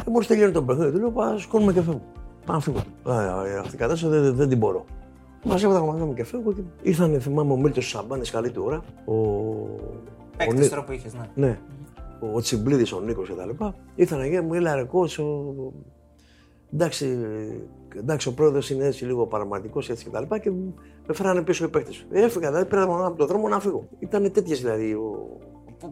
Και 0.04 0.10
μόλις 0.10 0.26
τελειώνει 0.26 0.52
το 0.52 0.62
παιχνίδι, 0.62 0.90
του 0.92 0.98
λέω 0.98 1.10
πα 1.10 1.38
σκόνουμε 1.38 1.72
και 1.72 1.82
φεύγω. 1.82 2.02
Πάω 2.46 2.56
να 2.56 2.62
φύγω. 2.62 2.78
Α, 3.04 3.12
α, 3.14 3.60
Αυτή 3.60 3.74
η 3.74 3.78
κατάσταση 3.78 4.12
δεν, 4.12 4.34
δεν 4.34 4.48
την 4.48 4.58
μπορώ. 4.58 4.84
Μαζεύω 5.44 5.72
τα 5.72 5.78
κομμάτια 5.78 6.04
μου 6.04 6.14
και 6.14 6.24
φεύγω 6.24 6.52
και 6.52 6.60
ήρθαν, 6.82 7.20
θυμάμαι, 7.20 7.52
ο 7.52 7.56
Μίλτο 7.56 7.80
Σαμπάνης 7.80 8.30
καλή 8.30 8.50
του 8.50 8.62
ώρα. 8.64 8.82
Ο, 9.04 9.14
ο 9.14 9.66
Παίκτης 10.36 10.60
Νί- 10.60 10.68
τώρα 10.70 10.84
που 10.84 10.92
είχες, 10.92 11.14
ναι. 11.14 11.30
ναι. 11.34 11.58
Ο 12.34 12.40
Τσιμπλίδης, 12.40 12.92
ο 12.92 13.00
Νίκος 13.00 13.28
κτλ. 13.28 13.64
Ήρθαν 13.94 14.20
εκεί, 14.20 14.40
μου 14.40 14.54
έλεγαν 14.54 14.76
ρε 14.78 14.86
coach, 14.92 15.24
ο... 15.24 15.72
εντάξει, 16.74 17.18
εντάξει, 17.98 18.28
ο 18.28 18.32
πρόεδρος 18.32 18.70
είναι 18.70 18.84
έτσι 18.86 19.04
λίγο 19.04 19.26
παραγματικός 19.26 19.90
έτσι 19.90 20.04
κτλ. 20.04 20.22
Και, 20.34 20.38
και 20.38 20.50
με 21.06 21.14
φέρανε 21.14 21.42
πίσω 21.42 21.64
οι 21.64 21.68
παίκτες. 21.68 22.06
Έφυγα, 22.10 22.48
δηλαδή 22.48 22.68
πήρα 22.68 22.82
από 22.82 23.14
τον 23.16 23.26
δρόμο 23.26 23.48
να 23.48 23.60
φύγω. 23.60 23.88
Ήταν 23.98 24.32
τέτοιες 24.32 24.60
δηλαδή. 24.60 24.92
Ο... 24.92 25.28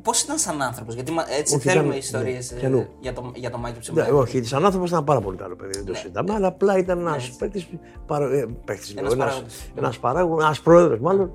Πώς 0.03 0.23
ήταν 0.23 0.39
σαν 0.39 0.63
άνθρωπος, 0.63 0.95
Γιατί 0.95 1.13
μα- 1.13 1.25
έτσι 1.39 1.55
Όχι, 1.55 1.69
θέλουμε 1.69 1.87
ήταν- 1.87 1.99
ιστορίες 1.99 2.53
ναι, 2.53 2.59
κι 2.59 2.67
αλλού. 2.67 2.87
για, 3.01 3.13
το, 3.13 3.33
για 3.35 3.51
το 3.51 3.59
Μάκη 3.59 3.75
Ναι, 3.75 3.81
Ψημάκη. 3.81 4.11
όχι, 4.11 4.43
σαν 4.45 4.65
άνθρωπος 4.65 4.91
ήταν 4.91 5.05
πάρα 5.05 5.21
πολύ 5.21 5.37
καλό 5.37 5.57
παιδί, 5.57 5.73
δεν 5.77 5.85
το 5.85 5.95
συζητάμε, 5.95 6.35
αλλά 6.35 6.47
απλά 6.47 6.79
ήταν 6.79 6.99
ένας 6.99 7.31
παίκτης. 7.39 7.69
Παρα... 8.07 8.25
Ε, 8.33 8.47
παίκτης, 8.65 8.95
λέω, 8.95 9.05
Ένας 9.05 9.13
ένας, 9.15 9.25
παράγοντας. 9.27 9.71
ένας 9.77 9.99
παράγοντας, 9.99 10.45
ένας 10.45 10.61
πρόεδρος 10.61 10.99
μάλλον, 11.01 11.33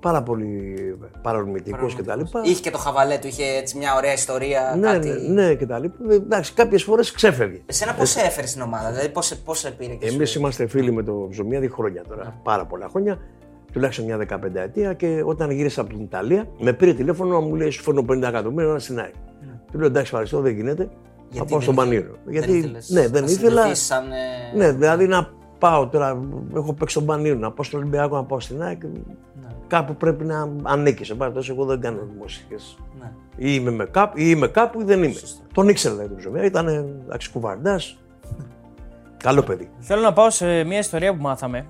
πάρα 0.00 0.22
πολύ 0.22 0.74
παρορμητικός 1.22 1.94
κτλ. 1.94 2.20
Είχε 2.44 2.60
και 2.60 2.70
το 2.70 2.78
χαβαλέ 2.78 3.18
του, 3.18 3.26
είχε 3.26 3.44
έτσι 3.44 3.78
μια 3.78 3.94
ωραία 3.96 4.12
ιστορία. 4.12 4.74
Ναι, 4.78 4.92
κάτι... 4.92 5.08
ναι, 5.08 5.42
ναι, 5.46 5.54
κτλ. 5.54 5.84
Εντάξει, 6.10 6.52
κάποιες 6.52 6.82
φορές 6.82 7.10
ξέφευγε. 7.12 7.60
Εσένα 7.66 7.94
πώς 7.94 8.10
σε 8.10 8.20
έφερες 8.20 8.50
στην 8.50 8.62
ομάδα, 8.62 8.90
δηλαδή 8.90 9.08
πώς 9.44 9.58
σε 9.58 9.70
πήρε 9.70 9.94
και 9.94 10.06
Εμείς 10.06 10.30
σου- 10.30 10.38
είμαστε 10.38 10.66
φίλοι 10.66 10.92
με 10.92 11.02
το 11.02 11.26
Ψωμιάδη 11.30 11.68
χρόνια 11.68 12.02
τώρα. 12.08 12.40
Πάρα 12.42 12.64
πολλά 12.66 12.88
χρόνια. 12.90 13.18
Τουλάχιστον 13.72 14.04
μια 14.04 14.16
15 14.30 14.54
ετία 14.54 14.92
και 14.92 15.22
όταν 15.24 15.50
γύρισα 15.50 15.80
από 15.80 15.90
την 15.90 16.00
Ιταλία, 16.00 16.48
με 16.58 16.72
πήρε 16.72 16.92
τηλέφωνο 16.92 17.40
μου 17.40 17.54
λέει: 17.54 17.70
Σου 17.70 17.82
φέρνω 17.82 18.04
50 18.08 18.22
εκατομμύρια 18.22 18.72
να 18.72 18.78
στην 18.78 18.98
ΑΕΚ. 18.98 19.14
Του 19.72 19.78
λέω: 19.78 19.86
Εντάξει, 19.86 20.06
ευχαριστώ, 20.12 20.40
δεν 20.40 20.54
γίνεται. 20.54 20.82
Θα 20.82 20.90
Ναι. 20.90 21.28
Γιατί 21.30 21.50
πάω 21.50 21.58
δεν 21.60 21.74
στον 21.74 21.86
ήθελε- 21.86 22.02
Πανίρο. 22.02 22.18
δεν 22.24 22.32
Γιατί 22.32 22.52
ήθελες 22.58 22.88
ναι, 22.90 23.08
δεν 23.08 23.24
να 23.24 23.30
ήθελα. 23.30 23.50
συνδεθείς 23.50 23.84
σαν, 23.84 24.04
ε, 24.12 24.56
Ναι, 24.56 24.72
δηλαδή 24.72 25.06
να 25.06 25.30
πάω 25.58 25.88
τώρα, 25.88 26.22
έχω 26.56 26.72
παίξει 26.72 26.94
στον 26.94 27.06
Πανίρο, 27.06 27.38
να 27.38 27.52
πάω 27.52 27.64
στον 27.64 27.80
Ολυμπιακό, 27.80 28.16
να 28.16 28.24
πάω 28.24 28.40
στην 28.40 28.62
ΑΕΚ. 28.62 28.80
Κάπου 29.66 29.96
πρέπει 29.96 30.24
να 30.24 30.48
ανήκεις. 30.62 31.06
Σε 31.06 31.14
πάση 31.14 31.18
περιπτώσει, 31.18 31.50
εγώ 31.50 31.64
δεν 31.64 31.80
κάνω 31.80 31.98
δημοσίε. 32.12 32.56
Ναι. 33.00 33.12
Ή 33.36 33.54
είμαι, 33.54 33.70
με 33.70 33.84
κάπου, 33.84 34.18
ή 34.18 34.22
είμαι 34.26 34.48
κάπου 34.48 34.80
ή 34.80 34.84
δεν 34.84 35.02
είμαι. 35.02 35.20
Τον 35.54 35.68
ήξερα 35.68 35.94
δηλαδή 35.94 36.12
τον 36.12 36.18
Ψωμιάδη. 36.22 36.46
Ήταν 36.46 36.68
εντάξει, 36.68 37.30
κουβαρντάς. 37.30 37.96
Καλό 39.16 39.42
παιδί. 39.42 39.70
Θέλω 39.78 40.00
να 40.00 40.12
πάω 40.12 40.30
σε 40.30 40.64
μια 40.64 40.78
ιστορία 40.78 41.14
που 41.14 41.22
μάθαμε, 41.22 41.66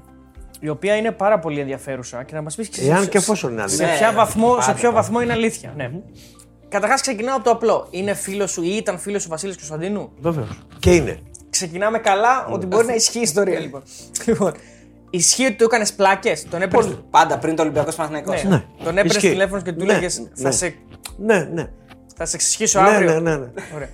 η 0.61 0.69
οποία 0.69 0.97
είναι 0.97 1.13
πάρα 1.13 1.39
πολύ 1.39 1.61
ενδιαφέρουσα 1.61 2.23
και 2.23 2.35
να 2.35 2.43
μας 2.43 2.55
πεις 2.55 2.69
και 2.69 2.81
Εάν 2.81 3.03
σε- 3.03 3.09
και 3.09 3.19
εφόσον 3.19 3.53
είναι 3.53 3.61
σε, 3.61 3.65
αλήθεια. 3.67 3.87
Ναι, 3.87 3.97
ποια 3.99 4.13
βαθμό, 4.13 4.49
σε 4.51 4.57
πάντα, 4.57 4.73
ποιο 4.73 4.89
πάντα. 4.89 5.01
βαθμό 5.01 5.21
είναι 5.21 5.33
αλήθεια. 5.33 5.73
Ναι. 5.77 5.91
Καταρχάς, 6.69 7.01
ξεκινάω 7.01 7.35
από 7.37 7.45
το 7.45 7.51
απλό. 7.51 7.87
Είναι 7.91 8.15
φίλος 8.15 8.51
σου 8.51 8.63
ή 8.63 8.77
ήταν 8.77 8.99
φίλος 8.99 9.23
του 9.23 9.29
Βασίλης 9.29 9.57
Κωνσταντίνου; 9.57 10.11
Βεβαίως. 10.21 10.59
Και 10.79 10.95
είναι. 10.95 11.19
Ξεκινάμε 11.51 11.99
καλά 11.99 12.47
ότι 12.47 12.67
μπορεί 12.67 12.87
να 12.87 12.95
ισχύει 12.95 13.19
η 13.19 13.23
ιστορία 13.23 13.59
λοιπόν. 13.61 13.83
Λοιπόν. 15.07 15.21
Ισχύει 15.21 15.45
ότι 15.45 15.55
του 15.55 15.65
έκανες 15.65 15.93
πλάκες, 15.93 16.47
τον 16.51 16.63
έπαιρνες. 16.63 16.99
Πάντα 17.11 17.39
πριν 17.39 17.57
το 17.57 17.63
Ολυμπιακός 17.63 17.95
Παναθυναϊκό. 17.95 18.33
Ναι. 18.33 18.43
Ναι. 18.57 18.65
Τον 18.79 18.89
έπαιρνες 18.93 19.15
Ισχύει. 19.17 19.29
τηλέφωνος 19.29 19.63
και 19.63 19.73
του 19.73 19.85
Ναι, 19.85 19.93
έλεγε 19.93 20.21
ναι. 20.21 20.29
θα, 20.43 20.51
σε, 20.51 20.75
Ναι, 21.19 21.49
ναι. 21.53 21.69
θα 22.17 22.25
σε 22.27 22.37
εξισχύσω 22.37 22.81
Ναι, 22.81 22.89
αύριο. 22.89 23.21
ναι, 23.21 23.31
ναι, 23.31 23.37
ναι. 23.37 23.51
Ωραία. 23.75 23.89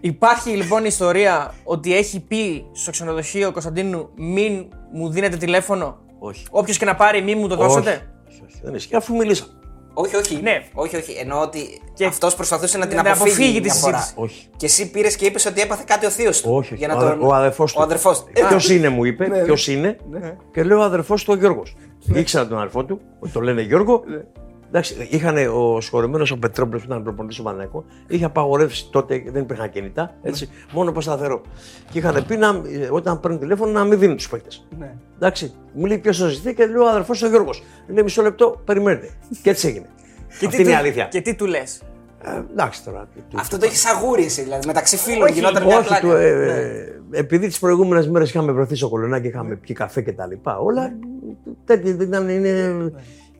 Υπάρχει 0.00 0.50
λοιπόν 0.50 0.80
η 0.80 0.86
ιστορία 0.88 1.54
ότι 1.64 1.96
έχει 1.96 2.20
πει 2.20 2.64
στο 2.72 2.90
ξενοδοχείο 2.90 3.48
ο 3.48 3.52
Κωνσταντίνου 3.52 4.08
μην 4.16 4.66
μου 4.92 5.08
δίνετε 5.10 5.36
τηλέφωνο. 5.36 5.98
Όχι. 6.18 6.46
Όποιος 6.50 6.78
και 6.78 6.84
να 6.84 6.94
πάρει, 6.94 7.22
μην 7.22 7.38
μου 7.38 7.48
το 7.48 7.56
δώσετε. 7.56 7.90
Όχι, 8.28 8.42
όχι, 8.46 8.60
δεν 8.62 8.74
ισχύει. 8.74 8.96
Αφού 8.96 9.16
μιλήσα. 9.16 9.44
Όχι, 9.94 10.16
όχι. 10.16 10.40
Ναι. 10.42 10.62
όχι, 10.74 10.96
όχι. 10.96 11.12
Εννοώ 11.20 11.40
ότι 11.40 11.80
Και- 11.94 12.06
αυτός 12.06 12.34
προσπαθούσε 12.34 12.78
να 12.78 12.86
την 12.86 12.94
να 12.96 13.00
αποφύγει, 13.00 13.22
αποφύγει 13.30 13.54
τη 13.60 13.64
μια 13.64 13.74
φορά. 13.74 13.96
συζήτηση. 13.98 14.22
Όχι. 14.24 14.46
Και 14.56 14.66
εσύ 14.66 14.90
πήρες 14.90 15.16
και 15.16 15.24
είπες 15.26 15.46
ότι 15.46 15.60
έπαθε 15.60 15.82
κάτι 15.86 16.06
ο 16.06 16.10
θείος 16.10 16.40
του. 16.40 16.50
Όχι, 16.54 16.58
όχι. 16.72 16.74
Για 16.74 16.88
να 16.88 16.94
ο, 16.94 16.98
τον... 16.98 17.08
αδε- 17.08 17.22
ο 17.24 17.34
αδερφός 17.34 17.72
του. 17.72 17.78
Ο 17.80 17.82
αδερφός 17.82 18.20
του. 18.24 18.30
Ε, 18.32 18.42
Ποιος 18.48 18.70
είναι, 18.70 18.88
μου 18.88 19.04
είπε. 19.04 19.42
Ποιος 19.44 19.68
είναι. 19.68 19.96
Και 20.52 20.62
λέω 20.62 20.78
ο 20.78 20.82
αδερφός 20.82 21.24
του 21.24 21.32
ο 21.32 21.38
Γιώργος. 21.38 21.74
Ήξερα 22.14 22.46
τον 22.46 22.56
αδερφό 22.58 22.84
του, 22.84 23.00
ότι 23.20 23.32
το 23.32 23.40
λένε 23.40 23.60
Γιώργο. 23.62 24.02
Εντάξει, 24.74 25.08
είχαν 25.10 25.36
ο 25.36 25.80
συγχωρεμένος 25.80 26.30
ο 26.30 26.38
Πετρόπουλος 26.38 26.80
που 26.82 26.86
ήταν 26.90 27.02
προπονητής 27.02 27.36
στο 27.36 27.44
Παναγικό, 27.44 27.84
είχε 28.06 28.24
απαγορεύσει 28.24 28.88
τότε, 28.90 29.22
δεν 29.26 29.42
υπήρχαν 29.42 29.70
κινητά, 29.70 30.14
έτσι, 30.22 30.48
μόνο 30.72 30.92
προς 30.92 31.04
σταθερό. 31.04 31.40
Και 31.90 31.98
είχαν 31.98 32.24
πει 32.26 32.36
να, 32.36 32.48
ε, 32.48 32.88
όταν 32.90 33.20
παίρνουν 33.20 33.40
τηλέφωνο 33.40 33.72
να 33.72 33.84
μην 33.84 33.98
δίνουν 33.98 34.16
τους 34.16 34.28
παίκτες. 34.28 34.66
Ναι. 34.78 34.94
Εντάξει, 35.16 35.54
μου 35.72 35.84
λέει 35.86 35.98
ποιος 35.98 36.18
θα 36.18 36.28
ζητεί 36.28 36.54
και 36.54 36.66
λέω 36.66 36.82
ο 36.84 36.88
αδερφός 36.88 37.22
ο 37.22 37.28
Γιώργος. 37.28 37.62
Λέει 37.86 38.02
μισό 38.02 38.22
λεπτό, 38.22 38.60
περιμένετε. 38.64 39.08
Και 39.42 39.50
έτσι 39.50 39.68
έγινε. 39.68 39.86
Και 40.38 40.46
Αυτή 40.46 40.56
τι 40.56 40.62
είναι 40.62 40.70
η 40.70 40.74
του- 40.74 40.78
αλήθεια. 40.80 41.04
Και 41.04 41.20
τι 41.20 41.34
του 41.34 41.46
λες; 41.46 41.82
Ε, 42.24 42.42
εντάξει 42.52 42.84
τώρα. 42.84 43.08
τι- 43.14 43.20
τι- 43.20 43.36
Αυτό 43.40 43.58
το 43.58 43.64
έχεις 43.64 43.86
αγούρι 43.86 44.24
εσύ, 44.24 44.42
δηλαδή 44.42 44.66
μεταξύ 44.66 44.96
φίλων 44.96 45.22
Όχι, 45.22 45.32
γινόταν 45.32 45.64
μια 45.64 45.76
Όχι, 45.78 45.86
πλάκα. 45.86 46.00
του, 46.06 46.10
ε, 46.10 46.34
Ναι. 46.34 46.52
ε, 46.52 47.00
επειδή 47.10 47.46
τις 47.46 47.58
προηγούμενες 47.58 48.08
μέρες 48.08 48.28
είχαμε 48.28 48.52
βρεθεί 48.52 48.74
στο 48.74 48.88
κολονάκι, 48.88 49.26
είχαμε 49.26 49.54
πιει 49.54 49.74
καφέ 49.74 50.02
και 50.02 50.12
τα 50.12 50.26
λοιπά, 50.26 50.58
όλα 50.58 50.92
τέτοιο 51.64 51.96
ήταν. 52.00 52.28
Είναι, 52.28 52.74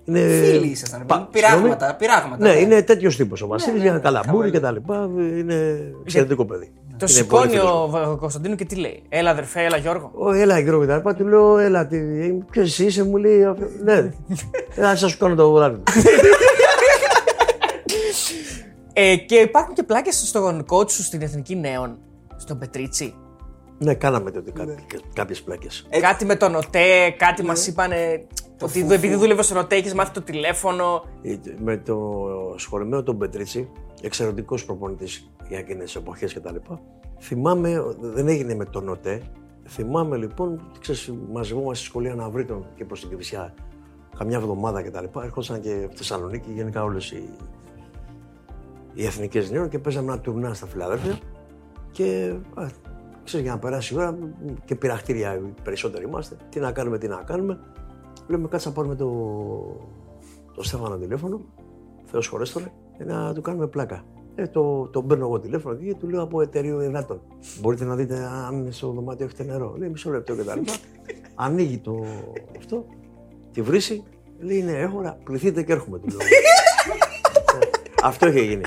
είναι, 0.05 0.19
Φίλοι 0.21 0.67
ήσασταν. 0.67 1.07
πα- 1.07 1.29
Πειράγματα. 1.33 1.69
συγγνώμη. 1.69 1.95
πειράγματα 1.99 2.45
Ναι, 2.47 2.53
ναι. 2.53 2.59
είναι 2.61 2.83
τέτοιος 2.83 3.17
τύπος 3.17 3.43
ο 3.43 3.47
Βασίλης. 3.47 3.77
ναι, 3.77 3.83
για 3.83 3.93
ναι, 3.93 3.99
καλαμπούρι 3.99 4.51
και 4.51 4.59
χαβαλέ. 4.61 4.81
τα 4.81 4.95
λοιπά. 4.97 5.11
Είναι 5.39 5.81
εξαιρετικό 6.05 6.45
παιδί. 6.45 6.73
Το 6.89 6.97
Είναι 7.01 7.09
σηκώνει 7.19 7.43
πολύ 7.47 7.59
φίλος 7.59 7.73
μου. 7.75 7.83
ο 7.83 7.89
Βα- 7.89 8.17
Κωνσταντίνου 8.17 8.55
και 8.55 8.65
τι 8.65 8.75
λέει. 8.75 9.03
Έλα 9.09 9.31
αδερφέ, 9.31 9.63
έλα 9.65 9.77
Γιώργο. 9.77 10.11
Ω, 10.15 10.33
έλα 10.33 10.59
Γιώργο 10.59 10.81
και 10.81 10.87
τα 10.87 10.97
λοιπά. 10.97 11.15
Του 11.15 11.27
λέω, 11.27 11.59
έλα, 11.59 11.89
ποιος 12.51 12.69
εσύ 12.69 12.85
είσαι, 12.85 13.05
μου 13.05 13.17
λέει. 13.17 13.45
αυτό. 13.45 13.65
Ναι, 13.85 14.11
έλα, 14.77 14.97
σας 14.97 15.11
σου 15.11 15.19
κάνω 15.19 15.35
το 15.35 15.53
βράδυ. 15.53 15.83
Ε, 18.93 19.17
και 19.17 19.35
υπάρχουν 19.35 19.75
και 19.75 19.83
πλάκες 19.83 20.23
στον 20.27 20.65
coach 20.69 20.91
σου 20.91 21.03
στην 21.03 21.23
Εθνική 21.23 21.57
Νέων, 21.57 21.99
στον 22.37 22.59
Πετρίτσι. 22.59 23.15
ναι, 23.79 23.95
κάναμε 23.95 24.31
τότε 24.31 24.53
κάποιες 25.13 25.43
πλάκες. 25.43 25.87
Κάτι 26.01 26.25
με 26.25 26.37
τον 26.37 26.55
ΟΤΕ, 26.55 27.15
κάτι 27.17 27.43
μας 27.45 27.67
είπανε. 27.67 28.27
Ότι 28.63 28.93
επειδή 28.93 29.15
δούλευε 29.15 29.43
στον 29.43 29.57
ΟΤΕ, 29.57 29.77
έχει 29.77 29.95
μάθει 29.95 30.13
το 30.13 30.23
τηλέφωνο. 30.23 31.05
Ε, 31.23 31.37
Με 31.63 31.77
το 31.77 32.27
σχολημένο 32.57 33.03
τον 33.03 33.19
Πετρίτσι, 33.19 33.69
εξαιρετικός 34.03 34.65
προπονητής 34.65 35.31
για 35.49 35.59
εκείνες 35.59 35.85
τις 35.85 35.95
εποχές 35.95 36.35
κτλ. 36.35 36.57
Θυμάμαι, 37.21 37.83
δεν 38.01 38.29
έγινε 38.29 38.55
με 38.55 38.65
τον 38.65 38.89
ΟΤΕ. 38.89 39.23
Θυμάμαι 39.69 40.17
λοιπόν, 40.17 40.71
ξέρεις, 40.81 41.13
μαζευόμαστε 41.33 41.75
στη 41.75 41.85
σχολή 41.85 42.11
Αναβρίτων 42.11 42.67
και 42.75 42.85
προς 42.85 43.01
την 43.01 43.09
Κυφυσιά 43.09 43.55
καμιά 44.19 44.37
εβδομάδα 44.37 44.83
κτλ. 44.83 45.05
Έρχονταν 45.23 45.61
και 45.61 45.87
στη 45.87 45.97
Θεσσαλονίκη 45.97 46.51
γενικά 46.51 46.83
όλες 46.83 47.11
οι, 47.11 47.29
οι 48.95 49.07
εθνικές 49.07 49.51
νέων 49.51 49.69
και 49.69 49.79
παίζαμε 49.79 50.13
ένα 50.13 50.21
τουρνά 50.21 50.55
στα 50.55 50.67
Φιλαδέλφια. 50.67 51.19
Και 51.91 52.35
α, 52.55 52.67
ξέρεις, 53.25 53.47
για 53.47 53.55
να 53.55 53.59
περάσει 53.59 53.95
η 53.95 53.97
ώρα 53.97 54.19
και 54.65 54.75
πειραχτήρια 54.75 55.35
οι 55.35 55.55
περισσότεροι 55.63 56.05
είμαστε. 56.05 56.37
Τι 56.49 56.61
να 56.61 56.73
κάνουμε, 56.73 56.99
τι 56.99 57.09
να 57.09 57.17
κάνουμε. 57.17 57.59
Λέμε 58.27 58.49
κάτσε 58.49 58.69
να 58.69 58.75
πάρουμε 58.75 58.95
το, 58.95 59.09
το 60.55 60.63
Στέφανο 60.63 60.97
τηλέφωνο, 60.97 61.41
Θεός 62.05 62.27
χωρέστονε, 62.27 62.73
και 62.99 63.05
να 63.05 63.35
του 63.35 63.41
κάνουμε 63.41 63.67
πλάκα. 63.67 64.05
Ε, 64.35 64.47
το, 64.47 64.89
το 64.89 65.03
παίρνω 65.03 65.25
εγώ 65.25 65.41
τηλέφωνο 65.41 65.77
και 65.77 65.95
του 65.95 66.09
λέω 66.09 66.23
από 66.23 66.41
εταιρείο 66.41 66.83
υδάτων. 66.83 67.21
Μπορείτε 67.61 67.85
να 67.85 67.95
δείτε 67.95 68.29
αν 68.47 68.69
στο 68.71 68.91
δωμάτιο 68.91 69.27
έχετε 69.27 69.45
νερό. 69.45 69.75
Λέει 69.79 69.89
μισό 69.89 70.11
λεπτό 70.11 70.35
και 70.35 70.43
τα 70.43 70.57
λοιπά. 70.57 70.73
Ανοίγει 71.35 71.79
το 71.79 72.05
αυτό, 72.59 72.87
τη 73.53 73.63
βρύση, 73.63 74.03
λέει 74.39 74.63
ναι, 74.63 74.73
έχω, 74.73 74.99
ωραία, 74.99 75.19
πληθείτε 75.25 75.63
και 75.63 75.73
έρχομαι. 75.73 75.99
Του 75.99 76.07
λέω. 76.07 76.19
Ε, 77.61 77.67
αυτό 78.03 78.29
είχε 78.29 78.41
γίνει. 78.41 78.65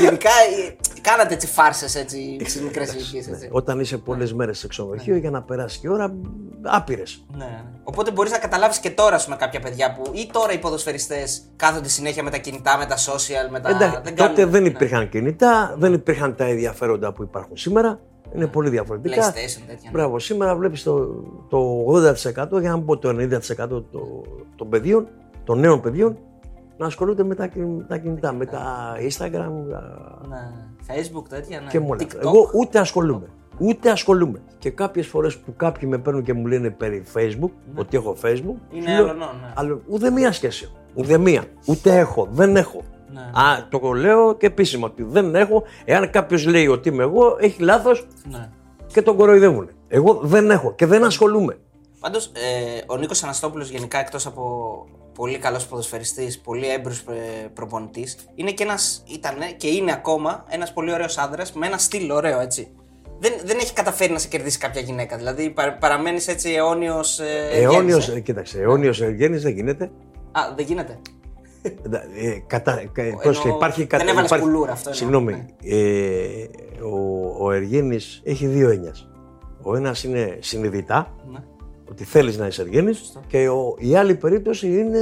Γενικά 0.00 0.30
ε, 0.30 0.76
κάνατε 1.00 1.34
έτσι 1.34 1.46
φάρσες 1.46 1.94
έτσι 1.94 2.36
στις 2.40 2.60
μικρές 2.62 2.92
ηλικίες. 2.94 3.26
Ναι, 3.28 3.36
Όταν 3.50 3.80
είσαι 3.80 3.96
πολλές 3.98 4.34
μέρες 4.34 4.58
σε 4.58 4.68
ξενοδοχείο 4.68 5.16
για 5.16 5.30
να 5.30 5.42
περάσει 5.42 5.78
και 5.78 5.86
η 5.86 5.90
ώρα, 5.90 6.14
άπειρες. 6.62 7.24
Ναι, 7.36 7.44
ναι. 7.44 7.62
Οπότε 7.84 8.10
μπορείς 8.10 8.30
να 8.32 8.38
καταλάβεις 8.38 8.78
και 8.78 8.90
τώρα 8.90 9.20
με 9.28 9.36
κάποια 9.36 9.60
παιδιά 9.60 9.92
που 9.94 10.10
ή 10.14 10.28
τώρα 10.32 10.52
οι 10.52 10.58
ποδοσφαιριστές 10.58 11.42
κάθονται 11.56 11.88
συνέχεια 11.88 12.22
με 12.22 12.30
τα 12.30 12.36
κινητά, 12.38 12.76
με 12.76 12.86
τα 12.86 12.96
social, 12.96 13.50
με 13.50 13.60
τα. 13.60 13.68
Εντάξει, 13.68 14.00
δεν 14.04 14.14
τότε 14.16 14.32
κάνουν- 14.34 14.50
δεν 14.52 14.62
ναι. 14.62 14.68
υπήρχαν 14.68 15.08
κινητά, 15.08 15.74
δεν 15.78 15.92
υπήρχαν 15.92 16.34
τα 16.36 16.44
ενδιαφέροντα 16.44 17.12
που 17.12 17.22
υπάρχουν 17.22 17.56
σήμερα. 17.56 18.00
Είναι 18.34 18.46
πολύ 18.46 18.68
διαφορετικά. 18.70 19.16
PlayStation, 19.30 19.62
τέτοια. 19.66 19.80
ναι. 19.84 19.90
Μπράβο, 19.92 20.18
σήμερα 20.18 20.56
βλέπεις 20.56 20.82
το, 20.82 21.06
το 21.48 21.84
80% 21.86 22.60
για 22.60 22.70
να 22.70 22.76
μην 22.76 22.84
πω 22.86 22.96
το 22.98 23.08
90% 23.08 23.68
το- 23.68 24.22
των 24.56 24.68
παιδιών, 24.68 25.08
των 25.44 25.58
νέων 25.58 25.80
παιδιών, 25.80 26.18
να 26.80 26.86
ασχολούνται 26.86 27.24
με 27.24 27.34
τα, 27.34 27.46
κιν- 27.46 27.76
με 27.76 27.84
τα 27.88 27.98
κινητά, 27.98 28.32
με 28.32 28.46
τα 28.46 28.92
Instagram 29.08 29.52
τα- 29.70 30.20
Ναι. 30.28 30.50
Facebook, 30.88 31.24
τέτοια. 31.28 31.60
Ναι. 31.60 31.70
και 31.70 31.80
μόνο 31.80 31.94
αυτά. 32.04 32.18
TikTok. 32.18 32.22
Εγώ 32.22 32.50
ούτε 32.54 32.78
ασχολούμαι. 32.78 33.26
Ούτε 33.58 33.90
ασχολούμαι. 33.90 34.42
Και 34.58 34.70
κάποιες 34.70 35.06
φορές 35.06 35.36
που 35.38 35.54
κάποιοι 35.56 35.88
με 35.92 35.98
παίρνουν 35.98 36.22
και 36.22 36.32
μου 36.32 36.46
λένε 36.46 36.70
περί 36.70 37.02
Facebook, 37.14 37.50
ότι 37.76 37.96
έχω 37.96 38.16
Facebook. 38.22 38.56
Είναι 38.70 38.90
σου 38.90 38.94
λέω, 38.96 39.08
άλλο, 39.08 39.14
ναι. 39.14 39.52
άλλο- 39.54 39.82
ούτε 39.88 40.10
μία 40.10 40.32
σχέση. 40.32 40.72
Ούτε 40.94 41.18
μία. 41.18 41.44
Ούτε 41.66 41.98
έχω. 41.98 42.28
Δεν 42.30 42.56
έχω. 42.56 42.82
Ναι. 43.12 43.20
Α, 43.20 43.68
το 43.68 43.92
λέω 43.92 44.34
και 44.36 44.46
επίσημα 44.46 44.86
ότι 44.86 45.02
δεν 45.02 45.34
έχω. 45.34 45.62
Εάν 45.84 46.10
κάποιος 46.10 46.46
λέει 46.46 46.66
ότι 46.66 46.88
είμαι 46.88 47.02
εγώ, 47.02 47.36
έχει 47.40 47.62
λάθος 47.62 48.06
ναι. 48.30 48.48
και 48.86 49.02
τον 49.02 49.16
κοροϊδεύουν. 49.16 49.68
Εγώ 49.88 50.20
δεν 50.22 50.50
έχω 50.50 50.72
και 50.74 50.86
δεν 50.86 51.04
ασχολούμαι. 51.04 51.56
Πάντως, 52.00 52.26
ε, 52.26 52.82
ο 52.86 52.96
Νίκος 52.96 53.22
Αναστόπουλος, 53.22 53.70
γενικά 53.70 53.98
εκτός 53.98 54.26
από 54.26 54.42
πολύ 55.14 55.38
καλός 55.38 55.66
ποδοσφαιριστής, 55.66 56.40
πολύ 56.40 56.68
έμπειρο 56.72 56.94
προπονητής, 57.54 58.16
είναι 58.34 58.50
και 58.50 58.62
ένας, 58.62 59.02
ήταν 59.14 59.34
και 59.56 59.68
είναι 59.68 59.92
ακόμα 59.92 60.44
ένας 60.48 60.72
πολύ 60.72 60.92
ωραίος 60.92 61.18
άντρα 61.18 61.44
με 61.54 61.66
ένα 61.66 61.78
στυλ 61.78 62.10
ωραίο, 62.10 62.40
έτσι. 62.40 62.70
Δεν, 63.18 63.32
δεν 63.44 63.58
έχει 63.58 63.72
καταφέρει 63.72 64.12
να 64.12 64.18
σε 64.18 64.28
κερδίσει 64.28 64.58
κάποια 64.58 64.80
γυναίκα. 64.80 65.16
Δηλαδή, 65.16 65.50
πα, 65.50 65.76
παραμένεις 65.80 66.28
έτσι 66.28 66.50
αιώνιος. 66.52 67.18
Ε, 67.20 67.48
Αιώνιος, 67.52 67.74
γέννης, 67.74 68.08
ε. 68.08 68.20
κοίταξε, 68.20 68.60
αιώνιος 68.60 69.00
εργένη 69.00 69.36
δεν 69.36 69.52
γίνεται. 69.52 69.84
Α, 70.32 70.40
δεν 70.56 70.66
γίνεται. 70.66 70.98
Εντά- 71.62 72.02
Ε, 72.02 72.42
κατά, 72.46 72.72
κα- 72.92 73.02
πώς 73.22 73.38
Εννοώ, 73.38 73.56
υπάρχει, 73.56 73.78
δεν 73.78 73.88
κατα- 73.88 74.10
έβαλες 74.10 74.24
υπάρχει- 74.30 74.44
κουλούρα, 74.46 74.72
αυτό 74.72 74.90
εννοώ, 74.90 74.94
Συγγνώμη. 74.94 75.32
ναι. 75.32 75.76
Ε, 75.76 76.48
ο, 76.84 77.44
ο 77.44 77.52
Εργένης 77.52 78.20
έχει 78.24 78.46
δύο 78.46 78.70
έννοιες. 78.70 79.08
Ο 79.62 79.76
ένας 79.76 80.04
είναι 80.04 80.36
συνειδητά, 80.40 81.14
Ναι. 81.32 81.38
Ότι 81.90 82.04
θέλεις 82.04 82.38
να 82.38 82.46
είσαι 82.46 82.62
Εργένης 82.62 83.12
και 83.26 83.48
ο, 83.48 83.74
η 83.78 83.96
άλλη 83.96 84.14
περίπτωση 84.14 84.78
είναι 84.78 85.00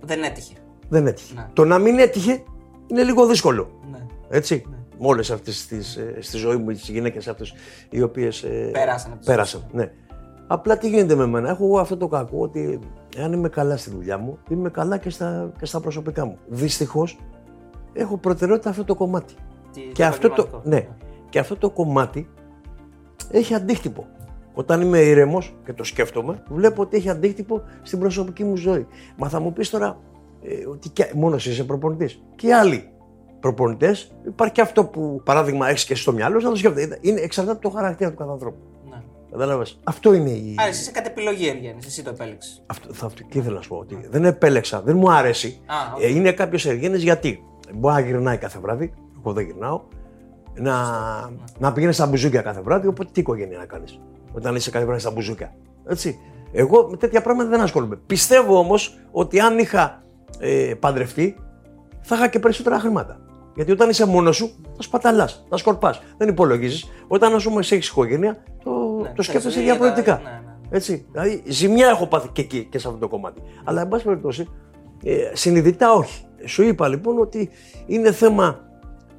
Δεν 0.00 0.22
έτυχε. 0.22 0.54
δεν 0.88 1.06
έτυχε. 1.06 1.34
Ναι. 1.34 1.46
Το 1.52 1.64
να 1.64 1.78
μην 1.78 1.98
έτυχε 1.98 2.42
είναι 2.86 3.02
λίγο 3.02 3.26
δύσκολο. 3.26 3.70
Ναι. 3.90 4.06
Έτσι. 4.28 4.64
Με 4.98 5.08
όλες 5.08 5.30
αυτές 5.30 5.66
τις, 5.66 5.96
ε, 5.96 6.16
στη 6.20 6.36
ζωή 6.36 6.56
μου 6.56 6.70
τις 6.72 6.88
γυναίκες 6.88 7.28
αυτές 7.28 7.52
οι 7.90 8.02
οποίες 8.02 8.42
ε, 8.42 8.68
Πέρασαν 8.72 9.10
από 9.10 9.18
τις 9.18 9.26
πέρασαν. 9.28 9.64
Ναι. 9.72 9.90
Απλά 10.46 10.78
τι 10.78 10.88
γίνεται 10.88 11.14
με 11.14 11.26
μένα. 11.26 11.48
Έχω 11.50 11.64
εγώ 11.64 11.78
αυτό 11.78 11.96
το 11.96 12.08
κακό 12.08 12.38
ότι 12.40 12.78
εάν 13.16 13.32
είμαι 13.32 13.48
καλά 13.48 13.76
στη 13.76 13.90
δουλειά 13.90 14.18
μου, 14.18 14.38
είμαι 14.50 14.70
καλά 14.70 14.96
και 14.98 15.10
στα, 15.10 15.52
και 15.58 15.66
στα 15.66 15.80
προσωπικά 15.80 16.24
μου. 16.24 16.38
Δυστυχώς 16.46 17.18
έχω 17.92 18.16
προτεραιότητα 18.16 18.70
αυτό 18.70 18.84
το 18.84 18.94
κομμάτι. 18.94 19.34
Τι- 19.72 19.80
Και 19.92 20.04
αυτό, 20.04 20.28
το, 20.28 20.34
επαγγελματικό. 20.34 20.70
ναι, 20.76 20.88
και 21.28 21.38
αυτό 21.38 21.56
το 21.56 21.70
κομμάτι 21.70 22.28
έχει 23.30 23.54
αντίκτυπο. 23.54 24.06
Όταν 24.54 24.80
είμαι 24.80 24.98
ήρεμος 24.98 25.54
και 25.64 25.72
το 25.72 25.84
σκέφτομαι, 25.84 26.42
βλέπω 26.48 26.82
ότι 26.82 26.96
έχει 26.96 27.08
αντίκτυπο 27.08 27.62
στην 27.82 27.98
προσωπική 27.98 28.44
μου 28.44 28.56
ζωή. 28.56 28.86
Μα 29.16 29.28
θα 29.28 29.40
μου 29.40 29.52
πεις 29.52 29.70
τώρα 29.70 29.98
ε, 30.42 30.66
ότι 30.66 30.88
και, 30.88 31.10
μόνο 31.14 31.34
εσύ 31.34 31.50
είσαι 31.50 31.64
προπονητής. 31.64 32.22
Και 32.36 32.54
άλλοι 32.54 32.88
προπονητές, 33.40 34.12
υπάρχει 34.26 34.54
και 34.54 34.60
αυτό 34.60 34.84
που 34.84 35.20
παράδειγμα 35.24 35.68
έχεις 35.68 35.84
και 35.84 35.94
στο 35.94 36.12
μυαλό 36.12 36.38
σου 36.38 36.44
να 36.44 36.52
το 36.52 36.58
σκέφτεται. 36.58 36.98
Είναι 37.00 37.20
εξαρτάται 37.20 37.56
από 37.56 37.68
το 37.68 37.76
χαρακτήρα 37.76 38.10
του 38.10 38.16
κάθε 38.16 38.30
ανθρώπου. 38.30 38.58
Ναι. 38.90 39.02
Κατάλαβες; 39.30 39.78
Αυτό 39.84 40.14
είναι 40.14 40.30
η. 40.30 40.54
Άρα, 40.58 40.68
εσύ 40.68 40.80
είσαι 40.80 40.90
κατ' 40.90 41.06
επιλογή, 41.06 41.48
εργένης. 41.48 41.78
Εσύ 41.86 42.04
το 42.04 42.10
επέλεξες. 42.10 42.62
Αυτό, 42.66 42.92
θα, 42.92 43.06
αυτό, 43.06 43.22
και 43.22 43.38
ήθελα 43.38 43.54
να 43.54 43.62
σου 43.62 43.68
πω 43.68 43.76
ότι 43.76 44.06
δεν 44.10 44.24
επέλεξα, 44.24 44.80
δεν 44.80 44.96
μου 44.96 45.12
άρεσε. 45.12 45.46
Α, 45.46 45.74
οκ. 45.94 46.02
Ε, 46.02 46.08
είναι 46.08 46.32
κάποιος 46.32 46.66
εργένης 46.66 46.98
γιατί; 46.98 47.44
Μπορεί 47.74 47.94
να 47.94 48.00
γυρνάει 48.00 48.36
κάθε 48.36 48.58
βράδυ, 48.58 48.92
εγώ 49.18 49.32
δεν 49.32 49.44
γυρνάω, 49.44 49.80
να, 50.54 50.74
να 51.58 51.72
πηγαίνεις 51.72 51.96
στα 51.96 52.06
μπουζούκια 52.06 52.42
κάθε 52.42 52.60
βράδυ, 52.60 52.86
οπότε 52.86 53.10
τι 53.12 53.20
οικογένεια 53.20 53.58
να 53.58 53.64
κάνεις 53.64 54.00
όταν 54.32 54.54
είσαι 54.54 54.70
κάθε 54.70 54.84
βράδυ 54.84 55.00
στα 55.00 55.10
μπουζούκια. 55.10 55.54
Έτσι. 55.86 56.18
Εγώ 56.52 56.88
με 56.90 56.96
τέτοια 56.96 57.20
πράγματα 57.22 57.48
δεν 57.50 57.60
ασχολούμαι. 57.60 57.96
Πιστεύω 58.06 58.58
όμως 58.58 58.98
ότι 59.10 59.40
αν 59.40 59.58
είχα 59.58 60.02
ε, 60.38 60.74
παντρευτεί, 60.80 61.36
θα 62.00 62.16
είχα 62.16 62.28
και 62.28 62.38
περισσότερα 62.38 62.78
χρήματα. 62.78 63.20
Γιατί 63.54 63.72
όταν 63.72 63.88
είσαι 63.88 64.06
μόνος 64.06 64.36
σου, 64.36 64.50
θα 64.76 64.82
σπαταλάς, 64.82 65.44
θα 65.48 65.56
σκορπάς. 65.56 66.02
Δεν 66.16 66.28
υπολογίζεις. 66.28 66.84
Όταν 67.08 67.34
ας 67.34 67.44
πούμε 67.44 67.58
έχεις 67.60 67.88
οικογένεια, 67.88 68.42
το, 68.64 68.70
Ναι, 68.70 69.08
το 69.08 69.14
θες 69.14 69.24
σκέφτεσαι 69.26 69.54
ζωή, 69.56 69.64
διαφορετικά. 69.64 70.20
ναι, 70.24 70.30
ναι, 70.30 70.36
ναι. 70.36 70.76
Έτσι. 70.76 71.06
Δηλαδή, 71.10 71.42
ζημιά 71.46 71.88
έχω 71.88 72.06
πάθει 72.06 72.28
και 72.32 72.40
εκεί 72.40 72.64
και 72.70 72.78
σε 72.78 72.86
αυτό 72.88 73.00
το 73.00 73.08
κομμάτι. 73.08 73.42
Αλλά, 73.64 73.80
εν 73.80 73.88
πάση 73.88 74.04
περιπτώσει, 74.04 74.48
ε, 75.04 75.30
συνειδητά 75.32 75.92
όχι. 75.92 76.24
Σου 76.44 76.62
είπα 76.62 76.88
λοιπόν 76.88 77.18
ότι 77.18 77.50
είναι 77.86 78.12
θέμα 78.12 78.60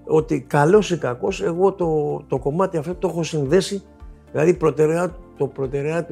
ότι 0.05 0.41
καλός 0.41 0.91
ή 0.91 0.97
κακός, 0.97 1.41
εγώ 1.41 1.73
το, 1.73 2.17
το 2.27 2.39
κομμάτι 2.39 2.77
αυτό 2.77 2.95
το 2.95 3.07
έχω 3.07 3.23
συνδέσει. 3.23 3.83
Δηλαδή, 4.33 4.53
προτεραιά, 4.53 5.15
το 5.37 5.47
προτεραιά, 5.47 6.07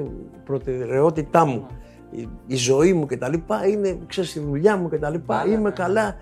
προτεραιότητά 0.46 1.46
μου, 1.46 1.66
η, 2.12 2.28
η 2.48 2.56
ζωή 2.56 2.94
μου 2.94 3.06
κτλ. 3.06 3.34
είναι, 3.72 3.98
ξέρεις, 4.08 4.36
η 4.36 4.40
δουλειά 4.40 4.78
μου 4.78 4.90
κτλ. 4.90 5.14
Πάντα, 5.26 5.50
Είμαι 5.52 5.58
ναι. 5.58 5.70
καλά, 5.72 6.16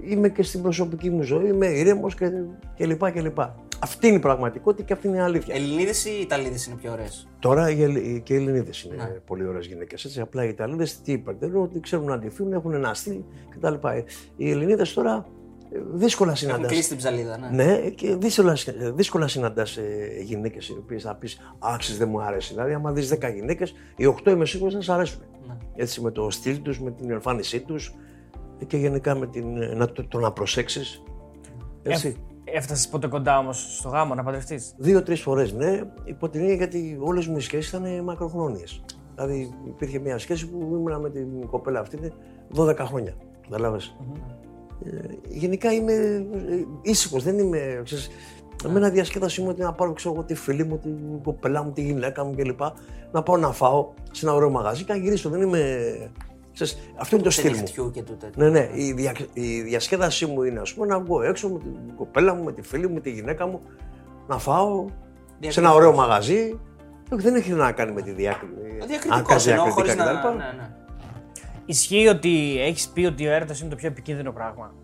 είμαι 0.00 0.28
και 0.28 0.42
στην 0.42 0.62
προσωπική 0.62 1.10
μου 1.10 1.22
ζωή, 1.22 1.48
είμαι 1.48 1.66
ήρεμος 1.66 2.14
και, 2.14 2.30
και 2.74 2.86
λοιπά 2.86 3.10
και 3.10 3.20
λοιπά. 3.20 3.54
Αυτή 3.82 4.06
είναι 4.06 4.16
η 4.16 4.20
πραγματικότητα 4.20 4.82
και 4.82 4.92
αυτή 4.92 5.06
είναι 5.08 5.16
η 5.16 5.20
αλήθεια. 5.20 5.54
Ελληνίδες 5.54 6.04
ή 6.04 6.10
Ιταλίδες 6.20 6.66
είναι 6.66 6.76
πιο 6.76 6.92
ωραίες; 6.92 7.28
Τώρα 7.38 7.70
οι 7.70 7.82
Ελλ- 7.82 8.22
και 8.22 8.34
οι 8.34 8.36
Ελληνίδες 8.36 8.82
είναι 8.82 8.94
Ναι. 8.94 9.04
πολύ 9.26 9.46
ωραίες 9.46 9.66
γυναίκες. 9.66 10.18
Απλά 10.20 10.44
οι 10.44 10.48
Ιταλίδες 10.48 11.00
τι 11.00 11.12
υπερτερούν, 11.12 11.62
ότι 11.62 11.80
ξέρουν 11.80 12.04
να 12.04 12.14
αντιθούν, 12.14 12.52
έχουν 12.52 12.72
ένα 12.74 12.94
στυλ 12.94 13.16
κτλ. 13.48 13.74
Οι 14.36 14.50
Ελληνίδες 14.50 14.92
τώρα 14.92 15.26
ε, 15.72 15.78
δύσκολα 15.92 16.30
Έχουν 16.30 16.42
συναντάς. 16.42 16.70
κλείσει 16.70 16.88
την 16.88 16.96
ψαλίδα, 16.96 17.38
ναι. 17.38 17.64
Ναι, 17.64 17.90
και 17.90 18.14
δύσκολα, 18.16 18.56
δύσκολα 18.94 19.28
συναντάς 19.28 19.78
γυναίκες 20.22 20.68
οι 20.68 20.76
οποίες 20.78 21.02
θα 21.02 21.14
πεις 21.14 21.40
Άξις 21.58 21.98
δεν 21.98 22.08
μου 22.08 22.20
αρέσει. 22.20 22.52
Δηλαδή, 22.52 22.72
άμα 22.72 22.92
δεις 22.92 23.08
10 23.08 23.32
γυναίκες, 23.34 23.74
οι 23.96 24.06
8 24.06 24.30
είμαι 24.30 24.46
σίγουρο 24.46 24.70
θα 24.70 24.80
σ' 24.80 24.88
αρέσουν. 24.88 25.20
Ναι. 25.46 25.56
Έτσι, 25.76 26.00
με 26.00 26.10
το 26.10 26.30
στυλ 26.30 26.62
τους, 26.62 26.80
με 26.80 26.90
την 26.90 27.10
εμφάνισή 27.10 27.60
τους 27.60 27.94
και 28.66 28.76
γενικά 28.76 29.14
με 29.14 29.26
την, 29.26 29.58
να, 29.76 29.86
το, 29.92 30.06
το 30.08 30.18
να 30.18 30.32
προσέξεις. 30.32 31.02
Έτσι. 31.82 32.16
Έφτασες 32.44 32.88
ποτέ 32.88 33.06
κοντά 33.06 33.38
όμως 33.38 33.76
στο 33.78 33.88
γάμο 33.88 34.14
να 34.14 34.22
παντρευτείς; 34.22 34.74
Δύο-τρεις 34.76 35.20
φορές 35.20 35.52
ναι, 35.52 35.80
υπό 36.04 36.28
την 36.28 36.40
έννοια 36.40 36.54
γιατί 36.54 36.98
όλες 37.00 37.26
μου 37.26 37.36
οι 37.36 37.40
σχέσεις 37.40 37.68
ήταν 37.68 38.04
μακροχρόνιες. 38.04 38.84
Δηλαδή 39.14 39.54
υπήρχε 39.66 39.98
μια 39.98 40.18
σχέση 40.18 40.48
που 40.48 40.58
ήμουν 40.58 41.00
με 41.00 41.10
την 41.10 41.46
κοπέλα 41.46 41.80
αυτή 41.80 42.12
12 42.54 42.76
χρόνια. 42.78 43.14
Καταλάβες. 43.42 43.96
Ε, 44.00 44.04
γενικά 45.28 45.72
είμαι 45.72 45.92
ε, 45.92 46.64
ήσυχος, 46.82 47.22
δεν 47.22 47.38
είμαι. 47.38 47.80
Ξέρεις, 47.84 48.10
Εμένα 48.64 48.90
διασκέδασή 48.90 49.40
μου 49.42 49.50
είναι 49.50 49.64
να 49.64 49.72
πάρω 49.72 49.92
ξέρω, 49.92 50.14
εγώ, 50.14 50.22
τη 50.22 50.34
φίλη 50.34 50.64
μου, 50.64 50.78
την 50.78 51.22
κοπέλα 51.22 51.62
μου, 51.62 51.72
τη 51.72 51.82
γυναίκα 51.82 52.24
μου 52.24 52.34
κλπ. 52.34 52.60
Να 53.12 53.22
πάω 53.22 53.36
να 53.36 53.52
φάω 53.52 53.88
σε 54.10 54.26
ένα 54.26 54.34
ωραίο 54.34 54.50
μαγαζί 54.50 54.84
και 54.84 54.92
να 54.92 54.98
γυρίσω. 54.98 55.30
Δεν 55.30 55.40
είμαι. 55.40 56.10
Ξέρεις, 56.52 56.78
αυτό 56.96 57.16
είναι 57.16 57.24
το 57.24 57.30
στυλ 57.30 57.50
μου. 57.50 57.56
Δελτιού 57.56 57.90
και 57.90 58.02
τούτα. 58.02 58.30
Ναι, 58.36 58.48
ναι. 58.48 58.70
Η, 58.72 58.92
δια, 58.92 59.16
η 59.32 59.60
διασκέδασή 59.60 60.26
μου 60.26 60.42
είναι 60.42 60.60
ας 60.60 60.74
πούμε, 60.74 60.86
να 60.86 61.00
βγω 61.00 61.22
έξω 61.22 61.48
με 61.48 61.58
την 61.58 61.96
κοπέλα 61.96 62.34
μου, 62.34 62.42
με 62.42 62.52
τη 62.52 62.62
φίλη 62.62 62.88
μου, 62.88 63.00
τη 63.00 63.10
γυναίκα 63.10 63.46
μου, 63.46 63.60
να 64.28 64.38
φάω 64.38 64.86
σε 65.48 65.60
ένα 65.60 65.74
ωραίο 65.74 65.92
μαγαζί. 65.92 66.58
Όχι, 67.12 67.22
δεν 67.22 67.34
έχει 67.34 67.52
να 67.52 67.72
κάνει 67.72 67.92
με 67.92 68.02
τη 68.02 68.10
διάκριση. 68.10 68.54
Διακριτικός 68.86 69.46
εννοώ 69.46 69.70
χωρίς 69.70 69.96
να. 69.96 70.04
Ναι, 70.04 70.12
ναι. 70.12 70.74
Ισχύει 71.66 72.06
ότι 72.08 72.60
έχεις 72.60 72.88
πει 72.88 73.04
ότι 73.04 73.26
ο 73.26 73.32
έρωτας 73.32 73.60
είναι 73.60 73.70
το 73.70 73.76
πιο 73.76 73.88
επικίνδυνο 73.88 74.32
πράγμα; 74.32 74.74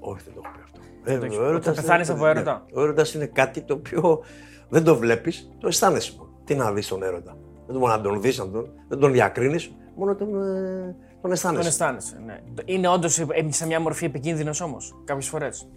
Όχι, 0.00 0.22
δεν 0.24 0.34
το 0.34 0.40
έχω 0.44 0.54
πει 0.54 0.60
αυτό. 0.64 0.78
το 1.04 1.26
έχεις 1.26 1.36
πει. 1.38 1.44
έρωτας 1.44 1.66
Ότι 1.66 1.80
πεθάνεις 1.80 2.08
είναι- 2.08 2.16
από 2.16 2.26
έρωτα. 2.26 2.64
ναι. 2.72 2.80
Ο 2.80 2.82
έρωτας 2.82 3.14
είναι 3.14 3.26
κάτι 3.26 3.60
το 3.62 3.74
οποίο 3.74 4.22
δεν 4.68 4.84
το 4.84 4.96
βλέπεις, 4.96 5.50
το 5.58 5.66
αισθάνεσαι 5.68 6.12
μόνο. 6.18 6.30
Τι 6.44 6.54
να 6.54 6.72
δεις 6.72 6.88
τον 6.88 7.02
έρωτα. 7.02 7.36
Δεν 7.66 7.78
μπορείς 7.78 7.96
να 7.96 8.00
τον 8.02 8.20
δεις, 8.20 8.36
τον, 8.36 8.68
δεν 8.88 8.98
τον 8.98 9.12
διακρίνεις, 9.12 9.70
μόνο 9.96 10.14
τον, 10.14 10.28
ε, 10.42 10.96
τον 11.22 11.32
αισθάνεσαι. 11.32 11.62
Τον 11.62 11.70
αισθάνεσαι, 11.70 12.22
ναι. 12.26 12.40
Είναι 12.64 12.88
όντως 12.88 13.20
σε 13.48 13.66
μια 13.66 13.80
μορφή 13.80 14.04
επικίνδυνος 14.04 14.60
όμως, 14.60 14.94
κάποιες 15.04 15.28
φορές; 15.28 15.68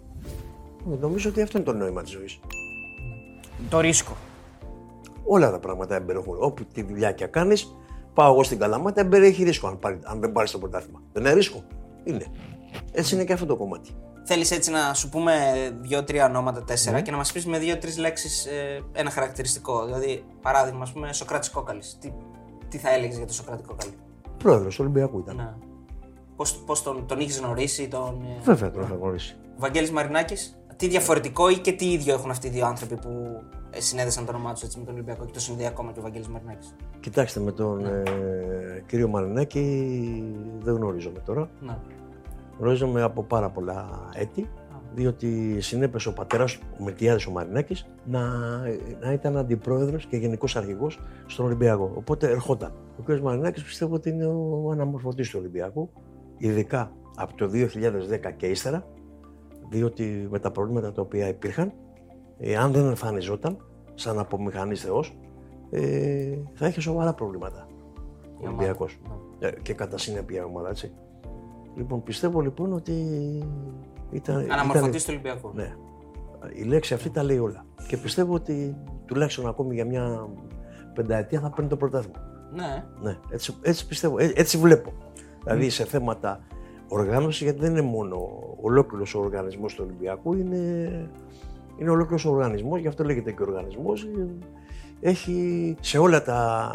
Ε, 0.92 0.96
Νομίζω 1.00 1.28
ότι 1.30 1.42
αυτό 1.42 1.58
είναι 1.58 1.66
το 1.66 1.72
νόημα 1.72 2.02
της 2.02 2.10
ζωής. 2.12 2.40
Το 3.70 3.80
ρίσκο. 3.80 4.16
Όλα 5.24 5.50
τα 5.50 5.58
πράγματα 5.58 5.94
εμπεριέχουν. 5.94 6.36
Όπου 6.40 6.64
τη 6.64 6.82
δουλειά 6.82 7.12
και 7.12 7.26
κάνεις, 7.26 7.76
πάω 8.14 8.32
εγώ 8.32 8.42
στην 8.42 8.58
Καλαμάτα, 8.58 9.00
εμπεριέχει 9.00 9.44
ρίσκο 9.44 9.66
αν, 9.68 9.78
πάρει, 9.78 9.98
αν 10.02 10.20
δεν 10.20 10.32
πάρει 10.32 10.50
το 10.50 10.58
πρωτάθλημα. 10.58 11.02
Δεν 11.12 11.22
είναι 11.22 11.32
ρίσκο. 11.32 11.62
Είναι. 12.04 12.24
Έτσι 12.92 13.14
είναι 13.14 13.24
και 13.24 13.32
αυτό 13.32 13.46
το 13.46 13.56
κομμάτι. 13.56 13.90
Θέλεις 14.26 14.50
έτσι 14.50 14.70
να 14.70 14.94
σου 14.94 15.08
πούμε 15.08 15.34
δύο-τρία 15.80 16.26
ονόματα, 16.26 16.58
Ναι. 16.58 16.64
τέσσερα 16.64 17.00
και 17.00 17.10
να 17.10 17.16
μας 17.16 17.32
πεις 17.32 17.46
με 17.46 17.58
δύο-τρεις 17.58 17.98
λέξεις 17.98 18.46
ένα 18.92 19.10
χαρακτηριστικό. 19.10 19.84
Δηλαδή, 19.84 20.24
παράδειγμα, 20.42 20.82
ας 20.82 20.92
πούμε, 20.92 21.12
Σοκράτης 21.12 21.50
Κόκαλης. 21.50 21.96
Τι, 22.00 22.12
τι 22.68 22.78
θα 22.78 22.90
έλεγες 22.94 23.16
για 23.16 23.26
τον 23.26 23.34
Σοκράτη 23.34 23.62
Κόκαλη; 23.62 23.92
Πρόεδρος 24.38 24.74
του 24.74 24.80
Ολυμπιακού 24.84 25.18
ήταν. 25.18 25.36
Ναι. 25.36 25.54
Πώς 26.36 26.56
πώς 26.66 26.82
τον, 26.82 27.06
τον 27.06 27.20
είχε 27.20 27.38
γνωρίσει, 27.40 27.88
τον. 27.88 28.22
ε, 28.22 28.42
Βέβαια 28.44 28.70
τον 28.70 28.82
είχα 28.82 28.94
γνωρίσει. 28.94 29.36
Βαγγέλης 29.56 29.90
Μαρινάκης, 29.90 30.58
τι 30.76 30.88
διαφορετικό 30.88 31.48
ή 31.48 31.58
και 31.58 31.72
τι 31.72 31.92
ίδιο 31.92 32.14
έχουν 32.14 32.30
αυτοί 32.30 32.46
οι 32.46 32.50
δύο 32.50 32.66
άνθρωποι 32.66 32.94
που 32.96 33.08
ε, 33.08 33.63
συνέδεσαν 33.78 34.24
το 34.24 34.32
όνομά 34.32 34.52
τους 34.52 34.76
με 34.76 34.84
τον 34.84 34.94
Ολυμπιακό 34.94 35.24
και 35.24 35.32
το 35.32 35.40
συνδέει 35.40 35.66
ακόμα 35.66 35.92
και 35.92 35.98
ο 35.98 36.02
Βαγγέλης 36.02 36.28
Μαρινάκης. 36.28 36.74
Κοιτάξτε, 37.00 37.40
με 37.40 37.52
τον 37.52 37.82
Ναι. 37.82 37.88
ε, 37.88 38.82
κύριο 38.86 39.08
Μαρινάκη 39.08 39.64
δεν 40.60 40.74
γνωρίζομαι 40.74 41.18
τώρα. 41.18 41.50
Ναι. 41.60 41.76
Γνωρίζομαι 42.58 43.02
από 43.02 43.22
πάρα 43.22 43.50
πολλά 43.50 44.08
έτη, 44.14 44.48
διότι 44.94 45.60
συνέπεσε 45.60 46.08
ο 46.08 46.12
πατέρας 46.12 46.58
του, 46.58 46.66
ο 46.80 46.82
Μιλτιάδης 46.84 47.26
ο 47.26 47.30
Μαρινάκης, 47.30 47.86
να, 48.04 48.20
να 49.00 49.12
ήταν 49.12 49.36
αντιπρόεδρος 49.36 50.06
και 50.06 50.16
γενικός 50.16 50.56
αρχηγός 50.56 51.00
στον 51.26 51.44
Ολυμπιακό. 51.46 51.92
Οπότε 51.94 52.30
ερχόταν. 52.30 52.72
Ο 52.98 53.02
κ. 53.02 53.18
Μαρινάκης 53.18 53.62
πιστεύω 53.62 53.94
ότι 53.94 54.08
είναι 54.08 54.26
ο 54.26 54.70
αναμορφωτής 54.72 55.30
του 55.30 55.36
Ολυμπιακού, 55.40 55.90
ειδικά 56.38 56.92
από 57.16 57.34
το 57.34 57.48
2010 57.48 58.30
και 58.36 58.46
ύστερα, 58.46 58.86
διότι 59.68 60.28
με 60.30 60.38
τα 60.38 60.50
προβλήματα 60.50 60.92
τα 60.92 61.02
οποία 61.02 61.28
υπήρχαν, 61.28 61.72
ε, 62.38 62.56
αν 62.56 62.72
δεν 62.72 62.86
εμφανιζόταν 62.86 63.56
σαν 63.94 64.18
απομηχανής 64.18 64.80
θεός, 64.80 65.18
ε, 65.70 66.34
θα 66.54 66.66
είχε 66.66 66.80
σοβαρά 66.80 67.14
προβλήματα 67.14 67.66
ο 67.66 68.28
Η 68.40 68.46
ομάδα. 68.46 68.48
Ολυμπιακός. 68.56 68.98
Ναι. 69.38 69.48
Ε, 69.48 69.52
και 69.62 69.74
κατά 69.74 69.98
συνέπεια 69.98 70.40
η 70.40 70.44
ομάδα, 70.44 70.68
έτσι. 70.68 70.92
Λοιπόν, 71.76 72.02
πιστεύω 72.02 72.40
λοιπόν 72.40 72.72
ότι 72.72 72.92
ήταν. 74.10 74.36
Αναμορφωτής 74.50 75.02
ήταν- 75.02 75.16
του 75.16 75.22
Ολυμπιακού. 75.28 75.50
Ναι. 75.54 75.74
Η 76.54 76.62
λέξη 76.62 76.94
αυτή 76.94 77.10
τα 77.10 77.22
λέει 77.22 77.38
όλα. 77.38 77.64
Και 77.88 77.96
πιστεύω 77.96 78.34
ότι 78.34 78.76
τουλάχιστον 79.06 79.46
ακόμη 79.46 79.74
για 79.74 79.84
μια 79.84 80.28
πενταετία 80.94 81.40
θα 81.40 81.50
παίρνει 81.50 81.70
το 81.70 81.76
πρωτάθλημα. 81.76 82.18
Ναι. 82.52 82.84
Ναι, 83.00 83.18
έτσι, 83.30 83.54
έτσι 83.62 83.86
πιστεύω, 83.86 84.18
ε- 84.18 84.32
έτσι 84.34 84.58
βλέπω. 84.58 84.92
Δηλαδή 85.44 85.70
σε 85.70 85.84
θέματα 85.84 86.40
οργάνωσης, 86.88 87.42
γιατί 87.42 87.58
δεν 87.60 87.70
είναι 87.70 87.82
μόνο 87.82 88.16
ολόκληρος 88.60 89.14
ο 89.14 89.18
οργανισμός 89.18 89.74
του 89.74 89.84
Ολυμπιακού, 89.86 90.34
είναι, 90.34 91.10
είναι 91.78 91.90
ολόκληρος 91.90 92.24
ο 92.24 92.30
οργανισμός, 92.30 92.80
γι' 92.80 92.88
αυτό 92.88 93.04
λέγεται 93.04 93.32
και 93.32 93.42
οργανισμός. 93.42 94.06
Έχει 95.00 95.76
σε 95.80 95.98
όλα 95.98 96.22
τα 96.22 96.70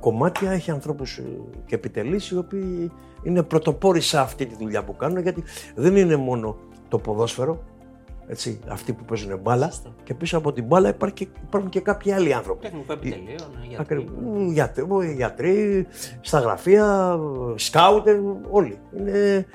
κομμάτια 0.00 0.50
έχει 0.50 0.70
ανθρώπους 0.70 1.20
και 1.66 1.74
επιτελείς 1.74 2.30
οι 2.30 2.36
οποίοι 2.36 2.90
είναι 3.22 3.42
πρωτοπόροι 3.42 4.00
σε 4.00 4.18
αυτή 4.18 4.46
τη 4.46 4.56
δουλειά 4.56 4.84
που 4.84 4.96
κάνουν, 4.96 5.22
γιατί 5.22 5.42
δεν 5.74 5.96
είναι 5.96 6.16
μόνο 6.16 6.56
το 6.88 6.98
ποδόσφαιρο. 6.98 7.62
Έτσι, 8.26 8.58
αυτοί 8.68 8.92
που 8.92 9.04
παίζουν 9.04 9.38
μπάλα 9.42 9.66
Σωστό. 9.66 9.94
και 10.04 10.14
πίσω 10.14 10.38
από 10.38 10.52
την 10.52 10.64
μπάλα 10.64 10.88
υπάρχει 10.88 11.14
και- 11.14 11.28
υπάρχουν 11.46 11.70
και 11.70 11.80
κάποιοι 11.80 12.12
άλλοι 12.12 12.34
άνθρωποι. 12.34 12.62
Τεχνικό 12.62 12.92
επιτελείο, 12.92 13.24
ναι, 13.24 13.66
γιατροί. 13.68 13.76
Ακριβώς. 13.78 14.52
Γιατροί, 14.52 14.86
γιατροί, 15.16 15.86
στα 16.20 16.38
γραφεία, 16.38 17.18
σκάουτερ, 17.54 18.16
όλοι. 18.50 18.78
Είναι 18.98 19.46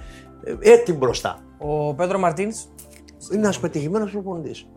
ε, 0.44 0.56
έτοιμοι 0.60 0.98
μπροστά. 0.98 1.40
Ο 1.58 1.94
Πέτρο 1.94 2.20
Μαρτίνς, 2.20 2.66
Είναι 3.32 3.42
ένας 3.42 3.60
πετυχημένος 3.60 4.12
προπονητής. 4.12 4.68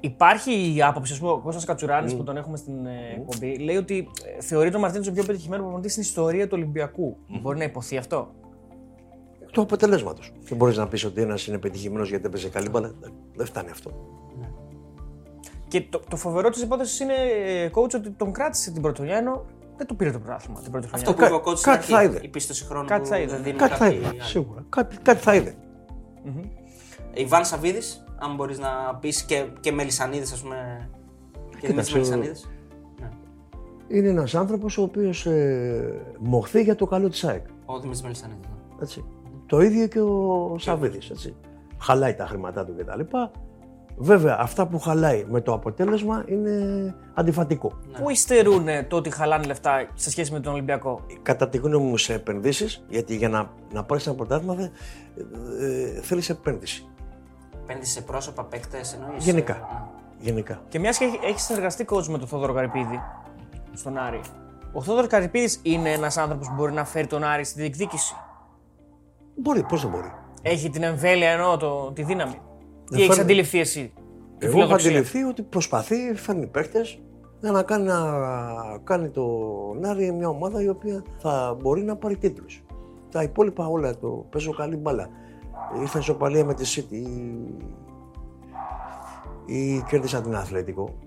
υπάρχει 0.00 0.74
η 0.76 0.82
άποψη, 0.82 1.12
ας 1.12 1.18
πούμε, 1.18 1.30
ο 1.32 1.38
Κώστας 1.38 1.64
Κατσουράνη 1.64 2.14
που 2.14 2.22
τον 2.22 2.36
έχουμε 2.36 2.56
στην 2.56 2.86
ε, 2.86 2.90
εκπομπή, 3.16 3.58
λέει 3.58 3.76
ότι 3.76 4.08
ε, 4.38 4.42
θεωρεί 4.42 4.70
τον 4.70 4.80
Μαρτίν 4.80 5.02
ο 5.08 5.12
πιο 5.12 5.24
πετυχημένος 5.24 5.62
προπονητής 5.62 5.90
στην 5.92 6.02
ιστορία 6.04 6.44
του 6.46 6.52
Ολυμπιακού. 6.56 7.16
Μπορεί 7.42 7.58
να 7.58 7.64
υποθεί 7.64 7.96
αυτό; 7.96 8.30
Του 9.52 9.60
αποτελέσματος. 9.60 10.32
Δεν 10.42 10.56
μπορείς 10.56 10.76
να 10.76 10.88
πεις 10.88 11.04
ότι 11.04 11.20
ένας 11.22 11.46
είναι 11.46 11.58
πετυχημένος 11.58 12.08
γιατί 12.08 12.26
έπαιζε 12.26 12.48
καλή 12.48 12.68
μπάλα. 12.68 12.92
Δεν 13.34 13.46
φτάνει 13.46 13.70
αυτό. 13.70 13.90
Και 15.68 15.80
το, 15.90 16.00
το 16.10 16.16
φοβερό 16.16 16.50
της 16.50 16.62
υπόθεσης 16.62 17.00
είναι, 17.00 17.14
ε, 17.46 17.70
coach, 17.74 17.94
ότι 17.94 18.10
τον 18.10 18.32
κράτησε 18.32 18.70
την 18.72 18.82
πρωτοβουλία 18.82 19.16
ενώ 19.16 19.44
δεν 19.76 19.86
του 19.86 19.96
πήρε 19.96 20.10
το 20.10 20.18
πρωτάθλημα 20.18 20.60
την 20.60 20.70
πρώτη 20.70 20.88
χρονιά. 20.88 21.08
Αυτό 21.08 21.20
που 21.20 21.24
είπε 21.26 21.34
ο 21.34 21.38
Κα- 21.38 21.42
κότσος 21.44 21.60
στην 21.60 21.72
κάτι 21.72 21.86
θα 21.86 21.96
αρχή, 21.98 22.08
είδε. 22.10 22.20
η 22.22 22.28
πίστοση 22.28 22.64
χρόνου 22.64 22.86
Κάτι 22.86 23.00
που 23.00 23.06
θα 23.06 23.18
είδε. 23.18 23.32
δεν 23.34 23.42
δίνει 23.42 23.56
Κάτι 23.58 23.72
θα 23.72 23.78
κάποιοι 23.84 23.96
είδε. 23.98 24.08
άλλοι. 24.08 24.20
Σίγουρα. 24.22 24.64
Κάτι, 24.68 24.96
κάτι 25.02 25.20
θα 25.20 25.34
είδε. 25.34 25.54
Ιβάν 27.14 27.44
Σαββίδης, 27.44 28.04
αν 28.18 28.34
μπορείς 28.34 28.58
να 28.58 28.94
πεις 29.00 29.22
και, 29.22 29.44
και 29.60 29.72
Μελισανίδης, 29.72 30.32
ας 30.32 30.42
πούμε. 30.42 30.88
Και 31.60 31.66
Δημήτρης 31.66 31.92
Κοίταξε, 31.92 31.92
Μελισανίδης. 32.16 32.48
Είναι 33.88 34.08
ένας 34.08 34.34
άνθρωπος 34.34 34.78
ο 34.78 34.82
οποίος 34.82 35.26
ε, 35.26 36.00
μοχθεί 36.18 36.62
για 36.62 36.74
το 36.74 36.86
καλό 36.86 37.08
της 37.08 37.24
ΑΕΚ. 37.24 37.46
Ο 37.64 37.78
Δημήτρης 37.78 38.02
Μελισανίδης. 38.02 38.46
ναι. 38.46 38.82
Έτσι. 38.82 39.04
Το 39.46 39.60
ίδιο 39.60 39.86
και 39.86 40.00
ο 40.00 40.54
Σαββίδης. 40.58 41.34
Χαλάει 41.78 42.14
τα 42.14 42.26
χρήματά 42.26 42.64
του 42.64 42.74
κτλ. 42.76 43.00
Βέβαια, 43.96 44.36
αυτά 44.40 44.66
που 44.66 44.78
χαλάει 44.78 45.24
με 45.28 45.40
το 45.40 45.52
αποτέλεσμα 45.52 46.24
είναι 46.28 46.94
αντιφατικό. 47.14 47.72
Πού 48.02 48.10
υστερούν 48.10 48.68
ε, 48.68 48.82
το 48.82 48.96
ότι 48.96 49.10
χαλάνε 49.10 49.44
λεφτά 49.44 49.88
σε 49.94 50.10
σχέση 50.10 50.32
με 50.32 50.40
τον 50.40 50.52
Ολυμπιακό; 50.52 51.00
Κατά 51.22 51.48
τη 51.48 51.58
γνώμη 51.58 51.86
μου 51.86 51.96
σε 51.96 52.14
επενδύσεις, 52.14 52.84
γιατί 52.88 53.16
για 53.16 53.28
να, 53.28 53.50
να 53.72 53.84
πάρεις 53.84 54.06
ένα 54.06 54.16
πρωτάθλημα 54.16 54.54
ε, 54.54 54.70
ε, 55.66 56.00
θέλεις 56.00 56.28
επένδυση. 56.28 56.86
Επένδυση 57.64 57.92
σε 57.92 58.00
πρόσωπα, 58.02 58.44
παίκτες 58.44 58.94
εννοείς. 58.94 59.24
Γενικά. 59.24 59.68
Γενικά. 60.18 60.60
Και 60.68 60.78
μιας 60.78 60.98
και 60.98 61.04
έχει 61.24 61.40
συνεργαστεί 61.40 61.84
coach 61.88 62.06
με 62.06 62.18
τον 62.18 62.28
Θόδωρο 62.28 62.52
Καρυπίδη 62.52 63.00
στον 63.72 63.98
Άρη. 63.98 64.20
Ο 64.72 64.82
Θόδωρος 64.82 65.08
Καρυπίδης 65.08 65.60
είναι 65.62 65.92
ένας 65.92 66.16
άνθρωπος 66.16 66.48
που 66.48 66.54
μπορεί 66.54 66.72
να 66.72 66.84
φέρει 66.84 67.06
τον 67.06 67.24
Άρη 67.24 67.44
στη 67.44 67.60
διεκδίκηση. 67.60 68.14
Μπορεί, 69.36 69.62
πώς 69.62 69.82
δεν 69.82 69.90
μπορεί. 69.90 70.12
Έχει 70.42 70.70
την 70.70 70.82
εμβέλεια 70.82 71.30
εννοώ, 71.30 71.56
το, 71.56 71.92
τη 71.92 72.02
δύναμη. 72.02 72.40
Τι 72.84 72.94
φέρνει- 72.94 73.10
έχει 73.10 73.20
αντιληφθεί 73.20 73.60
εσύ. 73.60 73.92
Τη 74.38 74.46
Εγώ 74.46 74.48
έχω 74.48 74.56
φιλοδοξία; 74.56 74.90
αντιληφθεί 74.90 75.22
ότι 75.22 75.42
προσπαθεί, 75.42 76.14
φέρνει 76.14 76.46
παίχτε 76.46 76.80
για 77.40 77.50
να 77.50 77.62
κάνει, 77.62 77.84
να 77.86 78.02
κάνει 78.84 79.08
το 79.08 79.24
Άρη 79.84 80.12
μια 80.12 80.28
ομάδα 80.28 80.62
η 80.62 80.68
οποία 80.68 81.02
θα 81.18 81.56
μπορεί 81.60 81.82
να 81.82 81.96
πάρει 81.96 82.16
τίτλους. 82.16 82.64
Τα 83.10 83.22
υπόλοιπα 83.22 83.66
όλα 83.66 83.96
το 83.96 84.26
παίζω 84.30 84.52
καλή 84.54 84.76
μπάλα. 84.76 85.08
Ήρθα 85.80 85.98
ισοπαλία 85.98 86.44
με 86.44 86.54
τη 86.54 86.64
City 86.74 86.92
ή, 89.46 89.56
ή 89.56 89.84
κέρδισα 89.88 90.20
την 90.20 90.36
Αθλητικό. 90.36 90.98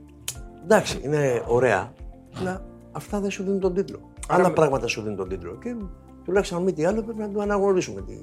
Εντάξει, 0.64 1.02
είναι 1.04 1.44
ωραία, 1.48 1.94
αλλά 2.40 2.66
αυτά 2.92 3.20
δεν 3.20 3.30
σου 3.30 3.44
δίνουν 3.44 3.60
τον 3.60 3.74
τίτλο. 3.74 4.00
Άλλα 4.28 4.54
πράγματα 4.54 4.88
σου 4.88 5.02
δίνουν 5.02 5.18
τον 5.18 5.30
τίτλο. 5.30 5.58
Και 5.58 5.76
τουλάχιστον 6.24 6.58
αν 6.58 6.64
μη 6.64 6.74
τι 6.74 6.86
άλλο 6.86 7.04
πρέπει 7.04 7.20
να 7.20 7.32
το 7.32 7.42
αναγνωρίσουμε 7.42 8.02
την 8.02 8.20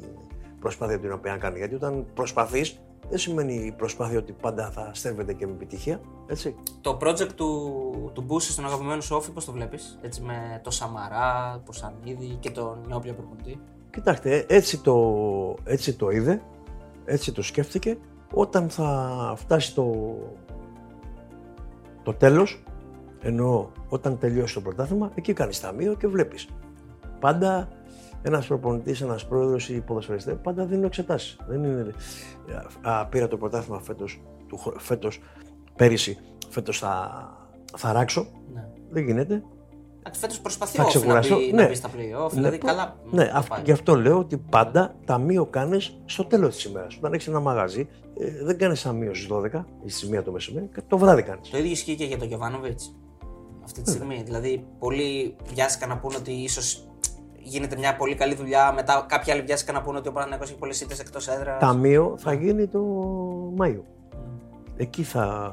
προσπάθεια 0.60 0.98
την 0.98 1.12
οποία 1.12 1.36
κάνει. 1.36 1.58
Γιατί 1.58 1.74
όταν 1.74 2.06
προσπαθείς, 2.14 2.80
δεν 3.08 3.18
σημαίνει 3.18 3.54
η 3.54 3.72
προσπάθεια 3.72 4.18
ότι 4.18 4.32
πάντα 4.32 4.70
θα 4.70 4.90
στέρβεται 4.94 5.32
και 5.32 5.46
με 5.46 5.52
επιτυχία. 5.52 6.00
Έτσι. 6.26 6.54
Το 6.80 6.98
project 7.00 7.32
του, 7.34 8.10
του 8.12 8.22
Μπούση 8.22 8.52
στον 8.52 8.64
αγαπημένο 8.64 9.00
σου 9.00 9.16
όφη, 9.16 9.30
πώς 9.30 9.44
το 9.44 9.52
βλέπεις; 9.52 9.98
Έτσι 10.02 10.22
με 10.22 10.60
το 10.62 10.70
Σαμαρά, 10.70 11.62
το 11.66 11.72
Σανίδη 11.72 12.36
και 12.40 12.50
τον 12.50 12.78
Νιόπλια 12.86 13.14
προπονητή. 13.14 13.60
Κοιτάξτε, 13.94 14.44
έτσι 14.48 14.82
το, 14.82 15.56
έτσι 15.64 15.94
το 15.94 16.10
είδε, 16.10 16.42
έτσι 17.04 17.32
το 17.32 17.42
σκέφτηκε. 17.42 17.98
Όταν 18.32 18.68
θα 18.68 19.34
φτάσει 19.36 19.74
το, 19.74 20.16
το 22.02 22.14
τέλος, 22.14 22.62
Ενώ 23.20 23.72
όταν 23.88 24.18
τελειώσει 24.18 24.54
το 24.54 24.60
πρωτάθλημα, 24.60 25.10
εκεί 25.14 25.32
κάνεις 25.32 25.60
ταμείο 25.60 25.94
και 25.94 26.06
βλέπεις. 26.06 26.48
Πάντα 27.20 27.68
ένας 28.22 28.46
προπονητής, 28.46 29.00
ένας 29.00 29.26
πρόεδρος 29.26 29.68
ή 29.68 29.80
ποδοσφαιριστές, 29.80 30.36
πάντα 30.42 30.64
δίνουν 30.64 30.84
εξετάσεις. 30.84 31.36
Δεν 31.48 31.64
είναι. 31.64 31.94
Α, 32.82 33.06
πήρα 33.06 33.28
το 33.28 33.36
πρωτάθλημα 33.36 33.80
φέτος, 33.80 34.22
φέτος, 34.76 35.20
πέρυσι, 35.76 36.18
φέτος 36.48 36.78
θα, 36.78 37.10
θα 37.76 37.92
ράξω. 37.92 38.26
Ναι. 38.54 38.68
Δεν 38.90 39.04
γίνεται. 39.04 39.42
Φέτος 40.12 40.40
προσπαθεί 40.40 40.76
Θα 40.76 40.82
ο 40.82 40.86
Όφη 40.86 40.94
να 40.96 41.00
ξεκουραστώ. 41.02 41.36
μπει, 41.36 41.52
Ναι. 41.52 41.62
να 41.62 41.68
μπει 41.68 41.74
στα 41.74 41.88
play-off. 41.88 42.30
Δηλαδή 42.30 42.58
Ναι, 42.62 42.70
καλά. 42.70 42.96
Ναι, 43.10 43.24
θα 43.24 43.36
αυ- 43.36 43.48
πάει. 43.48 43.60
γι' 43.64 43.72
αυτό 43.72 43.94
λέω 43.96 44.18
ότι 44.18 44.36
πάντα 44.36 44.94
ταμείο 45.04 45.46
κάνεις 45.46 45.96
στο 46.04 46.24
τέλος 46.24 46.54
της 46.54 46.64
ημέρας. 46.64 46.96
Όταν 46.96 47.12
έχεις 47.12 47.26
ένα 47.26 47.40
μαγαζί, 47.40 47.88
ε, 48.18 48.44
δεν 48.44 48.58
κάνεις 48.58 48.82
ταμείο 48.82 49.14
στις 49.14 49.26
12 49.26 49.66
ή 49.84 49.90
στις 49.90 50.02
1 50.08 50.22
το 50.22 50.32
μεσημέρι, 50.32 50.68
το 50.88 50.98
βράδυ 50.98 51.22
κάνεις. 51.22 51.50
Το 51.50 51.58
ίδιο 51.58 51.70
ισχύει 51.70 51.94
και 51.94 52.04
για 52.04 52.18
τον 52.18 52.28
Γιωβάνοβιτς 52.28 52.94
αυτή 53.64 53.82
τη 53.82 53.90
στιγμή. 53.90 54.22
Δηλαδή, 54.24 54.66
πολλοί 54.78 55.36
βιάστηκαν 55.54 55.88
να 55.88 55.98
πούνε 55.98 56.16
ότι 56.16 56.32
ίσως 56.32 56.88
γίνεται 57.38 57.76
μια 57.76 57.96
πολύ 57.96 58.14
καλή 58.14 58.34
δουλειά. 58.34 58.72
Μετά, 58.72 59.04
κάποιοι 59.08 59.32
άλλοι 59.32 59.42
βιάστηκαν 59.42 59.74
να 59.74 59.82
πούνε 59.82 59.98
ότι 59.98 60.08
ο 60.08 60.12
Παναγιώτο 60.12 60.44
έχει 60.44 60.56
πολλές 60.56 60.80
ήττε 60.80 60.94
εκτός 61.00 61.28
έδρας. 61.28 61.60
Ταμείο 61.60 62.14
θα 62.18 62.32
γίνει 62.32 62.66
το 62.66 62.80
Μάιο. 63.56 63.84
Εκεί 64.76 65.02
θα, 65.02 65.50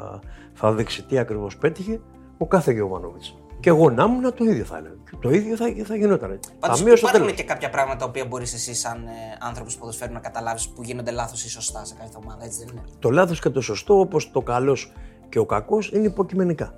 θα 0.54 0.74
δείξει 0.74 1.04
τι 1.04 1.18
ακριβώς 1.18 1.58
πέτυχε 1.58 2.02
ο 2.38 2.46
κάθε 2.48 2.72
Γεωβάνοβιτ. 2.72 3.22
Και 3.62 3.70
εγώ 3.70 3.90
να 3.90 4.04
ήμουν 4.04 4.34
το 4.36 4.44
ίδιο 4.44 4.64
θα 4.66 4.78
έλεγα. 4.78 4.94
Το 5.22 5.30
ίδιο 5.30 5.56
θα, 5.56 5.66
θα 5.86 5.96
γινόταν. 5.96 6.40
Πάντως 6.60 6.78
Ταμείο 6.80 6.96
στο 6.96 7.08
υπάρχουν 7.08 7.26
τέλο. 7.26 7.38
και 7.38 7.44
κάποια 7.44 7.70
πράγματα 7.70 7.98
τα 8.00 8.06
οποία 8.06 8.26
μπορείς 8.26 8.54
εσύ, 8.54 8.74
σαν 8.74 8.98
ε, 9.08 9.12
άνθρωπος 9.40 9.78
ποδοσφαίρου, 9.78 10.14
να 10.14 10.20
καταλάβεις 10.20 10.68
που 10.70 10.82
γίνονται 10.84 11.12
λάθος 11.12 11.44
ή 11.44 11.50
σωστά 11.50 11.86
σε 11.86 11.96
κάθε 12.00 12.12
ομάδα, 12.24 12.44
έτσι 12.46 12.60
δεν 12.66 12.68
είναι; 12.76 12.82
Το 13.00 13.10
λάθος 13.10 13.40
και 13.42 13.50
το 13.50 13.62
σωστό, 13.62 14.00
όπως 14.00 14.32
το 14.32 14.42
καλός 14.42 14.92
και 15.30 15.40
ο 15.40 15.46
κακός, 15.46 15.92
είναι 15.92 16.06
υποκειμενικά. 16.08 16.74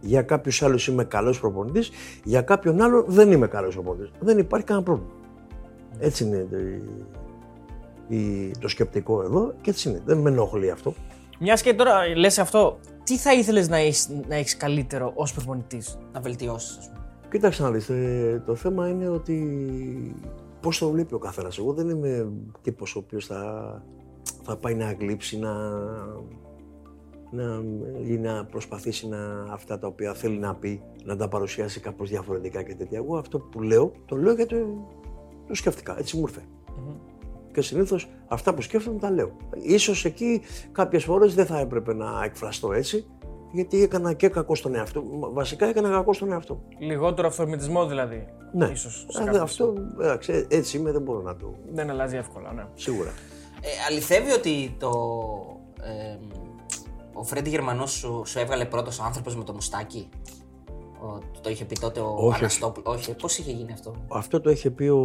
Για 0.00 0.22
κάποιους 0.22 0.62
άλλους 0.62 0.86
είμαι 0.86 1.04
καλός 1.04 1.40
προπονητής, 1.40 1.90
για 2.24 2.40
κάποιον 2.42 2.80
άλλο 2.80 3.04
δεν 3.08 3.32
είμαι 3.32 3.46
καλός 3.46 3.74
προπονητής. 3.74 4.10
Δεν 4.20 4.38
υπάρχει 4.38 4.66
κανένα 4.66 4.84
πρόβλημα. 4.86 5.10
Έτσι 5.98 6.24
είναι 6.24 6.46
το, 6.50 6.56
η- 8.08 8.50
το 8.60 8.68
σκεπτικό 8.68 9.22
εδώ 9.22 9.54
και 9.60 9.70
έτσι 9.70 9.88
είναι. 9.88 10.02
Δεν 10.04 10.18
με 10.18 10.30
ενοχλεί 10.30 10.70
αυτό. 10.70 10.94
Μιας 11.38 11.62
και 11.62 11.74
τώρα 11.74 12.06
λες 12.16 12.38
αυτό, 12.38 12.78
τι 13.08 13.16
θα 13.16 13.34
ήθελες 13.34 13.68
να 13.68 13.76
έχεις 13.76 14.08
να 14.28 14.34
έχεις 14.34 14.56
καλύτερο 14.56 15.12
ως 15.14 15.32
προπονητής. 15.32 15.98
Να 16.12 16.20
βελτιώσεις, 16.20 16.76
ας 16.78 16.86
πούμε; 16.88 17.00
Κοίταξε 17.30 17.62
να 17.62 17.70
δεις, 17.70 17.88
ε, 17.88 18.42
το 18.46 18.54
θέμα 18.54 18.88
είναι 18.88 19.08
ότι 19.08 19.38
πώς 20.60 20.78
το 20.78 20.90
βλέπει 20.90 21.14
ο 21.14 21.18
καθένας. 21.18 21.58
Εγώ 21.58 21.72
δεν 21.72 21.88
είμαι 21.88 22.28
τύπος 22.62 22.96
ο 22.96 22.98
οποίος 22.98 23.26
θα, 23.26 23.82
θα 24.42 24.56
πάει 24.56 24.74
να 24.74 24.92
γλύψει, 24.92 25.38
να, 25.38 25.52
να, 27.30 27.62
ή 28.06 28.18
να 28.18 28.44
προσπαθήσει 28.44 29.08
να, 29.08 29.46
αυτά 29.50 29.78
τα 29.78 29.86
οποία 29.86 30.14
θέλει 30.14 30.38
να 30.38 30.54
πει, 30.54 30.82
να 31.04 31.16
τα 31.16 31.28
παρουσιάσει 31.28 31.80
κάπως 31.80 32.08
διαφορετικά 32.08 32.62
και 32.62 32.74
τέτοια. 32.74 32.98
Εγώ 32.98 33.16
αυτό 33.18 33.38
που 33.38 33.60
λέω, 33.60 33.92
το 34.06 34.16
λέω 34.16 34.32
γιατί 34.34 34.66
το 35.46 35.54
σκέφτηκα, 35.54 35.98
έτσι 35.98 36.16
μου 36.16 36.22
ήρθε. 36.26 36.42
Και 37.52 37.60
συνήθως 37.62 38.08
αυτά 38.28 38.54
που 38.54 38.62
σκέφτομαι 38.62 38.98
τα 38.98 39.10
λέω. 39.10 39.36
Ίσως 39.62 40.04
εκεί 40.04 40.40
κάποιες 40.72 41.04
φορές 41.04 41.34
δεν 41.34 41.46
θα 41.46 41.58
έπρεπε 41.58 41.94
να 41.94 42.24
εκφραστώ 42.24 42.72
έτσι, 42.72 43.06
γιατί 43.52 43.82
έκανα 43.82 44.12
και 44.12 44.28
κακό 44.28 44.54
στον 44.54 44.74
εαυτό 44.74 45.00
μου. 45.02 45.32
Βασικά 45.32 45.66
έκανα 45.66 45.88
κακό 45.88 46.12
στον 46.12 46.32
εαυτό 46.32 46.54
μου. 46.54 46.62
Λιγότερο 46.78 47.28
αυθορμητισμό 47.28 47.86
δηλαδή. 47.86 48.26
Ναι, 48.52 48.66
Ίσως, 48.72 49.06
σε 49.08 49.22
Ε, 49.22 49.24
κάποιο 49.24 49.42
αυτό 49.42 49.74
εντάξει, 50.00 50.46
έτσι 50.50 50.76
είμαι, 50.76 50.90
δεν 50.92 51.02
μπορώ 51.02 51.20
να 51.22 51.36
το. 51.36 51.54
Δεν 51.72 51.90
αλλάζει 51.90 52.16
εύκολα, 52.16 52.52
ναι. 52.52 52.66
Σίγουρα. 52.74 53.10
Ε, 53.60 53.68
αληθεύει 53.88 54.32
ότι 54.32 54.76
το. 54.78 54.90
Ε, 55.82 56.16
ο 57.12 57.24
Φρέντι 57.24 57.50
Γερμανός 57.50 57.90
σου, 57.90 58.22
σου 58.26 58.38
έβγαλε 58.38 58.64
πρώτος 58.64 59.00
άνθρωπος 59.00 59.36
με 59.36 59.44
το 59.44 59.52
μουστάκι; 59.52 60.08
Ο, 61.00 61.18
το 61.40 61.50
είχε 61.50 61.64
πει 61.64 61.78
τότε 61.80 62.00
ο 62.00 62.14
Όχι, 62.18 62.38
Αναστόπουλος. 62.38 62.96
Όχι, 62.96 63.14
πώς 63.14 63.38
είχε 63.38 63.50
γίνει 63.52 63.72
αυτό; 63.72 63.94
Αυτό 64.08 64.40
το 64.40 64.50
είχε 64.50 64.70
πει 64.70 64.84
ο, 64.88 65.02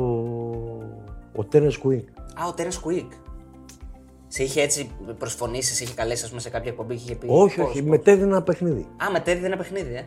ο 1.36 1.44
Τέρεν 1.46 1.80
Κουίνκ. 1.80 2.08
Α, 2.42 2.48
ο 2.48 2.54
Τέρεν 2.54 2.72
Κουίκ. 2.82 3.12
Σε 4.28 4.44
είχε 4.44 4.62
έτσι 4.62 4.92
προσφωνήσεις, 5.18 5.78
σε 5.78 5.84
είχε 5.84 5.94
καλέσει 5.94 6.24
ας 6.24 6.30
πούμε, 6.30 6.42
σε 6.42 6.50
κάποια 6.50 6.72
εκπομπή 6.72 6.96
και 6.96 7.02
είχε 7.04 7.16
πει. 7.16 7.28
Όχι, 7.30 7.60
πώς, 7.60 7.70
όχι, 7.70 7.82
πώς. 7.82 7.90
μετέδινε 7.90 8.28
ένα 8.28 8.44
παιχνίδι. 8.44 8.88
Α, 9.04 9.12
μετέδιδε 9.12 9.46
ένα 9.46 9.58
παιχνίδι, 9.58 9.96
ε. 9.96 10.06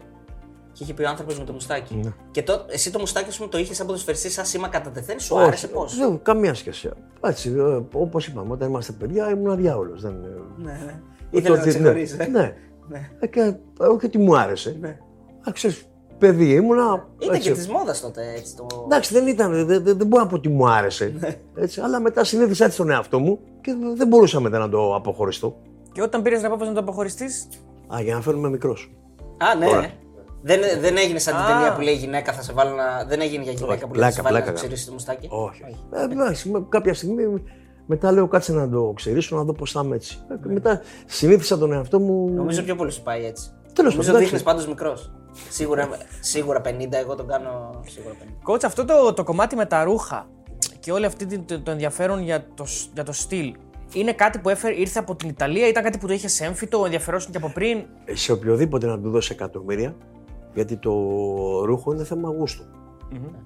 Και 0.72 0.82
είχε 0.82 0.94
πει 0.94 1.02
ο 1.02 1.08
άνθρωπος 1.08 1.38
με 1.38 1.44
το 1.44 1.52
μουστάκι. 1.52 1.94
Ναι. 1.94 2.12
Και 2.30 2.42
το, 2.42 2.66
εσύ 2.68 2.92
το 2.92 2.98
μουστάκι 2.98 3.32
σου 3.32 3.48
το 3.48 3.58
είχες 3.58 3.76
σαν 3.76 3.86
ποδοσφαιριστή, 3.86 4.30
σαν 4.30 4.44
σήμα 4.44 4.68
κατά 4.68 4.90
τεθέν, 4.90 5.20
σου 5.20 5.38
άρεσε 5.38 5.68
πώς; 5.68 5.96
δεν, 5.96 6.22
καμία 6.22 6.54
σχέση. 6.54 6.90
Έτσι, 7.20 7.54
όπως 7.92 8.26
είπαμε, 8.26 8.52
όταν 8.52 8.68
είμαστε 8.68 8.92
παιδιά 8.92 9.30
ήμουν 9.30 9.50
αδιάολος. 9.50 10.00
Δεν... 10.00 10.14
Ναι, 10.56 10.80
ναι. 10.84 11.00
Ε, 11.30 11.38
Ήθελε 11.38 11.54
να 11.54 11.60
τότε, 11.60 11.78
ξεχωρίσει. 11.78 12.16
Ναι, 12.16 12.24
ε. 12.24 12.28
ναι. 12.28 12.56
Ναι. 12.88 13.10
Ε, 13.20 13.26
και, 13.26 13.54
όχι 13.76 14.06
ότι 14.06 14.18
μου 14.18 14.38
άρεσε. 14.38 14.76
Ναι. 14.80 14.98
Α, 15.48 15.52
ξέρεις, 15.52 15.86
παιδί 16.18 16.52
ήμουνα. 16.52 17.06
Ήταν 17.18 17.34
έτσι. 17.34 17.48
και 17.48 17.54
της 17.54 17.68
μόδας 17.68 18.00
τότε 18.00 18.32
έτσι 18.36 18.56
το. 18.56 18.66
Εντάξει, 18.84 19.14
δεν 19.14 19.26
ήταν, 19.26 19.66
δεν, 19.66 19.66
δεν, 19.82 19.96
δεν 19.98 20.06
μπορώ 20.06 20.22
να 20.22 20.28
πω 20.28 20.36
ότι 20.36 20.48
μου 20.48 20.68
άρεσε. 20.68 21.14
Ναι. 21.20 21.36
έτσι, 21.54 21.80
αλλά 21.80 22.00
μετά 22.00 22.24
συνήθισα 22.24 22.64
έτσι 22.64 22.76
τον 22.76 22.90
εαυτό 22.90 23.18
μου 23.18 23.38
και 23.60 23.74
δεν 23.96 24.08
μπορούσα 24.08 24.40
μετά 24.40 24.58
να 24.58 24.68
το 24.68 24.94
αποχωριστώ. 24.94 25.56
Και 25.92 26.02
όταν 26.02 26.22
πήρες 26.22 26.38
την 26.38 26.46
απόφαση 26.46 26.68
να 26.68 26.74
το 26.74 26.80
αποχωριστείς, 26.82 27.48
Α, 27.94 28.00
για 28.00 28.14
να 28.14 28.20
φέρνουμε 28.20 28.48
μικρός. 28.48 28.92
Α, 29.38 29.54
ναι. 29.58 29.66
Τώρα. 29.66 29.90
Δεν, 30.42 30.60
δεν 30.80 30.96
έγινε 30.96 31.18
σαν 31.18 31.34
την 31.34 31.42
Α. 31.44 31.46
ταινία 31.46 31.74
που 31.74 31.80
λέει 31.80 31.94
γυναίκα 31.94 32.32
θα 32.32 32.42
σε 32.42 32.52
βάλω 32.52 32.74
να. 32.74 33.04
Δεν 33.08 33.20
έγινε 33.20 33.42
για 33.42 33.52
γυναίκα 33.52 33.72
Όχι, 33.74 33.86
που 33.86 33.94
λέει 33.94 34.04
θα 34.04 34.10
σε 34.10 34.20
πλάκα, 34.20 34.22
βάλω 34.22 34.36
να 34.36 34.42
πλάκα 34.42 34.52
ξηρίσει 34.52 34.86
το 34.86 34.92
μουστάκι. 34.92 35.28
Όχι. 35.30 35.62
Ε, 35.92 36.02
εντάξει, 36.02 36.48
με- 36.50 36.66
κάποια 36.68 36.94
στιγμή 36.94 37.42
μετά 37.86 38.12
λέω 38.12 38.28
κάτσε 38.28 38.52
να 38.52 38.68
το 38.68 38.92
ξερίσω, 38.96 39.36
να 39.36 39.42
δω 39.42 39.52
πώς 39.52 39.70
θα 39.72 39.82
είμαι 39.84 39.94
έτσι. 39.94 40.18
Ε, 40.46 40.52
Μετά 40.52 40.80
συνήθισα 41.06 41.58
τον 41.58 41.72
εαυτό 41.72 42.00
μου. 42.00 42.30
Νομίζω 42.34 42.62
πιο 42.62 42.74
πολύ 42.74 42.90
σου 42.90 43.02
πάει 43.02 43.24
έτσι. 43.24 43.50
Τέλος 43.72 43.92
Νομίζω 43.92 44.12
πάντων, 44.12 44.24
δείχνεις 44.26 44.40
εντάξει. 44.42 44.44
πάντως 44.44 44.66
μικρός. 44.68 45.12
Σίγουρα, 45.50 45.88
σίγουρα 46.20 46.60
50, 46.64 46.92
εγώ 46.92 47.14
τον 47.14 47.26
κάνω 47.26 47.80
σίγουρα 47.86 48.14
50. 48.48 48.50
coach, 48.52 48.64
αυτό 48.64 48.84
το, 48.84 49.12
το 49.12 49.24
κομμάτι 49.24 49.56
με 49.56 49.66
τα 49.66 49.84
ρούχα 49.84 50.28
και 50.80 50.92
όλο 50.92 51.06
αυτό 51.06 51.26
το, 51.46 51.60
το 51.60 51.70
ενδιαφέρον 51.70 52.22
για 52.22 52.46
το, 52.54 52.64
σ- 52.64 52.90
για 52.94 53.02
το 53.04 53.12
στυλ. 53.12 53.54
Είναι 53.92 54.12
κάτι 54.12 54.38
που 54.38 54.48
έφερε, 54.48 54.74
ήρθε 54.80 54.98
από 54.98 55.14
την 55.16 55.28
Ιταλία, 55.28 55.68
ήταν 55.68 55.82
κάτι 55.82 55.98
που 55.98 56.06
το 56.06 56.12
είχες 56.12 56.40
έμφυτο, 56.40 56.84
ενδιαφερόσουν 56.84 57.30
και 57.30 57.36
από 57.36 57.48
πριν; 57.50 57.84
σε 58.12 58.32
οποιοδήποτε 58.32 58.86
να 58.86 59.00
του 59.00 59.10
δώσει 59.10 59.32
εκατομμύρια, 59.32 59.96
γιατί 60.54 60.76
το 60.76 60.90
ρούχο 61.64 61.92
είναι 61.92 62.04
θέμα 62.04 62.28
γούστου. 62.28 62.64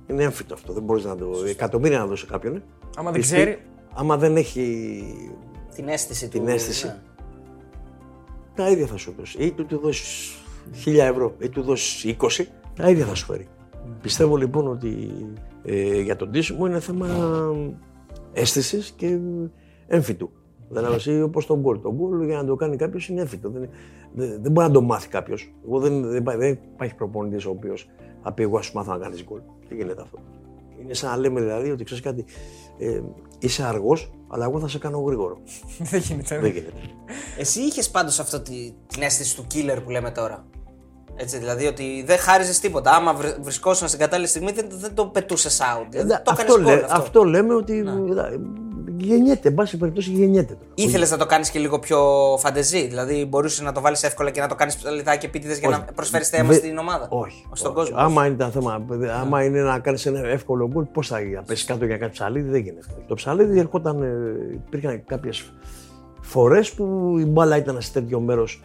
Είναι 0.06 0.22
έμφυτο 0.22 0.54
αυτό. 0.54 0.72
Δεν 0.72 0.82
μπορείς 0.82 1.04
να 1.04 1.16
το. 1.16 1.26
Εκατομμύρια 1.46 1.98
να 1.98 2.06
δώσει 2.06 2.26
κάποιον. 2.26 2.56
ε. 2.56 2.62
Άμα 2.96 3.10
δεν 3.10 3.20
Πιστεί- 3.20 3.36
ξέρει. 3.36 3.62
Άμα 3.94 4.16
δεν 4.16 4.36
έχει 4.36 5.04
Την 5.74 5.88
αίσθηση 5.88 6.28
την 6.28 6.44
του. 6.44 6.48
αίσθηση, 6.50 6.86
ναι. 6.86 6.96
τα 8.54 8.68
ίδια 8.70 8.86
θα 8.86 8.96
σου 8.96 9.14
δώσει. 9.18 9.38
Ή 9.42 9.50
του, 9.52 9.66
του 9.66 9.78
δώσεις 9.78 10.34
1000 10.84 10.94
ευρώ, 10.98 11.34
ή 11.38 11.48
του 11.48 11.62
δώσει 11.62 12.16
20, 12.20 12.44
τα 12.76 12.90
ίδια 12.90 13.04
θα 13.06 13.14
σου 13.14 13.24
φέρει. 13.24 13.48
Πιστεύω 14.02 14.36
λοιπόν 14.36 14.68
ότι 14.68 15.12
ε, 15.62 16.00
για 16.00 16.16
τον 16.16 16.30
ντύσιμο 16.30 16.66
είναι 16.66 16.80
θέμα 16.80 17.08
αίσθησης 18.32 18.90
και 18.96 19.18
έμφυτου. 19.86 20.30
Δηλαδή, 20.68 21.22
όπως 21.22 21.46
τον 21.46 21.60
γκολ. 21.60 21.80
Το 21.80 21.92
γκολ 21.92 22.24
για 22.24 22.36
να 22.36 22.44
το 22.44 22.54
κάνει 22.54 22.76
κάποιος 22.76 23.08
είναι 23.08 23.20
έμφυτο. 23.20 23.50
Δεν, 23.50 23.68
δεν, 24.12 24.42
δεν 24.42 24.52
μπορεί 24.52 24.66
να 24.66 24.72
το 24.72 24.80
μάθει 24.80 25.08
κάποιος. 25.08 25.54
Δεν, 25.62 26.02
δεν, 26.02 26.16
υπά- 26.16 26.36
δεν 26.38 26.58
υπάρχει 26.74 26.94
προπονητής 26.94 27.46
ο 27.46 27.50
οποίος 27.50 27.88
θα 28.22 28.32
πει: 28.32 28.42
Εγώ 28.42 28.58
ας 28.58 28.66
σου 28.66 28.72
μάθω 28.74 28.92
να 28.92 28.98
κάνεις 28.98 29.24
γκολ. 29.24 29.40
Δεν 29.68 29.76
γίνεται 29.76 30.02
αυτό. 30.02 30.18
Είναι 30.82 30.94
σαν 30.94 31.10
να 31.10 31.16
λέμε 31.16 31.40
δηλαδή 31.40 31.70
ότι 31.70 31.84
ξέρεις 31.84 32.02
κάτι, 32.02 32.24
ε, 32.78 33.00
είσαι 33.38 33.64
αργός, 33.64 34.10
αλλά 34.28 34.44
εγώ 34.44 34.60
θα 34.60 34.68
σε 34.68 34.78
κάνω 34.78 35.00
γρήγορο. 35.00 35.38
δεν 35.90 36.00
γίνεται. 36.00 36.38
δεν 36.40 36.50
γίνεται. 36.50 36.72
Εσύ 37.38 37.60
είχες 37.60 37.90
πάντως 37.90 38.18
αυτό 38.18 38.40
τη, 38.40 38.72
την 38.86 39.02
αίσθηση 39.02 39.36
του 39.36 39.46
killer 39.54 39.78
που 39.84 39.90
λέμε 39.90 40.10
τώρα; 40.10 40.46
Έτσι, 41.22 41.38
δηλαδή 41.38 41.66
ότι 41.66 42.02
δεν 42.06 42.18
χάριζες 42.18 42.60
τίποτα. 42.60 42.90
Άμα 42.90 43.14
βρ, 43.14 43.26
βρισκόσουν 43.40 43.88
στην 43.88 44.00
κατάλληλη 44.00 44.28
στιγμή 44.28 44.52
δεν, 44.52 44.66
δεν 44.70 44.94
το 44.94 45.04
πετούσες 45.06 45.60
out. 45.60 45.86
Δηλαδή, 45.90 46.12
Ε, 46.12 46.20
το 46.24 46.30
αυτό, 46.30 46.42
έκανες 46.42 46.62
γκολ 46.64 46.74
λέ- 46.74 46.84
αυτό. 46.84 46.96
αυτό 47.02 47.24
λέμε 47.24 47.54
ότι 47.54 47.78
ε, 47.78 48.38
γεννιέται, 48.96 49.48
εν 49.48 49.54
πάση 49.54 49.76
περιπτώσει 49.76 50.10
γεννιέται. 50.10 50.52
τώρα. 50.54 50.70
Ήθελες 50.74 51.10
να 51.10 51.16
το 51.16 51.26
κάνεις 51.26 51.50
και 51.50 51.58
λίγο 51.58 51.78
πιο 51.78 52.00
φαντεζή. 52.38 52.86
Δηλαδή 52.86 53.24
μπορούσες 53.28 53.60
να 53.60 53.72
το 53.72 53.80
βάλεις 53.80 54.02
εύκολα 54.02 54.30
και 54.30 54.40
να 54.40 54.46
το 54.48 54.54
κάνεις 54.54 54.76
ψαλιδάκι 54.76 55.26
επίτηδες 55.26 55.58
για 55.58 55.68
Όχι. 55.68 55.78
να 55.78 55.84
προσφέρεις 55.94 56.28
θέμα 56.28 56.48
Δε- 56.48 56.54
στην 56.54 56.78
ομάδα. 56.78 57.06
Όχι. 57.10 57.46
Στον 57.52 57.66
όχι. 57.70 57.76
κόσμο. 57.76 57.96
Άμα 57.98 58.26
είναι 58.26 58.36
τα 58.36 58.50
θέμα, 58.50 58.86
άμα 59.20 59.44
είναι 59.44 59.60
να 59.60 59.78
κάνεις 59.78 60.06
ένα 60.06 60.28
εύκολο 60.28 60.68
γκολ, 60.72 60.84
πώς 60.84 61.08
θα 61.08 61.20
γίνει, 61.20 61.34
να 61.34 61.42
πέσεις 61.42 61.64
κάτω 61.64 61.84
για 61.84 61.96
κάτι 61.98 62.12
ψαλίδι, 62.12 62.48
δεν 62.50 62.60
γίνεται. 62.60 62.86
Το 63.06 63.14
ψαλίδι 63.14 63.58
ερχόταν, 63.58 64.02
ε, 64.02 64.08
υπήρχαν 64.52 65.04
κάποιες 65.06 65.52
φορές 66.20 66.72
που 66.72 67.16
η 67.18 67.24
μπάλα 67.24 67.56
ήταν 67.56 67.80
σε 67.80 67.92
τέτοιο 67.92 68.20
μέρος, 68.20 68.62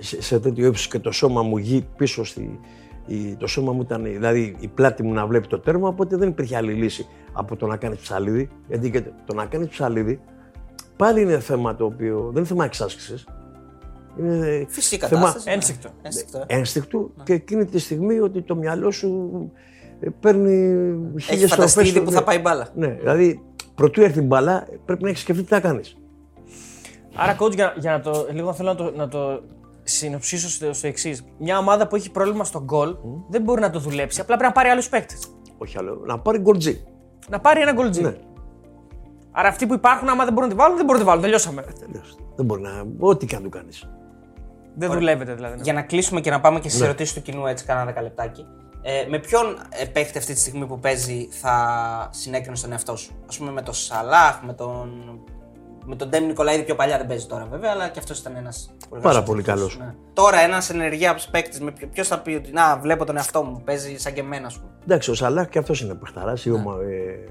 σε, 0.00 0.22
σε 0.22 0.40
τέτοιο 0.40 0.66
ύψος 0.66 0.88
και 0.88 0.98
το 0.98 1.10
σώμα 1.10 1.42
μου 1.42 1.56
γη 1.58 1.86
πίσω 1.96 2.24
στη. 2.24 2.60
η- 3.06 3.34
το 3.38 3.46
σώμα 3.46 3.72
μου 3.72 3.80
ήταν, 3.82 4.02
δηλαδή 4.02 4.56
η 4.60 4.68
πλάτη 4.68 5.02
μου 5.02 5.12
να 5.12 5.26
βλέπει 5.26 5.46
το 5.46 5.58
τέρμα, 5.58 5.88
οπότε 5.88 6.16
δεν 6.16 6.28
υπήρχε 6.28 6.56
άλλη 6.56 6.72
λύση 6.72 7.06
από 7.32 7.56
το 7.56 7.66
να 7.66 7.76
κάνεις 7.76 7.98
ψαλίδι. 7.98 8.48
Γιατί 8.68 8.90
και 8.90 9.02
το 9.24 9.34
να 9.34 9.46
κάνεις 9.46 9.68
ψαλίδι 9.68 10.20
πάλι 10.96 11.20
είναι 11.22 11.38
θέμα 11.40 11.74
το 11.76 11.84
οποίο 11.84 12.24
δεν 12.26 12.36
είναι 12.36 12.44
θέμα 12.46 12.64
εξάσκησης. 12.64 13.26
Είναι 14.18 14.66
Φυσική 14.68 15.06
θέμα 15.06 15.20
κατάσταση. 15.20 15.48
ναι. 15.48 15.54
Ένστικτο. 15.54 15.88
Ένστικτο, 16.02 16.38
ε. 16.38 16.56
ένστικτου 16.56 17.12
και 17.22 17.32
εκείνη 17.32 17.64
τη 17.64 17.78
στιγμή 17.78 18.20
ότι 18.20 18.42
το 18.42 18.54
μυαλό 18.56 18.90
σου 18.90 19.30
ε, 20.00 20.08
παίρνει 20.20 20.52
Έχει 21.16 21.26
χίλιες 21.32 21.50
φανταστεί 21.50 21.70
στροφές 21.70 21.88
ήδη 21.90 21.98
στο- 21.98 22.04
που 22.04 22.10
θα 22.10 22.22
πάει 22.24 22.36
η 22.36 22.40
μπάλα. 22.42 22.68
Ναι, 22.74 22.86
δηλαδή 22.88 23.42
πρωτού 23.74 24.02
έρθει 24.02 24.18
η 24.18 24.24
μπαλά 24.26 24.66
πρέπει 24.84 25.02
να 25.02 25.08
έχεις 25.08 25.20
σκεφτεί 25.20 25.42
τι 25.42 25.48
θα 25.48 25.60
κάνεις. 25.60 25.96
Άρα, 27.14 27.36
coach, 27.40 27.54
για, 27.54 27.74
για 27.78 27.90
να 27.92 28.00
το. 28.00 28.26
Λίγο 28.32 28.52
θέλω 28.52 28.68
να 28.68 28.74
το, 28.76 28.92
να 28.96 29.08
το 29.08 29.42
συνοψίσω 29.84 30.48
στο, 30.48 30.72
στο 30.72 30.86
εξής. 30.86 31.24
Μια 31.38 31.58
ομάδα 31.58 31.86
που 31.86 31.96
έχει 31.96 32.10
πρόβλημα 32.10 32.44
στο 32.44 32.62
γκολ 32.62 32.96
δεν 33.28 33.42
μπορεί 33.42 33.60
να 33.60 33.70
το 33.70 33.78
δουλέψει. 33.78 34.20
Απλά 34.20 34.36
πρέπει 34.36 34.54
να 34.54 34.60
πάρει 34.60 34.68
άλλους 34.68 34.88
παίκτες. 34.88 35.28
Όχι 35.58 35.78
άλλο. 35.78 36.02
Να 36.06 36.18
πάρει 36.18 36.38
γκολτζή. 36.38 36.84
Να 37.28 37.40
πάρει 37.40 37.60
ένα 37.60 37.72
γκολτζί. 37.72 38.02
Ναι. 38.02 38.16
Άρα 39.32 39.48
αυτοί 39.48 39.66
που 39.66 39.74
υπάρχουν, 39.74 40.08
άμα 40.08 40.24
δεν 40.24 40.32
μπορούν 40.32 40.48
να 40.48 40.54
τη 40.54 40.60
βάλουν, 40.60 40.76
δεν 40.76 40.86
μπορούν 40.86 41.00
να 41.00 41.06
τη 41.06 41.10
βάλουν. 41.10 41.22
Τελειώσαμε. 41.22 41.62
Τελείωσε. 41.62 42.14
Δεν 42.36 42.44
μπορεί 42.44 42.62
να. 42.62 42.86
Ό,τι 42.98 43.26
και 43.26 43.36
αν 43.36 43.42
του 43.42 43.48
κάνεις. 43.48 43.88
Δεν 44.76 44.90
δουλεύεται 44.92 45.34
δηλαδή. 45.34 45.56
ναι. 45.56 45.62
Για 45.62 45.72
να 45.72 45.82
κλείσουμε 45.82 46.20
και 46.20 46.30
να 46.30 46.40
πάμε 46.40 46.60
και 46.60 46.68
στις 46.68 46.80
ερωτήσεις 46.80 47.14
του 47.14 47.22
κοινού 47.22 47.46
έτσι 47.46 47.64
κάνα 47.64 47.84
δεκαλεπτάκι. 47.84 48.46
Ε, 48.82 49.06
με 49.08 49.18
ποιον 49.18 49.58
ε, 49.68 49.84
παίχτη 49.84 50.18
αυτή 50.18 50.32
τη 50.32 50.40
στιγμή 50.40 50.66
που 50.66 50.78
παίζει 50.78 51.28
θα 51.30 52.08
συνέκρινε 52.12 52.56
τον 52.60 52.72
εαυτό 52.72 52.96
σου; 52.96 53.12
Α 53.32 53.36
πούμε 53.38 53.50
με 53.50 53.62
τον 53.62 53.74
Σαλάχ, 53.74 54.42
με 54.42 54.52
τον. 54.52 55.20
Με 55.86 55.96
τον 55.96 56.08
Ντέμι 56.08 56.26
Νικολαίδη 56.26 56.62
πιο 56.64 56.74
παλιά 56.74 56.96
δεν 56.98 57.06
παίζει 57.06 57.26
τώρα 57.26 57.46
βέβαια, 57.50 57.70
αλλά 57.70 57.88
και 57.88 57.98
αυτός 57.98 58.18
ήταν 58.18 58.36
ένας. 58.36 58.70
Πάρα 59.02 59.22
πολύ 59.22 59.42
καλός. 59.42 59.78
Ναι. 59.78 59.94
Τώρα 60.12 60.38
ένας 60.38 60.70
ενεργεία 60.70 61.18
παίκτης, 61.30 61.60
ποιος 61.92 62.08
θα 62.08 62.18
πει 62.20 62.30
ότι 62.34 62.52
Να, 62.52 62.78
βλέπω 62.78 63.04
τον 63.04 63.16
εαυτό 63.16 63.42
μου, 63.42 63.62
παίζει 63.64 63.96
σαν 63.98 64.12
και 64.12 64.20
εμένα, 64.20 64.46
ας 64.46 64.56
πούμε. 64.58 64.70
Εντάξει, 64.84 65.10
ο 65.10 65.14
Σαλάχ 65.14 65.48
και 65.48 65.58
αυτός 65.58 65.80
είναι 65.80 65.94
παιχταράς 65.94 66.44
ή 66.44 66.50
ο, 66.50 66.58
Μα- 66.58 66.80
ε, 66.82 67.28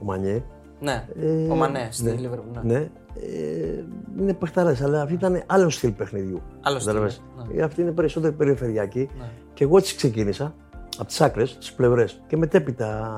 ο 0.00 0.04
Μανιέ. 0.04 0.42
Ναι, 0.80 1.06
Ε, 1.20 1.50
ο 1.52 1.54
Μανέ 1.54 1.88
στη 1.90 2.02
ναι, 2.04 2.14
Liverpool. 2.28 2.62
Ναι. 2.62 2.72
Ναι. 2.72 2.88
Ε, 3.20 3.84
είναι 4.20 4.34
παιχταράς, 4.34 4.80
αλλά 4.82 5.02
αυτή 5.02 5.14
ήταν 5.14 5.42
άλλο 5.46 5.70
στυλ 5.70 5.90
παιχνιδιού. 5.90 6.42
Άλλο 6.62 6.78
στυλ, 6.78 6.92
Κατάλαβες; 6.92 7.22
ναι. 7.52 7.60
Ε, 7.60 7.64
Αυτή 7.64 7.80
είναι 7.80 7.90
περισσότερο 7.90 8.32
περιφερειακή. 8.32 9.08
Ναι. 9.18 9.24
Και 9.54 9.64
εγώ 9.64 9.76
έτσι 9.76 9.96
ξεκίνησα 9.96 10.54
από 10.98 11.06
τις 11.06 11.20
άκρες, 11.20 11.58
τις 11.58 11.72
πλευρές. 11.72 12.20
Και 12.26 12.36
μετέπειτα 12.36 13.10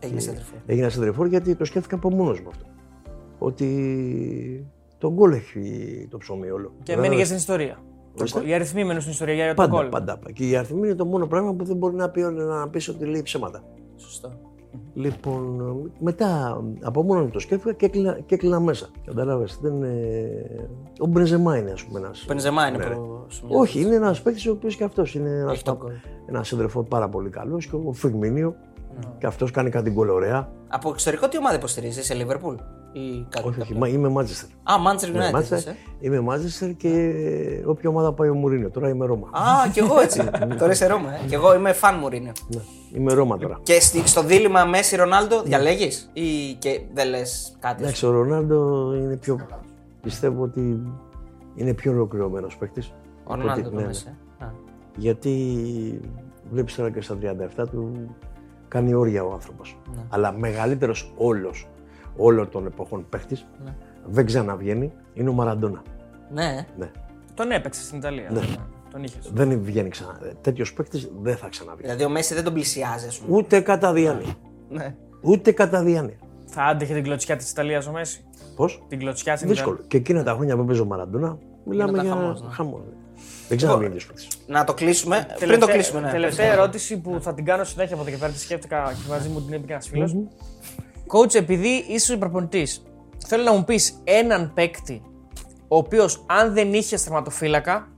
Έγινε 0.00 0.20
σέντρεφο. 0.20 0.54
έγινα 0.66 0.88
σεντρεφόρ 0.88 1.26
γιατί 1.26 1.54
το 1.54 1.64
σκέφτηκα 1.64 1.94
από 1.96 2.10
μόνος 2.10 2.40
μου 2.40 2.48
αυτό. 2.48 2.64
Ότι 3.44 4.66
το 4.98 5.12
γκολ 5.12 5.32
έχει 5.32 6.06
το 6.10 6.18
ψωμί 6.18 6.50
όλο. 6.50 6.66
Και 6.68 6.74
Κατάλαβες. 6.78 7.02
μένει 7.02 7.14
για 7.16 7.24
στην 7.24 7.36
ιστορία. 7.36 7.74
Το 7.74 8.18
Ορίστε. 8.18 8.38
γκολ. 8.38 8.48
Οι 8.48 8.54
αριθμοί 8.54 8.84
μένουν 8.84 9.00
στην 9.00 9.12
ιστορία 9.12 9.34
για 9.34 9.48
το 9.48 9.54
Πάντα, 9.54 9.76
γκολ. 9.76 9.88
πάντα. 9.88 10.18
Και 10.32 10.48
η 10.48 10.56
αριθμή 10.56 10.86
είναι 10.86 10.94
το 10.94 11.04
μόνο 11.04 11.26
πράγμα 11.26 11.54
που 11.54 11.64
δεν 11.64 11.76
μπορεί 11.76 11.94
να 11.94 12.08
πει, 12.10 12.20
να 12.22 12.68
πεις 12.68 12.88
ότι 12.88 13.04
λέει 13.04 13.22
ψέματα. 13.22 13.64
Σωστό. 13.96 14.32
Λοιπόν, 14.94 15.60
μετά 15.98 16.60
από 16.82 17.02
μόνο 17.02 17.20
μου 17.22 17.30
το 17.30 17.38
σκέφτηκα 17.38 17.72
και 17.72 17.86
έκλεινα, 17.86 18.18
και 18.26 18.34
έκλεινα 18.34 18.60
μέσα. 18.60 18.88
Κατάλαβες. 19.04 19.58
Δεν, 19.62 19.82
ε... 19.82 20.68
Ο 20.98 21.06
Μπρεζεμά 21.06 21.56
είναι, 21.58 21.70
ας 21.70 21.84
πούμε, 21.84 21.98
ένα. 21.98 22.08
Ο 22.08 22.24
Μπενζεμά 22.26 22.68
είναι 22.68 22.76
Ναι, 22.76 22.84
ναι. 22.84 22.90
προ... 22.94 23.26
σου 23.28 23.46
μοιάζει. 23.46 23.60
Όχι, 23.62 23.80
είναι 23.80 23.94
ένας 23.94 24.22
παίκτης 24.22 24.46
ο 24.46 24.50
οποίος 24.50 24.76
και 24.76 24.84
αυτός 24.84 25.14
είναι 25.14 25.28
ένας 25.30 25.52
Έχει 25.52 25.62
τον 25.62 25.76
γκολ. 25.76 25.92
ένας 26.26 26.48
σύντροφος 26.48 26.84
πάρα 26.88 27.08
πολύ 27.08 27.30
καλός 27.30 27.66
και 27.66 27.76
ο 27.84 27.92
Φιρμίνιο. 27.92 28.54
Ναι. 28.96 29.12
Και 29.18 29.26
αυτός 29.26 29.50
κάνει 29.50 29.70
κάτι 29.70 29.90
γκολ 29.90 30.08
ωραία. 30.08 30.48
Από 30.68 30.88
εξωτερικό 30.90 31.28
τι 31.28 31.38
ομάδα 31.38 31.54
υποστηρίζεις, 31.54 32.04
σε 32.06 32.14
Liverpool 32.18 32.56
ή 32.92 33.26
κάτι 33.28 33.48
Όχι, 33.48 33.48
όχι, 33.48 33.58
κάποιο; 33.58 33.76
μα 33.78 33.88
είμαι 33.88 34.12
Manchester. 34.16 34.46
Α, 34.62 34.74
Manchester 34.86 35.12
Ναι, 35.12 35.30
United. 35.30 35.36
Manchester. 35.38 35.56
είσαι. 35.56 35.76
Είμαι 36.00 36.22
Manchester 36.28 36.72
και 36.76 37.14
όποια 37.66 37.90
ομάδα 37.90 38.12
πάει 38.12 38.28
ο 38.28 38.34
Μουρίνιο. 38.34 38.70
Τώρα 38.70 38.88
είμαι 38.88 39.06
Ρώμα. 39.06 39.28
Α, 39.32 39.68
κι 39.72 39.78
εγώ 39.78 40.00
έτσι. 40.00 40.30
Τώρα 40.58 40.72
είσαι 40.72 40.86
Ρώμα. 40.86 41.14
Ε. 41.14 41.26
Κι 41.28 41.34
εγώ 41.34 41.54
είμαι 41.54 41.72
φαν 41.72 41.94
Μουρίνιο. 41.98 42.32
Ναι, 42.54 42.60
είμαι 42.94 43.12
Ρώμα 43.12 43.38
τώρα. 43.38 43.58
Και 43.62 43.80
στη- 43.80 44.08
στο 44.08 44.22
δίλημα 44.22 44.64
Μέση 44.64 44.96
Ρονάλντο 44.96 45.42
διαλέγεις 45.42 46.10
ή 46.12 46.52
και 46.58 46.80
δεν 46.94 47.08
λες 47.08 47.56
κάτι. 47.60 47.82
Εντάξει, 47.82 48.06
ο 48.06 48.10
Ρονάλντο 48.10 48.90
είναι 48.94 49.16
πιο. 49.16 49.38
Πιστεύω 50.02 50.42
ότι 50.42 50.82
είναι 51.54 51.74
πιο 51.74 51.92
ολοκληρωμένος 51.92 52.56
παίκτης. 52.56 52.92
Ο 53.24 53.34
Ρονάλντο 53.34 53.70
το 53.70 53.76
Μέση. 53.80 54.06
ε. 54.40 54.44
Α. 54.44 54.48
Γιατί 54.96 55.30
βλέπεις 56.50 56.74
τώρα 56.74 56.90
και 56.90 57.00
στα 57.00 57.16
37 57.16 57.68
του 57.70 58.14
κάνει 58.72 58.94
όρια 58.94 59.24
ο 59.24 59.32
άνθρωπος. 59.32 59.78
Ναι. 59.94 60.02
Αλλά 60.08 60.32
μεγαλύτερος 60.32 61.12
όλος 61.16 61.68
όλων 62.16 62.48
των 62.48 62.66
εποχών 62.66 63.06
παίχτης 63.08 63.46
Ναι. 63.64 63.74
δεν 64.06 64.26
ξαναβγαίνει 64.26 64.92
είναι 65.14 65.28
ο 65.28 65.32
Μαραντόνα. 65.32 65.82
Ναι. 66.32 66.66
Ναι. 66.78 66.90
Τον 67.34 67.50
έπαιξε 67.50 67.82
στην 67.82 67.98
Ιταλία. 67.98 68.30
Ναι. 68.30 68.40
Τον 68.90 69.02
είχες. 69.02 69.30
Δεν 69.34 69.62
βγαίνει 69.62 69.88
ξανά. 69.88 70.18
Τέτοιος 70.40 70.72
παίχτης 70.72 71.10
δεν 71.22 71.36
θα 71.36 71.48
ξαναβγαίνει. 71.48 71.82
Δηλαδή 71.82 72.04
ο 72.04 72.08
Μέση 72.08 72.34
δεν 72.34 72.44
τον 72.44 72.52
πλησιάζει, 72.52 73.06
ας 73.06 73.18
πούμε. 73.18 73.36
Ούτε 73.36 73.60
κατά 73.60 73.92
διάνοια. 73.92 74.34
Ναι. 74.68 74.94
Ούτε 75.20 75.52
κατά 75.52 75.82
διάνοια. 75.82 76.16
Θα 76.46 76.62
άντεχε 76.62 76.94
την 76.94 77.02
κλωτσιά 77.02 77.36
της 77.36 77.50
Ιταλίας 77.50 77.86
ο 77.86 77.92
Μέση; 77.92 78.24
Πώς; 78.56 78.82
Την 78.88 78.98
κλωτσιά 78.98 79.36
στην 79.36 79.48
Δύσκολο. 79.48 79.72
Ιταλία. 79.72 79.88
Και 79.90 79.96
εκείνα 79.96 80.22
τα 80.22 80.32
χρόνια 80.32 80.56
που 80.56 80.64
παίζει 80.64 80.80
ο 80.80 80.84
Μαραντόνα, 80.84 81.38
μιλάμε 81.64 81.90
Γινόταν 81.90 82.06
για 82.06 82.14
χαμός, 82.14 82.42
ναι. 82.42 82.50
χαμός. 82.50 82.80
Δεν 83.48 83.56
ξαναβγαίνει 83.56 83.92
τέτοιο 83.92 84.08
παίχτη. 84.14 84.36
Να 84.46 84.64
το 84.64 84.74
κλείσουμε. 84.74 85.26
Πριν 85.38 85.60
το 85.60 85.66
κλείσουμε, 85.66 86.00
ναι. 86.00 86.10
Τελευταία 86.10 86.52
ερώτηση 86.52 86.98
που 86.98 87.18
θα 87.20 87.34
την 87.34 87.44
κάνω 87.44 87.64
συνέχεια 87.64 87.94
από 87.94 88.02
εδώ 88.02 88.12
και 88.12 88.18
πέρα, 88.18 88.32
τη 88.32 88.38
σκέφτηκα 88.38 88.92
και 88.92 89.10
μαζί 89.10 89.28
μου 89.28 89.42
την 89.42 89.52
είπε 89.52 89.72
ένας 89.72 89.88
φίλος. 89.88 90.16
Coach, 91.06 91.34
επειδή 91.34 91.84
είσαι 91.88 92.16
προπονητή, 92.16 92.66
θέλω 93.26 93.42
να 93.42 93.52
μου 93.52 93.64
πεις 93.64 94.00
έναν 94.04 94.52
παίκτη 94.54 95.02
ο 95.68 95.76
οποίος 95.76 96.24
αν 96.26 96.52
δεν 96.52 96.74
είχε 96.74 96.96
τερματοφύλακα, 96.96 97.88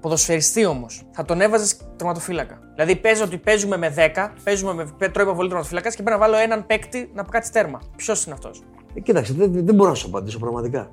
ποδοσφαιριστή 0.00 0.64
όμως, 0.64 1.02
θα 1.10 1.24
τον 1.24 1.40
έβαζες 1.40 1.76
τερματοφύλακα. 1.96 2.58
Δηλαδή 2.74 2.96
παίζει 2.96 3.22
ότι 3.22 3.36
παίζουμε 3.38 3.76
με 3.76 3.94
10, 3.96 4.32
παίζουμε 4.44 4.74
με 4.74 5.08
τρώει 5.08 5.24
υποβολή 5.24 5.48
τερματοφύλακας 5.48 5.94
και 5.94 6.02
πρέπει 6.02 6.20
να 6.20 6.26
βάλω 6.26 6.42
έναν 6.42 6.66
παίκτη 6.66 7.10
να 7.14 7.22
κάτσει 7.22 7.52
τέρμα. 7.52 7.80
Ποιος 7.96 8.24
είναι 8.24 8.34
αυτός; 8.34 8.62
Ε, 8.94 9.00
κοίταξε, 9.00 9.32
δεν, 9.32 9.52
δεν 9.52 9.74
μπορώ 9.74 9.90
να 9.90 9.96
σου 9.96 10.06
απαντήσω 10.06 10.38
πραγματικά. 10.38 10.90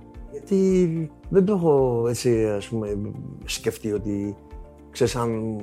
Γιατί 0.50 1.12
δεν 1.30 1.46
το 1.46 1.54
έχω 1.54 2.06
έτσι, 2.10 2.48
ας 2.48 2.68
πούμε, 2.68 2.98
σκεφτεί 3.46 3.94
ότι 3.94 4.36
ξέρεις 4.92 5.16
αν 5.16 5.60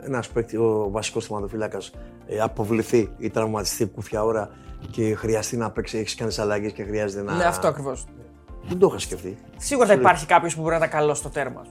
ένας 0.00 0.28
παίκτη, 0.28 0.56
ο 0.56 0.88
βασικός 0.90 1.26
θεματοφύλακας 1.26 1.90
ε, 2.26 2.40
αποβληθεί 2.40 3.10
ή 3.18 3.30
τραυματιστεί 3.30 3.86
κούφια 3.86 4.24
ώρα 4.24 4.50
και 4.90 5.14
χρειαστεί 5.14 5.56
να 5.56 5.70
παίξει, 5.70 5.98
έχεις 5.98 6.14
κάνει 6.14 6.34
αλλαγές 6.38 6.72
και 6.72 6.82
χρειάζεται 6.82 7.22
να... 7.22 7.36
Ναι, 7.36 7.44
αυτό 7.44 7.68
ακριβώς. 7.68 8.04
Δεν 8.68 8.78
το 8.78 8.86
είχα 8.86 8.98
σκεφτεί. 8.98 9.36
Σίγουρα 9.56 9.86
θα 9.86 9.92
υπάρχει 9.92 10.26
κάποιος 10.26 10.54
που 10.54 10.60
μπορεί 10.60 10.72
να 10.72 10.76
ήταν 10.84 10.98
καλό 10.98 11.14
στο 11.14 11.28
τέρμα. 11.28 11.62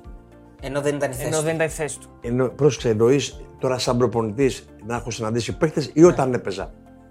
Ενώ 0.61 0.81
δεν 0.81 0.95
ήταν 0.95 1.11
η 1.11 1.13
θέση. 1.13 1.27
Ενώ 1.27 1.37
του. 1.37 1.43
δεν 1.43 1.55
ήταν 1.55 1.67
η 1.67 1.69
θέση 1.69 1.99
του. 1.99 2.07
Ενώ, 2.21 2.47
πρόσεξε, 2.47 2.89
εννοείς 2.89 3.41
τώρα 3.59 3.77
σαν 3.77 3.97
προπονητής 3.97 4.69
να 4.85 4.95
έχω 4.95 5.11
συναντήσει 5.11 5.57
παίκτες 5.57 5.91
ή 5.93 6.03
όταν 6.03 6.33
έπαιζα; 6.33 6.63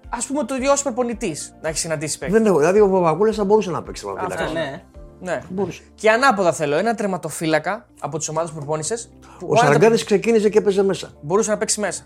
Α 0.09 0.17
πούμε 0.27 0.39
ότι 0.39 0.67
ως 0.67 0.83
προπονητής 0.83 1.55
να 1.61 1.69
έχεις 1.69 1.81
συναντήσει 1.81 2.17
παίκτη. 2.17 2.33
Δεν 2.33 2.45
έχω, 2.45 2.57
δηλαδή 2.57 2.79
ο 2.79 2.89
Παπακούλας 2.89 3.35
θα 3.35 3.43
μπορούσε 3.43 3.71
να 3.71 3.83
παίξει 3.83 4.05
Αυτό, 4.07 4.19
θεματοφύλακας. 4.19 4.53
ναι. 4.53 4.83
Ναι. 5.19 5.41
Μπορούσε. 5.49 5.81
Και 5.95 6.09
ανάποδα 6.11 6.53
θέλω 6.53 6.75
ένα 6.77 6.95
τερματοφύλακα 6.95 7.87
από 7.99 8.17
τις 8.17 8.29
ομάδες 8.29 8.49
που 8.51 8.55
προπόνησες. 8.57 9.09
Ο 9.47 9.55
Σαραγκάρης 9.55 10.03
ξεκίνησε 10.03 10.49
και 10.49 10.57
έπαιζε 10.57 10.83
μέσα. 10.83 11.09
μπορούσε 11.21 11.49
να 11.51 11.57
παίξει 11.57 11.79
μέσα. 11.79 12.03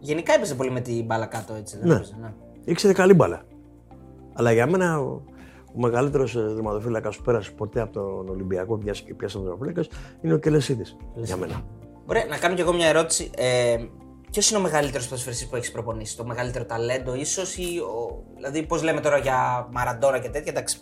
Γενικά 0.00 0.32
έπαιζε 0.34 0.54
πολύ 0.54 0.70
με 0.70 0.80
την 0.80 1.04
μπάλα 1.04 1.26
κάτω 1.26 1.54
έτσι. 1.54 1.78
Δεν 1.78 1.88
Ναι. 1.88 1.94
έπαιζε, 1.94 2.14
ναι. 2.20 2.32
Ήξερε 2.64 2.92
καλή 2.92 3.14
μπάλα. 3.14 3.42
Αλλά 4.34 4.52
για 4.52 4.66
μένα 4.66 4.98
ο, 5.00 5.22
ο 5.74 5.80
μεγαλύτερος 5.80 6.32
δερματοφύλακα 6.54 7.08
που 7.08 7.22
πέρασε 7.24 7.50
ποτέ 7.50 7.80
από 7.80 7.92
τον 7.92 8.28
Ολυμπιακό, 8.28 8.78
πιάσει 8.78 9.02
και 9.02 9.14
πιάσει 9.14 9.34
τον 9.34 9.42
δερματοφύλακα, 9.44 9.88
είναι 10.20 10.34
ο 10.34 10.38
Κελεσίδης. 10.38 10.96
Για 11.14 11.36
μένα. 11.36 11.62
Ωραία, 12.06 12.24
να 12.24 12.36
κάνω 12.38 12.54
κι 12.54 12.60
εγώ 12.60 12.72
μια 12.72 12.86
ερώτηση. 12.88 13.30
Ε, 13.36 13.76
Ποιος 14.30 14.50
είναι 14.50 14.58
ο 14.58 14.62
μεγαλύτερος 14.62 15.08
ποδοσφαιριστής 15.08 15.48
που 15.48 15.56
έχεις 15.56 15.72
προπονήσει, 15.72 16.16
Το 16.16 16.24
μεγαλύτερο 16.26 16.64
ταλέντο, 16.64 17.14
ίσως, 17.14 17.56
ή. 17.56 17.78
Ο... 17.78 18.22
Δηλαδή, 18.36 18.62
πώς 18.62 18.82
λέμε 18.82 19.00
τώρα 19.00 19.18
για 19.18 19.68
Μαραντόρα 19.72 20.18
και 20.18 20.28
τέτοια, 20.28 20.52
εντάξει. 20.52 20.78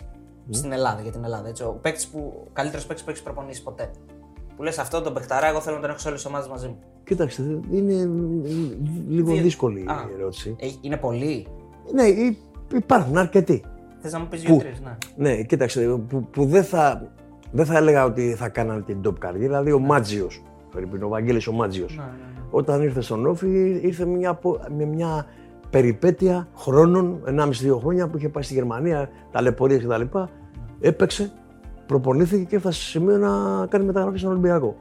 Στην 0.51 0.73
Ελλάδα, 0.73 1.01
για 1.03 1.13
την 1.13 1.25
Ελλάδα. 1.25 1.49
Έτσι, 1.49 1.63
ο 1.63 1.79
παίκτης 1.83 2.07
που. 2.09 2.33
Ο 2.47 2.49
καλύτερος 2.53 2.87
παίκτης 2.87 3.05
που 3.05 3.11
έχεις 3.11 3.23
προπονήσει 3.23 3.63
ποτέ. 3.63 3.91
Που 4.57 4.63
λες 4.63 4.79
αυτό 4.79 5.01
τον 5.03 5.15
παιχταρά, 5.15 5.47
εγώ 5.49 5.61
θέλω 5.61 5.75
να 5.75 5.81
τον 5.81 5.91
έχω 5.91 5.99
σε 5.99 6.09
όλες 6.09 6.21
τις 6.23 6.31
ομάδες 6.31 6.49
μαζί 6.49 6.67
μου. 6.69 6.79
Κοίταξε, 7.05 7.61
είναι 7.71 8.09
λίγο 9.09 9.33
Δύο- 9.33 9.43
δύσκολη 9.43 9.81
Α. 9.89 9.95
η 10.11 10.15
ερώτηση. 10.19 10.57
Ε, 10.61 10.67
είναι 10.81 10.97
πολλοί. 10.97 11.47
Ναι, 11.93 12.03
υ- 12.03 12.39
υπάρχουν 12.75 13.17
αρκετοί. 13.17 13.65
Θες 14.01 14.13
να 14.13 14.19
μου 14.19 14.27
πεις 14.29 14.43
Πού; 14.43 14.53
δύο-τρει, 14.61 14.75
ναι. 14.85 14.97
Ναι, 15.17 15.43
κοίταξε, 15.43 16.01
που, 16.09 16.27
που 16.31 16.45
δεν, 16.47 16.65
θα, 16.65 17.13
δεν 17.53 17.67
θα 17.67 17.77
έλεγα 17.77 18.05
ότι 18.05 18.35
θα 18.35 18.49
κάνανε 18.49 18.81
την 18.83 19.01
top 19.07 19.19
καριέρα. 19.19 19.47
Δηλαδή 19.47 19.73
ο 19.73 19.79
Μάτζιος, 19.79 20.43
ο 21.05 21.09
Βαγγέλης 21.09 21.47
ο 21.47 21.53
Μάτζιος. 21.53 21.97
Ναι, 21.97 22.03
ναι, 22.03 22.09
ναι. 22.11 22.43
Όταν 22.51 22.83
ήρθε 22.83 23.01
στον 23.01 23.27
Όφη, 23.27 23.81
ήρθε 23.83 24.05
μια, 24.05 24.31
απο- 24.31 24.61
με 24.77 24.85
μια 24.85 25.27
περιπέτεια 25.79 26.49
χρόνων, 26.57 27.21
1,5-2 27.27 27.79
χρόνια 27.81 28.09
που 28.09 28.17
είχε 28.17 28.29
πάει 28.29 28.43
στη 28.43 28.55
Γερμανία, 28.55 29.09
ταλαιπωρίες 29.33 29.83
κτλ. 29.85 30.19
Έπαιξε, 30.81 31.33
προπονήθηκε 31.87 32.45
και 32.45 32.57
έφτασε 32.57 32.81
σε 32.81 32.89
σημείο 32.89 33.17
να 33.19 33.67
κάνει 33.67 33.85
μεταγραφή 33.85 34.19
στον 34.19 34.31
Ολυμπιακό. 34.31 34.77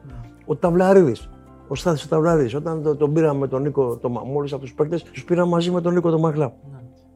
Ο 0.46 0.56
Ταυλαρίδης, 0.56 1.30
ο 1.68 1.76
Στάθης 1.76 2.04
ο 2.04 2.08
Ταυλαρίδης, 2.08 2.56
όταν 2.56 2.84
το- 2.84 2.96
τον 2.96 3.14
πήραμε 3.14 3.40
με 3.40 3.48
τον 3.48 3.62
Νίκο, 3.62 3.98
το, 3.98 4.10
μόλις 4.10 4.54
από 4.54 4.62
τους 4.62 4.74
παίκτες, 4.74 5.04
τους 5.04 5.24
πήραμε 5.26 5.50
μαζί 5.50 5.72
με 5.72 5.82
τον 5.82 5.94
Νίκο 5.94 6.10
τον 6.10 6.20
Μαγλά. 6.20 6.54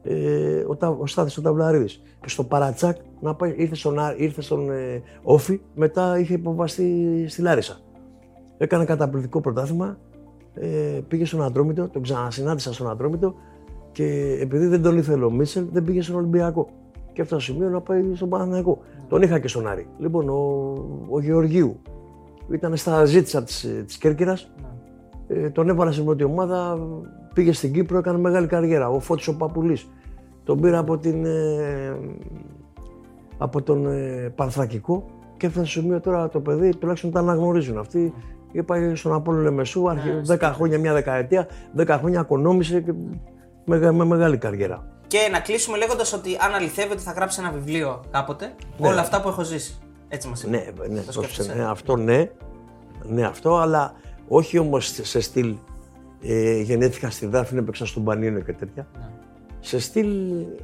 Ε, 0.02 0.64
ο, 0.68 0.76
Τα- 0.76 0.96
ο 1.00 1.06
Στάθης 1.06 1.36
ο 1.36 1.40
Ταυλαρίδης. 1.42 2.02
Και 2.20 2.28
στο 2.28 2.44
Παρατσάκ 2.44 2.96
να 3.20 3.34
πάει, 3.34 3.54
ήρθε 3.56 3.74
στον, 3.74 3.98
Άρη- 3.98 4.20
ήρθε 4.20 4.40
στον 4.42 4.70
ε, 4.70 5.02
Όφη, 5.22 5.60
μετά 5.74 6.18
είχε 6.18 6.34
υποβαστεί 6.34 7.24
στη 7.28 7.42
Λάρισα. 7.42 7.76
Έκανε 8.58 8.84
καταπληκτικό 8.84 9.40
πρωτάθλημα, 9.40 9.98
ε, 10.54 10.66
πήγε 11.08 11.24
στον 11.24 11.42
Ατρόμητο, 11.42 11.88
τον 11.88 12.02
ξανασυνάντησα 12.02 12.72
στον 12.72 12.90
Ατρόμητο 12.90 13.34
και 13.92 14.38
επειδή 14.40 14.66
δεν 14.66 14.82
τον 14.82 14.98
ήθελε 14.98 15.24
ο 15.24 15.30
Μίτσελ, 15.30 15.64
δεν 15.72 15.84
πήγε 15.84 16.02
στον 16.02 16.16
Ολυμπιακό. 16.16 16.68
Και 17.12 17.22
έφτασε 17.22 17.44
στο 17.44 17.52
σημείο 17.52 17.68
να 17.68 17.80
πάει 17.80 18.14
στον 18.14 18.28
Παναθηναϊκό. 18.28 18.78
Τον 19.08 19.22
είχα 19.22 19.38
και 19.38 19.48
στον 19.48 19.68
Άρη. 19.68 19.86
Λοιπόν, 19.98 20.28
ο, 20.28 20.72
ο 21.10 21.20
Γεωργίου 21.20 21.80
ήταν 22.50 22.76
στα 22.76 23.04
ζήτησα 23.04 23.42
της, 23.42 23.64
ε, 23.64 23.82
της 23.86 23.96
Κέρκυρας. 23.96 24.50
Ε, 25.28 25.50
τον 25.50 25.68
έβαλα 25.68 25.92
στην 25.92 26.04
πρώτη 26.04 26.24
ομάδα, 26.24 26.78
πήγε 27.34 27.52
στην 27.52 27.72
Κύπρο, 27.72 27.98
έκανε 27.98 28.18
μεγάλη 28.18 28.46
καριέρα. 28.46 28.88
Ο 28.88 29.00
Φώτης 29.00 29.28
ο 29.28 29.36
Παπουλής. 29.36 29.88
Τον 30.44 30.60
πήρα 30.60 30.78
από, 30.78 30.98
την, 30.98 31.24
ε, 31.24 31.96
από 33.38 33.62
τον 33.62 33.86
ε, 33.86 34.32
Πανθρακικό 34.34 35.04
και 35.36 35.46
έφτασε 35.46 35.70
στο 35.70 35.80
σημείο 35.80 36.00
τώρα 36.00 36.28
το 36.28 36.40
παιδί 36.40 36.76
τουλάχιστον 36.76 37.10
τα 37.10 37.18
αναγνωρίζουν. 37.18 37.78
Αυτοί 37.78 38.12
είπα 38.52 38.94
στον 38.94 39.12
Απόλλωνα 39.12 39.42
Λεμεσού, 39.42 39.90
άρχισε 39.90 40.36
10 40.40 40.50
χρόνια, 40.54 40.78
μια 40.78 40.92
δεκαετία, 40.92 41.46
10 41.76 41.86
χρόνια 41.98 42.20
οικονόμησε 42.20 42.80
και 42.80 42.92
με, 43.68 43.92
με 43.92 44.04
μεγάλη 44.04 44.38
καριέρα. 44.38 44.86
Και 45.06 45.18
να 45.32 45.40
κλείσουμε 45.40 45.76
λέγοντας 45.78 46.12
ότι 46.12 46.36
αν 46.40 46.54
αληθεύει 46.54 46.92
ότι 46.92 47.02
θα 47.02 47.12
γράψει 47.12 47.40
ένα 47.40 47.50
βιβλίο 47.50 48.04
κάποτε, 48.10 48.54
Ναι. 48.78 48.88
όλα 48.88 49.00
αυτά 49.00 49.20
που 49.20 49.28
έχω 49.28 49.42
ζήσει. 49.42 49.78
Έτσι 50.08 50.28
μας 50.28 50.42
είπε. 50.42 50.50
Ναι, 50.56 50.86
ναι, 50.94 51.00
Το 51.00 51.12
το 51.12 51.12
σκέφτεσαι. 51.12 51.54
ναι, 51.54 51.64
αυτό 51.64 51.96
ναι, 51.96 52.30
ναι 53.02 53.26
αυτό, 53.26 53.56
αλλά 53.56 53.92
όχι 54.28 54.58
όμως 54.58 54.98
σε 55.02 55.20
στυλ 55.20 55.56
ε, 56.22 56.60
γεννήθηκα 56.60 57.10
στη 57.10 57.26
Δάφνη, 57.26 57.58
έπαιξα 57.58 57.86
στον 57.86 58.04
Πανίνο 58.04 58.40
και 58.40 58.52
τέτοια. 58.52 58.86
Ναι. 58.98 59.08
Σε 59.60 59.80
στυλ 59.80 60.08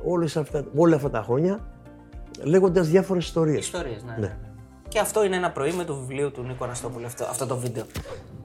όλες 0.04 0.36
αυτά, 0.36 0.64
όλα 0.76 0.96
αυτά 0.96 1.10
τα 1.10 1.22
χρόνια 1.22 1.60
λέγοντας 2.42 2.88
διάφορες 2.88 3.24
ιστορίες. 3.24 3.58
Ιστορίες, 3.58 4.02
ναι, 4.04 4.14
Ναι. 4.18 4.26
ναι. 4.26 4.36
Ναι. 4.94 5.00
Και 5.00 5.00
αυτό 5.00 5.24
είναι 5.24 5.36
ένα 5.36 5.50
πρωί 5.50 5.72
με 5.72 5.84
το 5.84 5.94
βιβλίο 5.94 6.30
του 6.30 6.42
Νίκο 6.42 6.64
Αναστόπουλου, 6.64 7.06
αυτό, 7.06 7.24
αυτό 7.24 7.46
το 7.46 7.56
βίντεο. 7.56 7.84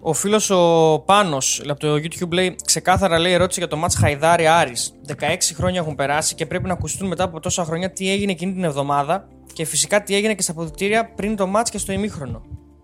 Ο 0.02 0.14
φίλος 0.14 0.50
ο 0.50 1.04
Πάνος 1.06 1.64
από 1.70 1.80
το 1.80 1.94
YouTube 1.94 2.32
λέει: 2.32 2.56
Ξεκάθαρα 2.66 3.20
λέει 3.20 3.34
ερώτηση 3.34 3.60
για 3.60 3.68
το 3.68 3.78
μάτς 3.78 3.96
Χαϊδάρη 3.96 4.48
Άρης. 4.48 4.94
16 5.08 5.14
χρόνια 5.54 5.80
έχουν 5.80 5.96
περάσει 5.96 6.36
και 6.36 6.46
πρέπει 6.46 6.68
να 6.68 6.74
ακουστούν 6.74 7.08
μετά 7.08 7.24
από 7.24 7.40
τόσα 7.40 7.64
χρόνια 7.64 7.92
τι 7.92 8.12
έγινε 8.12 8.32
εκείνη 8.32 8.54
την 8.54 8.64
εβδομάδα 8.64 9.28
και 9.54 9.66
φυσικά 9.66 10.04
τι 10.04 10.16
έγινε 10.16 10.34
και 10.34 10.42
στα 10.42 10.52
αποδητήρια 10.52 11.14
πριν 11.16 11.36
το 11.36 11.48
μάτς 11.48 11.70
και 11.70 11.78
στο 11.78 11.92
ημίχρονο. 11.92 12.42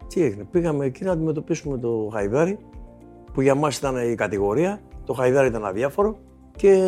Τι 0.08 0.24
έγινε, 0.24 0.44
πήγαμε 0.52 0.86
εκεί 0.86 1.04
να 1.04 1.12
αντιμετωπίσουμε 1.12 1.78
το 1.78 2.10
Χαϊδάρι, 2.14 2.58
που 3.34 3.42
για 3.42 3.56
μας 3.56 3.78
ήταν 3.78 4.12
η 4.12 4.16
κατηγορία, 4.16 4.82
το 5.06 5.14
Χαϊδάρι 5.14 5.48
ήταν 5.48 5.66
αδιάφορο 5.66 6.18
και 6.56 6.82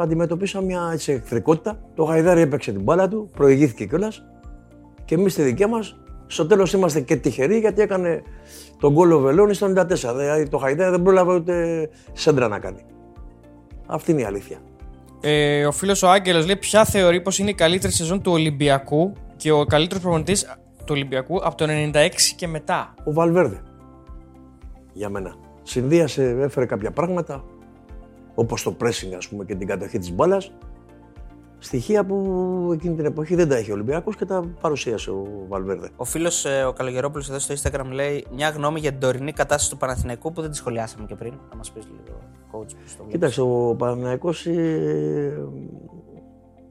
αντιμετωπίσαμε 0.00 0.66
μια 0.66 0.90
έτσι, 0.92 1.12
εχθρικότητα. 1.12 1.80
Το 1.94 2.04
Χαϊδάρι 2.04 2.40
έπαιξε 2.40 2.72
την 2.72 2.82
μπάλα 2.82 3.08
του, 3.08 3.30
προηγήθηκε 3.36 3.84
κιόλας 3.84 4.22
και 5.08 5.14
εμείς 5.14 5.32
στη 5.32 5.42
δικιά 5.42 5.68
μας. 5.68 5.96
Στο 6.26 6.46
τέλος 6.46 6.72
είμαστε 6.72 7.00
και 7.00 7.16
τυχεροί 7.16 7.58
γιατί 7.58 7.82
έκανε 7.82 8.22
τον 8.80 8.92
γκολ 8.92 9.12
ο 9.12 9.18
Βελόνι 9.18 9.54
στο 9.54 9.66
94. 9.66 9.86
Δηλαδή 10.16 10.48
το 10.48 10.58
Χαϊδάρι 10.58 10.90
δεν 10.90 11.02
πρόλαβε 11.02 11.34
ούτε 11.34 11.88
σέντρα 12.12 12.48
να 12.48 12.58
κάνει. 12.58 12.84
Αυτή 13.86 14.10
είναι 14.10 14.20
η 14.20 14.24
αλήθεια. 14.24 14.58
Ε, 15.20 15.66
ο 15.66 15.72
φίλος 15.72 16.02
ο 16.02 16.08
Άγγελος 16.08 16.46
λέει: 16.46 16.56
Ποια 16.56 16.84
θεωρεί 16.84 17.20
πως 17.20 17.38
είναι 17.38 17.50
η 17.50 17.54
καλύτερη 17.54 17.92
σεζόν 17.92 18.22
του 18.22 18.32
Ολυμπιακού 18.32 19.12
και 19.36 19.50
ο 19.50 19.64
καλύτερος 19.64 20.02
προπονητής 20.02 20.44
του 20.78 20.90
Ολυμπιακού 20.90 21.40
από 21.42 21.56
το 21.56 21.66
96 21.68 22.08
και 22.36 22.46
μετά. 22.46 22.94
Ο 23.04 23.12
Βαλβέρδε. 23.12 23.62
Για 24.92 25.08
μένα. 25.08 25.34
Συνδύασε, 25.62 26.36
έφερε 26.40 26.66
κάποια 26.66 26.90
πράγματα, 26.90 27.44
όπως 28.34 28.62
το 28.62 28.76
pressing 28.80 29.14
ας 29.16 29.28
πούμε 29.28 29.44
και 29.44 29.54
την 29.54 29.66
κατοχή 29.66 29.98
της 29.98 30.12
μπάλας, 30.12 30.52
στοιχεία 31.58 32.04
που 32.04 32.70
εκείνη 32.72 32.94
την 32.94 33.04
εποχή 33.04 33.34
δεν 33.34 33.48
τα 33.48 33.58
είχε 33.58 33.70
ο 33.70 33.74
Ολυμπιακός 33.74 34.16
και 34.16 34.24
τα 34.24 34.44
παρουσίασε 34.60 35.10
ο 35.10 35.26
Βαλβέρδε. 35.48 35.90
Ο 35.96 36.04
φίλος 36.04 36.44
ο 36.66 36.72
Καλογερόπουλος 36.72 37.28
εδώ 37.28 37.38
στο 37.38 37.54
Instagram 37.54 37.90
λέει 37.90 38.26
μια 38.34 38.48
γνώμη 38.48 38.80
για 38.80 38.90
την 38.90 39.00
τωρινή 39.00 39.32
κατάσταση 39.32 39.70
του 39.70 39.76
Παναθηναϊκού 39.76 40.32
που 40.32 40.40
δεν 40.40 40.50
τη 40.50 40.56
σχολιάσαμε 40.56 41.06
και 41.06 41.14
πριν. 41.14 41.32
Θα 41.50 41.56
μας 41.56 41.70
πεις 41.70 41.84
λίγο, 41.86 42.18
coach, 42.52 42.72
που 42.72 42.88
στο 42.88 42.96
βλέπεις. 42.96 43.12
Κοίταξε, 43.12 43.40
ο 43.40 43.74
Παναθηναϊκός 43.78 44.46
ε, 44.46 45.48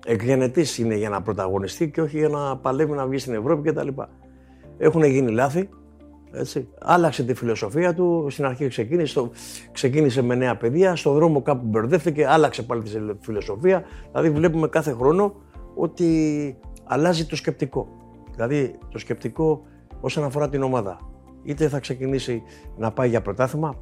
εκγενετής 0.06 0.78
είναι 0.78 0.96
για 0.96 1.10
να 1.10 1.22
πρωταγωνιστεί 1.22 1.92
και 1.92 2.02
όχι 2.02 2.18
για 2.18 2.30
να 2.30 2.58
παλεύει 2.58 2.92
να 2.92 3.08
βγει 3.08 3.18
στην 3.18 3.34
Ευρώπη 3.34 3.72
κτλ. 3.72 3.88
Έχουν 4.78 5.04
γίνει 5.04 5.32
λάθη, 5.32 5.70
έτσι. 6.32 6.68
Άλλαξε 6.82 7.24
τη 7.24 7.34
φιλοσοφία 7.34 7.94
του. 7.94 8.28
Στην 8.30 8.46
αρχή 8.46 8.68
ξεκίνησε, 8.68 9.08
στο- 9.12 9.32
ξεκίνησε 9.72 10.22
με 10.22 10.36
νέα 10.36 10.58
παιδεία. 10.58 10.96
Στον 10.96 11.14
δρόμο 11.14 11.42
κάπου 11.42 11.66
μπερδεύτηκε, 11.66 12.28
άλλαξε 12.28 12.64
πάλι 12.64 12.82
τη 12.84 12.90
φιλοσοφία. 13.22 13.84
Δηλαδή, 14.12 14.30
βλέπουμε 14.30 14.68
κάθε 14.68 14.92
χρόνο 14.92 15.34
ότι 15.76 16.58
αλλάζει 16.84 17.26
το 17.26 17.36
σκεπτικό. 17.36 17.88
Δηλαδή, 18.36 18.76
το 18.92 18.98
σκεπτικό 18.98 19.62
όσον 20.02 20.24
αφορά 20.24 20.50
την 20.50 20.64
ομάδα. 20.64 20.98
Είτε 21.44 21.68
θα 21.68 21.80
ξεκινήσει 21.80 22.44
να 22.78 22.92
πάει 22.92 23.10
για 23.10 23.22
πρωτάθλημα, 23.22 23.74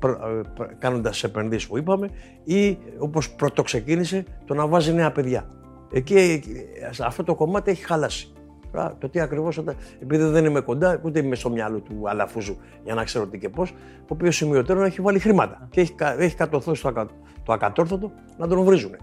κάνοντας 0.77 1.21
τι 1.21 1.27
επενδύσεις 1.27 1.67
που 1.67 1.77
είπαμε, 1.77 2.09
ή 2.43 2.77
όπως 2.97 3.31
πρώτο 3.31 3.61
ξεκίνησε, 3.63 4.23
το 4.45 4.53
να 4.53 4.67
βάζει 4.67 4.93
νέα 4.93 5.11
παιδιά. 5.11 5.47
Εκεί, 5.91 6.43
σε 6.89 7.05
αυτό 7.05 7.23
το 7.23 7.35
κομμάτι 7.35 7.71
έχει 7.71 7.85
χαλάσει. 7.85 8.33
Τώρα, 8.75 8.95
Το 8.99 9.09
τι 9.09 9.19
ακριβώς, 9.19 9.57
επειδή 10.01 10.23
δεν 10.23 10.45
είμαι 10.45 10.59
κοντά, 10.59 10.99
ούτε 11.03 11.19
είμαι 11.19 11.35
στο 11.35 11.49
μυαλό 11.49 11.79
του 11.79 12.09
Αλαφούζου 12.09 12.57
για 12.83 12.93
να 12.93 13.03
ξέρω 13.03 13.27
τι 13.27 13.37
και 13.37 13.49
πώς, 13.49 13.69
ο 13.99 14.05
οποίος 14.07 14.35
σημειωτέρων 14.35 14.83
έχει 14.83 15.01
βάλει 15.01 15.19
χρήματα 15.19 15.67
και 15.69 15.81
έχει, 15.81 15.93
κα- 15.93 16.21
έχει 16.21 16.35
κατορθώσει 16.35 16.81
το, 16.81 16.87
ακα- 16.87 17.09
το 17.43 17.53
ακατόρθωτο 17.53 18.11
να 18.37 18.47
τον 18.47 18.63
βρίζουν. 18.63 18.95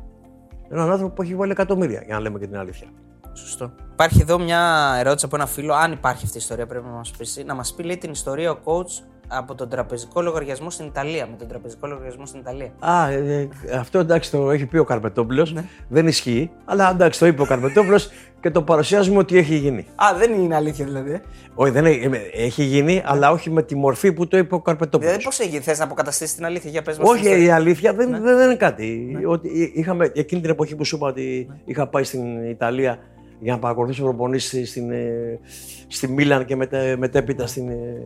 Έναν 0.70 0.90
άνθρωπο 0.90 1.14
που 1.14 1.22
έχει 1.22 1.34
βάλει 1.34 1.50
εκατομμύρια, 1.50 2.02
για 2.06 2.14
να 2.14 2.20
λέμε 2.20 2.38
και 2.38 2.46
την 2.46 2.56
αλήθεια. 2.56 2.86
Σωστό. 3.32 3.72
Υπάρχει 3.92 4.20
εδώ 4.20 4.38
μια 4.38 4.94
ερώτηση 4.98 5.24
από 5.24 5.36
ένα 5.36 5.46
φίλο. 5.46 5.74
Αν 5.74 5.92
υπάρχει 5.92 6.24
αυτή 6.24 6.36
η 6.36 6.40
ιστορία, 6.40 6.66
πρέπει 6.66 6.84
να 6.86 6.92
μας 6.92 7.10
πει. 7.10 7.44
Να 7.44 7.54
μας 7.54 7.74
πει, 7.74 7.82
λέει, 7.82 7.96
την 7.98 8.10
ιστορία 8.10 8.50
ο 8.50 8.56
coach 8.64 9.04
από 9.28 9.54
τον 9.54 9.68
τραπεζικό 9.68 10.22
λογαριασμό 10.22 10.70
στην 10.70 10.86
Ιταλία. 10.86 11.26
Με 11.26 11.36
τον 11.38 11.48
τραπεζικό 11.48 11.86
λογαριασμό 11.86 12.26
στην 12.26 12.40
Ιταλία. 12.40 12.72
Α, 12.78 13.10
ε, 13.10 13.48
ε, 13.66 13.76
αυτό 13.76 13.98
εντάξει 13.98 14.30
το 14.30 14.50
έχει 14.50 14.66
πει 14.66 14.78
ο 14.78 14.84
Καρπετόπουλος. 14.84 15.54
Δεν 15.88 16.06
ισχύει, 16.06 16.50
αλλά 16.64 16.90
εντάξει 16.90 17.18
το 17.18 17.26
είπε 17.26 17.42
ο 17.42 17.44
Καρπετόπουλος 17.44 18.10
και 18.40 18.50
το 18.50 18.62
παρουσιάζουμε 18.62 19.18
ότι 19.18 19.38
έχει 19.38 19.54
γίνει. 19.54 19.80
Α, 19.80 20.18
δεν 20.18 20.32
είναι 20.32 20.54
αλήθεια 20.54 20.84
δηλαδή. 20.84 21.20
Όχι, 21.54 21.70
δεν 21.70 21.86
έχει, 21.86 22.04
ε, 22.04 22.44
έχει 22.44 22.62
γίνει, 22.62 23.02
αλλά 23.04 23.30
όχι 23.30 23.50
με 23.50 23.62
τη 23.62 23.76
μορφή 23.76 24.12
που 24.12 24.28
το 24.28 24.36
είπε 24.36 24.54
ο 24.54 24.60
Καρπετόπουλος. 24.60 25.10
Δηλαδή, 25.10 25.24
πώς 25.24 25.38
έγινε, 25.38 25.60
θες 25.60 25.78
να 25.78 25.84
αποκαταστήσεις 25.84 26.34
την 26.34 26.44
αλήθεια, 26.44 26.70
για 26.70 26.82
πες 26.82 26.98
μας. 26.98 27.10
Όχι, 27.10 27.44
η 27.44 27.50
αλήθεια 27.50 27.92
δεν, 27.92 28.10
δεν, 28.10 28.22
δεν 28.22 28.44
είναι 28.44 28.56
κάτι. 28.56 29.18
Ότι 29.26 29.72
είχαμε, 29.74 30.10
εκείνη 30.14 30.40
την 30.40 30.50
εποχή 30.50 30.76
που 30.76 30.84
σου 30.84 30.96
είπα 30.96 31.06
ότι 31.06 31.48
είχα 31.64 31.88
πάει 31.88 32.04
στην 32.04 32.50
Ιταλία 32.50 32.98
για 33.40 33.52
να 33.52 33.58
παρακολουθήσω 33.58 34.02
προπονήσεις 34.02 34.70
στην, 34.70 34.90
ε, 34.90 35.38
στη 35.86 36.08
Μίλαν 36.08 36.44
και 36.44 36.56
μετέ, 36.56 36.96
μετέπειτα 36.96 37.46
στην 37.46 37.68
ε, 37.68 38.02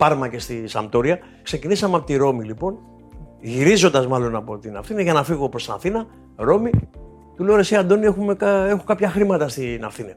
Πάρμα 0.00 0.28
και 0.28 0.38
στη 0.38 0.66
Σαμπτόρια. 0.68 1.18
Ξεκινήσαμε 1.42 1.96
από 1.96 2.06
τη 2.06 2.16
Ρώμη 2.16 2.44
λοιπόν, 2.44 2.78
γυρίζοντας 3.40 4.06
μάλλον 4.06 4.36
από 4.36 4.58
την 4.58 4.76
Αθήνα 4.76 5.02
για 5.02 5.12
να 5.12 5.24
φύγω 5.24 5.48
προς 5.48 5.64
την 5.64 5.72
Αθήνα, 5.72 6.06
Ρώμη. 6.36 6.70
Του 7.36 7.44
λέω, 7.44 7.54
«Ρε 7.54 7.60
εσύ 7.60 7.76
Αντώνη, 7.76 8.04
έχουμε, 8.06 8.34
κα- 8.34 8.66
έχω 8.66 8.82
κάποια 8.86 9.08
χρήματα 9.10 9.48
στην 9.48 9.84
Αθήνα. 9.84 10.12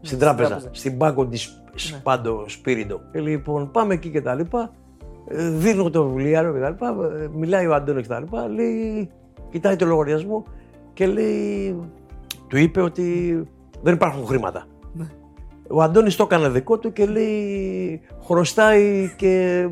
Στην 0.00 0.18
τράπεζα, 0.18 0.48
τράπεζα. 0.48 0.68
στην 0.72 0.98
Πάγκο 0.98 1.26
τη 1.26 1.38
Σπάντο 1.74 2.44
Σπίριντο. 2.46 3.00
Και 3.12 3.20
λοιπόν, 3.20 3.70
πάμε 3.70 3.94
εκεί 3.94 4.10
και 4.10 4.20
τα 4.22 4.34
λοιπά. 4.34 4.70
Ε, 5.28 5.48
Δίνω 5.48 5.90
το 5.90 6.04
βιβλιάριο 6.08 6.52
και 6.52 6.58
τα 6.60 6.68
λοιπά. 6.68 6.88
ε, 7.22 7.28
Μιλάει 7.34 7.66
ο 7.66 7.74
Αντώνη 7.74 8.02
και 8.02 8.08
τα 8.08 8.20
λοιπά. 8.20 8.48
Λέει, 8.48 9.10
κοιτάει 9.50 9.76
το 9.76 9.86
λογαριασμό 9.86 10.44
και 10.92 11.06
λέει, 11.06 11.80
του 12.48 12.56
είπε 12.58 12.80
ότι 12.80 13.42
δεν 13.82 13.94
υπάρχουν 13.94 14.26
χρήματα. 14.26 14.66
Ο 15.68 15.82
Αντώνης 15.82 16.16
το 16.16 16.22
έκανε 16.22 16.48
δικό 16.48 16.78
του 16.78 16.92
και 16.92 17.06
λέει 17.06 18.00
χρωστάει 18.26 19.14
και 19.16 19.64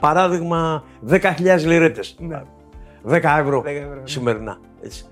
παράδειγμα 0.00 0.84
10.000 1.08 1.20
λιρέτες. 1.64 2.16
10 3.08 3.20
ευρώ, 3.40 3.64
σημερινά. 4.04 4.58
Έτσι. 4.82 5.04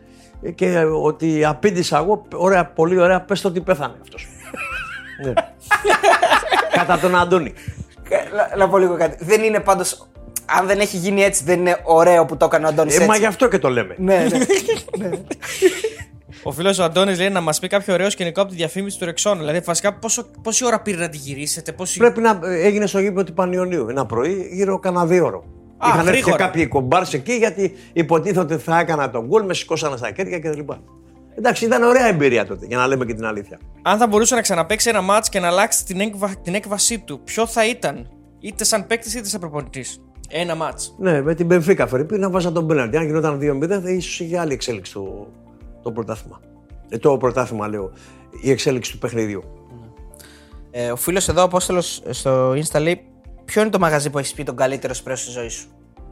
Ε, 0.42 0.50
Και 0.50 0.78
ότι 1.02 1.44
απήντησα 1.44 1.98
εγώ, 1.98 2.26
ωραία, 2.34 2.66
πολύ 2.66 3.00
ωραία, 3.00 3.20
πες 3.20 3.40
το 3.40 3.48
ότι 3.48 3.60
πέθανε 3.60 3.94
αυτός. 4.02 4.26
ναι. 5.24 5.32
Κατά 6.72 6.98
τον 6.98 7.16
Αντώνη. 7.16 7.52
Να, 8.34 8.56
να 8.56 8.68
πω 8.68 8.78
λίγο 8.78 8.96
κάτι. 8.96 9.24
Δεν 9.24 9.42
είναι 9.42 9.60
πάντως. 9.60 10.08
Αν 10.58 10.66
δεν 10.66 10.80
έχει 10.80 10.96
γίνει 10.96 11.22
έτσι, 11.22 11.44
δεν 11.44 11.58
είναι 11.60 11.80
ωραίο 11.82 12.24
που 12.24 12.36
το 12.36 12.44
έκανε 12.44 12.64
ο 12.64 12.68
Αντώνης. 12.68 12.98
Ε, 12.98 13.06
μα 13.06 13.16
γι' 13.16 13.26
αυτό 13.26 13.48
και 13.48 13.58
το 13.58 13.68
λέμε. 13.68 13.94
Ναι, 13.98 14.26
ναι. 14.98 15.08
Ο 16.46 16.50
φίλος 16.52 16.78
ο 16.78 16.84
Αντώνης 16.84 17.18
λέει 17.18 17.30
να 17.30 17.40
μας 17.40 17.58
πει 17.58 17.68
κάποιο 17.68 17.94
ωραίο 17.94 18.10
σκηνικό 18.10 18.40
από 18.40 18.50
τη 18.50 18.56
διαφήμιση 18.56 18.98
του 18.98 19.04
Ρεξόνα. 19.04 19.38
Δηλαδή, 19.38 19.58
βασικά, 19.60 19.94
πόσο, 19.94 20.26
πόση 20.42 20.64
ώρα 20.66 20.80
πήρε 20.80 20.96
να 20.96 21.08
τη 21.08 21.16
γυρίσετε, 21.16 21.72
πόση. 21.72 21.98
Πρέπει 21.98 22.20
να 22.20 22.40
ε, 22.44 22.66
έγινε 22.66 22.86
στο 22.86 22.98
γήπεδο 22.98 23.24
του 23.24 23.32
Πανιωνίου 23.32 23.86
ένα 23.88 24.06
πρωί, 24.06 24.48
γύρω 24.52 24.78
κανένα 24.78 25.06
δύο 25.06 25.24
ώρο. 25.26 25.44
Α, 25.78 25.88
Είχαν 25.88 25.98
έρθει 25.98 26.10
και 26.10 26.20
γρήγορα. 26.20 26.44
κάποιοι 26.44 26.66
κομπάρς 26.66 27.12
εκεί 27.12 27.32
γιατί 27.32 27.72
υποτίθεται 27.92 28.40
ότι 28.40 28.56
θα 28.56 28.78
έκανα 28.78 29.10
τον 29.10 29.26
γκολ, 29.26 29.44
με 29.44 29.54
σηκώσανε 29.54 29.96
στα 29.96 30.10
χέρια 30.16 30.38
κτλ. 30.38 30.60
Εντάξει, 31.38 31.64
ήταν 31.64 31.82
ωραία 31.82 32.06
εμπειρία 32.06 32.46
τότε, 32.46 32.66
για 32.66 32.76
να 32.76 32.86
λέμε 32.86 33.04
και 33.04 33.14
την 33.14 33.24
αλήθεια. 33.24 33.58
Αν 33.82 33.98
θα 33.98 34.06
μπορούσε 34.06 34.34
να 34.34 34.40
ξαναπαίξει 34.40 34.88
ένα 34.88 35.00
μάτς 35.00 35.28
και 35.28 35.40
να 35.40 35.46
αλλάξει 35.46 35.84
την, 35.84 36.00
έκβα... 36.00 36.30
την 36.42 36.54
έκβασή 36.54 36.98
του, 36.98 37.20
ποιο 37.24 37.46
θα 37.46 37.66
ήταν, 37.66 38.08
είτε 38.40 38.64
σαν 38.64 38.86
παίκτης 38.86 39.14
είτε 39.14 39.28
σαν 39.28 39.40
προπονητής. 39.40 40.00
Ένα 40.28 40.54
μάτς; 40.54 40.94
Ναι, 40.98 41.22
με 41.22 41.34
την 41.34 41.46
Μπενφίκα 41.46 41.86
Φερρυπή 41.86 42.18
να 42.18 42.30
βάζα 42.30 42.52
τον 42.52 42.66
πέναλτι. 42.66 42.96
Αν 42.96 43.06
γινόταν 43.06 43.38
2-0, 43.62 43.68
θα 43.82 43.90
ίσως 43.90 44.20
είχε 44.20 44.38
άλλη 44.38 44.52
εξέλιξη 44.52 44.92
το, 44.92 45.26
το 45.84 45.92
πρωτάθλημα. 45.92 46.40
Ε, 46.88 46.98
το 46.98 47.16
πρωτάθλημα 47.16 47.68
λέω. 47.68 47.90
Η 48.42 48.50
εξέλιξη 48.50 48.92
του 48.92 48.98
παιχνιδιού. 48.98 49.42
Ε, 50.70 50.90
ο 50.90 50.96
φίλος 50.96 51.28
εδώ, 51.28 51.42
Απόστολος, 51.42 52.02
στο 52.10 52.50
Insta 52.52 52.80
λέει: 52.80 53.00
Ποιο 53.44 53.60
είναι 53.62 53.70
το 53.70 53.78
μαγαζί 53.78 54.10
που 54.10 54.18
έχεις 54.18 54.32
πει 54.34 54.42
τον 54.42 54.56
καλύτερο 54.56 54.94
σπρέο 54.94 55.16
στη 55.16 55.30
ζωή 55.30 55.48
σου; 55.48 55.66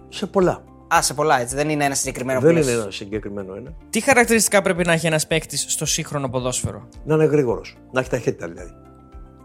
Σε 0.09 0.27
πολλά. 0.27 0.65
Α, 0.95 1.03
σε 1.03 1.15
πολλά 1.15 1.41
έτσι. 1.41 1.55
Δεν 1.55 1.69
είναι 1.69 1.85
ένα 1.85 1.95
συγκεκριμένο 1.95 2.41
Δεν 2.41 2.53
που 2.53 2.59
είναι 2.59 2.67
λες. 2.71 2.83
ένα 2.83 2.91
συγκεκριμένο 2.91 3.55
ένα. 3.55 3.73
Τι 3.91 4.01
χαρακτηριστικά 4.01 4.63
πρέπει 4.63 4.85
να 4.85 4.93
έχει 4.93 5.07
ένας 5.07 5.27
παίκτης 5.27 5.65
στο 5.69 5.87
σύγχρονο 5.87 6.29
ποδόσφαιρο; 6.29 6.89
Να 7.05 7.15
είναι 7.15 7.25
γρήγορος. 7.25 7.77
Να 7.93 8.01
έχει 8.01 8.11
ταχύτητα 8.11 8.49
δηλαδή. 8.49 8.71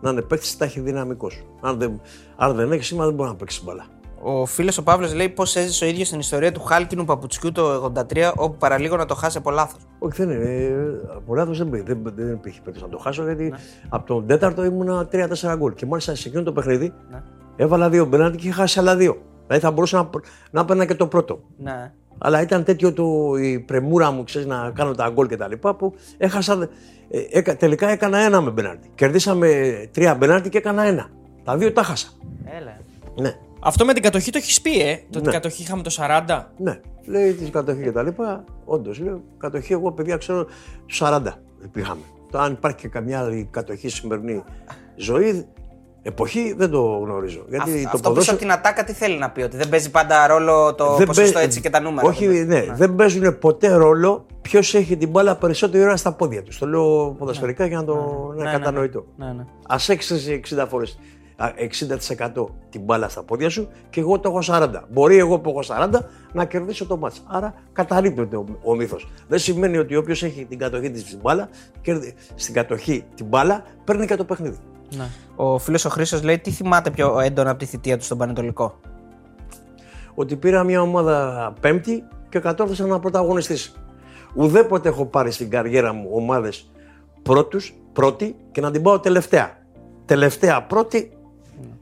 Να 0.02 0.10
είναι 0.10 0.22
παίκτης 0.22 0.58
ταχυδυναμικό. 0.58 1.32
Αν 1.62 1.78
δεν, 1.78 2.02
αν 2.36 2.56
δεν 2.56 2.72
έχει 2.72 2.84
σήμα, 2.84 3.06
δεν 3.06 3.14
μπορεί 3.14 3.30
να 3.30 3.36
παίξει 3.36 3.62
μπαλά. 3.64 3.86
Ο 4.22 4.46
φίλος 4.46 4.78
ο 4.78 4.84
Παύλος 4.84 5.14
λέει 5.14 5.30
πώς 5.30 5.56
έζησε 5.56 5.86
ο 5.86 5.88
ίδιος 5.88 6.10
την 6.10 6.20
ιστορία 6.20 6.52
του 6.52 6.62
χάλκινου 6.62 7.06
παπουτσιού 7.06 7.52
το 7.52 7.92
83, 7.96 8.32
όπου 8.36 8.58
παραλίγο 8.58 8.96
να 8.98 9.06
το 9.06 9.16
χάσει 9.16 9.38
από 9.38 9.52
λάθος. 9.52 9.80
Όχι, 10.00 10.24
δεν 10.26 10.30
είναι. 10.36 10.44
ε, 10.50 10.72
Από 11.16 11.36
λάθος 11.36 11.58
δεν, 11.58 11.70
πήγε- 11.70 11.86
δεν, 11.86 12.02
δεν 12.16 12.32
υπήρχε 12.32 12.60
περίπτωση 12.60 12.86
να 12.86 12.90
το 12.90 12.98
χάσω 12.98 13.24
γιατί 13.24 13.54
από 13.90 14.06
τον 14.06 14.28
τέταρτο 14.28 14.64
ήμουνα 14.64 15.08
3-4 15.12 15.56
γκολ. 15.58 15.74
Και 15.74 15.86
μάλιστα 15.86 16.16
σε 16.16 16.28
εκείνο 16.28 16.44
το 16.44 16.52
παιχνίδι 16.52 16.94
Ναι. 17.12 17.24
έβαλα 17.56 17.90
δύο 17.90 18.06
μπενάντι 18.06 18.38
και 18.38 18.48
είχα 18.48 18.56
χάσει 18.62 18.80
άλλα 18.80 18.96
δύο. 18.96 19.18
Δηλαδή 19.48 19.66
θα 19.66 19.72
μπορούσα 19.72 19.98
να, 19.98 20.10
να 20.52 20.62
έπαιρνα 20.62 20.86
και 20.86 20.96
το 20.96 21.08
πρώτο. 21.08 21.40
Ναι. 21.58 21.92
Αλλά 22.18 22.42
ήταν 22.42 22.64
τέτοιο 22.64 22.94
το, 22.94 23.36
η 23.42 23.60
πρεμούρα 23.60 24.12
μου, 24.12 24.24
ξέρεις, 24.24 24.48
να 24.48 24.72
κάνω 24.76 24.92
τα 24.94 25.10
γκολ 25.10 25.28
και 25.28 25.36
τα 25.38 25.48
λοιπά, 25.48 25.76
που 25.76 25.94
έχασα, 26.18 26.70
ε, 27.10 27.20
έκα- 27.32 27.56
τελικά 27.58 27.90
έκανα 27.90 28.18
ένα 28.18 28.42
με 28.42 28.52
μπενάρτι. 28.52 28.92
Κερδίσαμε 28.96 29.50
τρία 29.94 30.16
μπενάρτι 30.16 30.50
και 30.50 30.58
έκανα 30.58 30.84
ένα. 30.84 31.10
Τα 31.44 31.58
δύο 31.58 31.74
τα 31.74 31.84
χάσα. 31.84 32.08
Έλα. 32.60 32.78
Ναι, 33.22 33.34
Αυτό 33.60 33.86
με 33.86 33.94
την 33.94 34.04
κατοχή 34.04 34.32
το 34.32 34.38
έχεις 34.38 34.62
πει, 34.62 34.80
ε. 34.82 34.96
Το 35.10 35.18
ότι 35.18 35.28
Ναι. 35.28 35.34
κατοχή 35.34 35.62
είχαμε 35.62 35.82
το 35.84 35.90
40. 35.90 36.52
ναι. 36.58 36.80
Λέει 37.06 37.34
τη 37.34 37.50
κατοχή 37.52 37.82
και 37.84 37.92
τα 37.92 38.04
λοιπά. 38.04 38.44
Όντως, 38.66 39.00
λέω, 39.00 39.22
κατοχή 39.38 39.74
εγώ 39.74 39.92
παιδιά 39.92 40.18
ξέρω 40.18 40.46
του 40.46 40.96
40 41.00 41.22
πήγαμε. 41.72 42.02
Το 42.32 42.38
αν 42.40 42.52
υπάρχει 42.52 42.78
και 42.78 42.88
καμιά 42.88 43.20
άλλη 43.20 43.48
κατοχή 43.52 43.90
στη 43.90 44.00
σημερινή 44.00 44.44
ζωή, 44.96 45.46
εποχή 46.02 46.54
δεν 46.58 46.70
το 46.70 46.82
γνωρίζω. 46.82 47.46
Γιατί 47.50 47.70
Αυτό 47.72 47.82
το 47.84 47.90
πίσω 47.90 48.02
ποδόσφαιρο- 48.10 48.30
από 48.34 48.40
την 48.40 48.52
ατάκα 48.52 48.84
τι 48.84 48.94
θέλει 48.94 49.18
να 49.18 49.30
πει, 49.30 49.42
ότι 49.42 49.58
δεν 49.58 49.70
παίζει 49.70 49.92
πάντα 49.92 50.28
ρόλο 50.28 50.76
το 50.76 50.96
δεν 50.96 51.08
ποσοστό 51.08 51.34
παί- 51.34 51.44
έτσι 51.44 51.62
και 51.62 51.70
τα 51.70 51.80
νούμερα. 51.80 52.08
Όχι, 52.08 52.28
δεν 52.28 52.48
ναι, 52.48 52.66
δεν 52.76 52.96
παίζουν 52.96 53.40
ποτέ 53.40 53.68
ρόλο 53.74 54.26
ποιος 54.42 54.74
έχει 54.76 54.98
την 54.98 55.10
μπάλα 55.10 55.36
περισσότερη 55.36 55.84
ώρα 55.84 55.98
στα 55.98 56.12
πόδια 56.12 56.44
τους. 56.44 56.58
Το 56.58 56.68
λέω 56.68 57.16
ποδοσφαιρικά 57.18 57.66
για 57.66 57.78
να 57.78 57.84
το 57.86 57.94
να 58.36 58.44
Ναι, 58.44 58.52
ναι, 58.52 58.58
κατανοητό. 58.58 59.06
Ναι, 59.18 59.26
ναι. 59.26 59.46
Α 59.68 59.76
έχει 59.88 60.42
60 60.56 60.66
φορές 60.70 61.00
60% 61.38 62.46
την 62.70 62.82
μπάλα 62.82 63.10
στα 63.10 63.24
πόδια 63.24 63.50
σου 63.50 63.70
και 63.90 64.00
εγώ 64.00 64.20
το 64.20 64.30
έχω 64.30 64.40
40. 64.46 64.70
Μπορεί 64.90 65.18
εγώ 65.18 65.40
που 65.40 65.50
έχω 65.50 65.90
40 65.92 66.00
να 66.34 66.46
κερδίσω 66.46 66.86
το 66.86 66.98
μάτς. 66.98 67.24
Άρα 67.28 67.54
καταρρύπτεται 67.74 68.36
ο, 68.36 68.46
ο 68.64 68.76
μύθος. 68.76 69.08
Δεν 69.28 69.40
σημαίνει 69.40 69.78
ότι 69.78 69.96
όποιος 69.96 70.24
έχει 70.24 70.46
την 70.46 70.58
κατοχή 70.58 70.92
της 70.92 71.02
στην 71.02 71.20
μπάλα, 71.22 71.50
κερδι- 71.82 72.16
στην 72.36 72.54
κατοχή 72.54 73.06
την 73.16 73.26
μπάλα, 73.26 73.64
παίρνει 73.84 74.06
και 74.06 74.16
το 74.16 74.24
παιχνίδι. 74.24 74.58
Ναι. 74.96 75.06
Ο 75.36 75.58
φίλος 75.58 75.86
ο 75.86 75.90
Χρήσος 75.90 76.24
λέει 76.24 76.40
τι 76.40 76.52
θυμάται 76.52 76.92
πιο 76.92 77.20
έντονα 77.20 77.50
από 77.50 77.60
τη 77.60 77.66
θητεία 77.66 77.98
του 77.98 78.04
στον 78.04 78.18
Πανετολικό; 78.18 78.80
ότι 80.16 80.36
πήρα 80.36 80.64
μια 80.64 80.82
ομάδα 80.82 81.54
πέμπτη 81.60 82.04
και 82.30 82.40
κατόρθωσα 82.40 82.86
να 82.86 83.00
πρωταγωνιστήσει. 83.00 83.74
Ουδέποτε 84.36 84.90
έχω 84.90 85.06
πάρει 85.06 85.32
στην 85.32 85.50
καριέρα 85.50 85.94
μου 85.94 86.10
ομάδες 86.14 86.72
πρώτη 87.94 88.36
και 88.52 88.62
να 88.62 88.72
την 88.72 88.82
πάω 88.82 89.00
τελευταία. 89.00 89.58
Τελευταία 90.06 90.64
πρώτη, 90.64 91.17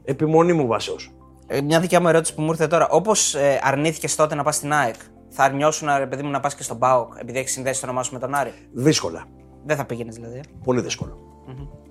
επιμονή 0.06 0.52
μου 0.52 0.66
βασέως. 0.66 1.10
Ε, 1.46 1.60
μια 1.60 1.80
δικιά 1.80 2.00
μου 2.00 2.08
ερώτηση 2.08 2.34
που 2.34 2.42
μου 2.42 2.50
ήρθε 2.50 2.66
τώρα. 2.66 2.88
Όπως 2.88 3.34
ε, 3.34 3.60
αρνήθηκες 3.62 4.14
τότε 4.14 4.34
να 4.34 4.42
πας 4.42 4.56
στην 4.56 4.72
ΑΕΚ, 4.72 4.94
θα 5.28 5.44
αρνιώσουν 5.44 5.88
ρε 5.98 6.06
παιδί 6.06 6.22
μου 6.22 6.30
να 6.30 6.40
πας 6.40 6.54
και 6.54 6.62
στον 6.62 6.78
ΠΑΟΚ 6.78 7.12
επειδή 7.20 7.38
έχεις 7.38 7.52
συνδέσει 7.52 7.80
το 7.80 7.86
όνομά 7.86 8.02
σου 8.02 8.12
με 8.12 8.18
τον 8.18 8.34
Άρη; 8.34 8.52
Δύσκολα. 8.72 9.24
Δεν 9.64 9.76
θα 9.76 9.84
πήγαινες 9.84 10.14
δηλαδή. 10.14 10.40
Πολύ 10.64 10.80
δύσκολο. 10.80 11.18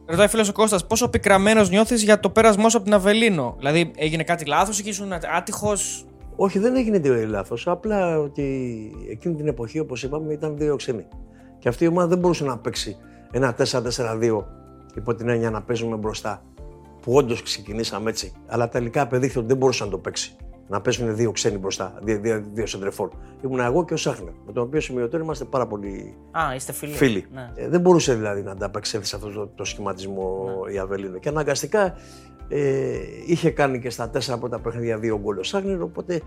Ρωτάει 0.08 0.28
φίλος 0.28 0.50
ο 0.50 0.52
Κώστας 0.52 0.88
πόσο 0.88 1.10
πικραμένος 1.10 1.70
νιώθεις 1.70 2.04
για 2.04 2.20
το 2.20 2.30
πέρασμός 2.30 2.72
σου 2.72 2.78
από 2.78 2.86
την 2.86 2.96
Αβελίνο; 2.96 3.56
Δηλαδή 3.58 3.92
έγινε 3.96 4.24
κάτι 4.24 4.46
λάθος 4.46 4.80
εκεί, 4.80 4.90
ήσουν 4.90 5.14
άτυχος; 5.38 6.06
Όχι, 6.36 6.60
δεν 6.60 6.76
έγινε 6.76 7.00
τίποτα 7.00 7.26
λάθος. 7.28 7.68
Απλά 7.68 8.20
ότι 8.20 8.44
εκείνη 9.10 9.36
την 9.36 9.48
εποχή, 9.48 9.80
όπως 9.80 10.04
είπαμε, 10.04 10.34
ήταν 10.34 10.58
δύο 10.58 10.76
ξένοι. 10.76 11.06
Και 11.60 11.70
αυτή 11.70 11.84
η 11.84 11.88
ομάδα 11.88 12.08
δεν 12.08 12.18
μπορούσε 12.18 12.44
να 12.44 12.58
παίξει 12.58 12.98
ένα 13.32 13.56
4-4-2 13.56 14.46
υπό 14.96 15.16
την 15.16 15.30
έννοια 15.30 15.50
να 15.50 15.62
παίζουμε 15.62 15.96
μπροστά. 15.96 16.44
Που 17.06 17.14
όντως 17.14 17.42
ξεκινήσαμε 17.44 18.10
έτσι. 18.10 18.32
Αλλά 18.48 18.70
τελικά 18.70 19.02
απεδείχθη 19.02 19.38
ότι 19.38 19.48
δεν 19.48 19.58
μπορούσε 19.58 19.84
να 19.84 19.90
το 19.90 19.98
παίξει. 19.98 20.36
Να 20.68 20.82
παίζουν 20.82 21.16
δύο 21.16 21.32
ξένοι 21.32 21.58
μπροστά, 21.58 22.00
δύο, 22.04 22.20
δύο, 22.20 22.44
δύο 22.54 22.66
σεντρεφόρ. 22.66 23.10
Ήμουν 23.44 23.60
εγώ 23.60 23.86
και 23.86 23.94
ο 23.94 23.98
Σάχνερ, 23.98 24.34
με 24.46 24.52
τον 24.52 24.64
οποίο 24.64 24.82
σημειωτέο 24.82 25.20
είμαστε 25.20 25.46
πάρα 25.46 25.68
πολύ 25.68 26.16
Α, 26.32 26.56
είστε 26.56 26.72
φίλοι. 26.72 26.94
φίλοι. 26.94 27.26
Ναι. 27.34 27.52
Ε, 27.56 27.70
δεν 27.70 27.82
μπορούσε 27.82 28.14
δηλαδή 28.14 28.42
να 28.42 28.52
ανταπεξέλθει 28.52 29.08
σε 29.08 29.16
αυτό 29.16 29.30
το, 29.30 29.48
το 29.56 29.64
σχηματισμό 29.64 30.50
η 30.74 30.78
Αβελίνο. 30.78 31.18
Και 31.18 31.30
αναγκαστικά 31.30 31.94
ε, 32.50 32.98
είχε 33.26 33.50
κάνει 33.50 33.80
και 33.80 33.90
στα 33.90 34.10
τέσσερα 34.10 34.38
πρώτα 34.38 34.60
παιχνίδια 34.60 34.98
δύο 34.98 35.20
γκολ 35.20 35.38
ο 35.38 35.44
Σάγνερ, 35.44 35.82
οπότε 35.82 36.22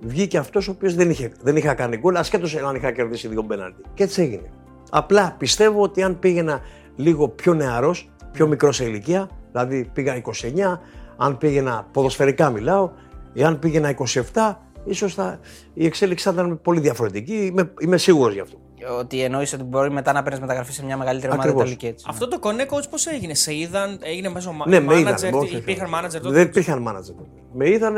βγήκε 0.00 0.38
αυτός 0.38 0.68
ο 0.68 0.70
οποίος 0.70 0.94
δεν 0.94 1.10
είχε, 1.10 1.32
δεν 1.42 1.56
είχα 1.56 1.74
κάνει 1.74 1.96
γκολ, 1.96 2.16
ασχέτως 2.16 2.56
αν 2.56 2.74
είχα 2.74 2.92
κερδίσει 2.92 3.28
δύο 3.28 3.42
μπέναντι. 3.42 3.82
Και 3.94 4.02
έτσι 4.02 4.22
έγινε. 4.22 4.50
Απλά 4.90 5.34
πιστεύω 5.38 5.82
ότι 5.82 6.02
αν 6.02 6.18
πήγαινα 6.18 6.60
λίγο 6.96 7.28
πιο 7.28 7.54
νεαρός, 7.54 8.10
πιο 8.32 8.46
μικρός 8.46 8.76
σε 8.76 8.84
ηλικία, 8.84 9.28
δηλαδή 9.52 9.90
πήγα 9.92 10.22
29, 10.22 10.78
αν 11.16 11.38
πήγαινα 11.38 11.86
ποδοσφαιρικά 11.92 12.50
μιλάω, 12.50 12.90
εάν 13.34 13.58
πήγαινα 13.58 13.94
27, 14.32 14.54
ίσως 14.84 15.14
θα, 15.14 15.38
η 15.74 15.86
εξέλιξη 15.86 16.24
θα 16.24 16.30
ήταν 16.32 16.60
πολύ 16.62 16.80
διαφορετική. 16.80 17.34
Είμαι, 17.34 17.72
είμαι 17.80 17.96
σίγουρος 17.96 18.34
γι' 18.34 18.40
αυτό. 18.40 18.56
Ότι 18.98 19.22
εννοείς 19.22 19.52
ότι 19.52 19.62
μπορεί 19.62 19.90
μετά 19.90 20.12
να 20.12 20.22
παίρνεις 20.22 20.40
μεταγραφή 20.40 20.72
σε 20.72 20.84
μια 20.84 20.96
μεγαλύτερη 20.96 21.32
ομάδα 21.32 21.42
Ακριβώς. 21.48 21.62
Ιταλική 21.70 21.86
έτσι. 21.86 22.06
Αυτό 22.08 22.28
το 22.28 22.38
Connect 22.42 22.74
coach 22.76 22.84
πώς 22.90 23.06
έγινε, 23.06 23.34
σε 23.34 23.54
είδαν, 23.54 23.98
έγινε 24.02 24.28
μέσω 24.28 24.52
μα- 24.52 24.68
Ναι, 24.68 24.80
με 24.80 24.98
είδαν. 24.98 25.14
manager, 25.14 25.32
όχι, 25.32 25.56
υπήρχαν 25.56 25.92
όχι. 25.92 26.02
manager 26.04 26.20
τότε; 26.22 26.34
Δεν 26.34 26.46
υπήρχαν 26.46 26.88
manager 26.88 27.06
τότε. 27.16 27.28
Με 27.52 27.68
είδαν, 27.68 27.94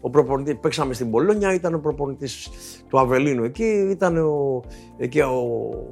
ο 0.00 0.10
προπονητή, 0.10 0.54
παίξαμε 0.54 0.94
στην 0.94 1.10
Πολόνια, 1.10 1.54
ήταν 1.54 1.74
ο 1.74 1.78
προπονητής 1.78 2.48
του 2.88 2.98
Αβελίνου 2.98 3.44
εκεί, 3.44 3.88
ήταν 3.90 4.16
ο, 4.16 4.62
εκεί 4.98 5.20
ο 5.20 5.42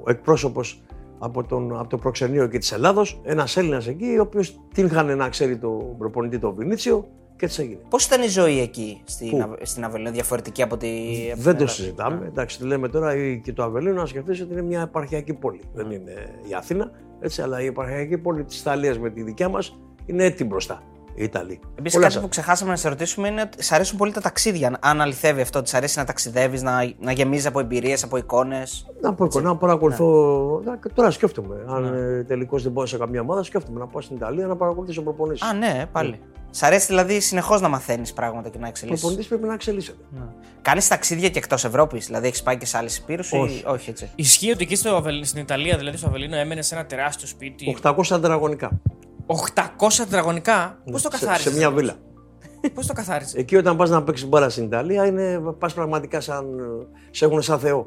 εκπρόσωπος 0.07 0.83
από, 1.19 1.45
τον, 1.45 1.79
από 1.79 1.89
το 1.89 1.99
προξενείο 1.99 2.43
εκεί 2.45 2.59
της 2.59 2.73
Ελλάδος, 2.73 3.21
ένας 3.25 3.57
Έλληνας 3.57 3.87
εκεί, 3.87 4.17
ο 4.19 4.23
οποίος 4.23 4.61
την 4.75 4.87
είχαν 4.87 5.17
να 5.17 5.29
ξέρει 5.29 5.57
τον 5.59 5.97
προπονητή 5.99 6.39
τον 6.39 6.55
Βινίτσιο 6.55 7.09
και 7.37 7.45
έτσι 7.45 7.63
έγινε. 7.63 7.81
Πώς 7.89 8.05
ήταν 8.05 8.23
η 8.23 8.27
ζωή 8.29 8.61
εκεί 8.61 9.01
στην, 9.05 9.31
Πού; 9.31 9.41
Αβ- 9.43 9.59
στην 9.67 9.85
Αβελίνο, 9.85 10.11
διαφορετική 10.11 10.63
από 10.63 10.77
τη. 10.77 10.87
από 11.33 11.35
την 11.35 11.43
Δεν 11.43 11.45
το 11.45 11.49
Ελλάδα; 11.51 11.67
συζητάμε. 11.69 12.27
Εντάξει, 12.27 12.59
τη 12.59 12.65
λέμε 12.65 12.89
τώρα 12.89 13.17
η- 13.17 13.41
και 13.41 13.53
το 13.53 13.63
Αβελίνο 13.63 13.95
να 14.01 14.07
σκεφτείς 14.07 14.41
ότι 14.41 14.53
είναι 14.53 14.63
μια 14.63 14.81
επαρχιακή 14.81 15.33
πόλη. 15.35 15.61
Δεν 15.75 15.91
είναι 15.91 16.13
η 16.51 16.55
Αθήνα, 16.55 16.91
έτσι, 17.21 17.43
αλλά 17.43 17.61
η 17.63 17.67
επαρχιακή 17.67 18.19
πόλη 18.19 18.45
της 18.45 18.61
Ιταλίας 18.61 18.99
με 18.99 19.11
τη 19.11 19.23
δικιά 19.23 19.49
μας 19.49 19.79
είναι 20.07 20.25
έτοιμη 20.25 20.49
μπροστά. 20.49 20.83
Οι 21.19 21.23
Ιταλοί. 21.25 21.61
Επίσης, 21.79 21.93
Πολλά 21.93 22.03
κάτι 22.07 22.15
σα- 22.15 22.21
που 22.21 22.29
ξεχάσαμε 22.29 22.71
να 22.71 22.77
σε 22.77 22.89
ρωτήσουμε 22.89 23.29
είναι 23.29 23.41
ότι 23.41 23.63
σ' 23.63 23.73
αρέσουν 23.73 23.99
πολύ 23.99 24.13
τα 24.13 24.21
ταξίδια. 24.21 24.77
Αν 24.81 25.01
αληθεύει 25.01 25.41
αυτό, 25.41 25.59
ότι 25.59 25.69
σ' 25.69 25.75
αρέσει 25.75 25.99
να 25.99 26.05
ταξιδεύεις, 26.05 26.63
να, 26.63 26.93
να 27.01 27.13
γεμίζεις 27.13 27.47
από 27.47 27.61
εμπειρίες, 27.61 28.03
από 28.03 28.17
εικόνες. 28.17 28.87
Να, 29.01 29.15
πω, 29.15 29.41
να 29.41 29.57
παρακολουθώ. 29.57 30.61
Ναι. 30.65 30.71
να- 30.71 30.79
Τώρα 30.95 31.11
σκέφτομαι. 31.11 31.57
Αν 31.69 31.85
ε, 31.95 32.25
τελικώς 32.25 32.63
δεν 32.63 32.73
πάω 32.73 32.87
σε 32.87 32.97
καμία 32.99 33.21
ομάδα, 33.21 33.43
σκέφτομαι 33.43 33.79
να 33.79 33.87
πάω 33.87 34.01
στην 34.01 34.17
Ιταλία 34.17 34.47
να 34.47 34.57
παρακολουθήσω 34.57 35.03
προπονήσεις. 35.03 35.49
Α, 35.49 35.53
ναι, 35.53 35.85
πάλι. 35.93 36.19
Σ' 36.51 36.63
αρέσει 36.63 36.87
δηλαδή 36.87 37.21
συνεχώς 37.21 37.61
να 37.61 37.69
μαθαίνεις 37.69 38.13
πράγματα 38.13 38.49
και 38.49 38.59
να 38.59 38.65
Ο 38.67 38.69
εξελίσσεις. 38.69 39.01
προπονητής 39.01 39.29
πρέπει 39.29 39.47
να 39.47 39.53
εξελίσσεται. 39.55 39.99
Κάνεις 40.63 40.89
ταξίδια 40.89 41.29
και 41.29 41.39
εκτός 41.39 41.65
Ευρώπης, 41.65 42.07
δηλαδή 42.07 42.27
έχεις 42.27 42.43
πάει 42.43 42.57
και 42.57 42.67
σε 42.67 42.77
άλλες 42.79 42.97
υπήρους 42.97 43.31
ή 43.33 43.37
Όχι. 43.37 43.65
όχι 43.67 43.91
έτσι; 43.91 44.11
Ισχύει 44.15 44.51
ότι 44.51 44.63
εκεί 44.65 44.77
στο, 44.77 44.97
Αβελ- 44.97 45.25
στην 45.25 45.41
Ιταλία, 45.41 45.77
δηλαδή 45.77 45.97
στο 45.97 46.07
Αβελίνο, 46.07 46.37
έμενε 46.37 46.63
σε 46.63 46.75
ένα 46.75 46.87
τεράστιο 46.87 47.29
σπίτι. 47.29 47.77
800 47.83 48.21
τετραγωνικά. 48.21 48.71
800 49.27 49.89
τετραγωνικά. 49.97 50.79
Πώς 50.91 51.03
το 51.03 51.11
σε, 51.13 51.19
καθάριζες. 51.19 51.53
σε 51.53 51.59
μια 51.59 51.71
βίλα. 51.71 51.95
Πώς 52.75 52.87
το 52.87 52.93
καθάριζες; 52.93 53.35
Εκεί 53.35 53.57
όταν 53.57 53.77
πας 53.77 53.91
να 53.91 54.03
παίξεις 54.03 54.29
μπάλα 54.29 54.49
στην 54.49 54.65
Ιταλία, 54.65 55.07
είναι, 55.07 55.41
πας 55.59 55.75
πραγματικά 55.75 56.21
σαν. 56.21 56.59
ε, 56.59 56.63
σε 57.11 57.25
έχουν 57.25 57.43
σαν 57.43 57.59
Θεό. 57.59 57.87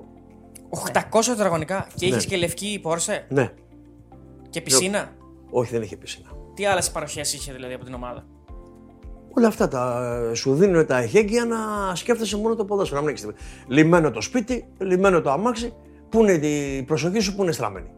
800 0.69 1.25
τετραγωνικά. 1.25 1.87
Και 1.95 2.05
Ναι. 2.05 2.11
είχες 2.11 2.25
και 2.25 2.37
λευκή 2.37 2.79
πόρσε; 2.81 3.25
Ναι. 3.29 3.51
και 4.49 4.61
πισίνα; 4.61 5.11
Όχι, 5.51 5.71
δεν 5.71 5.81
είχε 5.81 5.95
πισίνα. 5.97 6.29
Τι 6.53 6.65
άλλες 6.65 6.91
παροχές 6.91 7.33
είχε 7.33 7.53
δηλαδή 7.53 7.73
από 7.73 7.85
την 7.85 7.93
ομάδα; 7.93 8.25
Όλα 9.37 9.47
αυτά 9.47 9.67
τα, 9.67 10.03
ε, 10.31 10.33
σου 10.33 10.55
δίνουν 10.55 10.85
τα 10.85 10.97
εχέγγυα 10.97 11.45
να 11.45 11.57
σκέφτεσαι 11.95 12.37
μόνο 12.37 12.55
το 12.55 12.65
ποδόσφαιρο. 12.65 12.99
Να 12.99 13.05
μην 13.05 13.15
έχεις 13.15 13.25
τίποτα. 13.25 13.45
Λυμμένο 13.67 14.11
το 14.11 14.21
σπίτι, 14.21 14.67
λυμμένο 14.77 15.21
το 15.21 15.31
αμάξι. 15.31 15.73
Πού 16.09 16.19
είναι 16.25 16.31
η 16.47 16.83
προσοχή 16.83 17.19
σου, 17.19 17.35
πού 17.35 17.43
είναι 17.43 17.51
στραμμένη. 17.51 17.89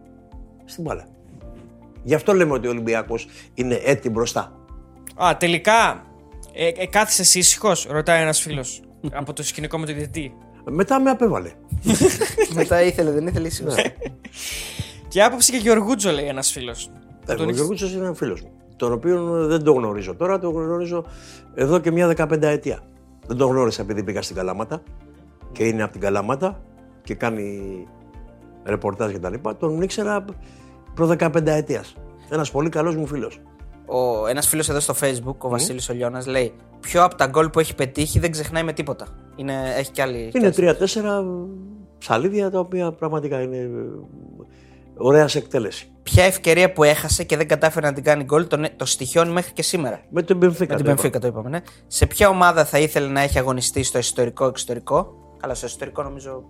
Στην 0.66 0.84
μπάλα. 0.84 1.08
Γι' 2.04 2.14
αυτό 2.14 2.34
λέμε 2.34 2.54
ότι 2.54 2.68
ο 2.68 2.70
Ολυμπιακός 2.70 3.28
είναι 3.54 3.82
έτοιμο 3.84 4.14
μπροστά. 4.14 4.52
Α, 5.24 5.38
τελικά. 5.38 6.06
Ε, 6.54 6.68
ε, 6.68 6.86
κάθισε 6.86 7.40
ήσυχο, 7.40 7.72
ρωτάει 7.90 8.22
ένας 8.22 8.42
φίλος. 8.42 8.82
από 9.12 9.34
το 9.34 9.44
σκηνικό 9.44 9.78
με 9.78 9.86
το 9.86 9.94
διαιτητή. 9.94 10.34
Μετά 10.66 11.00
με 11.00 11.10
απέβαλε. 11.10 11.52
Μετά 12.56 12.82
ήθελε, 12.82 13.12
δεν 13.12 13.28
ήθελε 13.28 13.48
ήσυχος. 13.48 13.76
Και 15.08 15.24
άποψη 15.24 15.52
και 15.52 15.58
Γεωργούτζο, 15.58 16.12
λέει 16.12 16.26
ένας 16.26 16.52
φίλος. 16.52 16.92
Ε, 17.26 17.34
ο 17.34 17.50
Γιώργος 17.50 17.94
είναι 17.94 18.14
φίλος 18.14 18.42
μου. 18.42 18.52
Τον 18.76 18.92
οποίο 18.92 19.46
δεν 19.48 19.64
το 19.64 19.72
γνωρίζω 19.72 20.16
τώρα, 20.16 20.40
το 20.40 20.50
γνωρίζω 20.50 21.06
εδώ 21.56 21.80
και 21.80 21.92
μια 21.92 22.08
15 22.08 22.42
ετία. 22.42 22.84
Δεν 23.28 23.38
τον 23.38 23.50
γνώρισα 23.50 23.82
επειδή 23.82 24.04
πήγα 24.04 24.22
στην 24.22 24.36
Καλαμάτα 24.36 24.84
και 25.52 25.64
είναι 25.64 25.84
από 25.84 25.92
την 25.92 26.02
Καλαμάτα 26.02 26.62
και 27.04 27.16
κάνει 27.16 27.88
ρεπορτάζ 28.64 29.12
και 29.12 29.20
τα 29.20 29.30
λοιπά. 29.30 29.58
Τον 29.58 29.82
ήξερα 29.82 30.26
προ 30.94 31.16
15 31.20 31.46
ετία. 31.46 31.84
Ένας 32.30 32.52
πολύ 32.52 32.70
καλός 32.70 32.96
μου 32.96 33.08
φίλος. 33.08 33.42
Ο, 33.86 34.28
ένας 34.28 34.48
φίλος 34.48 34.70
εδώ 34.70 34.80
στο 34.80 34.96
facebook, 35.02 35.38
ο 35.38 35.50
Βασίλης 35.50 35.90
ο 35.90 35.94
Λιώνας, 35.94 36.26
λέει 36.26 36.54
Ποιο 36.82 37.04
από 37.04 37.16
τα 37.16 37.26
γκολ 37.26 37.50
που 37.50 37.60
έχει 37.60 37.76
πετύχει 37.76 38.20
δεν 38.20 38.32
ξεχνάει 38.32 38.64
με 38.64 38.74
τίποτα. 38.74 39.08
Είναι, 39.36 39.74
έχει 39.78 39.92
κι 39.92 40.02
άλλη. 40.02 40.32
Είναι 40.34 40.52
τρία-τέσσερα 40.52 41.24
ψαλίδια 41.98 42.50
τα 42.50 42.60
οποία 42.60 42.92
πραγματικά 42.92 43.42
είναι 43.42 43.70
ωραία 44.98 45.28
σε 45.28 45.38
εκτέλεση. 45.38 45.92
Ποια 46.04 46.24
ευκαιρία 46.24 46.72
που 46.72 46.84
έχασε 46.84 47.24
και 47.24 47.38
δεν 47.38 47.48
κατάφερε 47.48 47.88
να 47.88 47.94
την 47.94 48.04
κάνει 48.04 48.24
γκολ 48.24 48.48
το, 48.48 48.68
το 48.76 48.86
στοιχειώνει 48.86 49.32
μέχρι 49.32 49.52
και 49.54 49.62
σήμερα. 49.62 50.02
Με 50.10 50.22
τον 50.22 50.38
Μπενφίκα. 50.38 50.74
Με 50.78 50.84
την 50.84 50.96
το 50.96 51.08
είπα. 51.08 51.18
Benfica 51.18 51.22
το 51.22 51.28
είπαμε, 51.28 51.50
ναι. 51.50 51.60
Σε 51.88 52.06
ποια 52.06 52.30
ομάδα 52.30 52.66
θα 52.66 52.80
ήθελε 52.80 53.08
να 53.08 53.22
έχει 53.22 53.38
αγωνιστεί 53.38 53.84
στο 53.84 53.98
ιστορικό 53.98 54.46
εξωτερικό. 54.46 55.14
Καλά, 55.38 55.54
στο 55.54 55.66
ιστορικό 55.66 56.04
νομίζω 56.04 56.44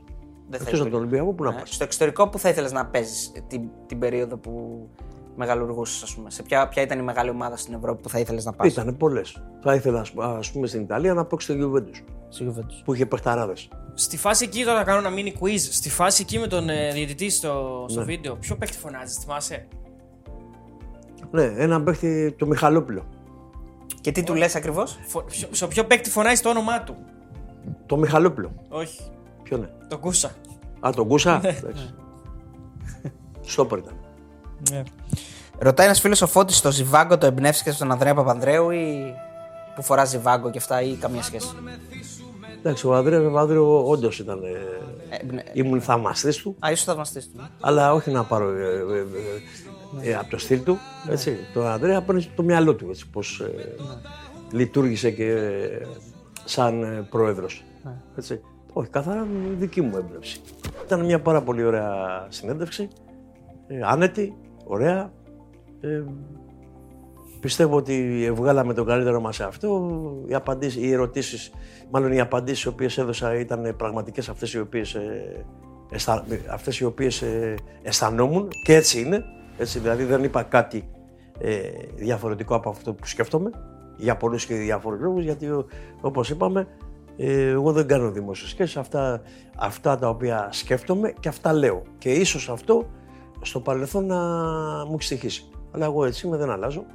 δεν 0.51 0.59
θα 0.59 0.65
Εκτός 0.65 0.79
από 0.79 0.89
υπήρχε. 0.89 0.89
τον 0.89 0.99
Ολυμπιακό, 0.99 1.33
πού 1.33 1.43
να 1.43 1.51
Ναι. 1.51 1.59
πας. 1.59 1.73
Στο 1.73 1.83
εξωτερικό 1.83 2.29
που 2.29 2.39
θα 2.39 2.49
ήθελες 2.49 2.71
να 2.71 2.85
παίζεις 2.85 3.31
την, 3.47 3.61
την 3.85 3.99
περίοδο 3.99 4.37
που 4.37 4.87
μεγαλουργούσες, 5.35 6.03
ας 6.03 6.15
πούμε; 6.15 6.29
Σε 6.31 6.43
ποια, 6.43 6.67
ποια 6.67 6.81
ήταν 6.81 6.99
η 6.99 7.01
μεγάλη 7.01 7.29
ομάδα 7.29 7.57
στην 7.57 7.73
Ευρώπη 7.73 8.01
που 8.01 8.09
θα 8.09 8.19
ήθελες 8.19 8.45
να 8.45 8.51
πας; 8.53 8.71
Ήταν 8.71 8.97
πολλές. 8.97 9.43
Θα 9.61 9.75
ήθελα, 9.75 9.99
ας- 9.99 10.13
ας 10.17 10.51
πούμε, 10.51 10.67
στην 10.67 10.81
Ιταλία 10.81 11.13
να 11.13 11.25
παίξει 11.25 11.47
το 11.57 11.71
Juventus 11.73 12.03
που 12.85 12.93
είχε 12.93 13.05
παιχταράδες. 13.05 13.69
Στη 13.93 14.17
φάση 14.17 14.43
εκεί, 14.43 14.63
τώρα 14.63 14.77
να 14.77 14.83
κάνω 14.83 15.07
ένα 15.07 15.15
mini 15.17 15.43
quiz, 15.43 15.57
στη 15.59 15.89
φάση 15.89 16.21
εκεί 16.21 16.39
με 16.39 16.47
τον 16.47 16.69
ε, 16.69 16.91
διαιτητή 16.93 17.29
στο, 17.29 17.85
στο 17.89 18.03
βίντεο, 18.03 18.35
ποιο 18.35 18.55
παίκτη 18.55 18.77
φωνάζεις, 18.77 19.15
θυμάσαι; 19.17 19.67
Ναι, 21.31 21.43
ένα 21.43 21.83
παίχτη 21.83 22.35
το 22.37 22.45
Μιχαλόπουλο. 22.45 23.05
Και 24.01 24.11
τι 24.11 24.23
του 24.23 24.33
λες 24.35 24.55
ακριβώς; 24.55 24.99
Φω- 25.07 25.23
ποιο- 25.23 25.47
Σε 25.51 25.67
ποιο 25.67 25.83
παίκτη 25.85 26.09
φωνάζει 26.09 26.41
το 26.41 26.49
όνομά 26.49 26.83
του; 26.83 26.95
Το 27.85 27.97
Μιχαλόπουλο. 27.97 28.51
Όχι, 28.69 29.01
Ποιο 29.51 29.59
είναι; 29.59 29.69
το 29.87 29.97
κούσα. 29.97 30.31
Α, 30.79 30.89
τον 30.95 31.07
Κούσα; 31.07 31.41
Εντάξει. 31.43 31.93
Στόπερ 33.41 33.77
ήταν. 33.77 33.93
Ρωτάει 35.59 35.85
ένας 35.85 35.99
φίλος 35.99 36.21
ο 36.21 36.27
Φώτης 36.27 36.57
στο 36.57 36.71
Ζιβάγκο 36.71 37.17
το 37.17 37.25
εμπνεύστηκε 37.25 37.71
στον 37.71 37.91
Ανδρέα 37.91 38.13
Παπανδρέου 38.13 38.69
ή 38.69 39.13
που 39.75 39.81
φορά 39.83 40.05
Ζιβάγκο 40.05 40.49
και 40.49 40.57
αυτά 40.57 40.81
ή 40.81 40.95
καμία 40.95 41.21
σχέση; 41.21 41.47
Εντάξει, 42.59 42.87
ο 42.87 42.95
Ανδρέα 42.95 43.21
Παπανδρέου 43.21 43.83
όντως 43.87 44.19
ήταν. 44.19 44.43
ε, 44.43 44.49
Ε, 45.15 45.17
εμπνε- 45.21 45.49
ήμουν 45.53 45.81
θαυμαστής 45.81 46.37
του, 46.37 46.55
Α, 46.65 46.71
ίσω 46.71 46.83
θαυμαστής 46.83 47.29
του. 47.31 47.39
αλλά 47.59 47.93
όχι 47.93 48.11
να 48.11 48.23
πάρω 48.23 48.49
ε, 48.49 48.63
ε, 48.63 50.05
ε, 50.05 50.09
ε, 50.09 50.15
από 50.15 50.29
το 50.29 50.37
στυλ 50.37 50.63
του. 50.63 50.77
Έτσι. 51.09 51.37
Το 51.53 51.65
Ανδρέα 51.67 52.01
παίρνει 52.01 52.23
το 52.35 52.43
μυαλό 52.43 52.75
του 52.75 52.87
έτσι, 52.89 53.09
πώς 53.09 53.39
ε, 53.39 53.75
λειτουργήσε 54.51 55.11
και 55.11 55.25
ε, 55.31 55.81
σαν 56.45 56.83
ε, 56.83 57.07
πρόεδρος. 57.09 57.63
Έτσι. 58.17 58.41
Όχι, 58.73 58.89
καθαρά 58.89 59.27
δική 59.57 59.81
μου 59.81 59.97
έμπνευση. 59.97 60.41
Ήταν 60.85 61.05
μια 61.05 61.21
πάρα 61.21 61.41
πολύ 61.41 61.63
ωραία 61.63 62.25
συνέντευξη, 62.29 62.87
ε, 63.67 63.79
άνετη, 63.83 64.33
ωραία. 64.65 65.11
Ε, 65.81 66.03
πιστεύω 67.39 67.75
ότι 67.75 68.29
βγάλαμε 68.33 68.73
το 68.73 68.83
καλύτερο 68.83 69.19
μας 69.21 69.35
σε 69.35 69.43
αυτό. 69.43 69.91
Οι, 70.27 70.33
απαντήσεις, 70.33 70.83
οι 70.83 70.91
ερωτήσεις, 70.91 71.51
μάλλον 71.91 72.11
οι 72.11 72.19
απαντήσεις 72.19 72.63
οι 72.63 72.67
οποίες 72.67 72.97
έδωσα 72.97 73.35
ήταν 73.39 73.73
πραγματικές 73.77 74.29
αυτές 74.29 74.53
οι 74.53 74.59
οποίες, 74.59 74.93
ε, 74.95 75.45
αισθα- 75.91 76.25
αυτές 76.51 76.79
οι 76.79 76.85
οποίες 76.85 77.21
ε, 77.21 77.55
αισθανόμουν 77.81 78.47
και 78.63 78.75
έτσι 78.75 78.99
είναι. 79.01 79.23
Έτσι, 79.57 79.79
δηλαδή 79.79 80.03
δεν 80.03 80.23
είπα 80.23 80.43
κάτι 80.43 80.89
ε, 81.39 81.59
διαφορετικό 81.95 82.55
από 82.55 82.69
αυτό 82.69 82.93
που 82.93 83.05
σκέφτομαι 83.05 83.49
για 83.97 84.17
πολλούς 84.17 84.45
και 84.45 84.55
διάφορους 84.55 84.99
λόγους 85.01 85.23
γιατί 85.23 85.47
ο- 85.49 85.65
όπως 86.01 86.29
είπαμε 86.29 86.59
ε, 86.59 86.65
εγώ 87.27 87.71
δεν 87.71 87.87
κάνω 87.87 88.11
δημόσιες 88.11 88.49
σχέσεις 88.49 88.77
αυτά, 88.77 89.21
αυτά 89.57 89.97
τα 89.97 90.09
οποία 90.09 90.47
σκέφτομαι 90.51 91.13
και 91.19 91.29
αυτά 91.29 91.53
λέω. 91.53 91.83
Και 91.97 92.11
ίσως 92.11 92.49
αυτό 92.49 92.89
στο 93.41 93.59
παρελθόν 93.59 94.05
να 94.05 94.17
μου 94.85 94.93
έχει 94.93 95.03
στοιχήσει 95.03 95.51
αλλά 95.71 95.85
εγώ 95.85 96.05
έτσι 96.05 96.27
είμαι 96.27 96.37
δεν 96.37 96.49
αλλάζω. 96.49 96.85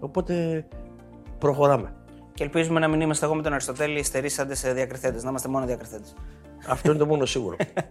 Οπότε 0.00 0.66
προχωράμε. 1.38 1.94
Και 2.34 2.44
ελπίζουμε 2.44 2.80
να 2.80 2.88
μην 2.88 3.00
είμαστε 3.00 3.24
εγώ 3.24 3.34
με 3.34 3.42
τον 3.42 3.52
Αριστοτέλη 3.52 4.02
στερήσαντε 4.02 4.54
σε 4.54 4.72
διακριθέντες. 4.72 5.22
Να 5.22 5.28
είμαστε 5.28 5.48
μόνο 5.48 5.66
διακριθέντες. 5.66 6.14
αυτό 6.66 6.90
είναι 6.90 6.98
το 6.98 7.06
μόνο 7.06 7.24
σίγουρο 7.24 7.56